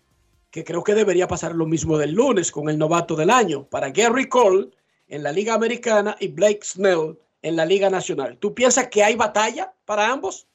que 0.51 0.65
creo 0.65 0.83
que 0.83 0.95
debería 0.95 1.29
pasar 1.29 1.55
lo 1.55 1.67
mismo 1.67 1.99
del 1.99 2.13
lunes 2.13 2.51
con 2.51 2.69
el 2.69 2.79
novato 2.79 3.15
del 3.15 3.31
año 3.31 3.65
para 3.65 3.91
Gary 3.91 4.29
Cole 4.29 4.71
en 5.09 5.23
la 5.23 5.33
Liga 5.33 5.55
Americana 5.55 6.17
y 6.19 6.29
Blake 6.29 6.61
Snell 6.63 7.19
en 7.43 7.57
la 7.57 7.67
Liga 7.67 7.91
Nacional. 7.91 8.39
¿Tú 8.39 8.55
piensas 8.55 8.89
que 8.89 9.05
hay 9.05 9.17
batalla 9.17 9.73
para 9.85 10.11
ambos? 10.11 10.47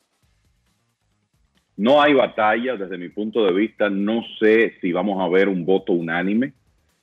No 1.78 2.02
hay 2.02 2.14
batalla 2.14 2.78
desde 2.78 2.98
mi 2.98 3.10
punto 3.10 3.46
de 3.46 3.54
vista. 3.54 3.90
No 3.90 4.24
sé 4.40 4.76
si 4.82 4.92
vamos 4.92 5.22
a 5.22 5.30
ver 5.30 5.50
un 5.50 5.66
voto 5.66 5.94
unánime. 5.94 6.54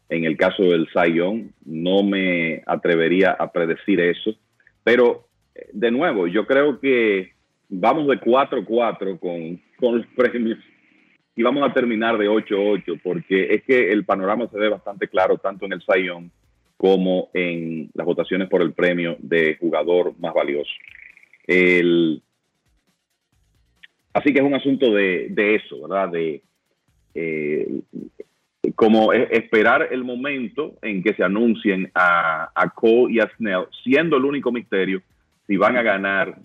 En 0.09 0.25
el 0.25 0.37
caso 0.37 0.63
del 0.63 0.89
Sayón, 0.93 1.53
no 1.65 2.03
me 2.03 2.63
atrevería 2.67 3.33
a 3.33 3.51
predecir 3.51 4.01
eso. 4.01 4.35
Pero, 4.85 5.27
de 5.73 5.91
nuevo, 5.91 6.27
yo 6.27 6.47
creo 6.47 6.81
que 6.81 7.33
vamos 7.69 8.07
de 8.09 8.21
4-4 8.21 9.19
con, 9.19 9.61
con 9.79 9.99
los 9.99 10.07
premios 10.15 10.59
y 11.35 11.43
vamos 11.43 11.69
a 11.69 11.73
terminar 11.73 12.19
de 12.19 12.29
8-8 12.29 13.01
porque 13.03 13.55
es 13.55 13.63
que 13.63 13.91
el 13.91 14.05
panorama 14.05 14.49
se 14.49 14.59
ve 14.59 14.69
bastante 14.69 15.09
claro 15.09 15.39
tanto 15.39 15.65
en 15.65 15.73
el 15.73 15.83
Sayón 15.83 16.31
como 16.77 17.31
en 17.33 17.91
las 17.95 18.05
votaciones 18.05 18.49
por 18.49 18.61
el 18.61 18.73
premio 18.73 19.17
de 19.21 19.57
jugador 19.59 20.15
más 20.19 20.35
valioso. 20.35 20.73
El, 21.47 22.23
así 24.13 24.33
que 24.33 24.41
es 24.41 24.45
un 24.45 24.55
asunto 24.55 24.93
de, 24.93 25.29
de 25.31 25.55
eso, 25.57 25.83
¿verdad? 25.83 26.09
De 26.11 26.43
eh, 27.15 27.69
como 28.75 29.13
esperar 29.13 29.89
el 29.91 30.05
momento 30.05 30.75
en 30.83 31.03
que 31.03 31.15
se 31.15 31.25
anuncien 31.25 31.91
a, 31.95 32.51
a 32.55 32.71
Cole 32.71 33.15
y 33.15 33.21
a 33.21 33.31
Snell, 33.37 33.67
siendo 33.83 34.17
el 34.17 34.25
único 34.25 34.53
misterio 34.53 35.03
si 35.47 35.57
van 35.57 35.77
a 35.77 35.83
ganar 35.83 36.39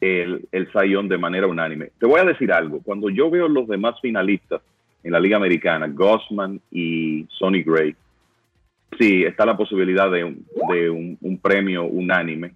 el, 0.00 0.46
el 0.52 0.72
Sayón 0.72 1.08
de 1.08 1.18
manera 1.18 1.46
unánime. 1.46 1.90
Te 1.98 2.06
voy 2.06 2.20
a 2.20 2.24
decir 2.24 2.52
algo, 2.52 2.80
cuando 2.82 3.10
yo 3.10 3.28
veo 3.30 3.48
los 3.48 3.66
demás 3.66 4.00
finalistas 4.00 4.62
en 5.02 5.12
la 5.12 5.20
Liga 5.20 5.36
Americana, 5.36 5.88
Gossman 5.88 6.60
y 6.70 7.26
Sonny 7.30 7.62
Gray, 7.62 7.94
sí, 8.98 9.24
está 9.24 9.44
la 9.44 9.56
posibilidad 9.56 10.10
de, 10.10 10.24
un, 10.24 10.46
de 10.70 10.90
un 10.90 11.38
premio 11.42 11.84
unánime. 11.84 12.52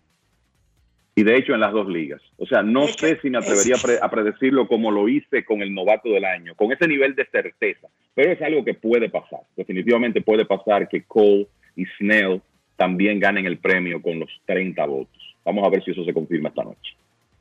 Y 1.18 1.24
de 1.24 1.36
hecho 1.36 1.52
en 1.52 1.60
las 1.60 1.72
dos 1.72 1.88
ligas. 1.88 2.22
O 2.36 2.46
sea, 2.46 2.62
no 2.62 2.86
sé 2.86 3.18
si 3.20 3.28
me 3.28 3.38
atrevería 3.38 3.74
a, 3.74 3.78
pre- 3.80 3.98
a 4.00 4.08
predecirlo 4.08 4.68
como 4.68 4.92
lo 4.92 5.08
hice 5.08 5.44
con 5.44 5.62
el 5.62 5.74
novato 5.74 6.08
del 6.10 6.24
año, 6.24 6.54
con 6.54 6.70
ese 6.70 6.86
nivel 6.86 7.16
de 7.16 7.26
certeza. 7.26 7.88
Pero 8.14 8.30
es 8.32 8.40
algo 8.40 8.64
que 8.64 8.74
puede 8.74 9.08
pasar. 9.10 9.40
Definitivamente 9.56 10.20
puede 10.20 10.44
pasar 10.44 10.88
que 10.88 11.02
Cole 11.02 11.48
y 11.74 11.84
Snell 11.98 12.40
también 12.76 13.18
ganen 13.18 13.46
el 13.46 13.58
premio 13.58 14.00
con 14.00 14.20
los 14.20 14.30
30 14.46 14.86
votos. 14.86 15.34
Vamos 15.44 15.66
a 15.66 15.70
ver 15.70 15.82
si 15.84 15.90
eso 15.90 16.04
se 16.04 16.14
confirma 16.14 16.50
esta 16.50 16.62
noche. 16.62 16.94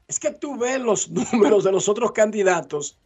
Es 0.08 0.20
que 0.20 0.32
tú 0.32 0.58
ves 0.58 0.80
los 0.82 1.10
números 1.34 1.64
de 1.64 1.72
los 1.72 1.88
otros 1.88 2.12
candidatos 2.14 2.98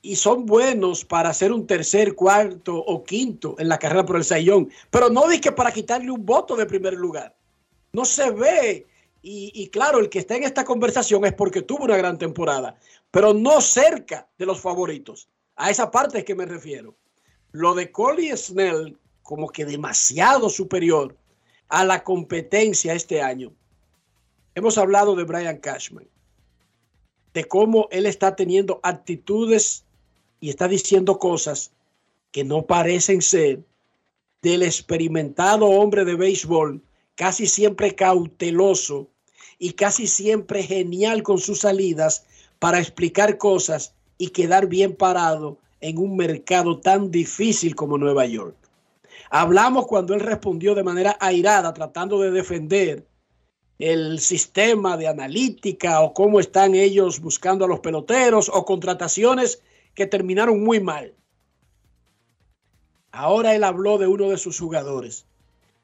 y 0.00 0.16
son 0.16 0.46
buenos 0.46 1.04
para 1.04 1.28
hacer 1.28 1.52
un 1.52 1.66
tercer, 1.66 2.14
cuarto 2.14 2.76
o 2.76 3.04
quinto 3.04 3.56
en 3.58 3.68
la 3.68 3.78
carrera 3.78 4.06
por 4.06 4.16
el 4.16 4.24
Sayón, 4.24 4.70
pero 4.90 5.10
no 5.10 5.28
dije 5.28 5.52
para 5.52 5.70
quitarle 5.70 6.10
un 6.10 6.24
voto 6.24 6.56
de 6.56 6.64
primer 6.64 6.94
lugar. 6.94 7.34
No 7.92 8.04
se 8.04 8.30
ve. 8.30 8.86
Y, 9.22 9.68
claro, 9.68 9.98
el 9.98 10.08
que 10.08 10.20
está 10.20 10.36
en 10.36 10.44
esta 10.44 10.64
conversación 10.64 11.24
es 11.26 11.34
porque 11.34 11.60
tuvo 11.60 11.84
una 11.84 11.98
gran 11.98 12.16
temporada, 12.16 12.76
pero 13.10 13.34
no 13.34 13.60
cerca 13.60 14.26
de 14.38 14.46
los 14.46 14.60
favoritos. 14.60 15.28
A 15.56 15.68
esa 15.70 15.90
parte 15.90 16.18
es 16.18 16.24
que 16.24 16.34
me 16.34 16.46
refiero. 16.46 16.94
Lo 17.52 17.74
de 17.74 17.92
Cole 17.92 18.22
y 18.22 18.36
Snell, 18.36 18.98
como 19.22 19.48
que 19.50 19.66
demasiado 19.66 20.48
superior 20.48 21.16
a 21.68 21.84
la 21.84 22.02
competencia 22.02 22.94
este 22.94 23.20
año. 23.20 23.52
Hemos 24.54 24.78
hablado 24.78 25.14
de 25.14 25.24
Brian 25.24 25.58
Cashman, 25.58 26.08
de 27.34 27.44
cómo 27.44 27.88
él 27.90 28.06
está 28.06 28.34
teniendo 28.34 28.80
actitudes 28.82 29.84
y 30.40 30.48
está 30.48 30.66
diciendo 30.66 31.18
cosas 31.18 31.72
que 32.32 32.42
no 32.42 32.66
parecen 32.66 33.20
ser 33.20 33.60
del 34.42 34.62
experimentado 34.62 35.66
hombre 35.66 36.04
de 36.04 36.14
béisbol, 36.14 36.82
casi 37.20 37.46
siempre 37.46 37.94
cauteloso 37.94 39.10
y 39.58 39.74
casi 39.74 40.06
siempre 40.06 40.62
genial 40.62 41.22
con 41.22 41.36
sus 41.36 41.60
salidas 41.60 42.24
para 42.58 42.78
explicar 42.78 43.36
cosas 43.36 43.94
y 44.16 44.28
quedar 44.28 44.68
bien 44.68 44.96
parado 44.96 45.58
en 45.82 45.98
un 45.98 46.16
mercado 46.16 46.80
tan 46.80 47.10
difícil 47.10 47.74
como 47.74 47.98
Nueva 47.98 48.24
York. 48.24 48.56
Hablamos 49.28 49.86
cuando 49.86 50.14
él 50.14 50.20
respondió 50.20 50.74
de 50.74 50.82
manera 50.82 51.18
airada, 51.20 51.74
tratando 51.74 52.18
de 52.20 52.30
defender 52.30 53.06
el 53.78 54.18
sistema 54.18 54.96
de 54.96 55.08
analítica 55.08 56.00
o 56.00 56.14
cómo 56.14 56.40
están 56.40 56.74
ellos 56.74 57.20
buscando 57.20 57.66
a 57.66 57.68
los 57.68 57.80
peloteros 57.80 58.50
o 58.50 58.64
contrataciones 58.64 59.60
que 59.92 60.06
terminaron 60.06 60.64
muy 60.64 60.80
mal. 60.80 61.12
Ahora 63.12 63.54
él 63.54 63.62
habló 63.62 63.98
de 63.98 64.06
uno 64.06 64.30
de 64.30 64.38
sus 64.38 64.58
jugadores, 64.58 65.26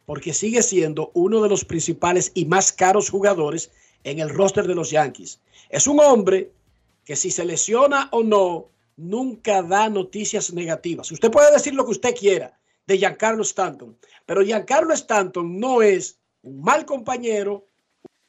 porque 0.06 0.32
sigue 0.32 0.62
siendo 0.62 1.10
uno 1.12 1.42
de 1.42 1.48
los 1.48 1.64
principales 1.64 2.30
y 2.34 2.46
más 2.46 2.72
caros 2.72 3.10
jugadores 3.10 3.70
en 4.04 4.20
el 4.20 4.30
roster 4.30 4.66
de 4.66 4.74
los 4.74 4.90
Yankees. 4.90 5.40
Es 5.68 5.86
un 5.86 6.00
hombre 6.00 6.52
que 7.04 7.16
si 7.16 7.30
se 7.30 7.44
lesiona 7.44 8.08
o 8.12 8.22
no, 8.22 8.68
nunca 8.96 9.62
da 9.62 9.88
noticias 9.88 10.52
negativas. 10.52 11.10
Usted 11.10 11.30
puede 11.30 11.52
decir 11.52 11.74
lo 11.74 11.84
que 11.84 11.90
usted 11.90 12.14
quiera 12.14 12.58
de 12.86 12.98
Giancarlo 12.98 13.42
Stanton, 13.42 13.96
pero 14.24 14.42
Giancarlo 14.42 14.94
Stanton 14.94 15.58
no 15.58 15.82
es 15.82 16.18
un 16.42 16.62
mal 16.62 16.86
compañero, 16.86 17.66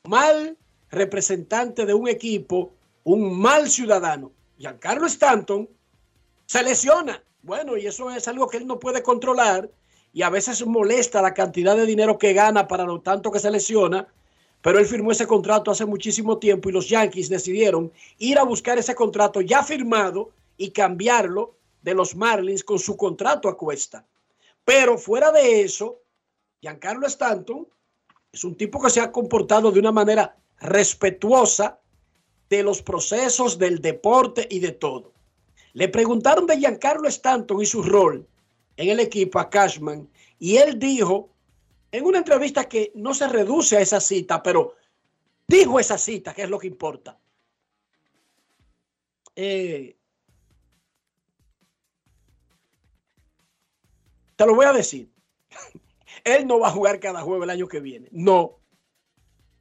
un 0.03 0.11
mal 0.11 0.57
representante 0.89 1.85
de 1.85 1.93
un 1.93 2.07
equipo, 2.07 2.73
un 3.03 3.39
mal 3.39 3.69
ciudadano. 3.69 4.31
Giancarlo 4.57 5.05
Stanton 5.05 5.69
se 6.47 6.63
lesiona. 6.63 7.23
Bueno, 7.43 7.77
y 7.77 7.85
eso 7.85 8.09
es 8.11 8.27
algo 8.27 8.47
que 8.47 8.57
él 8.57 8.67
no 8.67 8.79
puede 8.79 9.03
controlar 9.03 9.69
y 10.17 10.23
a 10.23 10.31
veces 10.31 10.65
molesta 10.65 11.21
la 11.21 11.35
cantidad 11.35 11.75
de 11.75 11.85
dinero 11.85 12.17
que 12.17 12.33
gana 12.33 12.67
para 12.67 12.85
lo 12.85 13.01
tanto 13.01 13.31
que 13.31 13.37
se 13.37 13.51
lesiona, 13.51 14.07
pero 14.63 14.79
él 14.79 14.87
firmó 14.87 15.11
ese 15.11 15.27
contrato 15.27 15.69
hace 15.69 15.85
muchísimo 15.85 16.39
tiempo 16.39 16.69
y 16.69 16.71
los 16.71 16.89
Yankees 16.89 17.29
decidieron 17.29 17.91
ir 18.17 18.39
a 18.39 18.43
buscar 18.43 18.79
ese 18.79 18.95
contrato 18.95 19.41
ya 19.41 19.61
firmado 19.61 20.31
y 20.57 20.71
cambiarlo 20.71 21.53
de 21.83 21.93
los 21.93 22.15
Marlins 22.15 22.63
con 22.63 22.79
su 22.79 22.97
contrato 22.97 23.47
a 23.47 23.55
cuesta. 23.55 24.07
Pero 24.65 24.97
fuera 24.97 25.31
de 25.31 25.61
eso, 25.61 25.99
Giancarlo 26.61 27.05
Stanton 27.05 27.67
es 28.31 28.43
un 28.43 28.55
tipo 28.55 28.81
que 28.81 28.89
se 28.89 29.01
ha 29.01 29.11
comportado 29.11 29.71
de 29.71 29.79
una 29.79 29.91
manera 29.91 30.35
respetuosa 30.59 31.77
de 32.49 32.63
los 32.63 32.81
procesos 32.81 33.59
del 33.59 33.83
deporte 33.83 34.47
y 34.49 34.61
de 34.61 34.71
todo. 34.71 35.11
Le 35.73 35.89
preguntaron 35.89 36.47
de 36.47 36.57
Giancarlo 36.57 37.07
Stanton 37.07 37.61
y 37.61 37.67
su 37.67 37.83
rol 37.83 38.25
en 38.77 38.89
el 38.89 38.99
equipo 38.99 39.39
a 39.39 39.49
Cashman 39.49 40.07
y 40.39 40.57
él 40.57 40.79
dijo 40.79 41.29
en 41.91 42.05
una 42.05 42.19
entrevista 42.19 42.69
que 42.69 42.91
no 42.95 43.13
se 43.13 43.27
reduce 43.27 43.75
a 43.75 43.81
esa 43.81 43.99
cita, 43.99 44.41
pero 44.43 44.75
dijo 45.47 45.79
esa 45.79 45.97
cita, 45.97 46.33
que 46.33 46.43
es 46.43 46.49
lo 46.49 46.59
que 46.59 46.67
importa. 46.67 47.17
Eh, 49.35 49.95
te 54.35 54.45
lo 54.45 54.55
voy 54.55 54.65
a 54.65 54.73
decir. 54.73 55.11
Él 56.23 56.45
no 56.45 56.59
va 56.59 56.67
a 56.67 56.71
jugar 56.71 56.99
cada 56.99 57.21
juego 57.21 57.43
el 57.43 57.49
año 57.49 57.67
que 57.67 57.79
viene. 57.79 58.09
No. 58.11 58.59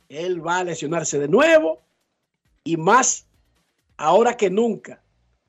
Él 0.09 0.44
va 0.44 0.59
a 0.59 0.64
lesionarse 0.64 1.18
de 1.18 1.28
nuevo 1.28 1.82
y 2.64 2.76
más 2.76 3.26
ahora 3.97 4.36
que 4.36 4.51
nunca, 4.51 5.02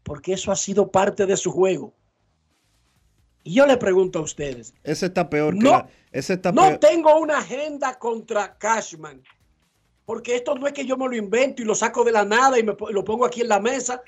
porque 0.04 0.34
eso 0.34 0.52
ha 0.52 0.56
sido 0.56 0.92
parte 0.92 1.26
de 1.26 1.38
su 1.38 1.52
juego. 1.52 1.94
Y 3.44 3.54
yo 3.54 3.66
le 3.66 3.78
pregunto 3.78 4.20
a 4.20 4.24
ustedes, 4.24 4.74
Ese 4.84 5.06
está 5.08 5.30
peor 5.30 5.54
que 5.54 5.64
No, 5.64 5.72
la- 5.72 5.90
ese 6.12 6.34
está 6.34 6.52
no 6.52 6.64
peor. 6.64 6.78
tengo 6.80 7.18
una 7.20 7.38
agenda 7.40 7.98
contra 7.98 8.58
Cashman, 8.58 9.24
porque 10.06 10.36
esto 10.36 10.56
no 10.56 10.68
es 10.68 10.74
que 10.74 10.86
yo 10.86 10.98
me 10.98 11.08
lo 11.08 11.16
invento 11.16 11.62
y 11.62 11.66
lo 11.66 11.76
saco 11.76 12.04
de 12.04 12.12
la 12.12 12.26
nada 12.26 12.60
y 12.60 12.64
me 12.64 12.76
lo 12.92 13.04
pongo 13.04 13.26
aquí 13.26 13.42
en 13.42 13.50
la 13.50 13.60
mesa. 13.60 14.02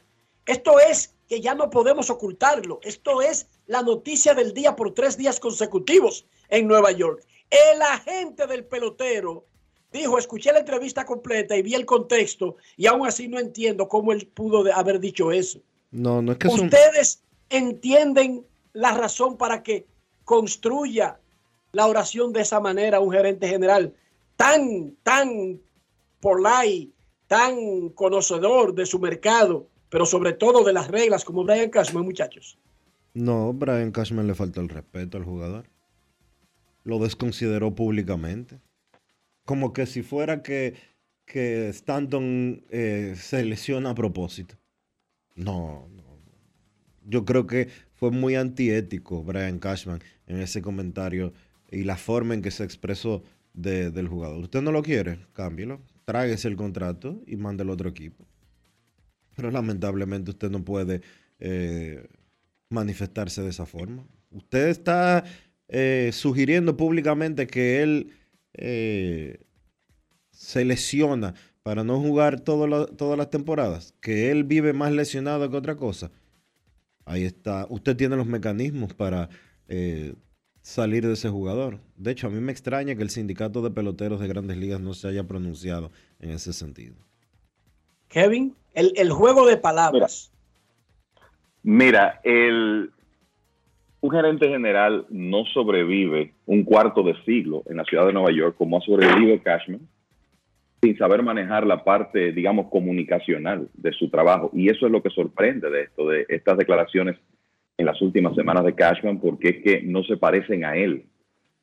Esto 0.45 0.79
es 0.79 1.13
que 1.27 1.41
ya 1.41 1.53
no 1.55 1.69
podemos 1.69 2.09
ocultarlo. 2.09 2.79
Esto 2.83 3.21
es 3.21 3.47
la 3.67 3.81
noticia 3.83 4.33
del 4.33 4.53
día 4.53 4.75
por 4.75 4.93
tres 4.93 5.15
días 5.15 5.39
consecutivos 5.39 6.25
en 6.49 6.67
Nueva 6.67 6.91
York. 6.91 7.23
El 7.49 7.81
agente 7.81 8.47
del 8.47 8.65
pelotero 8.65 9.45
dijo, 9.91 10.17
escuché 10.17 10.51
la 10.51 10.59
entrevista 10.59 11.05
completa 11.05 11.55
y 11.55 11.61
vi 11.61 11.75
el 11.75 11.85
contexto 11.85 12.57
y 12.77 12.87
aún 12.87 13.07
así 13.07 13.27
no 13.27 13.39
entiendo 13.39 13.87
cómo 13.87 14.11
él 14.11 14.27
pudo 14.27 14.63
haber 14.73 14.99
dicho 14.99 15.31
eso. 15.31 15.59
No, 15.91 16.21
no 16.21 16.31
es 16.33 16.37
que 16.39 16.47
¿Ustedes 16.47 17.21
entienden 17.49 18.45
la 18.73 18.93
razón 18.93 19.37
para 19.37 19.63
que 19.63 19.87
construya 20.23 21.19
la 21.71 21.87
oración 21.87 22.33
de 22.33 22.41
esa 22.41 22.59
manera 22.59 22.99
un 22.99 23.11
gerente 23.11 23.47
general 23.47 23.93
tan, 24.35 24.95
tan 25.03 25.59
polite, 26.19 26.93
tan 27.27 27.89
conocedor 27.89 28.73
de 28.73 28.85
su 28.85 28.99
mercado, 28.99 29.67
pero 29.89 30.05
sobre 30.05 30.33
todo 30.33 30.63
de 30.63 30.73
las 30.73 30.87
reglas 30.87 31.25
como 31.25 31.43
Brian 31.43 31.69
Cashman, 31.69 32.05
muchachos? 32.05 32.57
No, 33.13 33.53
Brian 33.53 33.91
Cashman 33.91 34.27
le 34.27 34.35
falta 34.35 34.61
el 34.61 34.69
respeto 34.69 35.17
al 35.17 35.25
jugador. 35.25 35.65
Lo 36.83 36.99
desconsideró 36.99 37.75
públicamente. 37.75 38.59
Como 39.45 39.73
que 39.73 39.85
si 39.85 40.03
fuera 40.03 40.41
que, 40.41 40.75
que 41.25 41.69
Stanton 41.69 42.63
eh, 42.69 43.15
se 43.17 43.43
lesiona 43.43 43.89
a 43.89 43.95
propósito. 43.95 44.55
No, 45.35 45.87
no. 45.89 46.03
Yo 47.05 47.25
creo 47.25 47.47
que 47.47 47.69
fue 47.99 48.11
muy 48.11 48.35
antiético 48.35 49.23
Brian 49.23 49.59
Cashman 49.59 49.99
en 50.27 50.39
ese 50.39 50.61
comentario 50.61 51.33
y 51.69 51.83
la 51.83 51.97
forma 51.97 52.33
en 52.33 52.41
que 52.41 52.49
se 52.51 52.63
expresó 52.63 53.23
de- 53.53 53.91
del 53.91 54.07
jugador. 54.07 54.39
Usted 54.39 54.61
no 54.61 54.71
lo 54.71 54.81
quiere, 54.81 55.19
cámbielo, 55.33 55.81
tráguese 56.05 56.47
el 56.47 56.55
contrato 56.55 57.21
y 57.27 57.35
mándelo 57.35 57.71
a 57.71 57.75
otro 57.75 57.89
equipo. 57.89 58.25
Pero 59.35 59.51
lamentablemente 59.51 60.31
usted 60.31 60.49
no 60.49 60.63
puede 60.63 61.01
eh, 61.39 62.07
manifestarse 62.69 63.41
de 63.41 63.49
esa 63.49 63.65
forma. 63.65 64.05
Usted 64.31 64.67
está 64.69 65.23
eh, 65.67 66.11
sugiriendo 66.13 66.77
públicamente 66.77 67.47
que 67.47 67.81
él 67.83 68.11
eh, 68.53 69.39
se 70.31 70.63
lesiona 70.65 71.33
para 71.63 71.83
no 71.83 71.99
jugar 71.99 72.39
todas 72.39 73.17
las 73.17 73.29
temporadas, 73.29 73.93
que 74.01 74.31
él 74.31 74.43
vive 74.45 74.73
más 74.73 74.91
lesionado 74.93 75.49
que 75.49 75.57
otra 75.57 75.75
cosa. 75.75 76.11
Ahí 77.09 77.23
está. 77.23 77.65
Usted 77.69 77.97
tiene 77.97 78.15
los 78.15 78.27
mecanismos 78.27 78.93
para 78.93 79.29
eh, 79.67 80.13
salir 80.61 81.07
de 81.07 81.13
ese 81.13 81.27
jugador. 81.27 81.79
De 81.95 82.11
hecho, 82.11 82.27
a 82.27 82.29
mí 82.29 82.39
me 82.39 82.51
extraña 82.51 82.95
que 82.95 83.01
el 83.01 83.09
sindicato 83.09 83.63
de 83.63 83.71
peloteros 83.71 84.19
de 84.19 84.27
grandes 84.27 84.57
ligas 84.57 84.79
no 84.79 84.93
se 84.93 85.07
haya 85.07 85.23
pronunciado 85.23 85.89
en 86.19 86.29
ese 86.29 86.53
sentido. 86.53 86.95
Kevin, 88.09 88.55
el, 88.75 88.93
el 88.95 89.11
juego 89.11 89.47
de 89.47 89.57
palabras. 89.57 90.31
Mira, 91.63 92.21
el, 92.23 92.91
un 94.01 94.11
gerente 94.11 94.47
general 94.47 95.07
no 95.09 95.45
sobrevive 95.45 96.35
un 96.45 96.63
cuarto 96.63 97.01
de 97.01 97.15
siglo 97.25 97.63
en 97.65 97.77
la 97.77 97.85
ciudad 97.85 98.05
de 98.05 98.13
Nueva 98.13 98.31
York 98.31 98.55
como 98.55 98.77
ha 98.77 98.81
sobrevivido 98.81 99.41
Cashman 99.41 99.81
sin 100.81 100.97
saber 100.97 101.23
manejar 101.23 101.65
la 101.67 101.83
parte, 101.83 102.31
digamos, 102.31 102.69
comunicacional 102.69 103.69
de 103.73 103.91
su 103.91 104.09
trabajo. 104.09 104.49
Y 104.53 104.69
eso 104.69 104.85
es 104.85 104.91
lo 104.91 105.03
que 105.03 105.09
sorprende 105.09 105.69
de 105.69 105.83
esto, 105.83 106.07
de 106.07 106.25
estas 106.29 106.57
declaraciones 106.57 107.17
en 107.77 107.85
las 107.85 108.01
últimas 108.01 108.35
semanas 108.35 108.63
de 108.63 108.75
Cashman, 108.75 109.19
porque 109.19 109.49
es 109.49 109.63
que 109.63 109.81
no 109.81 110.03
se 110.03 110.17
parecen 110.17 110.63
a 110.63 110.75
él. 110.75 111.03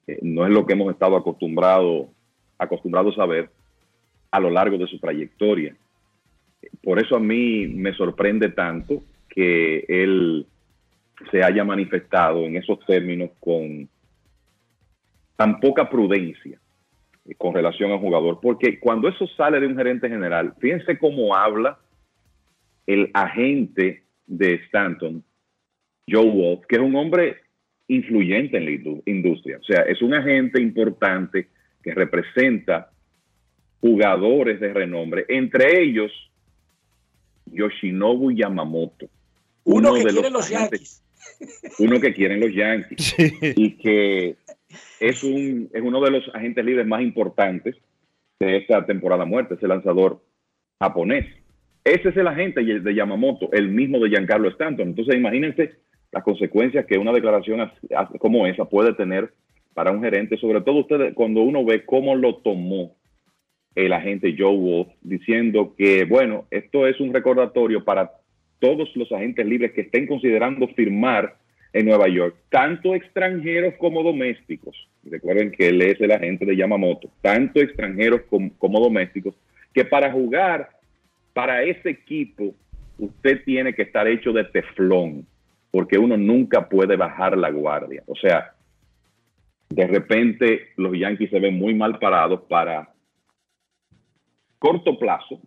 Eh, 0.07 0.19
no 0.23 0.45
es 0.45 0.53
lo 0.53 0.67
que 0.67 0.75
hemos 0.75 0.93
estado 0.93 1.17
acostumbrado, 1.17 2.09
acostumbrados 2.59 3.19
a 3.19 3.27
ver 3.27 3.51
a 4.31 4.41
lo 4.41 4.51
largo 4.51 4.77
de 4.77 4.87
su 4.87 4.99
trayectoria. 4.99 5.75
Por 6.83 6.99
eso 6.99 7.17
a 7.17 7.21
mí 7.21 7.67
me 7.69 7.95
sorprende 7.95 8.51
tanto 8.51 9.03
que 9.29 9.85
él 9.89 10.47
se 11.31 11.43
haya 11.43 11.65
manifestado 11.65 12.45
en 12.45 12.57
esos 12.57 12.79
términos 12.87 13.31
con 13.41 13.89
tan 15.37 15.61
poca 15.61 15.89
prudencia 15.89 16.59
con 17.35 17.55
relación 17.55 17.91
al 17.93 17.99
jugador, 17.99 18.39
porque 18.41 18.79
cuando 18.79 19.09
eso 19.09 19.27
sale 19.37 19.59
de 19.61 19.67
un 19.67 19.77
gerente 19.77 20.09
general, 20.09 20.55
fíjense 20.61 20.99
cómo 20.99 21.35
habla 21.35 21.79
el 22.87 23.11
agente 23.15 24.03
de 24.27 24.55
Stanton, 24.67 25.23
Joe 26.09 26.31
Wolf, 26.31 26.67
que 26.69 26.77
es 26.77 26.83
un 26.83 26.95
hombre 26.95 27.39
influyente 27.89 28.57
en 28.59 28.65
la 28.65 28.71
indu- 28.71 29.03
industria, 29.07 29.59
o 29.59 29.65
sea, 29.65 29.83
es 29.83 30.01
un 30.03 30.15
agente 30.15 30.61
importante 30.61 31.49
que 31.83 31.95
representa 31.95 32.91
jugadores 33.81 34.61
de 34.61 34.73
renombre, 34.73 35.25
entre 35.29 35.83
ellos 35.83 36.11
Yoshinobu 37.47 38.33
Yamamoto, 38.33 39.09
Uno, 39.65 39.95
que 39.95 40.05
de 40.05 40.11
quieren 40.13 40.33
los 40.33 40.49
Yankees. 40.49 41.03
uno 41.79 42.01
que 42.01 42.15
quieren 42.15 42.41
los 42.41 42.53
Yankees. 42.55 43.15
Y 43.57 43.77
que 43.79 44.37
es, 45.01 45.23
un, 45.25 45.69
es 45.73 45.83
uno 45.83 46.01
de 46.01 46.11
los 46.11 46.35
agentes 46.35 46.65
libres 46.65 46.87
más 46.87 47.03
importantes 47.03 47.77
de 48.39 48.57
esta 48.59 48.85
temporada 48.87 49.25
muerta, 49.25 49.55
ese 49.55 49.69
lanzador 49.69 50.21
japonés. 50.81 51.27
Ese 51.85 52.09
es 52.09 52.17
el 52.17 52.27
agente 52.27 52.63
de 52.63 52.95
Yamamoto, 52.95 53.53
el 53.53 53.69
mismo 53.69 53.99
de 54.01 54.11
Giancarlo 54.11 54.49
Stanton. 54.49 54.89
Entonces 54.89 55.15
imagínense 55.15 55.75
las 56.11 56.25
consecuencias 56.25 56.87
que 56.87 56.99
una 56.99 57.13
declaración 57.13 57.71
como 58.19 58.47
esa 58.47 58.65
puede 58.65 58.93
tener 58.95 59.33
para 59.75 59.93
un 59.93 60.03
gerente, 60.03 60.37
sobre 60.39 60.63
todo 60.63 60.81
ustedes 60.81 61.15
cuando 61.15 61.43
uno 61.43 61.65
ve 61.65 61.85
cómo 61.85 62.17
lo 62.17 62.37
tomó 62.37 62.97
el 63.75 63.93
agente 63.93 64.35
Joe 64.37 64.57
Wolf, 64.57 64.89
diciendo 65.03 65.75
que, 65.77 66.05
bueno, 66.05 66.47
esto 66.51 66.87
es 66.87 66.99
un 66.99 67.13
recordatorio 67.13 67.85
para 67.85 68.11
todos 68.59 68.89
los 68.97 69.13
agentes 69.13 69.45
libres 69.45 69.73
que 69.73 69.83
estén 69.83 70.07
considerando 70.07 70.67
firmar 70.69 71.37
en 71.77 71.85
Nueva 71.85 72.09
York, 72.09 72.35
tanto 72.49 72.95
extranjeros 72.95 73.75
como 73.75 74.03
domésticos. 74.03 74.89
Recuerden 75.05 75.53
que 75.53 75.69
él 75.69 75.83
es 75.83 76.01
el 76.01 76.11
agente 76.11 76.47
de 76.47 76.57
Yamamoto, 76.57 77.11
tanto 77.21 77.61
extranjeros 77.61 78.23
como, 78.31 78.51
como 78.57 78.81
domésticos, 78.81 79.35
que 79.75 79.85
para 79.85 80.11
jugar 80.11 80.71
para 81.35 81.63
ese 81.63 81.91
equipo 81.91 82.55
usted 82.99 83.45
tiene 83.45 83.75
que 83.75 83.83
estar 83.83 84.09
hecho 84.09 84.33
de 84.33 84.45
teflón, 84.45 85.27
porque 85.71 85.99
uno 85.99 86.17
nunca 86.17 86.67
puede 86.67 86.97
bajar 86.97 87.37
la 87.37 87.51
guardia. 87.51 88.03
O 88.07 88.17
sea, 88.17 88.55
de 89.69 89.87
repente 89.87 90.69
los 90.77 90.99
Yankees 90.99 91.29
se 91.29 91.41
ven 91.41 91.57
muy 91.57 91.75
mal 91.75 91.99
parados 91.99 92.41
para 92.49 92.89
corto 94.59 94.99
plazo 94.99 95.43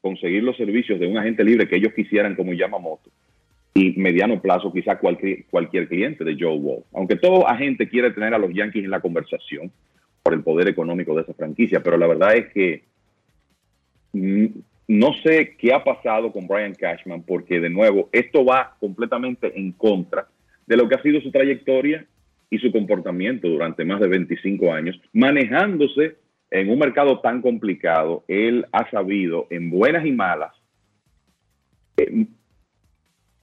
conseguir 0.00 0.42
los 0.42 0.56
servicios 0.56 0.98
de 0.98 1.06
un 1.06 1.18
agente 1.18 1.44
libre 1.44 1.68
que 1.68 1.76
ellos 1.76 1.92
quisieran 1.94 2.34
como 2.34 2.52
Yamamoto 2.52 3.12
y 3.78 3.92
mediano 3.96 4.42
plazo 4.42 4.72
quizá 4.72 4.98
cualquier, 4.98 5.44
cualquier 5.46 5.88
cliente 5.88 6.24
de 6.24 6.36
Joe 6.38 6.56
Wall. 6.56 6.82
Aunque 6.92 7.14
todo 7.14 7.48
agente 7.48 7.88
quiere 7.88 8.10
tener 8.10 8.34
a 8.34 8.38
los 8.38 8.52
Yankees 8.52 8.84
en 8.84 8.90
la 8.90 9.00
conversación 9.00 9.70
por 10.22 10.34
el 10.34 10.42
poder 10.42 10.68
económico 10.68 11.14
de 11.14 11.22
esa 11.22 11.34
franquicia, 11.34 11.80
pero 11.80 11.96
la 11.96 12.08
verdad 12.08 12.36
es 12.36 12.52
que 12.52 12.82
no 14.12 15.12
sé 15.22 15.54
qué 15.56 15.72
ha 15.72 15.84
pasado 15.84 16.32
con 16.32 16.48
Brian 16.48 16.74
Cashman 16.74 17.22
porque 17.22 17.60
de 17.60 17.70
nuevo 17.70 18.08
esto 18.10 18.44
va 18.44 18.76
completamente 18.80 19.56
en 19.56 19.70
contra 19.72 20.26
de 20.66 20.76
lo 20.76 20.88
que 20.88 20.96
ha 20.96 21.02
sido 21.02 21.20
su 21.20 21.30
trayectoria 21.30 22.04
y 22.50 22.58
su 22.58 22.72
comportamiento 22.72 23.48
durante 23.48 23.84
más 23.84 24.00
de 24.00 24.08
25 24.08 24.72
años, 24.72 25.00
manejándose 25.12 26.16
en 26.50 26.70
un 26.70 26.78
mercado 26.78 27.20
tan 27.20 27.42
complicado, 27.42 28.24
él 28.26 28.66
ha 28.72 28.90
sabido, 28.90 29.46
en 29.50 29.70
buenas 29.70 30.04
y 30.04 30.12
malas, 30.12 30.52
eh, 31.98 32.26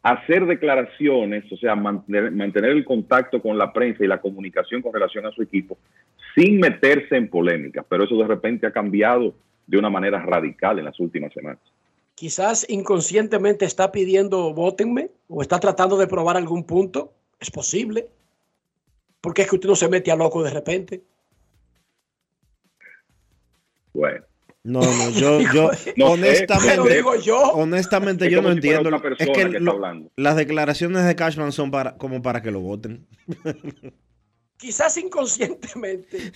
hacer 0.05 0.45
declaraciones, 0.45 1.51
o 1.51 1.57
sea, 1.57 1.75
mantener, 1.75 2.31
mantener 2.31 2.69
el 2.69 2.85
contacto 2.85 3.41
con 3.41 3.57
la 3.57 3.73
prensa 3.73 4.03
y 4.03 4.07
la 4.07 4.21
comunicación 4.21 4.83
con 4.83 4.93
relación 4.93 5.25
a 5.25 5.31
su 5.31 5.41
equipo, 5.41 5.79
sin 6.35 6.59
meterse 6.59 7.17
en 7.17 7.27
polémicas. 7.27 7.83
Pero 7.89 8.03
eso 8.03 8.15
de 8.15 8.27
repente 8.27 8.67
ha 8.67 8.71
cambiado 8.71 9.33
de 9.65 9.79
una 9.79 9.89
manera 9.89 10.21
radical 10.21 10.77
en 10.77 10.85
las 10.85 10.99
últimas 10.99 11.33
semanas. 11.33 11.59
Quizás 12.13 12.69
inconscientemente 12.69 13.65
está 13.65 13.91
pidiendo 13.91 14.53
votenme 14.53 15.09
o 15.27 15.41
está 15.41 15.59
tratando 15.59 15.97
de 15.97 16.05
probar 16.05 16.37
algún 16.37 16.65
punto. 16.65 17.11
Es 17.39 17.49
posible. 17.49 18.07
Porque 19.21 19.41
es 19.41 19.49
que 19.49 19.55
usted 19.55 19.69
no 19.69 19.75
se 19.75 19.89
mete 19.89 20.11
a 20.11 20.15
loco 20.15 20.43
de 20.43 20.51
repente. 20.51 21.01
Bueno. 23.91 24.23
No, 24.65 24.81
no, 24.81 25.09
yo, 25.11 25.39
yo, 25.53 25.69
No 25.69 25.73
sé, 25.75 25.93
honestamente, 26.03 26.95
digo 26.95 27.15
yo. 27.15 27.39
honestamente 27.53 28.25
Es 28.25 28.31
yo 28.31 28.41
no 28.41 28.49
si 28.49 28.55
entiendo. 28.55 28.89
otra 28.95 29.13
Es 29.17 29.27
que, 29.27 29.31
que 29.31 29.41
está 29.43 29.59
lo- 29.59 29.71
hablando. 29.73 30.09
las 30.15 30.35
declaraciones 30.35 31.05
de 31.05 31.15
Cashman 31.15 31.51
son 31.51 31.69
para, 31.69 31.95
como 31.97 32.21
para 32.23 32.41
que 32.41 32.49
lo 32.51 32.61
voten. 32.61 33.05
Quizás 34.57 34.97
inconscientemente. 34.97 36.31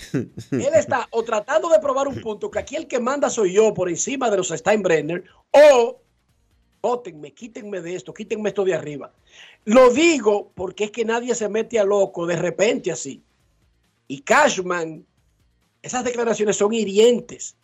Él 0.52 0.70
está 0.76 1.08
o 1.12 1.24
tratando 1.24 1.70
de 1.70 1.80
probar 1.80 2.08
un 2.08 2.20
punto 2.22 2.52
que 2.52 2.60
aquí 2.60 2.76
el 2.76 2.86
que 2.88 3.00
manda 3.00 3.30
soy 3.30 3.54
yo 3.54 3.74
por 3.74 3.90
encima 3.90 4.30
de 4.30 4.38
los 4.38 4.50
Steinbrenner 4.50 5.24
o 5.52 6.02
votenme, 6.82 7.34
quítenme 7.34 7.82
de 7.82 7.96
esto, 7.96 8.14
quítenme 8.14 8.50
esto 8.50 8.64
de 8.66 8.74
arriba. 8.76 9.12
Lo 9.66 9.90
digo 9.90 10.52
porque 10.54 10.86
es 10.86 10.92
que 10.92 11.06
nadie 11.06 11.34
se 11.34 11.50
mete 11.50 11.80
a 11.80 11.84
loco 11.86 12.28
de 12.28 12.36
repente 12.36 12.92
así. 12.92 13.24
Y 14.08 14.22
Cashman, 14.22 15.06
esas 15.82 16.04
declaraciones 16.04 16.58
son 16.58 16.74
hirientes. 16.74 17.56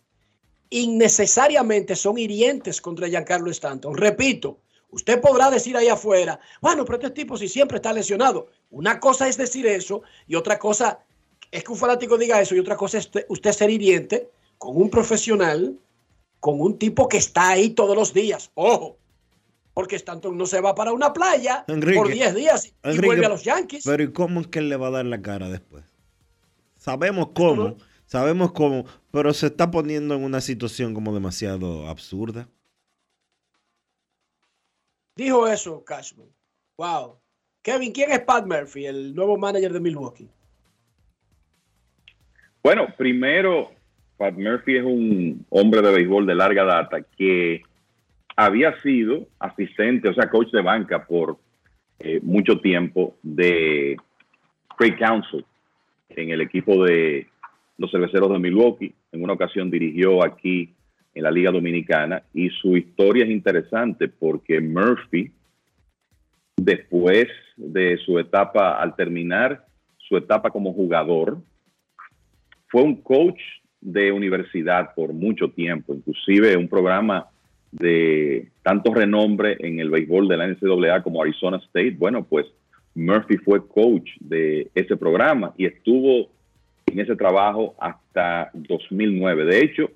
Innecesariamente 0.70 1.94
son 1.96 2.18
hirientes 2.18 2.80
contra 2.80 3.08
Giancarlo 3.08 3.50
Stanton. 3.50 3.96
Repito, 3.96 4.58
usted 4.90 5.20
podrá 5.20 5.50
decir 5.50 5.76
ahí 5.76 5.88
afuera, 5.88 6.40
bueno, 6.60 6.84
pero 6.84 6.98
este 6.98 7.10
tipo 7.10 7.36
si 7.36 7.48
siempre 7.48 7.76
está 7.76 7.92
lesionado. 7.92 8.48
Una 8.70 8.98
cosa 8.98 9.28
es 9.28 9.36
decir 9.36 9.66
eso 9.66 10.02
y 10.26 10.34
otra 10.34 10.58
cosa 10.58 11.00
es 11.50 11.62
que 11.64 11.72
un 11.72 11.78
fanático 11.78 12.18
diga 12.18 12.40
eso 12.40 12.54
y 12.54 12.58
otra 12.58 12.76
cosa 12.76 12.98
es 12.98 13.10
usted- 13.28 13.52
ser 13.52 13.70
hiriente 13.70 14.30
con 14.58 14.76
un 14.76 14.90
profesional, 14.90 15.78
con 16.40 16.60
un 16.60 16.78
tipo 16.78 17.08
que 17.08 17.18
está 17.18 17.50
ahí 17.50 17.70
todos 17.70 17.94
los 17.96 18.12
días. 18.12 18.50
Ojo, 18.54 18.98
porque 19.74 19.96
Stanton 19.96 20.36
no 20.36 20.46
se 20.46 20.60
va 20.60 20.74
para 20.74 20.92
una 20.92 21.12
playa 21.12 21.64
Enrique, 21.68 21.98
por 21.98 22.08
10 22.08 22.34
días 22.34 22.66
y 22.66 22.72
Enrique, 22.82 23.06
vuelve 23.06 23.26
a 23.26 23.28
los 23.28 23.44
Yankees. 23.44 23.84
Pero 23.84 24.02
¿y 24.02 24.12
cómo 24.12 24.40
es 24.40 24.46
que 24.46 24.58
él 24.60 24.68
le 24.68 24.76
va 24.76 24.88
a 24.88 24.90
dar 24.90 25.04
la 25.04 25.20
cara 25.20 25.48
después? 25.50 25.84
Sabemos 26.78 27.28
cómo, 27.34 27.76
sabemos 28.06 28.52
cómo, 28.52 28.84
pero 29.10 29.32
se 29.32 29.46
está 29.46 29.70
poniendo 29.70 30.14
en 30.14 30.24
una 30.24 30.40
situación 30.40 30.94
como 30.94 31.12
demasiado 31.12 31.88
absurda. 31.88 32.48
Dijo 35.16 35.46
eso 35.46 35.84
Cashman. 35.84 36.28
Wow. 36.78 37.18
Kevin, 37.62 37.92
¿quién 37.92 38.12
es 38.12 38.20
Pat 38.20 38.46
Murphy, 38.46 38.86
el 38.86 39.14
nuevo 39.14 39.36
manager 39.36 39.72
de 39.72 39.80
Milwaukee? 39.80 40.28
Bueno, 42.62 42.86
primero, 42.96 43.72
Pat 44.16 44.34
Murphy 44.34 44.76
es 44.76 44.84
un 44.84 45.44
hombre 45.50 45.82
de 45.82 45.92
béisbol 45.92 46.26
de 46.26 46.34
larga 46.34 46.64
data 46.64 47.00
que 47.16 47.62
había 48.36 48.80
sido 48.82 49.26
asistente, 49.38 50.08
o 50.08 50.14
sea, 50.14 50.28
coach 50.28 50.50
de 50.52 50.62
banca 50.62 51.06
por 51.06 51.38
eh, 51.98 52.20
mucho 52.22 52.60
tiempo 52.60 53.16
de 53.22 53.96
Craig 54.76 54.98
Council 54.98 55.44
en 56.10 56.30
el 56.30 56.40
equipo 56.42 56.84
de 56.84 57.26
los 57.78 57.90
cerveceros 57.90 58.30
de 58.30 58.38
Milwaukee. 58.38 58.94
En 59.12 59.22
una 59.22 59.34
ocasión 59.34 59.70
dirigió 59.70 60.24
aquí 60.24 60.74
en 61.14 61.22
la 61.22 61.30
Liga 61.30 61.50
Dominicana 61.50 62.22
y 62.34 62.50
su 62.50 62.76
historia 62.76 63.24
es 63.24 63.30
interesante 63.30 64.08
porque 64.08 64.60
Murphy, 64.60 65.32
después 66.56 67.26
de 67.56 67.96
su 67.98 68.18
etapa, 68.18 68.80
al 68.80 68.94
terminar 68.94 69.64
su 69.96 70.16
etapa 70.16 70.50
como 70.50 70.72
jugador, 70.72 71.38
fue 72.68 72.82
un 72.82 72.96
coach 73.02 73.40
de 73.80 74.12
universidad 74.12 74.94
por 74.94 75.12
mucho 75.12 75.48
tiempo, 75.50 75.94
inclusive 75.94 76.56
un 76.56 76.68
programa 76.68 77.26
de 77.70 78.48
tanto 78.62 78.92
renombre 78.94 79.56
en 79.60 79.80
el 79.80 79.90
béisbol 79.90 80.28
de 80.28 80.36
la 80.36 80.46
NCAA 80.46 81.02
como 81.02 81.22
Arizona 81.22 81.58
State. 81.58 81.96
Bueno, 81.98 82.24
pues 82.24 82.46
Murphy 82.94 83.36
fue 83.38 83.66
coach 83.66 84.10
de 84.20 84.70
ese 84.74 84.96
programa 84.96 85.52
y 85.56 85.66
estuvo 85.66 86.30
en 86.86 87.00
ese 87.00 87.16
trabajo 87.16 87.74
hasta 87.78 88.50
2009. 88.54 89.44
De 89.44 89.60
hecho, 89.60 89.90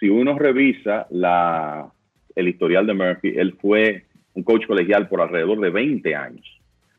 si 0.00 0.08
uno 0.08 0.38
revisa 0.38 1.06
la, 1.10 1.90
el 2.34 2.48
historial 2.48 2.86
de 2.86 2.94
Murphy, 2.94 3.34
él 3.36 3.56
fue 3.60 4.04
un 4.34 4.42
coach 4.42 4.66
colegial 4.66 5.08
por 5.08 5.20
alrededor 5.20 5.60
de 5.60 5.70
20 5.70 6.14
años. 6.14 6.46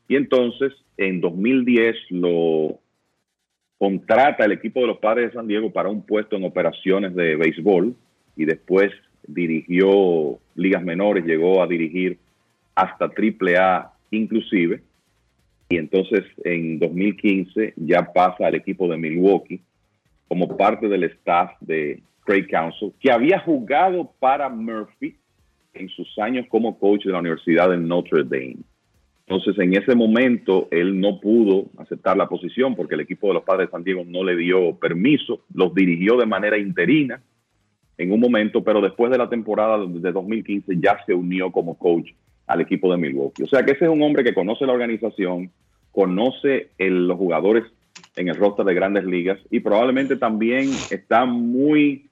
Y 0.08 0.16
entonces, 0.16 0.74
en 0.98 1.20
2010 1.22 1.96
lo 2.12 2.80
contrata 3.78 4.46
el 4.46 4.54
equipo 4.54 4.82
de 4.82 4.88
los 4.88 5.00
Padres 5.00 5.28
de 5.28 5.34
San 5.34 5.48
Diego 5.48 5.72
para 5.72 5.90
un 5.90 6.06
puesto 6.06 6.36
en 6.38 6.46
operaciones 6.46 7.14
de 7.16 7.36
béisbol 7.36 7.96
y 8.36 8.46
después 8.46 8.92
dirigió 9.28 10.40
ligas 10.56 10.84
menores, 10.84 11.26
llegó 11.26 11.62
a 11.62 11.68
dirigir 11.68 12.18
hasta 12.76 13.06
AAA 13.06 13.92
inclusive. 14.12 14.82
Y 15.70 15.78
entonces 15.78 16.24
en 16.44 16.80
2015 16.80 17.74
ya 17.78 18.12
pasa 18.14 18.48
al 18.48 18.56
equipo 18.56 18.88
de 18.88 18.98
Milwaukee 18.98 19.62
como 20.28 20.56
parte 20.56 20.88
del 20.88 21.04
staff 21.06 21.52
de 21.62 22.02
Craig 22.24 22.48
Council, 22.48 22.94
que 23.00 23.12
había 23.12 23.40
jugado 23.40 24.12
para 24.20 24.50
Murphy 24.50 25.16
en 25.74 25.90
sus 25.90 26.18
años 26.20 26.46
como 26.50 26.78
coach 26.80 27.06
de 27.06 27.12
la 27.12 27.20
Universidad 27.20 27.70
de 27.70 27.78
Notre 27.78 28.24
Dame. 28.24 28.58
Entonces, 29.28 29.58
en 29.58 29.76
ese 29.76 29.96
momento, 29.96 30.68
él 30.70 31.00
no 31.00 31.20
pudo 31.20 31.66
aceptar 31.78 32.16
la 32.16 32.30
posición 32.30 32.76
porque 32.76 32.94
el 32.94 33.02
equipo 33.02 33.28
de 33.28 33.36
los 33.36 33.44
Padres 33.44 33.68
de 33.68 33.72
San 33.72 33.84
Diego 33.84 34.04
no 34.06 34.24
le 34.24 34.36
dio 34.36 34.76
permiso, 34.76 35.42
los 35.54 35.74
dirigió 35.74 36.16
de 36.16 36.28
manera 36.28 36.58
interina 36.58 37.22
en 37.98 38.12
un 38.12 38.20
momento, 38.20 38.64
pero 38.64 38.82
después 38.82 39.12
de 39.12 39.18
la 39.18 39.30
temporada 39.30 39.80
de 39.80 40.12
2015 40.12 40.76
ya 40.80 40.98
se 41.06 41.14
unió 41.14 41.52
como 41.52 41.76
coach 41.76 42.12
al 42.48 42.62
equipo 42.62 42.92
de 42.92 42.98
Milwaukee. 42.98 43.44
O 43.44 43.48
sea 43.48 43.64
que 43.64 43.72
ese 43.72 43.86
es 43.86 43.92
un 43.92 44.02
hombre 44.02 44.24
que 44.24 44.34
conoce 44.34 44.66
la 44.66 44.74
organización, 44.74 45.52
conoce 45.92 46.70
los 46.78 47.18
jugadores 47.18 47.64
en 48.16 48.28
el 48.28 48.36
roster 48.36 48.66
de 48.66 48.74
grandes 48.74 49.06
ligas 49.06 49.40
y 49.50 49.60
probablemente 49.60 50.16
también 50.16 50.70
está 50.92 51.26
muy 51.26 52.10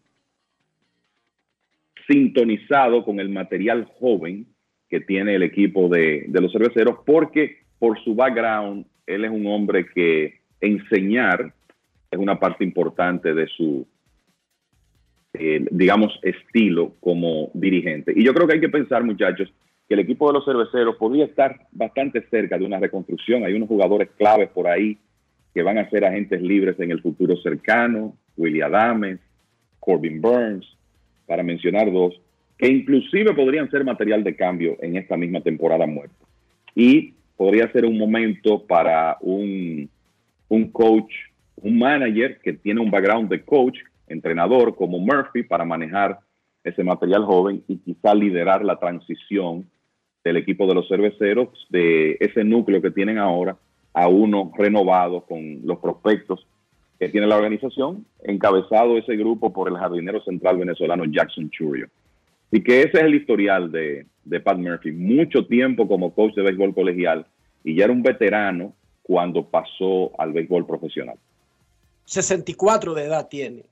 sintonizado 2.08 3.04
con 3.06 3.20
el 3.20 3.30
material 3.30 3.88
joven 4.00 4.46
que 4.90 5.00
tiene 5.00 5.36
el 5.36 5.44
equipo 5.44 5.88
de, 5.90 6.26
de 6.28 6.42
los 6.42 6.52
cerveceros, 6.52 6.98
porque 7.06 7.64
por 7.80 8.02
su 8.04 8.16
background, 8.16 8.86
él 9.08 9.26
es 9.26 9.32
un 9.32 9.48
hombre 9.48 9.86
que 9.94 10.42
enseñar 10.62 11.54
es 12.14 12.20
una 12.20 12.40
parte 12.40 12.64
importante 12.64 13.34
de 13.34 13.48
su, 13.48 13.86
eh, 15.34 15.66
digamos, 15.72 16.18
estilo 16.22 16.96
como 17.00 17.50
dirigente. 17.54 18.14
Y 18.16 18.24
yo 18.24 18.34
creo 18.34 18.48
que 18.48 18.54
hay 18.54 18.62
que 18.62 18.70
pensar, 18.70 19.04
muchachos, 19.04 19.52
que 19.88 19.94
el 19.96 20.00
equipo 20.00 20.28
de 20.28 20.34
los 20.34 20.46
cerveceros 20.46 20.96
podría 20.96 21.26
estar 21.26 21.68
bastante 21.72 22.22
cerca 22.30 22.58
de 22.58 22.66
una 22.66 22.80
reconstrucción. 22.80 23.44
Hay 23.44 23.54
unos 23.54 23.68
jugadores 23.68 24.10
claves 24.18 24.50
por 24.50 24.68
ahí 24.68 24.98
que 25.54 25.62
van 25.62 25.78
a 25.78 25.90
ser 25.90 26.06
agentes 26.06 26.42
libres 26.42 26.80
en 26.80 26.92
el 26.92 27.02
futuro 27.02 27.36
cercano, 27.38 28.16
Willie 28.38 28.64
Adames, 28.64 29.20
Corbin 29.80 30.22
Burns, 30.22 30.66
para 31.28 31.44
mencionar 31.44 31.92
dos, 31.92 32.20
que 32.58 32.68
inclusive 32.68 33.34
podrían 33.34 33.70
ser 33.70 33.84
material 33.84 34.24
de 34.24 34.36
cambio 34.36 34.78
en 34.82 34.98
esta 34.98 35.18
misma 35.18 35.42
temporada 35.42 35.86
muerta. 35.86 36.16
Y 36.76 37.14
podría 37.38 37.72
ser 37.72 37.86
un 37.86 37.98
momento 37.98 38.66
para 38.66 39.18
un, 39.22 39.90
un 40.50 40.72
coach, 40.72 41.14
un 41.58 41.78
manager 41.78 42.40
que 42.40 42.54
tiene 42.54 42.82
un 42.82 42.90
background 42.90 43.30
de 43.30 43.44
coach, 43.44 43.78
entrenador 44.08 44.76
como 44.76 45.00
Murphy, 45.00 45.44
para 45.44 45.66
manejar 45.66 46.20
ese 46.64 46.84
material 46.84 47.26
joven 47.26 47.64
y 47.68 47.78
quizá 47.78 48.16
liderar 48.16 48.64
la 48.64 48.80
transición 48.80 49.70
del 50.24 50.38
equipo 50.38 50.66
de 50.68 50.76
los 50.76 50.88
cerveceros, 50.88 51.50
de 51.70 52.18
ese 52.20 52.44
núcleo 52.44 52.82
que 52.82 52.92
tienen 52.92 53.18
ahora, 53.18 53.58
a 53.94 54.08
uno 54.08 54.52
renovado 54.58 55.22
con 55.22 55.60
los 55.66 55.80
prospectos 55.80 56.48
que 57.00 57.10
tiene 57.10 57.28
la 57.28 57.36
organización, 57.36 58.06
encabezado 58.24 58.98
ese 58.98 59.16
grupo 59.18 59.52
por 59.52 59.68
el 59.68 59.78
jardinero 59.78 60.24
central 60.24 60.58
venezolano 60.58 61.04
Jackson 61.06 61.50
Churio. 61.50 61.90
Y 62.52 62.64
que 62.64 62.82
ese 62.82 63.00
es 63.00 63.04
el 63.04 63.16
historial 63.16 63.72
de, 63.72 64.06
de 64.24 64.40
Pat 64.40 64.58
Murphy. 64.58 64.92
Mucho 64.92 65.46
tiempo 65.46 65.88
como 65.88 66.14
coach 66.14 66.36
de 66.36 66.44
béisbol 66.44 66.74
colegial 66.74 67.26
y 67.64 67.76
ya 67.76 67.86
era 67.86 67.94
un 67.94 68.04
veterano 68.04 68.74
cuando 69.02 69.46
pasó 69.46 70.12
al 70.20 70.32
béisbol 70.32 70.66
profesional. 70.66 71.18
64 72.06 72.94
de 72.94 73.04
edad 73.04 73.28
tiene. 73.28 73.64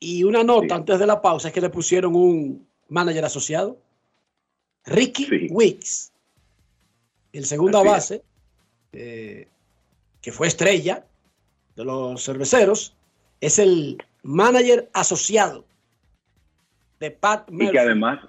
Y 0.00 0.24
una 0.24 0.42
nota 0.42 0.74
antes 0.74 0.98
de 0.98 1.06
la 1.06 1.20
pausa 1.20 1.48
es 1.48 1.54
que 1.54 1.60
le 1.60 1.68
pusieron 1.68 2.16
un 2.16 2.66
manager 2.88 3.26
asociado, 3.26 3.78
Ricky 4.86 5.48
Wicks, 5.50 6.10
el 7.34 7.44
segunda 7.44 7.82
base, 7.82 8.24
eh, 8.92 9.46
que 10.22 10.32
fue 10.32 10.46
estrella 10.46 11.04
de 11.76 11.84
los 11.84 12.24
cerveceros, 12.24 12.96
es 13.42 13.58
el 13.58 14.02
manager 14.22 14.88
asociado 14.94 15.66
de 16.98 17.10
Pat 17.10 17.50
Murphy. 17.50 17.68
Y 17.68 17.70
que 17.70 17.78
además, 17.78 18.20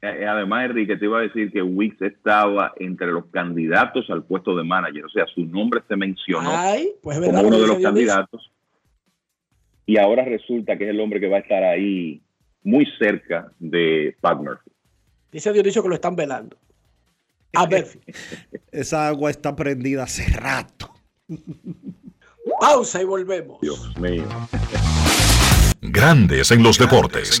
eh, 0.00 0.26
además, 0.26 0.66
Enrique, 0.66 0.96
te 0.96 1.06
iba 1.06 1.18
a 1.18 1.22
decir 1.22 1.50
que 1.50 1.60
Wicks 1.60 2.02
estaba 2.02 2.72
entre 2.76 3.08
los 3.08 3.26
candidatos 3.26 4.08
al 4.10 4.22
puesto 4.24 4.56
de 4.56 4.62
manager. 4.62 5.06
O 5.06 5.10
sea, 5.10 5.26
su 5.26 5.44
nombre 5.44 5.82
se 5.88 5.96
mencionó 5.96 6.50
Ay, 6.52 6.92
pues 7.02 7.18
como 7.18 7.40
uno 7.40 7.58
de 7.58 7.66
los 7.66 7.78
candidatos. 7.80 8.53
Y 9.86 9.98
ahora 9.98 10.24
resulta 10.24 10.76
que 10.76 10.84
es 10.84 10.90
el 10.90 11.00
hombre 11.00 11.20
que 11.20 11.28
va 11.28 11.38
a 11.38 11.40
estar 11.40 11.62
ahí 11.62 12.22
muy 12.62 12.86
cerca 12.98 13.52
de 13.58 14.16
Pat 14.20 14.38
Murphy. 14.38 14.70
Dice 15.30 15.52
Dionisio 15.52 15.82
que 15.82 15.88
lo 15.88 15.94
están 15.94 16.16
velando. 16.16 16.56
A 17.54 17.66
ver, 17.66 17.86
Esa 18.72 19.08
agua 19.08 19.30
está 19.30 19.54
prendida 19.54 20.04
hace 20.04 20.26
rato. 20.32 20.92
pausa 22.60 23.00
y 23.00 23.04
volvemos. 23.04 23.60
Dios 23.60 23.96
mío. 23.98 24.24
Grandes 25.80 26.50
en 26.50 26.62
los 26.62 26.78
deportes. 26.78 27.40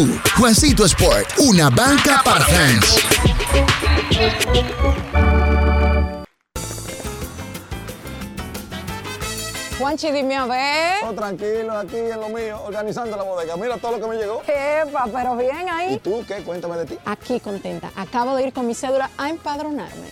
Juancito 0.37 0.85
Sport, 0.85 1.37
una 1.37 1.69
banca 1.69 2.21
para 2.23 2.45
fans. 2.45 2.99
Juanchi, 9.77 10.11
dime 10.11 10.35
a 10.35 10.45
ver. 10.45 11.03
Oh, 11.03 11.13
tranquilo, 11.13 11.77
aquí 11.77 11.97
en 11.97 12.19
lo 12.19 12.29
mío, 12.29 12.61
organizando 12.65 13.17
la 13.17 13.23
bodega. 13.23 13.57
Mira 13.57 13.77
todo 13.77 13.93
lo 13.93 13.99
que 13.99 14.07
me 14.07 14.15
llegó. 14.15 14.43
Epa, 14.47 15.07
pero 15.11 15.35
bien 15.35 15.67
ahí. 15.69 15.95
¿Y 15.95 15.97
tú 15.97 16.23
qué? 16.27 16.43
Cuéntame 16.43 16.77
de 16.77 16.85
ti. 16.85 16.97
Aquí 17.05 17.39
contenta. 17.39 17.91
Acabo 17.95 18.35
de 18.35 18.43
ir 18.43 18.53
con 18.53 18.67
mi 18.67 18.75
cédula 18.75 19.09
a 19.17 19.29
empadronarme. 19.29 20.11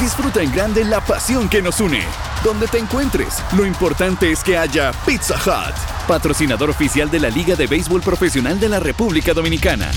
Disfruta 0.00 0.42
en 0.42 0.52
grande 0.52 0.84
la 0.84 1.00
pasión 1.00 1.48
que 1.48 1.62
nos 1.62 1.80
une. 1.80 2.02
Donde 2.44 2.68
te 2.68 2.78
encuentres, 2.78 3.42
lo 3.56 3.64
importante 3.64 4.30
es 4.30 4.44
que 4.44 4.58
haya 4.58 4.92
Pizza 5.06 5.36
Hut, 5.36 5.74
patrocinador 6.06 6.68
oficial 6.68 7.10
de 7.10 7.18
la 7.18 7.30
Liga 7.30 7.56
de 7.56 7.66
Béisbol 7.66 8.02
Profesional 8.02 8.60
de 8.60 8.68
la 8.68 8.78
República 8.78 9.32
Dominicana. 9.32 9.90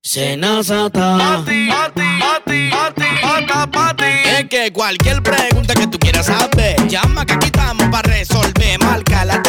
Senazata. 0.00 1.16
Pati, 1.18 1.68
pati, 1.68 2.02
pati, 2.18 2.70
pati, 2.70 3.04
pata, 3.20 3.66
pati. 3.70 4.04
Es 4.24 4.48
que 4.48 4.72
cualquier 4.72 5.22
pregunta 5.22 5.74
que 5.74 5.86
tú 5.86 5.98
quieras 5.98 6.26
saber, 6.26 6.88
llama 6.88 7.26
que 7.26 7.34
aquí 7.34 7.46
estamos 7.46 7.86
para 7.88 8.10
resolver. 8.10 8.78
Marca 8.80 9.24
la 9.26 9.42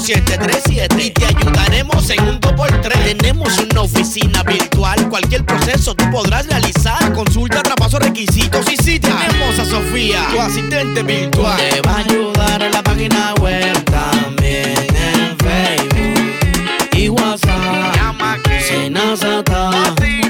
737 0.00 1.04
y 1.04 1.10
te 1.10 1.26
ayudaremos 1.26 2.08
en 2.10 2.20
un 2.28 2.40
2x3. 2.40 3.16
Tenemos 3.16 3.58
una 3.58 3.82
oficina 3.82 4.42
virtual, 4.42 5.08
cualquier 5.08 5.44
proceso 5.44 5.94
tú 5.94 6.04
podrás 6.10 6.46
realizar. 6.46 7.12
Consulta, 7.12 7.62
traspaso, 7.62 7.98
requisitos 7.98 8.64
y 8.72 8.76
si 8.76 8.98
tenemos 8.98 9.58
a 9.58 9.64
Sofía, 9.64 10.26
tu 10.30 10.40
asistente 10.40 11.02
virtual. 11.02 11.58
Te 11.58 11.80
va 11.82 11.92
a 11.92 11.98
ayudar 11.98 12.62
en 12.62 12.72
la 12.72 12.82
página 12.82 13.34
web 13.40 13.84
también 13.84 14.74
en 14.94 15.36
Facebook 15.38 16.96
y 16.96 17.08
WhatsApp. 17.08 17.94
Llama 17.96 18.38
que. 18.42 18.60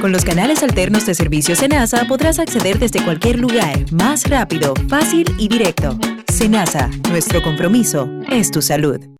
Con 0.00 0.12
los 0.12 0.24
canales 0.24 0.62
alternos 0.62 1.06
de 1.06 1.14
servicio 1.14 1.54
Senasa 1.54 2.06
podrás 2.06 2.38
acceder 2.38 2.78
desde 2.78 3.04
cualquier 3.04 3.38
lugar, 3.38 3.78
más 3.92 4.28
rápido, 4.28 4.74
fácil 4.88 5.32
y 5.38 5.48
directo. 5.48 5.98
Senasa, 6.32 6.88
nuestro 7.10 7.42
compromiso 7.42 8.08
es 8.30 8.50
tu 8.50 8.62
salud. 8.62 9.19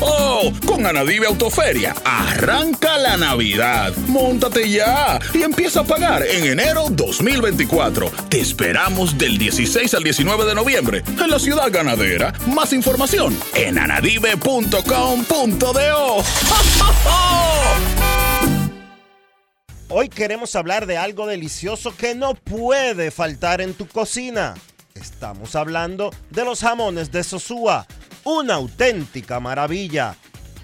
¡Ho! 0.00 0.52
Con 0.66 0.86
Anadive 0.86 1.26
Autoferia, 1.26 1.94
arranca 2.04 2.96
la 2.98 3.16
Navidad. 3.16 3.94
Móntate 4.08 4.70
ya 4.70 5.18
y 5.34 5.42
empieza 5.42 5.80
a 5.80 5.84
pagar 5.84 6.24
en 6.26 6.44
enero 6.44 6.86
2024. 6.90 8.10
Te 8.28 8.40
esperamos 8.40 9.18
del 9.18 9.38
16 9.38 9.94
al 9.94 10.02
19 10.02 10.44
de 10.44 10.54
noviembre 10.54 11.02
en 11.06 11.30
la 11.30 11.38
ciudad 11.38 11.70
ganadera. 11.70 12.32
Más 12.46 12.72
información 12.72 13.36
en 13.54 13.78
anadive.com.do. 13.78 14.76
¡Ho, 15.66 16.18
ho, 16.18 16.22
ho! 17.06 18.06
Hoy 19.88 20.08
queremos 20.08 20.56
hablar 20.56 20.86
de 20.86 20.98
algo 20.98 21.26
delicioso 21.26 21.96
que 21.96 22.14
no 22.14 22.34
puede 22.34 23.10
faltar 23.10 23.60
en 23.60 23.72
tu 23.72 23.86
cocina. 23.86 24.54
Estamos 24.94 25.54
hablando 25.54 26.10
de 26.30 26.44
los 26.44 26.60
jamones 26.60 27.12
de 27.12 27.22
Sosúa, 27.22 27.86
una 28.26 28.54
auténtica 28.54 29.38
maravilla. 29.38 30.16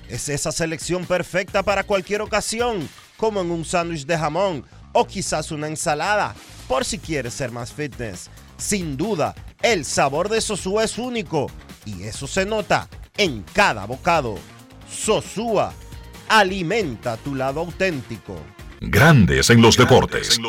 Es 0.08 0.28
esa 0.28 0.50
selección 0.50 1.06
perfecta 1.06 1.62
para 1.62 1.84
cualquier 1.84 2.20
ocasión, 2.20 2.88
como 3.16 3.40
en 3.40 3.52
un 3.52 3.64
sándwich 3.64 4.04
de 4.04 4.18
jamón 4.18 4.66
o 4.92 5.06
quizás 5.06 5.52
una 5.52 5.68
ensalada, 5.68 6.34
por 6.66 6.84
si 6.84 6.98
quieres 6.98 7.34
ser 7.34 7.52
más 7.52 7.72
fitness. 7.72 8.30
Sin 8.58 8.96
duda, 8.96 9.34
el 9.62 9.84
sabor 9.84 10.28
de 10.28 10.40
Sosúa 10.40 10.82
es 10.82 10.98
único 10.98 11.50
y 11.86 12.02
eso 12.02 12.26
se 12.26 12.44
nota 12.44 12.88
en 13.16 13.44
cada 13.52 13.86
bocado. 13.86 14.38
Sosúa, 14.90 15.72
alimenta 16.28 17.16
tu 17.16 17.36
lado 17.36 17.60
auténtico. 17.60 18.36
Grandes 18.80 19.50
en 19.50 19.62
los 19.62 19.76
deportes. 19.76 20.40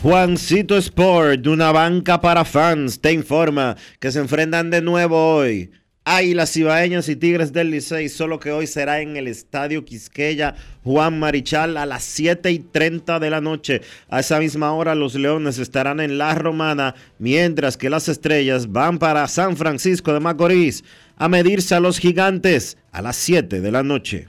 Juancito 0.00 0.76
Sport, 0.76 1.44
una 1.48 1.72
banca 1.72 2.20
para 2.20 2.44
fans, 2.44 3.00
te 3.00 3.12
informa 3.12 3.76
que 3.98 4.12
se 4.12 4.20
enfrentan 4.20 4.70
de 4.70 4.80
nuevo 4.80 5.34
hoy 5.34 5.72
Águilas 6.04 6.56
Ibaeñas 6.56 7.08
y 7.08 7.16
Tigres 7.16 7.52
del 7.52 7.72
Licey, 7.72 8.08
solo 8.08 8.38
que 8.38 8.52
hoy 8.52 8.68
será 8.68 9.00
en 9.00 9.16
el 9.16 9.26
Estadio 9.26 9.84
Quisqueya 9.84 10.54
Juan 10.84 11.18
Marichal 11.18 11.76
a 11.76 11.84
las 11.84 12.04
7 12.04 12.50
y 12.52 12.60
30 12.60 13.18
de 13.18 13.28
la 13.28 13.40
noche. 13.40 13.82
A 14.08 14.20
esa 14.20 14.38
misma 14.38 14.72
hora 14.72 14.94
los 14.94 15.16
Leones 15.16 15.58
estarán 15.58 15.98
en 15.98 16.16
La 16.16 16.34
Romana, 16.36 16.94
mientras 17.18 17.76
que 17.76 17.90
las 17.90 18.08
Estrellas 18.08 18.70
van 18.70 18.98
para 18.98 19.26
San 19.26 19.56
Francisco 19.56 20.14
de 20.14 20.20
Macorís 20.20 20.84
a 21.16 21.28
medirse 21.28 21.74
a 21.74 21.80
los 21.80 21.98
Gigantes 21.98 22.78
a 22.92 23.02
las 23.02 23.16
7 23.16 23.60
de 23.60 23.70
la 23.72 23.82
noche. 23.82 24.28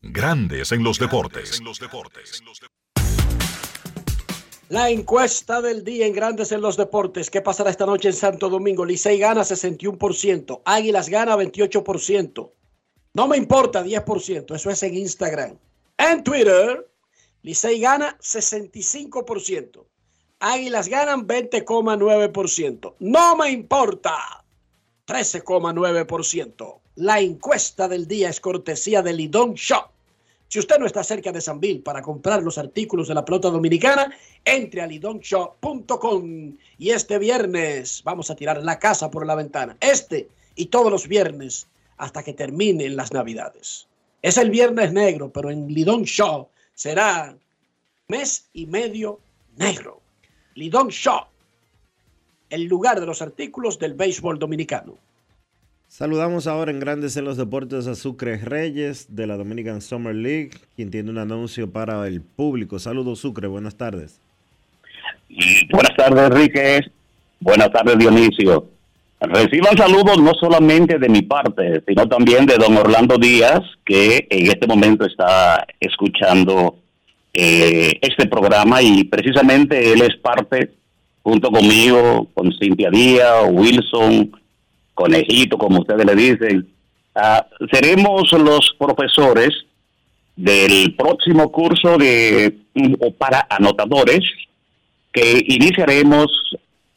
Grandes 0.00 0.70
en 0.70 0.84
los 0.84 1.00
deportes. 1.00 1.60
La 4.68 4.90
encuesta 4.90 5.60
del 5.60 5.82
día 5.82 6.06
en 6.06 6.12
Grandes 6.12 6.52
en 6.52 6.60
los 6.60 6.76
Deportes. 6.76 7.30
¿Qué 7.30 7.40
pasará 7.40 7.70
esta 7.70 7.84
noche 7.84 8.08
en 8.08 8.14
Santo 8.14 8.48
Domingo? 8.48 8.84
Licey 8.84 9.18
gana 9.18 9.40
61%, 9.40 10.62
Águilas 10.64 11.08
gana 11.08 11.36
28%. 11.36 12.52
No 13.14 13.26
me 13.26 13.36
importa 13.38 13.82
10%, 13.82 14.54
eso 14.54 14.70
es 14.70 14.82
en 14.84 14.94
Instagram. 14.94 15.58
En 15.96 16.22
Twitter, 16.22 16.88
Licey 17.42 17.80
gana 17.80 18.16
65%, 18.18 19.84
Águilas 20.38 20.88
ganan 20.88 21.26
20,9%. 21.26 22.94
No 23.00 23.36
me 23.36 23.50
importa 23.50 24.44
13,9%. 25.06 26.80
La 26.98 27.20
encuesta 27.20 27.86
del 27.86 28.08
día 28.08 28.28
es 28.28 28.40
cortesía 28.40 29.02
de 29.02 29.12
Lidón 29.12 29.54
Shop. 29.54 29.86
Si 30.48 30.58
usted 30.58 30.80
no 30.80 30.86
está 30.86 31.04
cerca 31.04 31.30
de 31.30 31.40
Sanville 31.40 31.78
para 31.78 32.02
comprar 32.02 32.42
los 32.42 32.58
artículos 32.58 33.06
de 33.06 33.14
la 33.14 33.24
pelota 33.24 33.50
dominicana, 33.50 34.12
entre 34.44 34.82
a 34.82 34.86
lidonshop.com. 34.88 36.56
Y 36.76 36.90
este 36.90 37.18
viernes 37.20 38.02
vamos 38.02 38.32
a 38.32 38.34
tirar 38.34 38.64
la 38.64 38.80
casa 38.80 39.12
por 39.12 39.24
la 39.24 39.36
ventana. 39.36 39.76
Este 39.78 40.28
y 40.56 40.66
todos 40.66 40.90
los 40.90 41.06
viernes 41.06 41.68
hasta 41.98 42.24
que 42.24 42.32
terminen 42.32 42.96
las 42.96 43.12
navidades. 43.12 43.86
Es 44.20 44.36
el 44.36 44.50
viernes 44.50 44.92
negro, 44.92 45.30
pero 45.30 45.52
en 45.52 45.72
Lidón 45.72 46.02
Shop 46.02 46.48
será 46.74 47.32
mes 48.08 48.48
y 48.52 48.66
medio 48.66 49.20
negro. 49.56 50.00
Lidón 50.56 50.88
Shop, 50.88 51.28
el 52.50 52.64
lugar 52.64 52.98
de 52.98 53.06
los 53.06 53.22
artículos 53.22 53.78
del 53.78 53.94
béisbol 53.94 54.40
dominicano. 54.40 54.98
Saludamos 55.88 56.46
ahora 56.46 56.70
en 56.70 56.80
Grandes 56.80 57.16
en 57.16 57.24
los 57.24 57.38
Deportes 57.38 57.86
a 57.86 57.94
Sucre 57.94 58.36
Reyes 58.36 59.16
de 59.16 59.26
la 59.26 59.38
Dominican 59.38 59.80
Summer 59.80 60.14
League, 60.14 60.50
quien 60.76 60.90
tiene 60.90 61.10
un 61.10 61.16
anuncio 61.16 61.70
para 61.70 62.06
el 62.06 62.20
público. 62.20 62.78
Saludos 62.78 63.20
Sucre, 63.20 63.48
buenas 63.48 63.74
tardes. 63.74 64.20
Buenas 65.70 65.96
tardes, 65.96 66.30
Enrique. 66.30 66.80
Buenas 67.40 67.72
tardes, 67.72 67.98
Dionisio. 67.98 68.68
Reciban 69.18 69.76
saludos 69.78 70.20
no 70.22 70.32
solamente 70.34 70.98
de 70.98 71.08
mi 71.08 71.22
parte, 71.22 71.82
sino 71.88 72.06
también 72.06 72.44
de 72.44 72.58
don 72.58 72.76
Orlando 72.76 73.16
Díaz, 73.16 73.62
que 73.84 74.26
en 74.28 74.46
este 74.46 74.66
momento 74.66 75.06
está 75.06 75.66
escuchando 75.80 76.76
eh, 77.32 77.98
este 78.02 78.26
programa 78.26 78.82
y 78.82 79.04
precisamente 79.04 79.90
él 79.92 80.02
es 80.02 80.16
parte, 80.16 80.70
junto 81.22 81.50
conmigo, 81.50 82.28
con 82.34 82.52
Cintia 82.52 82.90
Díaz, 82.90 83.46
Wilson, 83.50 84.30
Conejito, 84.98 85.56
como 85.56 85.82
ustedes 85.82 86.04
le 86.04 86.16
dicen. 86.16 86.68
Ah, 87.14 87.46
seremos 87.70 88.32
los 88.32 88.74
profesores 88.76 89.50
del 90.34 90.96
próximo 90.96 91.52
curso 91.52 91.96
de 91.96 92.58
o 92.98 93.12
para 93.12 93.46
anotadores 93.48 94.24
que 95.12 95.44
iniciaremos 95.46 96.26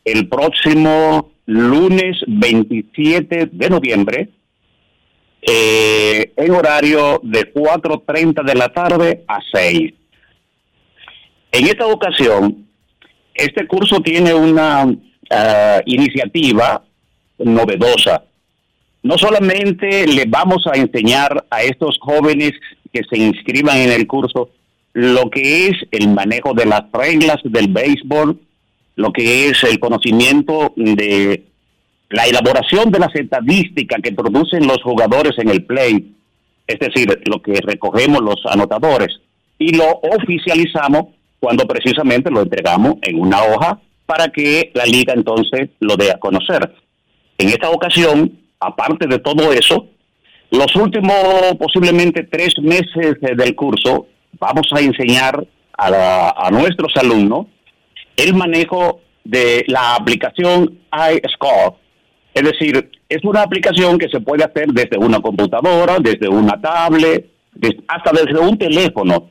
el 0.03 0.27
próximo 0.27 1.31
lunes 1.45 2.17
27 2.25 3.49
de 3.51 3.69
noviembre 3.69 4.29
eh, 5.43 6.33
en 6.35 6.51
horario 6.53 7.19
de 7.21 7.53
4.30 7.53 8.43
de 8.43 8.55
la 8.55 8.69
tarde 8.69 9.23
a 9.27 9.37
6. 9.53 9.93
En 11.51 11.67
esta 11.67 11.85
ocasión, 11.85 12.65
este 13.35 13.67
curso 13.67 13.99
tiene 13.99 14.33
una 14.33 14.91
ah, 15.29 15.81
iniciativa 15.85 16.83
novedosa. 17.43 18.23
No 19.03 19.17
solamente 19.17 20.05
le 20.07 20.25
vamos 20.27 20.67
a 20.67 20.77
enseñar 20.77 21.45
a 21.49 21.63
estos 21.63 21.97
jóvenes 21.99 22.51
que 22.93 23.01
se 23.09 23.17
inscriban 23.17 23.77
en 23.77 23.91
el 23.91 24.07
curso 24.07 24.49
lo 24.93 25.29
que 25.29 25.67
es 25.67 25.77
el 25.91 26.09
manejo 26.09 26.53
de 26.53 26.65
las 26.65 26.83
reglas 26.91 27.37
del 27.43 27.67
béisbol, 27.69 28.39
lo 28.95 29.13
que 29.13 29.47
es 29.47 29.63
el 29.63 29.79
conocimiento 29.79 30.73
de 30.75 31.45
la 32.09 32.25
elaboración 32.25 32.91
de 32.91 32.99
las 32.99 33.15
estadísticas 33.15 34.01
que 34.03 34.11
producen 34.11 34.67
los 34.67 34.81
jugadores 34.83 35.33
en 35.37 35.49
el 35.49 35.63
play, 35.63 36.13
es 36.67 36.79
decir, 36.79 37.21
lo 37.25 37.41
que 37.41 37.53
recogemos 37.61 38.21
los 38.21 38.45
anotadores, 38.45 39.21
y 39.57 39.75
lo 39.75 39.85
oficializamos 40.01 41.05
cuando 41.39 41.65
precisamente 41.65 42.29
lo 42.29 42.41
entregamos 42.41 42.95
en 43.01 43.19
una 43.19 43.43
hoja 43.43 43.79
para 44.05 44.27
que 44.27 44.71
la 44.73 44.85
liga 44.85 45.13
entonces 45.13 45.69
lo 45.79 45.95
dé 45.95 46.11
a 46.11 46.19
conocer. 46.19 46.73
En 47.37 47.49
esta 47.49 47.69
ocasión, 47.69 48.31
aparte 48.59 49.07
de 49.07 49.19
todo 49.19 49.51
eso, 49.53 49.87
los 50.51 50.75
últimos 50.75 51.15
posiblemente 51.59 52.23
tres 52.23 52.53
meses 52.61 53.15
eh, 53.21 53.35
del 53.35 53.55
curso 53.55 54.07
vamos 54.39 54.67
a 54.71 54.79
enseñar 54.81 55.45
a, 55.77 55.89
la- 55.89 56.29
a 56.31 56.51
nuestros 56.51 56.95
alumnos 56.97 57.47
el 58.17 58.33
manejo 58.33 59.01
de 59.23 59.63
la 59.67 59.95
aplicación 59.95 60.79
iScore. 60.91 61.75
Es 62.33 62.43
decir, 62.43 62.89
es 63.09 63.23
una 63.23 63.41
aplicación 63.43 63.97
que 63.97 64.09
se 64.09 64.19
puede 64.19 64.43
hacer 64.43 64.67
desde 64.67 64.97
una 64.97 65.19
computadora, 65.19 65.97
desde 65.99 66.27
una 66.29 66.59
tablet, 66.59 67.29
hasta 67.87 68.11
desde 68.11 68.39
un 68.39 68.57
teléfono, 68.57 69.29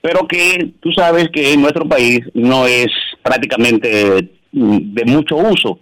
pero 0.00 0.26
que 0.26 0.72
tú 0.80 0.90
sabes 0.92 1.28
que 1.32 1.52
en 1.52 1.60
nuestro 1.62 1.88
país 1.88 2.20
no 2.34 2.66
es 2.66 2.88
prácticamente 3.22 4.30
mm, 4.52 4.94
de 4.94 5.04
mucho 5.04 5.36
uso. 5.36 5.78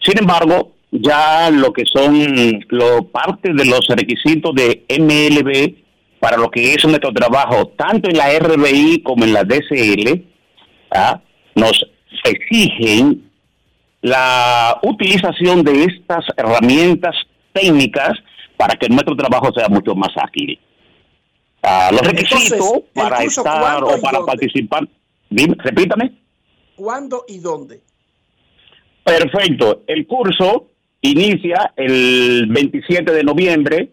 Sin 0.00 0.18
embargo, 0.18 0.72
ya 1.00 1.50
lo 1.50 1.72
que 1.72 1.84
son 1.86 2.62
lo 2.68 3.08
parte 3.08 3.52
de 3.52 3.64
los 3.64 3.86
requisitos 3.88 4.54
de 4.54 4.84
MLB 4.88 5.74
para 6.20 6.36
lo 6.36 6.50
que 6.50 6.72
es 6.72 6.84
nuestro 6.84 7.12
trabajo, 7.12 7.72
tanto 7.76 8.08
en 8.08 8.16
la 8.16 8.38
RBI 8.38 9.02
como 9.02 9.24
en 9.24 9.32
la 9.32 9.44
DCL, 9.44 10.22
¿ah? 10.92 11.20
nos 11.54 11.84
exigen 12.24 13.30
la 14.00 14.78
utilización 14.82 15.64
de 15.64 15.84
estas 15.84 16.24
herramientas 16.36 17.14
técnicas 17.52 18.12
para 18.56 18.74
que 18.76 18.88
nuestro 18.88 19.16
trabajo 19.16 19.52
sea 19.52 19.68
mucho 19.68 19.94
más 19.94 20.10
ágil. 20.16 20.58
Ah, 21.62 21.90
los 21.92 22.02
requisitos 22.02 22.74
¿el 22.74 22.82
para 22.94 23.16
curso 23.16 23.40
estar 23.40 23.82
o 23.82 24.00
para 24.00 24.18
dónde? 24.18 24.32
participar, 24.32 24.88
dime, 25.28 25.56
repítame. 25.58 26.12
¿Cuándo 26.76 27.24
y 27.26 27.38
dónde? 27.38 27.80
Perfecto. 29.02 29.82
El 29.86 30.06
curso 30.06 30.68
inicia 31.08 31.72
el 31.76 32.46
27 32.48 33.12
de 33.12 33.22
noviembre 33.24 33.90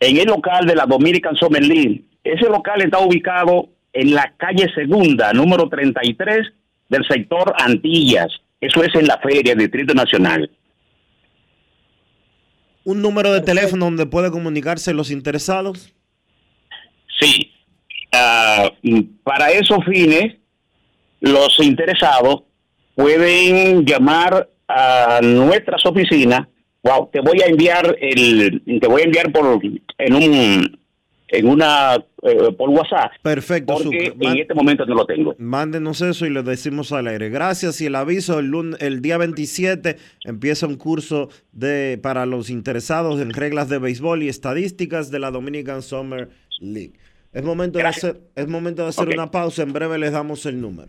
en 0.00 0.16
el 0.16 0.26
local 0.26 0.66
de 0.66 0.74
la 0.74 0.86
Dominican 0.86 1.36
Summer 1.36 1.62
League. 1.62 2.04
Ese 2.24 2.48
local 2.48 2.82
está 2.82 2.98
ubicado 3.00 3.68
en 3.92 4.14
la 4.14 4.32
calle 4.36 4.72
Segunda, 4.74 5.32
número 5.32 5.68
33 5.68 6.46
del 6.88 7.06
sector 7.06 7.54
Antillas. 7.58 8.28
Eso 8.60 8.82
es 8.82 8.94
en 8.94 9.06
la 9.06 9.18
feria, 9.18 9.54
Distrito 9.54 9.94
Nacional. 9.94 10.50
Un 12.84 13.02
número 13.02 13.32
de 13.32 13.42
teléfono 13.42 13.84
donde 13.84 14.06
puede 14.06 14.30
comunicarse 14.30 14.94
los 14.94 15.10
interesados. 15.10 15.92
Sí. 17.20 17.52
Ah, 18.12 18.70
para 19.22 19.50
esos 19.50 19.84
fines, 19.84 20.36
los 21.20 21.58
interesados 21.60 22.44
pueden 22.94 23.84
llamar 23.84 24.48
a 24.68 25.20
nuestras 25.22 25.84
oficinas. 25.86 26.46
Wow, 26.82 27.10
te 27.12 27.20
voy 27.20 27.40
a 27.42 27.46
enviar 27.46 27.96
el, 28.00 28.62
te 28.80 28.86
voy 28.86 29.02
a 29.02 29.04
enviar 29.04 29.32
por 29.32 29.60
en 29.98 30.14
un 30.14 30.78
en 31.30 31.46
una 31.46 31.96
eh, 32.22 32.52
por 32.56 32.70
WhatsApp. 32.70 33.12
Perfecto, 33.20 33.74
porque 33.74 34.14
en 34.18 34.38
este 34.38 34.54
momento 34.54 34.86
no 34.86 34.94
lo 34.94 35.04
tengo. 35.04 35.34
Mándenos 35.38 36.00
eso 36.00 36.24
y 36.24 36.30
le 36.30 36.42
decimos 36.42 36.90
al 36.92 37.06
aire. 37.06 37.28
Gracias 37.28 37.80
y 37.82 37.86
el 37.86 37.96
aviso, 37.96 38.38
el, 38.38 38.46
lun- 38.50 38.76
el 38.80 39.02
día 39.02 39.18
27 39.18 39.96
empieza 40.24 40.66
un 40.66 40.76
curso 40.76 41.28
de 41.52 41.98
para 42.02 42.24
los 42.24 42.48
interesados 42.48 43.20
en 43.20 43.34
reglas 43.34 43.68
de 43.68 43.78
béisbol 43.78 44.22
y 44.22 44.28
estadísticas 44.30 45.10
de 45.10 45.18
la 45.18 45.30
Dominican 45.30 45.82
Summer 45.82 46.30
League. 46.60 46.94
Es 47.34 47.42
momento 47.44 47.78
de 47.78 47.84
hacer, 47.84 48.20
es 48.34 48.48
momento 48.48 48.84
de 48.84 48.88
hacer 48.88 49.08
una 49.08 49.30
pausa, 49.30 49.62
en 49.62 49.74
breve 49.74 49.98
les 49.98 50.12
damos 50.12 50.46
el 50.46 50.58
número. 50.62 50.88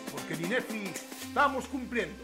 porque 0.11 0.33
en 0.35 0.45
INEFI 0.45 0.91
estamos 1.27 1.67
cumpliendo. 1.67 2.15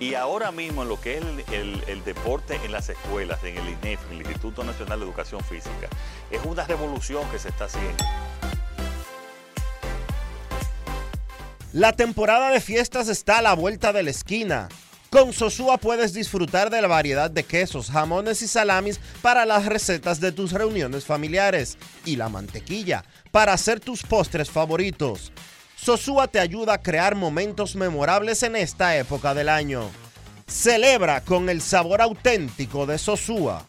Y 0.00 0.14
ahora 0.14 0.50
mismo 0.50 0.82
en 0.82 0.88
lo 0.88 1.00
que 1.00 1.18
es 1.18 1.24
el, 1.24 1.44
el- 1.54 1.84
el 1.86 2.04
deporte 2.04 2.58
en 2.64 2.72
las 2.72 2.88
escuelas, 2.88 3.42
en 3.44 3.56
el 3.56 3.68
INEF, 3.68 4.00
el 4.10 4.18
Instituto 4.22 4.64
Nacional 4.64 4.98
de 4.98 5.06
Educación 5.06 5.40
Física, 5.44 5.88
es 6.30 6.40
una 6.44 6.64
revolución 6.64 7.28
que 7.30 7.38
se 7.38 7.48
está 7.48 7.66
haciendo. 7.66 8.04
La 11.72 11.92
temporada 11.92 12.50
de 12.50 12.60
fiestas 12.60 13.08
está 13.08 13.38
a 13.38 13.42
la 13.42 13.54
vuelta 13.54 13.92
de 13.92 14.02
la 14.04 14.10
esquina. 14.10 14.68
Con 15.10 15.32
Sosúa 15.32 15.78
puedes 15.78 16.12
disfrutar 16.12 16.70
de 16.70 16.82
la 16.82 16.88
variedad 16.88 17.30
de 17.30 17.44
quesos, 17.44 17.88
jamones 17.90 18.42
y 18.42 18.48
salamis 18.48 18.98
para 19.22 19.44
las 19.46 19.66
recetas 19.66 20.18
de 20.20 20.32
tus 20.32 20.50
reuniones 20.52 21.04
familiares 21.04 21.78
y 22.04 22.16
la 22.16 22.28
mantequilla 22.28 23.04
para 23.30 23.52
hacer 23.52 23.78
tus 23.78 24.02
postres 24.02 24.50
favoritos. 24.50 25.32
Sosúa 25.84 26.28
te 26.28 26.40
ayuda 26.40 26.72
a 26.72 26.82
crear 26.82 27.14
momentos 27.14 27.76
memorables 27.76 28.42
en 28.42 28.56
esta 28.56 28.96
época 28.96 29.34
del 29.34 29.50
año. 29.50 29.82
Celebra 30.46 31.20
con 31.20 31.50
el 31.50 31.60
sabor 31.60 32.00
auténtico 32.00 32.86
de 32.86 32.96
Sosúa. 32.96 33.68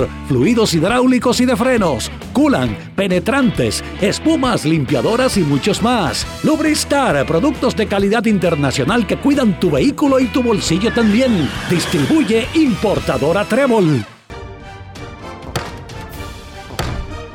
fluidos 0.27 0.73
hidráulicos 0.73 1.41
y 1.41 1.45
de 1.45 1.55
frenos, 1.55 2.11
culan, 2.33 2.75
penetrantes, 2.95 3.83
espumas, 4.01 4.65
limpiadoras 4.65 5.37
y 5.37 5.41
muchos 5.41 5.81
más. 5.81 6.25
Lubristar, 6.43 7.25
productos 7.25 7.75
de 7.75 7.87
calidad 7.87 8.25
internacional 8.25 9.07
que 9.07 9.17
cuidan 9.17 9.59
tu 9.59 9.71
vehículo 9.71 10.19
y 10.19 10.25
tu 10.27 10.43
bolsillo 10.43 10.93
también. 10.93 11.49
Distribuye 11.69 12.47
importadora 12.55 13.45
Trébol. 13.45 14.05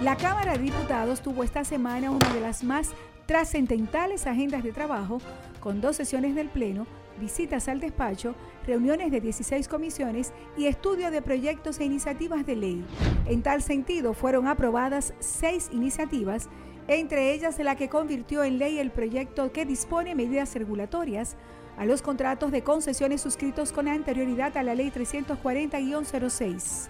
La 0.02 0.16
Cámara 0.16 0.52
de 0.52 0.59
Diputados 0.59 1.20
tuvo 1.20 1.43
esta 1.43 1.64
semana 1.64 2.10
una 2.10 2.32
de 2.32 2.40
las 2.40 2.62
más 2.62 2.90
trascendentales 3.26 4.26
agendas 4.26 4.62
de 4.62 4.72
trabajo, 4.72 5.20
con 5.59 5.80
dos 5.80 5.97
sesiones 5.97 6.34
del 6.36 6.48
Pleno, 6.48 6.86
visitas 7.18 7.68
al 7.68 7.80
despacho, 7.80 8.34
reuniones 8.66 9.10
de 9.10 9.20
16 9.20 9.68
comisiones 9.68 10.32
y 10.56 10.66
estudio 10.66 11.10
de 11.10 11.22
proyectos 11.22 11.78
e 11.80 11.84
iniciativas 11.84 12.47
de 12.47 12.56
ley. 12.56 12.84
En 13.26 13.43
tal 13.43 13.62
sentido, 13.62 14.14
fueron 14.14 14.47
aprobadas 14.47 15.14
seis 15.18 15.68
iniciativas, 15.72 16.48
entre 16.88 17.32
ellas 17.32 17.59
la 17.59 17.76
que 17.76 17.88
convirtió 17.88 18.44
en 18.44 18.59
ley 18.59 18.78
el 18.78 18.90
proyecto 18.90 19.52
que 19.52 19.64
dispone 19.64 20.14
medidas 20.14 20.55
regulatorias 20.55 21.36
a 21.76 21.84
los 21.84 22.02
contratos 22.02 22.52
de 22.52 22.62
concesiones 22.62 23.20
suscritos 23.20 23.72
con 23.72 23.88
anterioridad 23.88 24.56
a 24.56 24.62
la 24.62 24.74
Ley 24.74 24.90
340-06. 24.90 26.88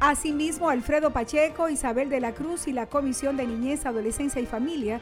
Asimismo, 0.00 0.70
Alfredo 0.70 1.12
Pacheco, 1.12 1.68
Isabel 1.68 2.08
de 2.08 2.20
la 2.20 2.32
Cruz 2.32 2.66
y 2.66 2.72
la 2.72 2.86
Comisión 2.86 3.36
de 3.36 3.46
Niñez, 3.46 3.84
Adolescencia 3.86 4.40
y 4.40 4.46
Familia 4.46 5.00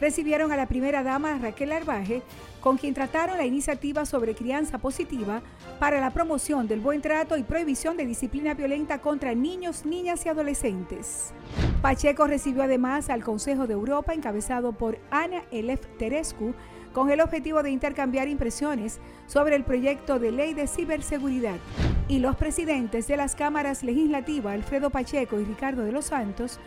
recibieron 0.00 0.50
a 0.50 0.56
la 0.56 0.66
primera 0.66 1.02
dama 1.02 1.38
Raquel 1.38 1.72
Arbaje, 1.72 2.22
con 2.60 2.76
quien 2.76 2.94
trataron 2.94 3.38
la 3.38 3.46
iniciativa 3.46 4.04
sobre 4.04 4.34
crianza 4.34 4.78
positiva 4.78 5.42
para 5.78 6.00
la 6.00 6.10
promoción 6.10 6.68
del 6.68 6.80
buen 6.80 7.00
trato 7.00 7.36
y 7.36 7.42
prohibición 7.42 7.96
de 7.96 8.06
disciplina 8.06 8.54
violenta 8.54 9.00
contra 9.00 9.34
niños, 9.34 9.84
niñas 9.86 10.24
y 10.26 10.28
adolescentes. 10.28 11.32
Pacheco 11.82 12.26
recibió 12.26 12.62
además 12.62 13.08
al 13.10 13.24
Consejo 13.24 13.66
de 13.66 13.74
Europa, 13.74 14.12
encabezado 14.12 14.72
por 14.72 14.98
Ana 15.10 15.42
Elef 15.50 15.80
Terescu, 15.98 16.54
con 16.92 17.10
el 17.10 17.20
objetivo 17.20 17.62
de 17.62 17.70
intercambiar 17.70 18.28
impresiones 18.28 18.98
sobre 19.26 19.56
el 19.56 19.64
proyecto 19.64 20.18
de 20.18 20.32
ley 20.32 20.54
de 20.54 20.66
ciberseguridad. 20.66 21.56
Y 22.08 22.18
los 22.18 22.36
presidentes 22.36 23.06
de 23.06 23.16
las 23.16 23.36
cámaras 23.36 23.84
legislativas, 23.84 24.54
Alfredo 24.54 24.90
Pacheco 24.90 25.38
y 25.38 25.44
Ricardo 25.44 25.82
de 25.82 25.92
los 25.92 26.06
Santos, 26.06 26.58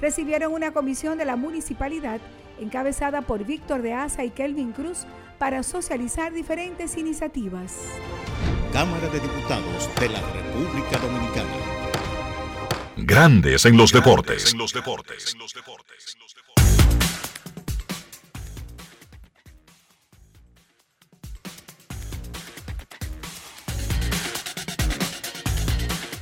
recibieron 0.00 0.52
una 0.52 0.72
comisión 0.72 1.18
de 1.18 1.24
la 1.24 1.36
municipalidad 1.36 2.20
encabezada 2.62 3.22
por 3.22 3.44
Víctor 3.44 3.82
de 3.82 3.92
Asa 3.94 4.24
y 4.24 4.30
Kelvin 4.30 4.72
Cruz 4.72 5.06
para 5.38 5.62
socializar 5.62 6.32
diferentes 6.32 6.96
iniciativas. 6.96 7.76
Cámara 8.72 9.08
de 9.08 9.20
Diputados 9.20 9.90
de 10.00 10.08
la 10.08 10.20
República 10.20 10.98
Dominicana. 10.98 11.50
Grandes 12.96 13.64
en 13.66 13.76
los 13.76 13.92
deportes. 13.92 14.54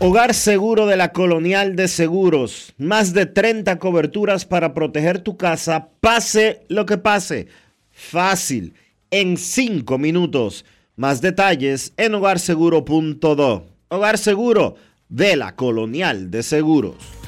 Hogar 0.02 0.32
seguro 0.32 0.86
de 0.86 0.96
la 0.96 1.12
Colonial 1.12 1.76
de 1.76 1.86
Seguros. 1.86 2.72
Más 2.78 3.12
de 3.12 3.26
30 3.26 3.78
coberturas 3.78 4.46
para 4.46 4.72
proteger 4.72 5.18
tu 5.18 5.36
casa, 5.36 5.90
pase 6.00 6.62
lo 6.68 6.86
que 6.86 6.96
pase. 6.96 7.48
Fácil, 7.90 8.72
en 9.10 9.36
5 9.36 9.98
minutos. 9.98 10.64
Más 10.96 11.20
detalles 11.20 11.92
en 11.98 12.14
hogarseguro.do. 12.14 13.66
Hogar 13.88 14.16
seguro 14.16 14.76
de 15.10 15.36
la 15.36 15.54
Colonial 15.54 16.30
de 16.30 16.44
Seguros. 16.44 17.19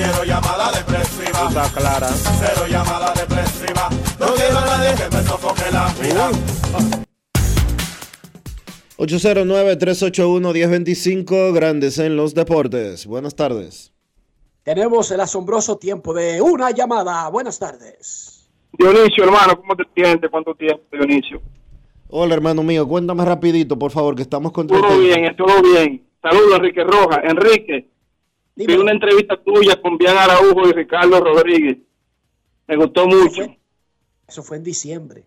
Quiero 0.00 0.24
llamada 0.24 0.72
depresiva. 0.72 1.48
Está 1.48 1.68
clara. 1.78 2.08
Cero 2.08 2.66
llamada 2.68 3.12
depresiva. 3.12 3.88
No 4.18 4.26
quiero 4.34 4.58
a 4.58 4.64
nadie 4.64 4.94
que 4.96 5.08
me 5.16 5.22
sofoque 5.22 5.70
la 5.72 5.86
vida. 6.00 6.30
809-381-1025, 8.96 11.52
Grandes 11.54 11.98
en 11.98 12.16
los 12.16 12.34
Deportes. 12.34 13.06
Buenas 13.06 13.34
tardes. 13.34 13.94
Tenemos 14.62 15.10
el 15.10 15.20
asombroso 15.20 15.78
tiempo 15.78 16.12
de 16.12 16.42
una 16.42 16.70
llamada. 16.70 17.26
Buenas 17.30 17.58
tardes. 17.58 18.46
Dionisio, 18.72 19.24
hermano, 19.24 19.58
¿cómo 19.58 19.74
te 19.74 19.84
sientes? 19.94 20.30
¿Cuánto 20.30 20.54
tiempo, 20.54 20.82
Dionisio? 20.92 21.40
Hola, 22.08 22.34
hermano 22.34 22.62
mío. 22.62 22.86
Cuéntame 22.86 23.24
rapidito, 23.24 23.78
por 23.78 23.90
favor, 23.90 24.14
que 24.14 24.20
estamos 24.22 24.52
con 24.52 24.66
Todo 24.66 24.98
bien, 24.98 25.34
todo 25.36 25.62
bien. 25.62 26.04
Saludos, 26.22 26.58
Enrique 26.58 26.84
Rojas. 26.84 27.20
Enrique, 27.24 27.88
vi 28.66 28.74
una 28.74 28.92
entrevista 28.92 29.36
tuya 29.42 29.80
con 29.80 29.96
Bian 29.98 30.16
Araujo 30.16 30.68
y 30.68 30.72
Ricardo 30.72 31.20
Rodríguez. 31.20 31.78
Me 32.66 32.76
gustó 32.76 33.06
mucho. 33.06 33.42
Eso 34.28 34.42
fue 34.42 34.58
en 34.58 34.64
diciembre. 34.64 35.24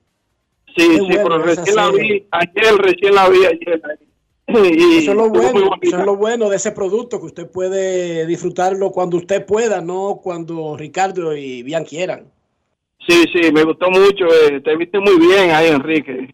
Sí, 0.75 0.87
Qué 0.87 0.95
sí, 0.95 0.99
bueno 0.99 1.23
pero 1.23 1.37
recién 1.39 1.75
la 1.75 1.91
vi 1.91 2.25
ayer, 2.31 2.75
recién 2.77 3.15
la 3.15 3.29
vi 3.29 3.45
ayer. 3.45 3.81
Y 4.47 4.97
Eso 4.97 5.11
es 5.11 5.17
lo 5.17 5.29
bueno, 5.29 5.71
eso 5.81 5.99
es 5.99 6.05
lo 6.05 6.15
bueno 6.17 6.49
de 6.49 6.57
ese 6.57 6.71
producto, 6.73 7.19
que 7.19 7.27
usted 7.27 7.49
puede 7.49 8.25
disfrutarlo 8.25 8.91
cuando 8.91 9.17
usted 9.17 9.45
pueda, 9.45 9.79
no 9.81 10.19
cuando 10.21 10.75
Ricardo 10.77 11.35
y 11.35 11.63
Bian 11.63 11.85
quieran. 11.85 12.29
Sí, 13.07 13.23
sí, 13.33 13.51
me 13.53 13.63
gustó 13.63 13.89
mucho. 13.89 14.25
eh, 14.27 14.59
te 14.61 14.75
viste 14.75 14.99
muy 14.99 15.17
bien 15.17 15.51
ahí, 15.51 15.69
Enrique. 15.69 16.11
Me 16.13 16.25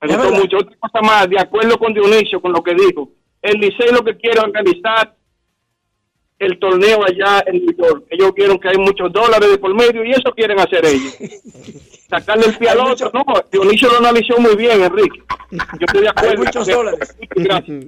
Es 0.00 0.08
gustó 0.08 0.22
verdad. 0.24 0.38
mucho. 0.40 0.56
Otra 0.58 0.76
cosa 0.80 1.00
más, 1.02 1.28
de 1.30 1.38
acuerdo 1.38 1.78
con 1.78 1.94
Dionisio, 1.94 2.40
con 2.40 2.52
lo 2.52 2.62
que 2.62 2.74
dijo. 2.74 3.10
El 3.40 3.58
Licey 3.60 3.92
lo 3.92 4.02
que 4.04 4.16
quiere 4.16 4.40
organizar 4.40 5.14
el 6.42 6.58
torneo 6.58 7.04
allá 7.04 7.42
en 7.46 7.64
New 7.64 7.76
York. 7.76 8.06
Ellos 8.10 8.32
vieron 8.34 8.58
que 8.58 8.68
hay 8.68 8.76
muchos 8.76 9.12
dólares 9.12 9.50
de 9.50 9.58
por 9.58 9.74
medio 9.74 10.04
y 10.04 10.10
eso 10.10 10.32
quieren 10.34 10.58
hacer 10.58 10.84
ellos. 10.84 11.16
Sacarle 12.10 12.46
el 12.46 12.58
pie 12.58 12.68
al 12.68 12.80
otro. 12.80 13.10
No, 13.14 13.24
Dionisio 13.50 13.90
lo 13.90 13.98
analizó 13.98 14.38
muy 14.38 14.56
bien, 14.56 14.82
Enrique. 14.82 15.22
Yo 15.50 15.86
estoy 15.86 16.02
de 16.02 16.08
acuerdo. 16.08 16.44
muchos 16.44 16.66
dólares. 16.66 17.16
Gracias. 17.36 17.86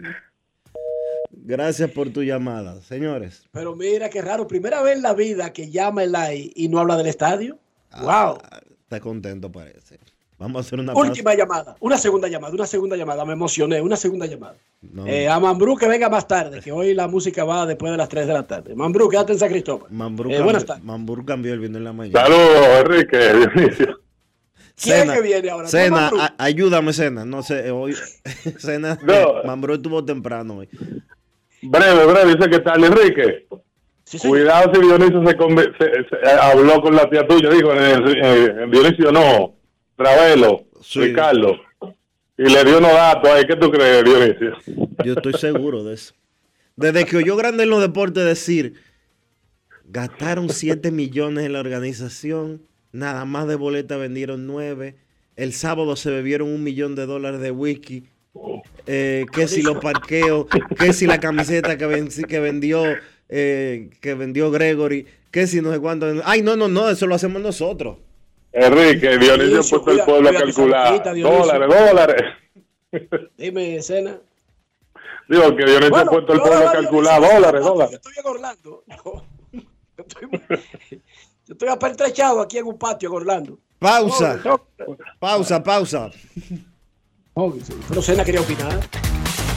Gracias 1.31 1.91
por 1.91 2.11
tu 2.11 2.23
llamada, 2.23 2.81
señores. 2.81 3.45
Pero 3.53 3.77
mira 3.77 4.09
qué 4.09 4.23
raro, 4.23 4.47
primera 4.47 4.83
vez 4.83 4.97
en 4.97 5.03
la 5.03 5.13
vida 5.13 5.53
que 5.53 5.71
llama 5.71 6.05
el 6.05 6.15
AI 6.15 6.53
y 6.57 6.69
no 6.69 6.79
habla 6.79 6.97
del 6.97 7.07
estadio. 7.07 7.59
Ah, 7.91 8.33
wow. 8.33 8.39
Está 8.85 9.01
contento, 9.01 9.53
parece. 9.53 9.99
Vamos 10.39 10.57
a 10.57 10.61
hacer 10.67 10.81
una 10.81 10.93
Última 10.95 11.35
llamada, 11.35 11.77
una 11.81 11.97
segunda 11.97 12.27
llamada, 12.29 12.53
una 12.55 12.67
segunda 12.67 12.97
llamada. 12.97 13.25
Me 13.25 13.33
emocioné, 13.35 13.81
una 13.81 13.97
segunda 13.97 14.27
llamada. 14.27 14.57
No. 14.83 15.07
Eh, 15.07 15.29
a 15.29 15.39
Mambrú 15.39 15.77
que 15.77 15.87
venga 15.87 16.09
más 16.09 16.27
tarde, 16.27 16.61
que 16.61 16.73
hoy 16.73 16.93
la 16.93 17.07
música 17.07 17.45
va 17.45 17.65
después 17.67 17.93
de 17.93 17.97
las 17.99 18.09
3 18.09 18.27
de 18.27 18.33
la 18.33 18.43
tarde. 18.47 18.75
Mambrú, 18.75 19.09
quédate 19.09 19.33
en 19.33 19.39
San 19.39 19.49
Cristóbal. 19.51 19.87
Mambrú, 19.91 20.31
Eh, 20.31 20.41
buenas 20.43 20.67
tardes. 20.67 20.83
Mambrú 20.85 21.25
cambió 21.25 21.53
el 21.55 21.61
viernes 21.61 21.79
en 21.79 21.85
la 21.85 21.93
mañana. 21.93 22.21
Saludos, 22.21 22.67
Enrique, 22.81 23.19
Dionisio. 23.55 24.01
¿Quién 24.83 24.97
Cena, 25.03 25.15
que 25.15 25.21
viene 25.23 25.51
ahora? 25.51 25.65
¿Tú, 25.67 25.71
Cena, 25.71 26.11
ayúdame, 26.37 26.93
Cena. 26.93 27.25
No 27.25 27.43
sé, 27.45 27.71
hoy. 27.71 27.95
Cena, 28.59 28.99
No. 29.03 29.45
Mambrú 29.45 29.75
estuvo 29.75 30.05
temprano 30.05 30.57
hoy. 30.59 30.69
Breve, 31.63 32.05
breve, 32.07 32.35
dice 32.35 32.51
que 32.51 32.59
tal, 32.59 32.83
Enrique. 32.85 33.47
Cuidado 34.21 34.71
si 34.75 34.81
Dionisio 34.81 35.23
se, 35.25 35.31
se- 35.33 36.09
se- 36.09 36.17
eh, 36.17 36.39
habló 36.43 36.81
con 36.83 36.95
la 36.95 37.09
tía 37.09 37.27
tuya, 37.27 37.49
dijo, 37.51 37.73
eh, 37.73 37.95
eh, 38.23 38.67
Dionisio 38.71 39.11
no, 39.11 39.54
Travelo, 39.97 40.65
Ricardo, 41.07 41.57
y 42.37 42.43
le 42.45 42.65
dio 42.65 42.79
unos 42.79 42.93
datos 42.93 43.31
ahí, 43.31 43.45
¿qué 43.47 43.57
tú 43.57 43.71
crees, 43.71 44.05
Dionisio? 44.05 44.53
Yo 45.05 45.13
estoy 45.15 45.35
seguro 45.35 45.85
de 45.85 45.95
eso. 45.95 46.15
Desde 46.77 47.05
que 47.05 47.17
oyó 47.19 47.37
grande 47.37 47.63
en 47.63 47.71
los 47.71 47.81
deportes 47.81 48.25
decir, 48.25 48.75
gastaron 49.87 50.49
7 50.49 50.91
millones 50.91 51.45
en 51.47 51.53
la 51.53 51.61
organización, 51.61 52.63
nada 52.93 53.25
más 53.25 53.47
de 53.47 53.55
boletas 53.55 53.99
vendieron 53.99 54.47
9, 54.47 54.97
el 55.37 55.53
sábado 55.53 55.95
se 55.97 56.11
bebieron 56.11 56.49
un 56.49 56.63
millón 56.65 56.95
de 56.95 57.07
dólares 57.07 57.41
de 57.41 57.51
whisky, 57.51 58.05
eh, 58.87 59.27
que 59.33 59.47
si 59.47 59.63
los 59.63 59.79
parqueos, 59.79 60.47
que 60.79 60.93
si 60.93 61.07
la 61.07 61.21
camiseta 61.21 61.77
que, 61.79 61.87
ven- 61.87 62.09
que 62.09 62.41
vendió 62.41 62.83
eh, 63.29 63.91
que 64.01 64.15
vendió 64.15 64.51
Gregory, 64.51 65.07
que 65.31 65.47
si 65.47 65.61
no 65.61 65.73
sé 65.73 65.79
cuánto. 65.81 66.07
Ay, 66.25 66.43
no, 66.43 66.57
no, 66.57 66.69
no, 66.69 66.89
eso 66.91 67.07
lo 67.07 67.15
hacemos 67.15 67.41
nosotros. 67.41 67.99
Enrique, 68.55 69.19
Dionisio 69.19 69.57
puso 69.59 69.77
el 69.77 69.83
cuida- 69.83 70.05
pueblo 70.07 70.29
a 70.29 70.33
calcular. 70.33 71.03
Dólares, 71.03 71.69
dólares. 71.69 72.23
Dime, 73.37 73.83
Cena. 73.83 74.17
Digo 75.29 75.57
que 75.57 75.65
Dionisio 75.65 75.91
Bueno, 75.91 76.11
ha 76.11 76.13
puesto 76.15 76.33
el 76.35 76.41
pueblo 76.41 76.69
a 76.69 76.73
calcular. 76.73 77.21
Dionisio, 77.21 77.39
Dólares, 77.41 77.61
yo 77.65 77.69
dólares. 77.69 77.95
estoy 77.95 78.13
en 78.17 78.27
Orlando. 78.27 78.85
Yo, 78.87 79.23
yo 79.53 80.05
estoy, 80.07 80.29
yo 81.47 81.53
estoy 81.55 81.69
apertrechado 81.69 82.41
aquí 82.41 82.59
en 82.59 82.67
un 82.67 82.79
patio 82.79 83.09
en 83.09 83.15
Orlando. 83.17 83.59
Pausa. 83.81 84.41
Pausa, 85.19 85.63
pausa. 85.63 86.11
Pero 87.89 88.01
Cena 88.03 88.25
quería 88.25 88.41
opinar. 88.41 88.81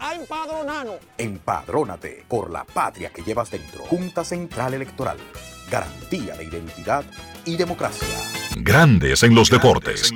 a 0.00 0.14
empadronarnos. 0.14 0.96
Empadrónate 1.18 2.24
por 2.28 2.50
la 2.50 2.64
patria 2.64 3.10
que 3.10 3.22
llevas 3.22 3.50
dentro. 3.50 3.84
Junta 3.84 4.24
Central 4.24 4.74
Electoral. 4.74 5.18
Garantía 5.70 6.34
de 6.36 6.44
identidad 6.44 7.04
y 7.44 7.56
democracia. 7.56 8.08
Grandes 8.56 9.22
en 9.22 9.34
los 9.34 9.50
deportes. 9.50 10.12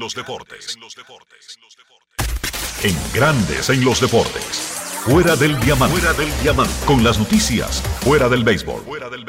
En 2.82 2.97
Grandes 3.15 3.70
en 3.70 3.85
los 3.85 4.01
deportes. 4.01 4.73
Fuera 5.05 5.36
del 5.36 5.60
diamante. 5.60 5.98
Fuera 5.98 6.14
del 6.14 6.31
diamante. 6.43 6.72
Con 6.86 7.05
las 7.05 7.18
noticias. 7.18 7.82
Fuera 8.01 8.31
del 8.31 8.43
béisbol. 8.43 8.81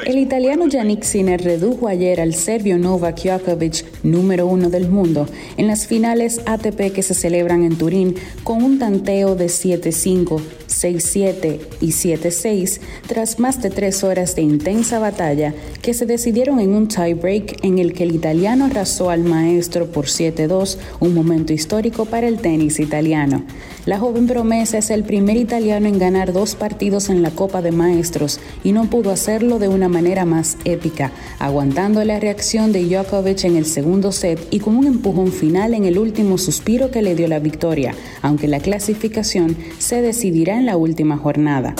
El 0.06 0.16
italiano 0.16 0.66
Yannick 0.68 1.02
Sinner 1.02 1.38
redujo 1.38 1.86
ayer 1.86 2.18
al 2.18 2.32
serbio 2.32 2.78
Novak 2.78 3.22
Djokovic, 3.22 3.84
número 4.02 4.46
uno 4.46 4.70
del 4.70 4.88
mundo, 4.88 5.26
en 5.58 5.66
las 5.66 5.86
finales 5.86 6.40
ATP 6.46 6.94
que 6.94 7.02
se 7.02 7.12
celebran 7.12 7.62
en 7.62 7.76
Turín 7.76 8.14
con 8.42 8.62
un 8.62 8.78
tanteo 8.78 9.34
de 9.34 9.46
7-5, 9.46 10.40
6-7 10.66 11.60
y 11.82 11.88
7-6 11.88 12.80
tras 13.06 13.38
más 13.38 13.60
de 13.60 13.68
tres 13.68 14.02
horas 14.02 14.34
de 14.34 14.42
intensa 14.42 14.98
batalla 14.98 15.52
que 15.82 15.92
se 15.92 16.06
decidieron 16.06 16.58
en 16.58 16.74
un 16.74 16.88
tiebreak 16.88 17.62
en 17.62 17.78
el 17.78 17.92
que 17.92 18.04
el 18.04 18.14
italiano 18.14 18.64
arrasó 18.64 19.10
al 19.10 19.24
maestro 19.24 19.86
por 19.92 20.06
7-2, 20.06 20.78
un 21.00 21.12
momento 21.12 21.52
histórico 21.52 22.06
para 22.06 22.28
el 22.28 22.38
tenis 22.38 22.80
italiano. 22.80 23.44
La 23.84 23.98
joven 23.98 24.26
promesa 24.26 24.78
es 24.78 24.90
el 24.90 25.04
primer 25.04 25.36
italiano 25.36 25.65
en 25.74 25.98
ganar 25.98 26.32
dos 26.32 26.54
partidos 26.54 27.10
en 27.10 27.22
la 27.22 27.32
Copa 27.32 27.60
de 27.60 27.72
Maestros 27.72 28.38
y 28.62 28.70
no 28.70 28.88
pudo 28.88 29.10
hacerlo 29.10 29.58
de 29.58 29.66
una 29.66 29.88
manera 29.88 30.24
más 30.24 30.58
épica, 30.64 31.10
aguantando 31.40 32.04
la 32.04 32.20
reacción 32.20 32.72
de 32.72 32.84
Djokovic 32.84 33.42
en 33.44 33.56
el 33.56 33.66
segundo 33.66 34.12
set 34.12 34.38
y 34.52 34.60
con 34.60 34.76
un 34.76 34.86
empujón 34.86 35.32
final 35.32 35.74
en 35.74 35.84
el 35.84 35.98
último 35.98 36.38
suspiro 36.38 36.92
que 36.92 37.02
le 37.02 37.16
dio 37.16 37.26
la 37.26 37.40
victoria, 37.40 37.94
aunque 38.22 38.46
la 38.46 38.60
clasificación 38.60 39.56
se 39.78 40.02
decidirá 40.02 40.56
en 40.56 40.66
la 40.66 40.76
última 40.76 41.16
jornada. 41.16 41.74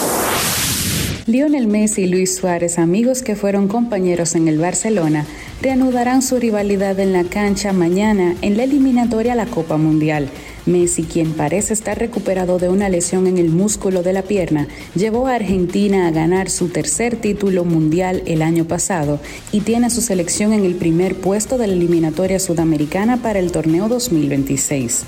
Lionel 1.25 1.67
Messi 1.67 2.03
y 2.03 2.07
Luis 2.07 2.35
Suárez, 2.35 2.79
amigos 2.79 3.21
que 3.21 3.35
fueron 3.35 3.69
compañeros 3.69 4.35
en 4.35 4.49
el 4.49 4.59
Barcelona, 4.59 5.25
reanudarán 5.61 6.21
su 6.21 6.39
rivalidad 6.39 6.99
en 6.99 7.13
la 7.13 7.23
cancha 7.23 7.71
mañana 7.71 8.35
en 8.41 8.57
la 8.57 8.63
eliminatoria 8.63 9.31
a 9.33 9.35
la 9.35 9.45
Copa 9.45 9.77
Mundial. 9.77 10.29
Messi, 10.67 11.03
quien 11.03 11.33
parece 11.33 11.73
estar 11.73 11.97
recuperado 11.97 12.59
de 12.59 12.69
una 12.69 12.89
lesión 12.89 13.25
en 13.25 13.37
el 13.37 13.49
músculo 13.49 14.03
de 14.03 14.13
la 14.13 14.21
pierna, 14.21 14.67
llevó 14.95 15.27
a 15.27 15.35
Argentina 15.35 16.07
a 16.07 16.11
ganar 16.11 16.49
su 16.49 16.67
tercer 16.67 17.15
título 17.15 17.65
mundial 17.65 18.21
el 18.25 18.41
año 18.41 18.65
pasado 18.65 19.19
y 19.51 19.61
tiene 19.61 19.89
su 19.89 20.01
selección 20.01 20.53
en 20.53 20.65
el 20.65 20.75
primer 20.75 21.15
puesto 21.15 21.57
de 21.57 21.67
la 21.67 21.73
eliminatoria 21.73 22.39
sudamericana 22.39 23.17
para 23.17 23.39
el 23.39 23.51
torneo 23.51 23.87
2026. 23.87 25.05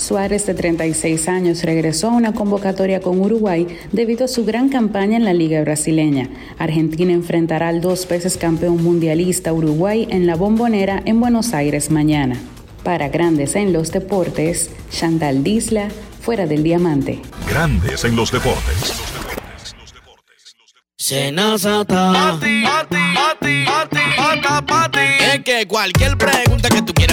Suárez, 0.00 0.46
de 0.46 0.54
36 0.54 1.28
años, 1.28 1.62
regresó 1.62 2.08
a 2.08 2.16
una 2.16 2.32
convocatoria 2.32 3.00
con 3.00 3.20
Uruguay 3.20 3.66
debido 3.92 4.24
a 4.24 4.28
su 4.28 4.46
gran 4.46 4.70
campaña 4.70 5.18
en 5.18 5.24
la 5.24 5.34
Liga 5.34 5.60
Brasileña. 5.60 6.30
Argentina 6.58 7.12
enfrentará 7.12 7.68
al 7.68 7.82
dos 7.82 8.08
veces 8.08 8.38
campeón 8.38 8.82
mundialista 8.82 9.52
Uruguay 9.52 10.08
en 10.10 10.26
la 10.26 10.36
Bombonera 10.36 11.02
en 11.04 11.20
Buenos 11.20 11.52
Aires 11.52 11.90
mañana. 11.90 12.40
Para 12.82 13.08
Grandes 13.08 13.56
en 13.56 13.72
los 13.72 13.92
Deportes, 13.92 14.70
Chantal 14.90 15.44
Disla, 15.44 15.88
fuera 16.20 16.46
del 16.46 16.62
diamante. 16.62 17.20
Grandes 17.48 18.04
en 18.04 18.16
los 18.16 18.32
deportes. 18.32 18.94
Senazata. 20.96 22.38
Es 25.20 25.40
que 25.44 25.66
cualquier 25.66 26.16
pregunta 26.16 26.68
que 26.68 26.82
tú 26.82 26.92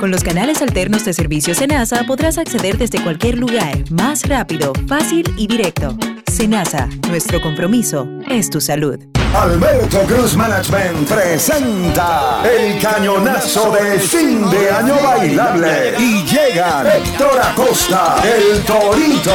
Con 0.00 0.10
los 0.10 0.24
canales 0.24 0.62
alternos 0.62 1.04
de 1.04 1.12
servicio 1.12 1.54
Senasa 1.54 2.04
podrás 2.06 2.38
acceder 2.38 2.78
desde 2.78 3.02
cualquier 3.02 3.36
lugar, 3.36 3.76
más 3.90 4.26
rápido, 4.26 4.72
fácil 4.88 5.30
y 5.36 5.46
directo. 5.46 5.94
Senasa, 6.26 6.88
nuestro 7.10 7.38
compromiso 7.42 8.08
es 8.26 8.48
tu 8.48 8.62
salud. 8.62 8.98
Alberto 9.34 9.98
Cruz 10.06 10.34
Management 10.34 11.06
presenta 11.06 12.42
el 12.50 12.80
cañonazo 12.80 13.72
de 13.72 13.98
fin 13.98 14.50
de 14.50 14.70
año 14.70 14.94
bailable 15.02 15.94
y 15.98 16.24
llegan 16.24 16.86
Héctor 16.86 17.38
Acosta, 17.38 18.16
el 18.24 18.62
Torito, 18.62 19.34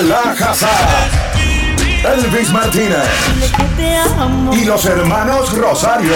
Alajazá, 0.00 0.68
Elvis 2.16 2.50
Martínez 2.50 3.08
y 4.52 4.64
los 4.64 4.84
hermanos 4.84 5.56
Rosario. 5.56 6.12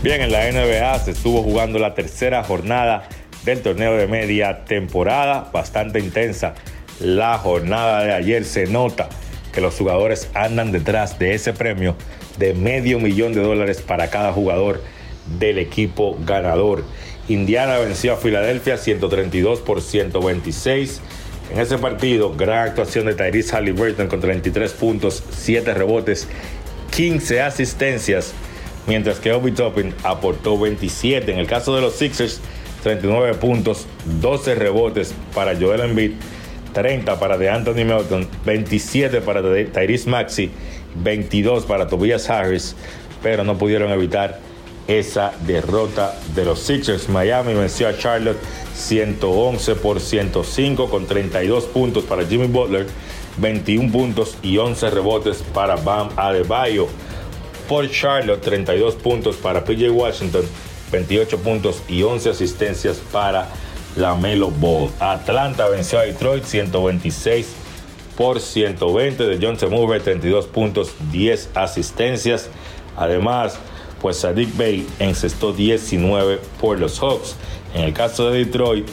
Bien, 0.00 0.20
en 0.20 0.30
la 0.30 0.48
NBA 0.48 0.96
se 1.00 1.10
estuvo 1.10 1.42
jugando 1.42 1.80
la 1.80 1.94
tercera 1.94 2.44
jornada 2.44 3.08
del 3.44 3.62
torneo 3.62 3.96
de 3.96 4.06
media 4.06 4.64
temporada, 4.64 5.50
bastante 5.52 5.98
intensa. 5.98 6.54
La 7.00 7.36
jornada 7.36 8.04
de 8.04 8.12
ayer 8.12 8.44
se 8.44 8.66
nota 8.66 9.08
que 9.52 9.60
los 9.60 9.74
jugadores 9.74 10.30
andan 10.34 10.70
detrás 10.70 11.18
de 11.18 11.34
ese 11.34 11.52
premio 11.52 11.96
de 12.38 12.54
medio 12.54 13.00
millón 13.00 13.34
de 13.34 13.40
dólares 13.40 13.82
para 13.82 14.08
cada 14.08 14.32
jugador 14.32 14.84
del 15.40 15.58
equipo 15.58 16.16
ganador. 16.24 16.84
Indiana 17.28 17.78
venció 17.78 18.12
a 18.12 18.18
Filadelfia 18.18 18.76
132 18.76 19.58
por 19.62 19.82
126. 19.82 21.00
En 21.52 21.58
ese 21.58 21.76
partido, 21.76 22.36
gran 22.36 22.68
actuación 22.68 23.06
de 23.06 23.14
Tyrese 23.14 23.56
Halliburton 23.56 24.06
con 24.06 24.20
33 24.20 24.72
puntos, 24.74 25.24
7 25.30 25.74
rebotes, 25.74 26.28
15 26.92 27.40
asistencias 27.42 28.32
mientras 28.88 29.20
que 29.20 29.32
Obi 29.32 29.52
Toppin 29.52 29.94
aportó 30.02 30.58
27. 30.58 31.30
En 31.30 31.38
el 31.38 31.46
caso 31.46 31.76
de 31.76 31.82
los 31.82 31.94
Sixers, 31.94 32.40
39 32.82 33.34
puntos, 33.34 33.86
12 34.20 34.54
rebotes 34.54 35.14
para 35.34 35.54
Joel 35.54 35.82
Embiid, 35.82 36.12
30 36.72 37.20
para 37.20 37.36
de 37.36 37.50
Anthony 37.50 37.84
Melton, 37.84 38.26
27 38.44 39.20
para 39.20 39.42
Tyrese 39.42 40.08
Maxi, 40.08 40.50
22 41.02 41.66
para 41.66 41.86
Tobias 41.86 42.28
Harris, 42.30 42.74
pero 43.22 43.44
no 43.44 43.58
pudieron 43.58 43.92
evitar 43.92 44.40
esa 44.86 45.32
derrota 45.46 46.14
de 46.34 46.46
los 46.46 46.60
Sixers. 46.60 47.10
Miami 47.10 47.52
venció 47.52 47.88
a 47.88 47.96
Charlotte 47.96 48.38
111 48.74 49.74
por 49.74 50.00
105 50.00 50.88
con 50.88 51.06
32 51.06 51.64
puntos 51.64 52.04
para 52.04 52.24
Jimmy 52.24 52.46
Butler, 52.46 52.86
21 53.36 53.92
puntos 53.92 54.38
y 54.42 54.56
11 54.56 54.88
rebotes 54.90 55.44
para 55.52 55.76
Bam 55.76 56.08
Adebayo 56.16 56.88
por 57.68 57.88
Charlotte, 57.90 58.40
32 58.40 58.94
puntos 58.96 59.36
para 59.36 59.64
PJ 59.64 59.90
Washington, 59.90 60.42
28 60.90 61.38
puntos 61.38 61.82
y 61.88 62.02
11 62.02 62.30
asistencias 62.30 63.00
para 63.12 63.48
la 63.94 64.14
Melo 64.14 64.50
Ball. 64.50 64.90
Atlanta 64.98 65.68
venció 65.68 65.98
a 65.98 66.02
Detroit 66.02 66.44
126 66.44 67.46
por 68.16 68.40
120 68.40 69.24
de 69.24 69.38
John 69.40 69.70
Mover, 69.70 70.02
32 70.02 70.46
puntos, 70.46 70.94
10 71.12 71.50
asistencias. 71.54 72.48
Además, 72.96 73.58
pues 74.00 74.16
Sadiq 74.18 74.56
Bey 74.56 74.86
encestó 74.98 75.52
19 75.52 76.40
por 76.60 76.78
los 76.78 76.98
Hawks. 77.00 77.36
En 77.74 77.82
el 77.82 77.92
caso 77.92 78.30
de 78.30 78.44
Detroit, 78.44 78.88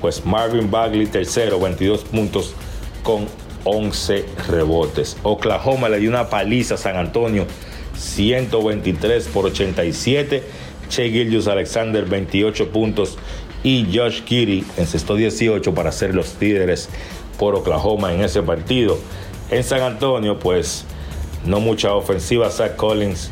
pues 0.00 0.24
Marvin 0.24 0.70
Bagley 0.70 1.06
tercero, 1.06 1.58
22 1.58 2.04
puntos 2.04 2.54
con 3.02 3.26
11 3.64 4.24
rebotes. 4.48 5.16
Oklahoma 5.24 5.88
le 5.88 5.98
dio 5.98 6.08
una 6.08 6.30
paliza 6.30 6.74
a 6.74 6.78
San 6.78 6.96
Antonio 6.96 7.46
123 8.00 9.28
por 9.28 9.46
87. 9.46 10.42
Che 10.88 11.08
Gillius 11.10 11.46
Alexander 11.46 12.04
28 12.04 12.70
puntos 12.70 13.16
y 13.62 13.86
Josh 13.94 14.22
Kitty 14.22 14.64
encestó 14.76 15.14
18 15.14 15.72
para 15.74 15.92
ser 15.92 16.14
los 16.14 16.34
líderes 16.40 16.88
por 17.38 17.54
Oklahoma 17.54 18.12
en 18.12 18.22
ese 18.22 18.42
partido. 18.42 18.98
En 19.50 19.62
San 19.62 19.82
Antonio, 19.82 20.38
pues 20.38 20.84
no 21.44 21.60
mucha 21.60 21.94
ofensiva. 21.94 22.50
Zach 22.50 22.76
Collins 22.76 23.30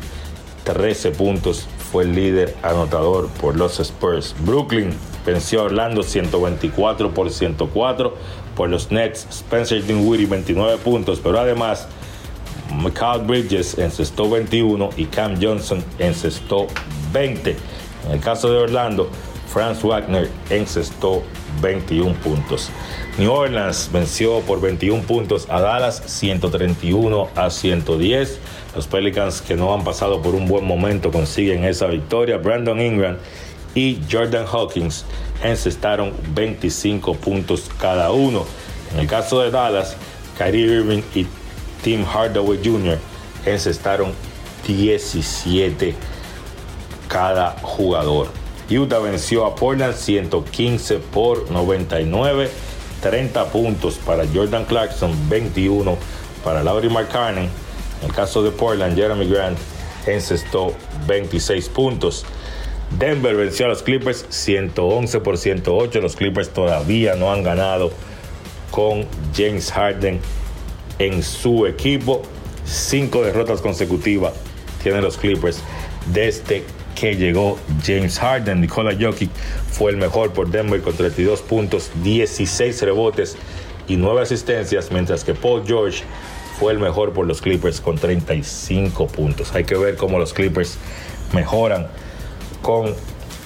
13 0.63 1.11
puntos 1.11 1.67
fue 1.91 2.03
el 2.03 2.13
líder 2.13 2.55
anotador 2.61 3.27
por 3.41 3.57
los 3.57 3.79
Spurs. 3.79 4.35
Brooklyn 4.39 4.93
venció 5.25 5.61
a 5.61 5.63
Orlando 5.63 6.03
124 6.03 7.13
por 7.13 7.31
104 7.31 8.15
por 8.55 8.69
los 8.69 8.91
Nets. 8.91 9.27
Spencer 9.29 9.83
Dinwiddie 9.85 10.27
29 10.27 10.77
puntos, 10.77 11.19
pero 11.23 11.39
además 11.39 11.87
Michael 12.71 13.23
Bridges 13.25 13.77
encestó 13.77 14.29
21 14.29 14.89
y 14.97 15.05
Cam 15.05 15.41
Johnson 15.41 15.83
encestó 15.97 16.67
20. 17.11 17.55
En 18.05 18.11
el 18.11 18.19
caso 18.19 18.51
de 18.51 18.57
Orlando, 18.57 19.09
Franz 19.47 19.81
Wagner 19.83 20.29
encestó 20.49 21.23
21 21.61 22.13
puntos. 22.15 22.69
New 23.17 23.31
Orleans 23.31 23.89
venció 23.91 24.39
por 24.41 24.61
21 24.61 25.01
puntos 25.03 25.47
a 25.49 25.59
Dallas 25.59 26.03
131 26.05 27.29
a 27.35 27.49
110. 27.49 28.39
Los 28.75 28.87
Pelicans 28.87 29.41
que 29.41 29.55
no 29.55 29.73
han 29.73 29.83
pasado 29.83 30.21
por 30.21 30.35
un 30.35 30.47
buen 30.47 30.65
momento 30.65 31.11
consiguen 31.11 31.63
esa 31.63 31.87
victoria. 31.87 32.37
Brandon 32.37 32.79
Ingram 32.79 33.17
y 33.73 33.99
Jordan 34.09 34.45
Hawkins 34.45 35.05
encestaron 35.43 36.13
25 36.33 37.15
puntos 37.15 37.69
cada 37.79 38.11
uno. 38.11 38.45
En 38.93 38.99
el 38.99 39.07
caso 39.07 39.41
de 39.41 39.51
Dallas, 39.51 39.95
Kyrie 40.37 40.65
Irving 40.65 41.01
y 41.15 41.27
Tim 41.83 42.05
Hardaway 42.05 42.59
Jr. 42.63 42.97
encestaron 43.45 44.13
17 44.67 45.95
cada 47.07 47.51
jugador. 47.61 48.27
Utah 48.69 48.99
venció 48.99 49.45
a 49.45 49.55
Portland 49.55 49.95
115 49.95 50.99
por 50.99 51.49
99, 51.49 52.49
30 53.01 53.45
puntos 53.45 53.95
para 53.95 54.25
Jordan 54.27 54.65
Clarkson, 54.65 55.11
21 55.29 55.97
para 56.43 56.63
Laurie 56.63 56.89
McCartney. 56.89 57.49
En 58.01 58.09
el 58.09 58.13
caso 58.13 58.43
de 58.43 58.51
Portland, 58.51 58.95
Jeremy 58.95 59.27
Grant 59.27 59.57
encestó 60.05 60.73
26 61.07 61.69
puntos. 61.69 62.25
Denver 62.97 63.35
venció 63.35 63.65
a 63.65 63.69
los 63.69 63.83
Clippers 63.83 64.25
111 64.29 65.19
por 65.19 65.37
108. 65.37 66.01
Los 66.01 66.15
Clippers 66.15 66.49
todavía 66.49 67.15
no 67.15 67.31
han 67.31 67.43
ganado 67.43 67.91
con 68.71 69.05
James 69.35 69.71
Harden 69.71 70.19
en 70.99 71.23
su 71.23 71.65
equipo. 71.65 72.21
Cinco 72.65 73.23
derrotas 73.23 73.61
consecutivas 73.61 74.33
tienen 74.83 75.01
los 75.01 75.17
Clippers 75.17 75.61
desde 76.13 76.63
que 76.95 77.15
llegó 77.15 77.57
James 77.83 78.19
Harden. 78.19 78.61
Nikola 78.61 78.95
Jokic 78.99 79.31
fue 79.71 79.91
el 79.91 79.97
mejor 79.97 80.33
por 80.33 80.51
Denver 80.51 80.81
con 80.81 80.93
32 80.93 81.41
puntos, 81.41 81.91
16 82.03 82.81
rebotes 82.83 83.37
y 83.87 83.95
9 83.95 84.21
asistencias, 84.21 84.91
mientras 84.91 85.23
que 85.23 85.33
Paul 85.33 85.63
George 85.65 86.03
fue 86.59 86.73
el 86.73 86.79
mejor 86.79 87.13
por 87.13 87.25
los 87.25 87.41
Clippers 87.41 87.79
con 87.79 87.97
35 87.97 89.07
puntos. 89.07 89.55
Hay 89.55 89.63
que 89.63 89.75
ver 89.75 89.95
cómo 89.95 90.19
los 90.19 90.33
Clippers 90.33 90.77
mejoran 91.33 91.87
con 92.61 92.93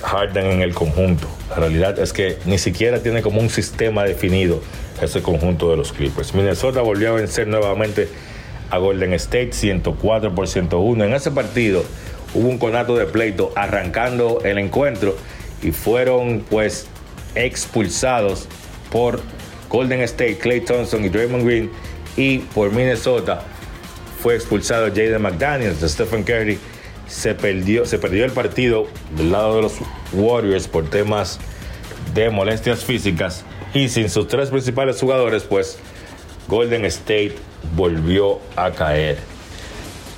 Harden 0.01 0.47
en 0.47 0.61
el 0.61 0.73
conjunto. 0.73 1.27
La 1.49 1.57
realidad 1.57 1.99
es 1.99 2.11
que 2.11 2.39
ni 2.45 2.57
siquiera 2.57 3.01
tiene 3.01 3.21
como 3.21 3.39
un 3.39 3.49
sistema 3.49 4.03
definido 4.03 4.61
ese 5.03 5.21
conjunto 5.21 5.69
de 5.69 5.77
los 5.77 5.93
Clippers. 5.93 6.34
Minnesota 6.34 6.81
volvió 6.81 7.09
a 7.09 7.13
vencer 7.13 7.47
nuevamente 7.47 8.07
a 8.69 8.77
Golden 8.77 9.13
State 9.13 9.53
104 9.53 10.34
por 10.34 10.47
101. 10.47 11.03
En 11.03 11.13
ese 11.13 11.31
partido 11.31 11.84
hubo 12.34 12.47
un 12.47 12.57
conato 12.57 12.95
de 12.95 13.05
pleito 13.05 13.51
arrancando 13.55 14.41
el 14.43 14.57
encuentro 14.57 15.15
y 15.61 15.71
fueron 15.71 16.43
pues 16.49 16.88
expulsados 17.35 18.47
por 18.91 19.21
Golden 19.69 20.01
State, 20.01 20.38
Clay 20.38 20.61
Thompson 20.61 21.03
y 21.05 21.09
Draymond 21.09 21.45
Green 21.45 21.71
y 22.15 22.39
por 22.39 22.71
Minnesota 22.71 23.43
fue 24.21 24.35
expulsado 24.35 24.88
Jaden 24.88 25.21
McDaniels 25.21 25.81
Stephen 25.81 26.23
Curry. 26.23 26.57
Se 27.07 27.35
perdió, 27.35 27.85
se 27.85 27.99
perdió 27.99 28.25
el 28.25 28.31
partido 28.31 28.88
del 29.17 29.31
lado 29.31 29.57
de 29.57 29.61
los 29.63 29.73
Warriors 30.13 30.67
por 30.67 30.89
temas 30.89 31.39
de 32.13 32.30
molestias 32.30 32.84
físicas 32.85 33.43
y 33.74 33.90
sin 33.90 34.10
sus 34.10 34.28
tres 34.28 34.50
principales 34.50 35.00
jugadores, 35.00 35.44
pues 35.44 35.78
Golden 36.48 36.86
State 36.86 37.36
volvió 37.76 38.40
a 38.56 38.72
caer. 38.72 39.18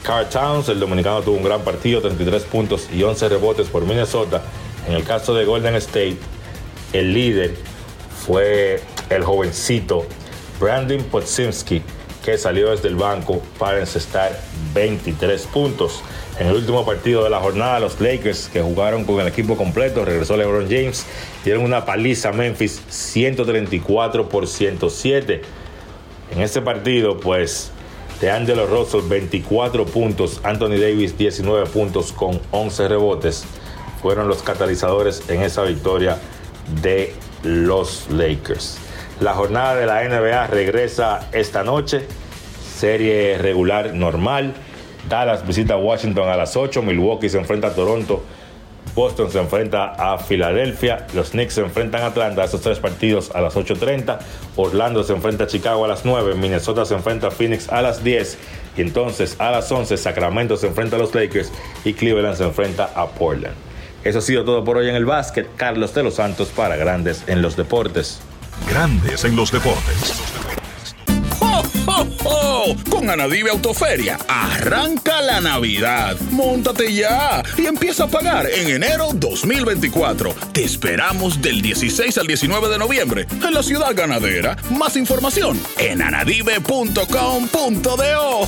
Carl 0.03 0.27
Towns, 0.29 0.69
el 0.69 0.79
dominicano, 0.79 1.21
tuvo 1.21 1.37
un 1.37 1.43
gran 1.43 1.61
partido, 1.61 2.01
33 2.01 2.43
puntos 2.43 2.89
y 2.93 3.01
11 3.01 3.29
rebotes 3.29 3.67
por 3.67 3.85
Minnesota. 3.85 4.43
En 4.87 4.93
el 4.93 5.03
caso 5.03 5.33
de 5.33 5.45
Golden 5.45 5.75
State, 5.75 6.17
el 6.93 7.13
líder 7.13 7.55
fue 8.25 8.81
el 9.09 9.23
jovencito 9.23 10.05
Brandon 10.59 11.03
Podsimski, 11.03 11.81
que 12.25 12.39
salió 12.39 12.71
desde 12.71 12.87
el 12.87 12.95
banco 12.95 13.39
para 13.59 13.79
encestar 13.79 14.37
23 14.73 15.43
puntos. 15.45 16.01
En 16.39 16.47
el 16.47 16.55
último 16.55 16.83
partido 16.83 17.23
de 17.23 17.29
la 17.29 17.39
jornada, 17.39 17.79
los 17.79 18.01
Lakers, 18.01 18.49
que 18.51 18.61
jugaron 18.61 19.05
con 19.05 19.19
el 19.19 19.27
equipo 19.27 19.55
completo, 19.55 20.03
regresó 20.03 20.35
LeBron 20.35 20.65
James, 20.65 21.05
dieron 21.45 21.63
una 21.63 21.85
paliza 21.85 22.29
a 22.29 22.31
Memphis 22.33 22.81
134 22.89 24.27
por 24.27 24.47
107. 24.47 25.43
En 26.31 26.41
este 26.41 26.61
partido, 26.61 27.19
pues, 27.19 27.71
de 28.19 28.31
Angelo 28.31 28.65
Russell 28.65 29.01
24 29.07 29.85
puntos, 29.85 30.41
Anthony 30.43 30.79
Davis 30.79 31.15
19 31.17 31.67
puntos 31.67 32.11
con 32.11 32.41
11 32.49 32.87
rebotes, 32.87 33.45
fueron 34.01 34.27
los 34.27 34.41
catalizadores 34.41 35.29
en 35.29 35.43
esa 35.43 35.61
victoria 35.61 36.17
de 36.81 37.13
los 37.43 38.09
Lakers. 38.09 38.79
La 39.21 39.33
jornada 39.33 39.75
de 39.75 39.85
la 39.85 40.03
NBA 40.03 40.47
regresa 40.47 41.29
esta 41.31 41.63
noche, 41.63 42.05
serie 42.77 43.37
regular 43.37 43.93
normal. 43.93 44.53
Dallas 45.07 45.47
visita 45.47 45.77
Washington 45.77 46.27
a 46.27 46.35
las 46.35 46.57
8, 46.57 46.81
Milwaukee 46.81 47.29
se 47.29 47.37
enfrenta 47.37 47.67
a 47.67 47.73
Toronto, 47.73 48.23
Boston 48.93 49.31
se 49.31 49.39
enfrenta 49.39 49.93
a 49.93 50.17
Filadelfia, 50.17 51.07
los 51.13 51.29
Knicks 51.29 51.53
se 51.53 51.61
enfrentan 51.61 52.01
a 52.01 52.07
Atlanta, 52.07 52.43
esos 52.43 52.59
tres 52.59 52.79
partidos 52.79 53.31
a 53.33 53.39
las 53.39 53.55
8.30, 53.55 54.19
Orlando 54.57 55.01
se 55.03 55.13
enfrenta 55.13 55.45
a 55.45 55.47
Chicago 55.47 55.85
a 55.85 55.87
las 55.87 56.03
9, 56.03 56.35
Minnesota 56.35 56.83
se 56.83 56.95
enfrenta 56.95 57.27
a 57.27 57.31
Phoenix 57.31 57.69
a 57.69 57.81
las 57.81 58.03
10 58.03 58.37
y 58.75 58.81
entonces 58.81 59.37
a 59.39 59.49
las 59.49 59.71
11 59.71 59.95
Sacramento 59.95 60.57
se 60.57 60.67
enfrenta 60.67 60.97
a 60.97 60.99
los 60.99 61.15
Lakers 61.15 61.53
y 61.85 61.93
Cleveland 61.93 62.35
se 62.35 62.43
enfrenta 62.43 62.89
a 62.93 63.07
Portland. 63.07 63.55
Eso 64.03 64.19
ha 64.19 64.21
sido 64.21 64.43
todo 64.43 64.65
por 64.65 64.77
hoy 64.77 64.89
en 64.89 64.95
el 64.95 65.05
básquet. 65.05 65.47
Carlos 65.55 65.93
de 65.95 66.03
los 66.03 66.15
Santos 66.15 66.49
para 66.49 66.75
Grandes 66.75 67.23
en 67.27 67.41
los 67.41 67.55
Deportes. 67.55 68.21
Grandes 68.67 69.23
en 69.25 69.35
los 69.35 69.51
deportes. 69.51 70.13
¡Oh, 71.39 71.63
oh, 71.87 72.07
oh! 72.23 72.75
Con 72.89 73.09
Anadive 73.09 73.49
Autoferia, 73.49 74.17
arranca 74.27 75.21
la 75.21 75.41
Navidad. 75.41 76.17
Móntate 76.31 76.93
ya 76.93 77.43
y 77.57 77.65
empieza 77.65 78.05
a 78.05 78.07
pagar 78.07 78.47
en 78.49 78.69
enero 78.69 79.09
2024. 79.13 80.33
Te 80.53 80.63
esperamos 80.63 81.41
del 81.41 81.61
16 81.61 82.17
al 82.17 82.27
19 82.27 82.69
de 82.69 82.77
noviembre 82.77 83.27
en 83.29 83.53
la 83.53 83.63
ciudad 83.63 83.95
ganadera. 83.95 84.55
Más 84.71 84.95
información 84.95 85.61
en 85.77 86.01
anadive.com.do. 86.01 87.11
¡Oh, 87.97 88.47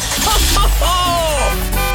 oh, 0.55 0.69
oh! 0.81 1.87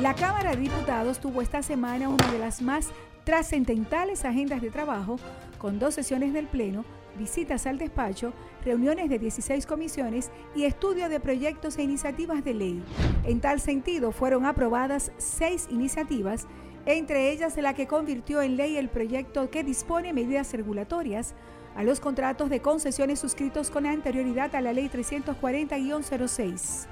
La 0.00 0.14
Cámara 0.14 0.52
de 0.52 0.62
Diputados 0.62 1.20
tuvo 1.20 1.42
esta 1.42 1.62
semana 1.62 2.08
una 2.08 2.32
de 2.32 2.38
las 2.38 2.62
más 2.62 2.86
trascendentales 3.30 4.24
agendas 4.24 4.60
de 4.60 4.70
trabajo, 4.70 5.16
con 5.58 5.78
dos 5.78 5.94
sesiones 5.94 6.32
del 6.32 6.48
Pleno, 6.48 6.84
visitas 7.16 7.64
al 7.68 7.78
despacho, 7.78 8.32
reuniones 8.64 9.08
de 9.08 9.20
16 9.20 9.66
comisiones 9.66 10.32
y 10.56 10.64
estudio 10.64 11.08
de 11.08 11.20
proyectos 11.20 11.78
e 11.78 11.84
iniciativas 11.84 12.42
de 12.42 12.54
ley. 12.54 12.82
En 13.22 13.40
tal 13.40 13.60
sentido, 13.60 14.10
fueron 14.10 14.46
aprobadas 14.46 15.12
seis 15.18 15.68
iniciativas, 15.70 16.48
entre 16.86 17.30
ellas 17.30 17.56
la 17.56 17.72
que 17.72 17.86
convirtió 17.86 18.42
en 18.42 18.56
ley 18.56 18.76
el 18.76 18.88
proyecto 18.88 19.48
que 19.48 19.62
dispone 19.62 20.12
medidas 20.12 20.52
regulatorias 20.52 21.36
a 21.76 21.84
los 21.84 22.00
contratos 22.00 22.50
de 22.50 22.58
concesiones 22.58 23.20
suscritos 23.20 23.70
con 23.70 23.86
anterioridad 23.86 24.52
a 24.56 24.60
la 24.60 24.72
Ley 24.72 24.90
340-06. 24.92 26.88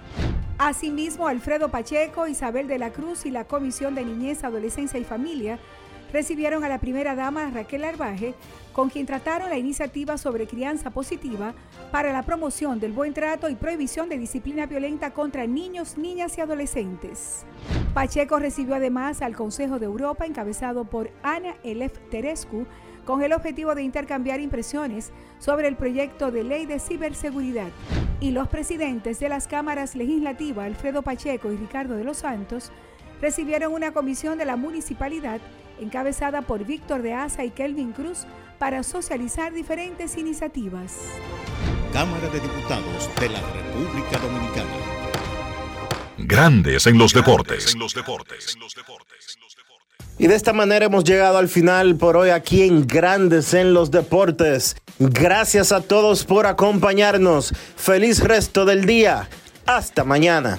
Asimismo, 0.59 1.27
Alfredo 1.27 1.69
Pacheco, 1.69 2.28
Isabel 2.28 2.69
de 2.69 2.78
la 2.78 2.93
Cruz 2.93 3.27
y 3.27 3.32
la 3.32 3.44
Comisión 3.44 3.97
de 3.97 4.05
Niñez, 4.05 4.44
Adolescencia 4.44 5.01
y 5.01 5.05
Familia 5.05 5.59
recibieron 6.12 6.64
a 6.64 6.68
la 6.68 6.78
primera 6.78 7.14
dama 7.14 7.51
Raquel 7.51 7.85
Arbaje, 7.85 8.35
con 8.72 8.90
quien 8.90 9.06
trataron 9.06 9.51
la 9.51 9.59
iniciativa 9.59 10.16
sobre 10.18 10.47
crianza 10.47 10.90
positiva 10.90 11.55
para 11.90 12.12
la 12.12 12.22
promoción 12.22 12.78
del 12.78 12.93
buen 12.93 13.12
trato 13.12 13.48
y 13.48 13.56
prohibición 13.56 14.09
de 14.09 14.18
disciplina 14.18 14.66
violenta 14.66 15.12
contra 15.12 15.47
niños, 15.47 15.98
niñas 15.98 16.39
y 16.39 16.40
adolescentes. 16.40 17.44
Pacheco 17.93 18.39
recibió 18.39 18.76
además 18.76 19.22
al 19.22 19.35
Consejo 19.35 19.78
de 19.78 19.86
Europa, 19.86 20.26
encabezado 20.26 20.85
por 20.85 21.10
Ana 21.22 21.56
Elef 21.64 21.98
Terescu, 22.10 22.66
con 23.05 23.22
el 23.22 23.32
objetivo 23.32 23.74
de 23.74 23.82
intercambiar 23.82 24.39
impresiones 24.39 25.12
sobre 25.39 25.66
el 25.66 25.76
proyecto 25.76 26.30
de 26.30 26.44
ley 26.44 26.66
de 26.66 26.78
ciberseguridad. 26.78 27.68
Y 28.20 28.32
los 28.32 28.48
presidentes 28.48 29.18
de 29.18 29.30
las 29.30 29.48
cámaras 29.48 29.97
legislativas, 29.97 30.66
Alfredo 30.66 31.02
Pacheco 31.02 31.51
y 31.51 31.56
Ricardo 31.56 31.97
de 31.97 32.05
los 32.05 32.18
Santos, 32.18 32.70
recibieron 33.20 33.73
una 33.73 33.93
comisión 33.93 34.39
de 34.39 34.45
la 34.45 34.57
municipalidad 34.57 35.40
encabezada 35.81 36.43
por 36.43 36.65
Víctor 36.65 37.03
de 37.03 37.15
Asa 37.15 37.45
y 37.45 37.51
Kelvin 37.51 37.93
Cruz 37.93 38.27
para 38.59 38.82
socializar 38.82 39.53
diferentes 39.53 40.16
iniciativas. 40.16 40.97
Cámara 41.93 42.28
de 42.28 42.40
Diputados 42.40 43.11
de 43.20 43.28
la 43.28 43.40
República 43.40 44.19
Dominicana. 44.19 44.70
Grandes 46.19 46.86
en 46.86 46.99
los 46.99 47.15
deportes. 47.15 47.74
En 47.74 47.81
los 47.81 47.95
deportes. 47.95 48.59
Y 50.19 50.27
de 50.27 50.35
esta 50.35 50.53
manera 50.53 50.86
hemos 50.86 51.05
llegado 51.05 51.39
al 51.39 51.49
final 51.49 51.95
por 51.95 52.16
hoy 52.16 52.31
aquí 52.31 52.62
en 52.62 52.89
Grandes 52.89 53.55
en 53.55 53.73
los 53.73 53.93
Deportes. 53.93 54.77
Gracias 54.99 55.70
a 55.70 55.81
todos 55.81 56.24
por 56.24 56.47
acompañarnos. 56.47 57.55
Feliz 57.77 58.19
resto 58.19 58.65
del 58.65 58.85
día. 58.85 59.28
Hasta 59.65 60.03
mañana. 60.03 60.59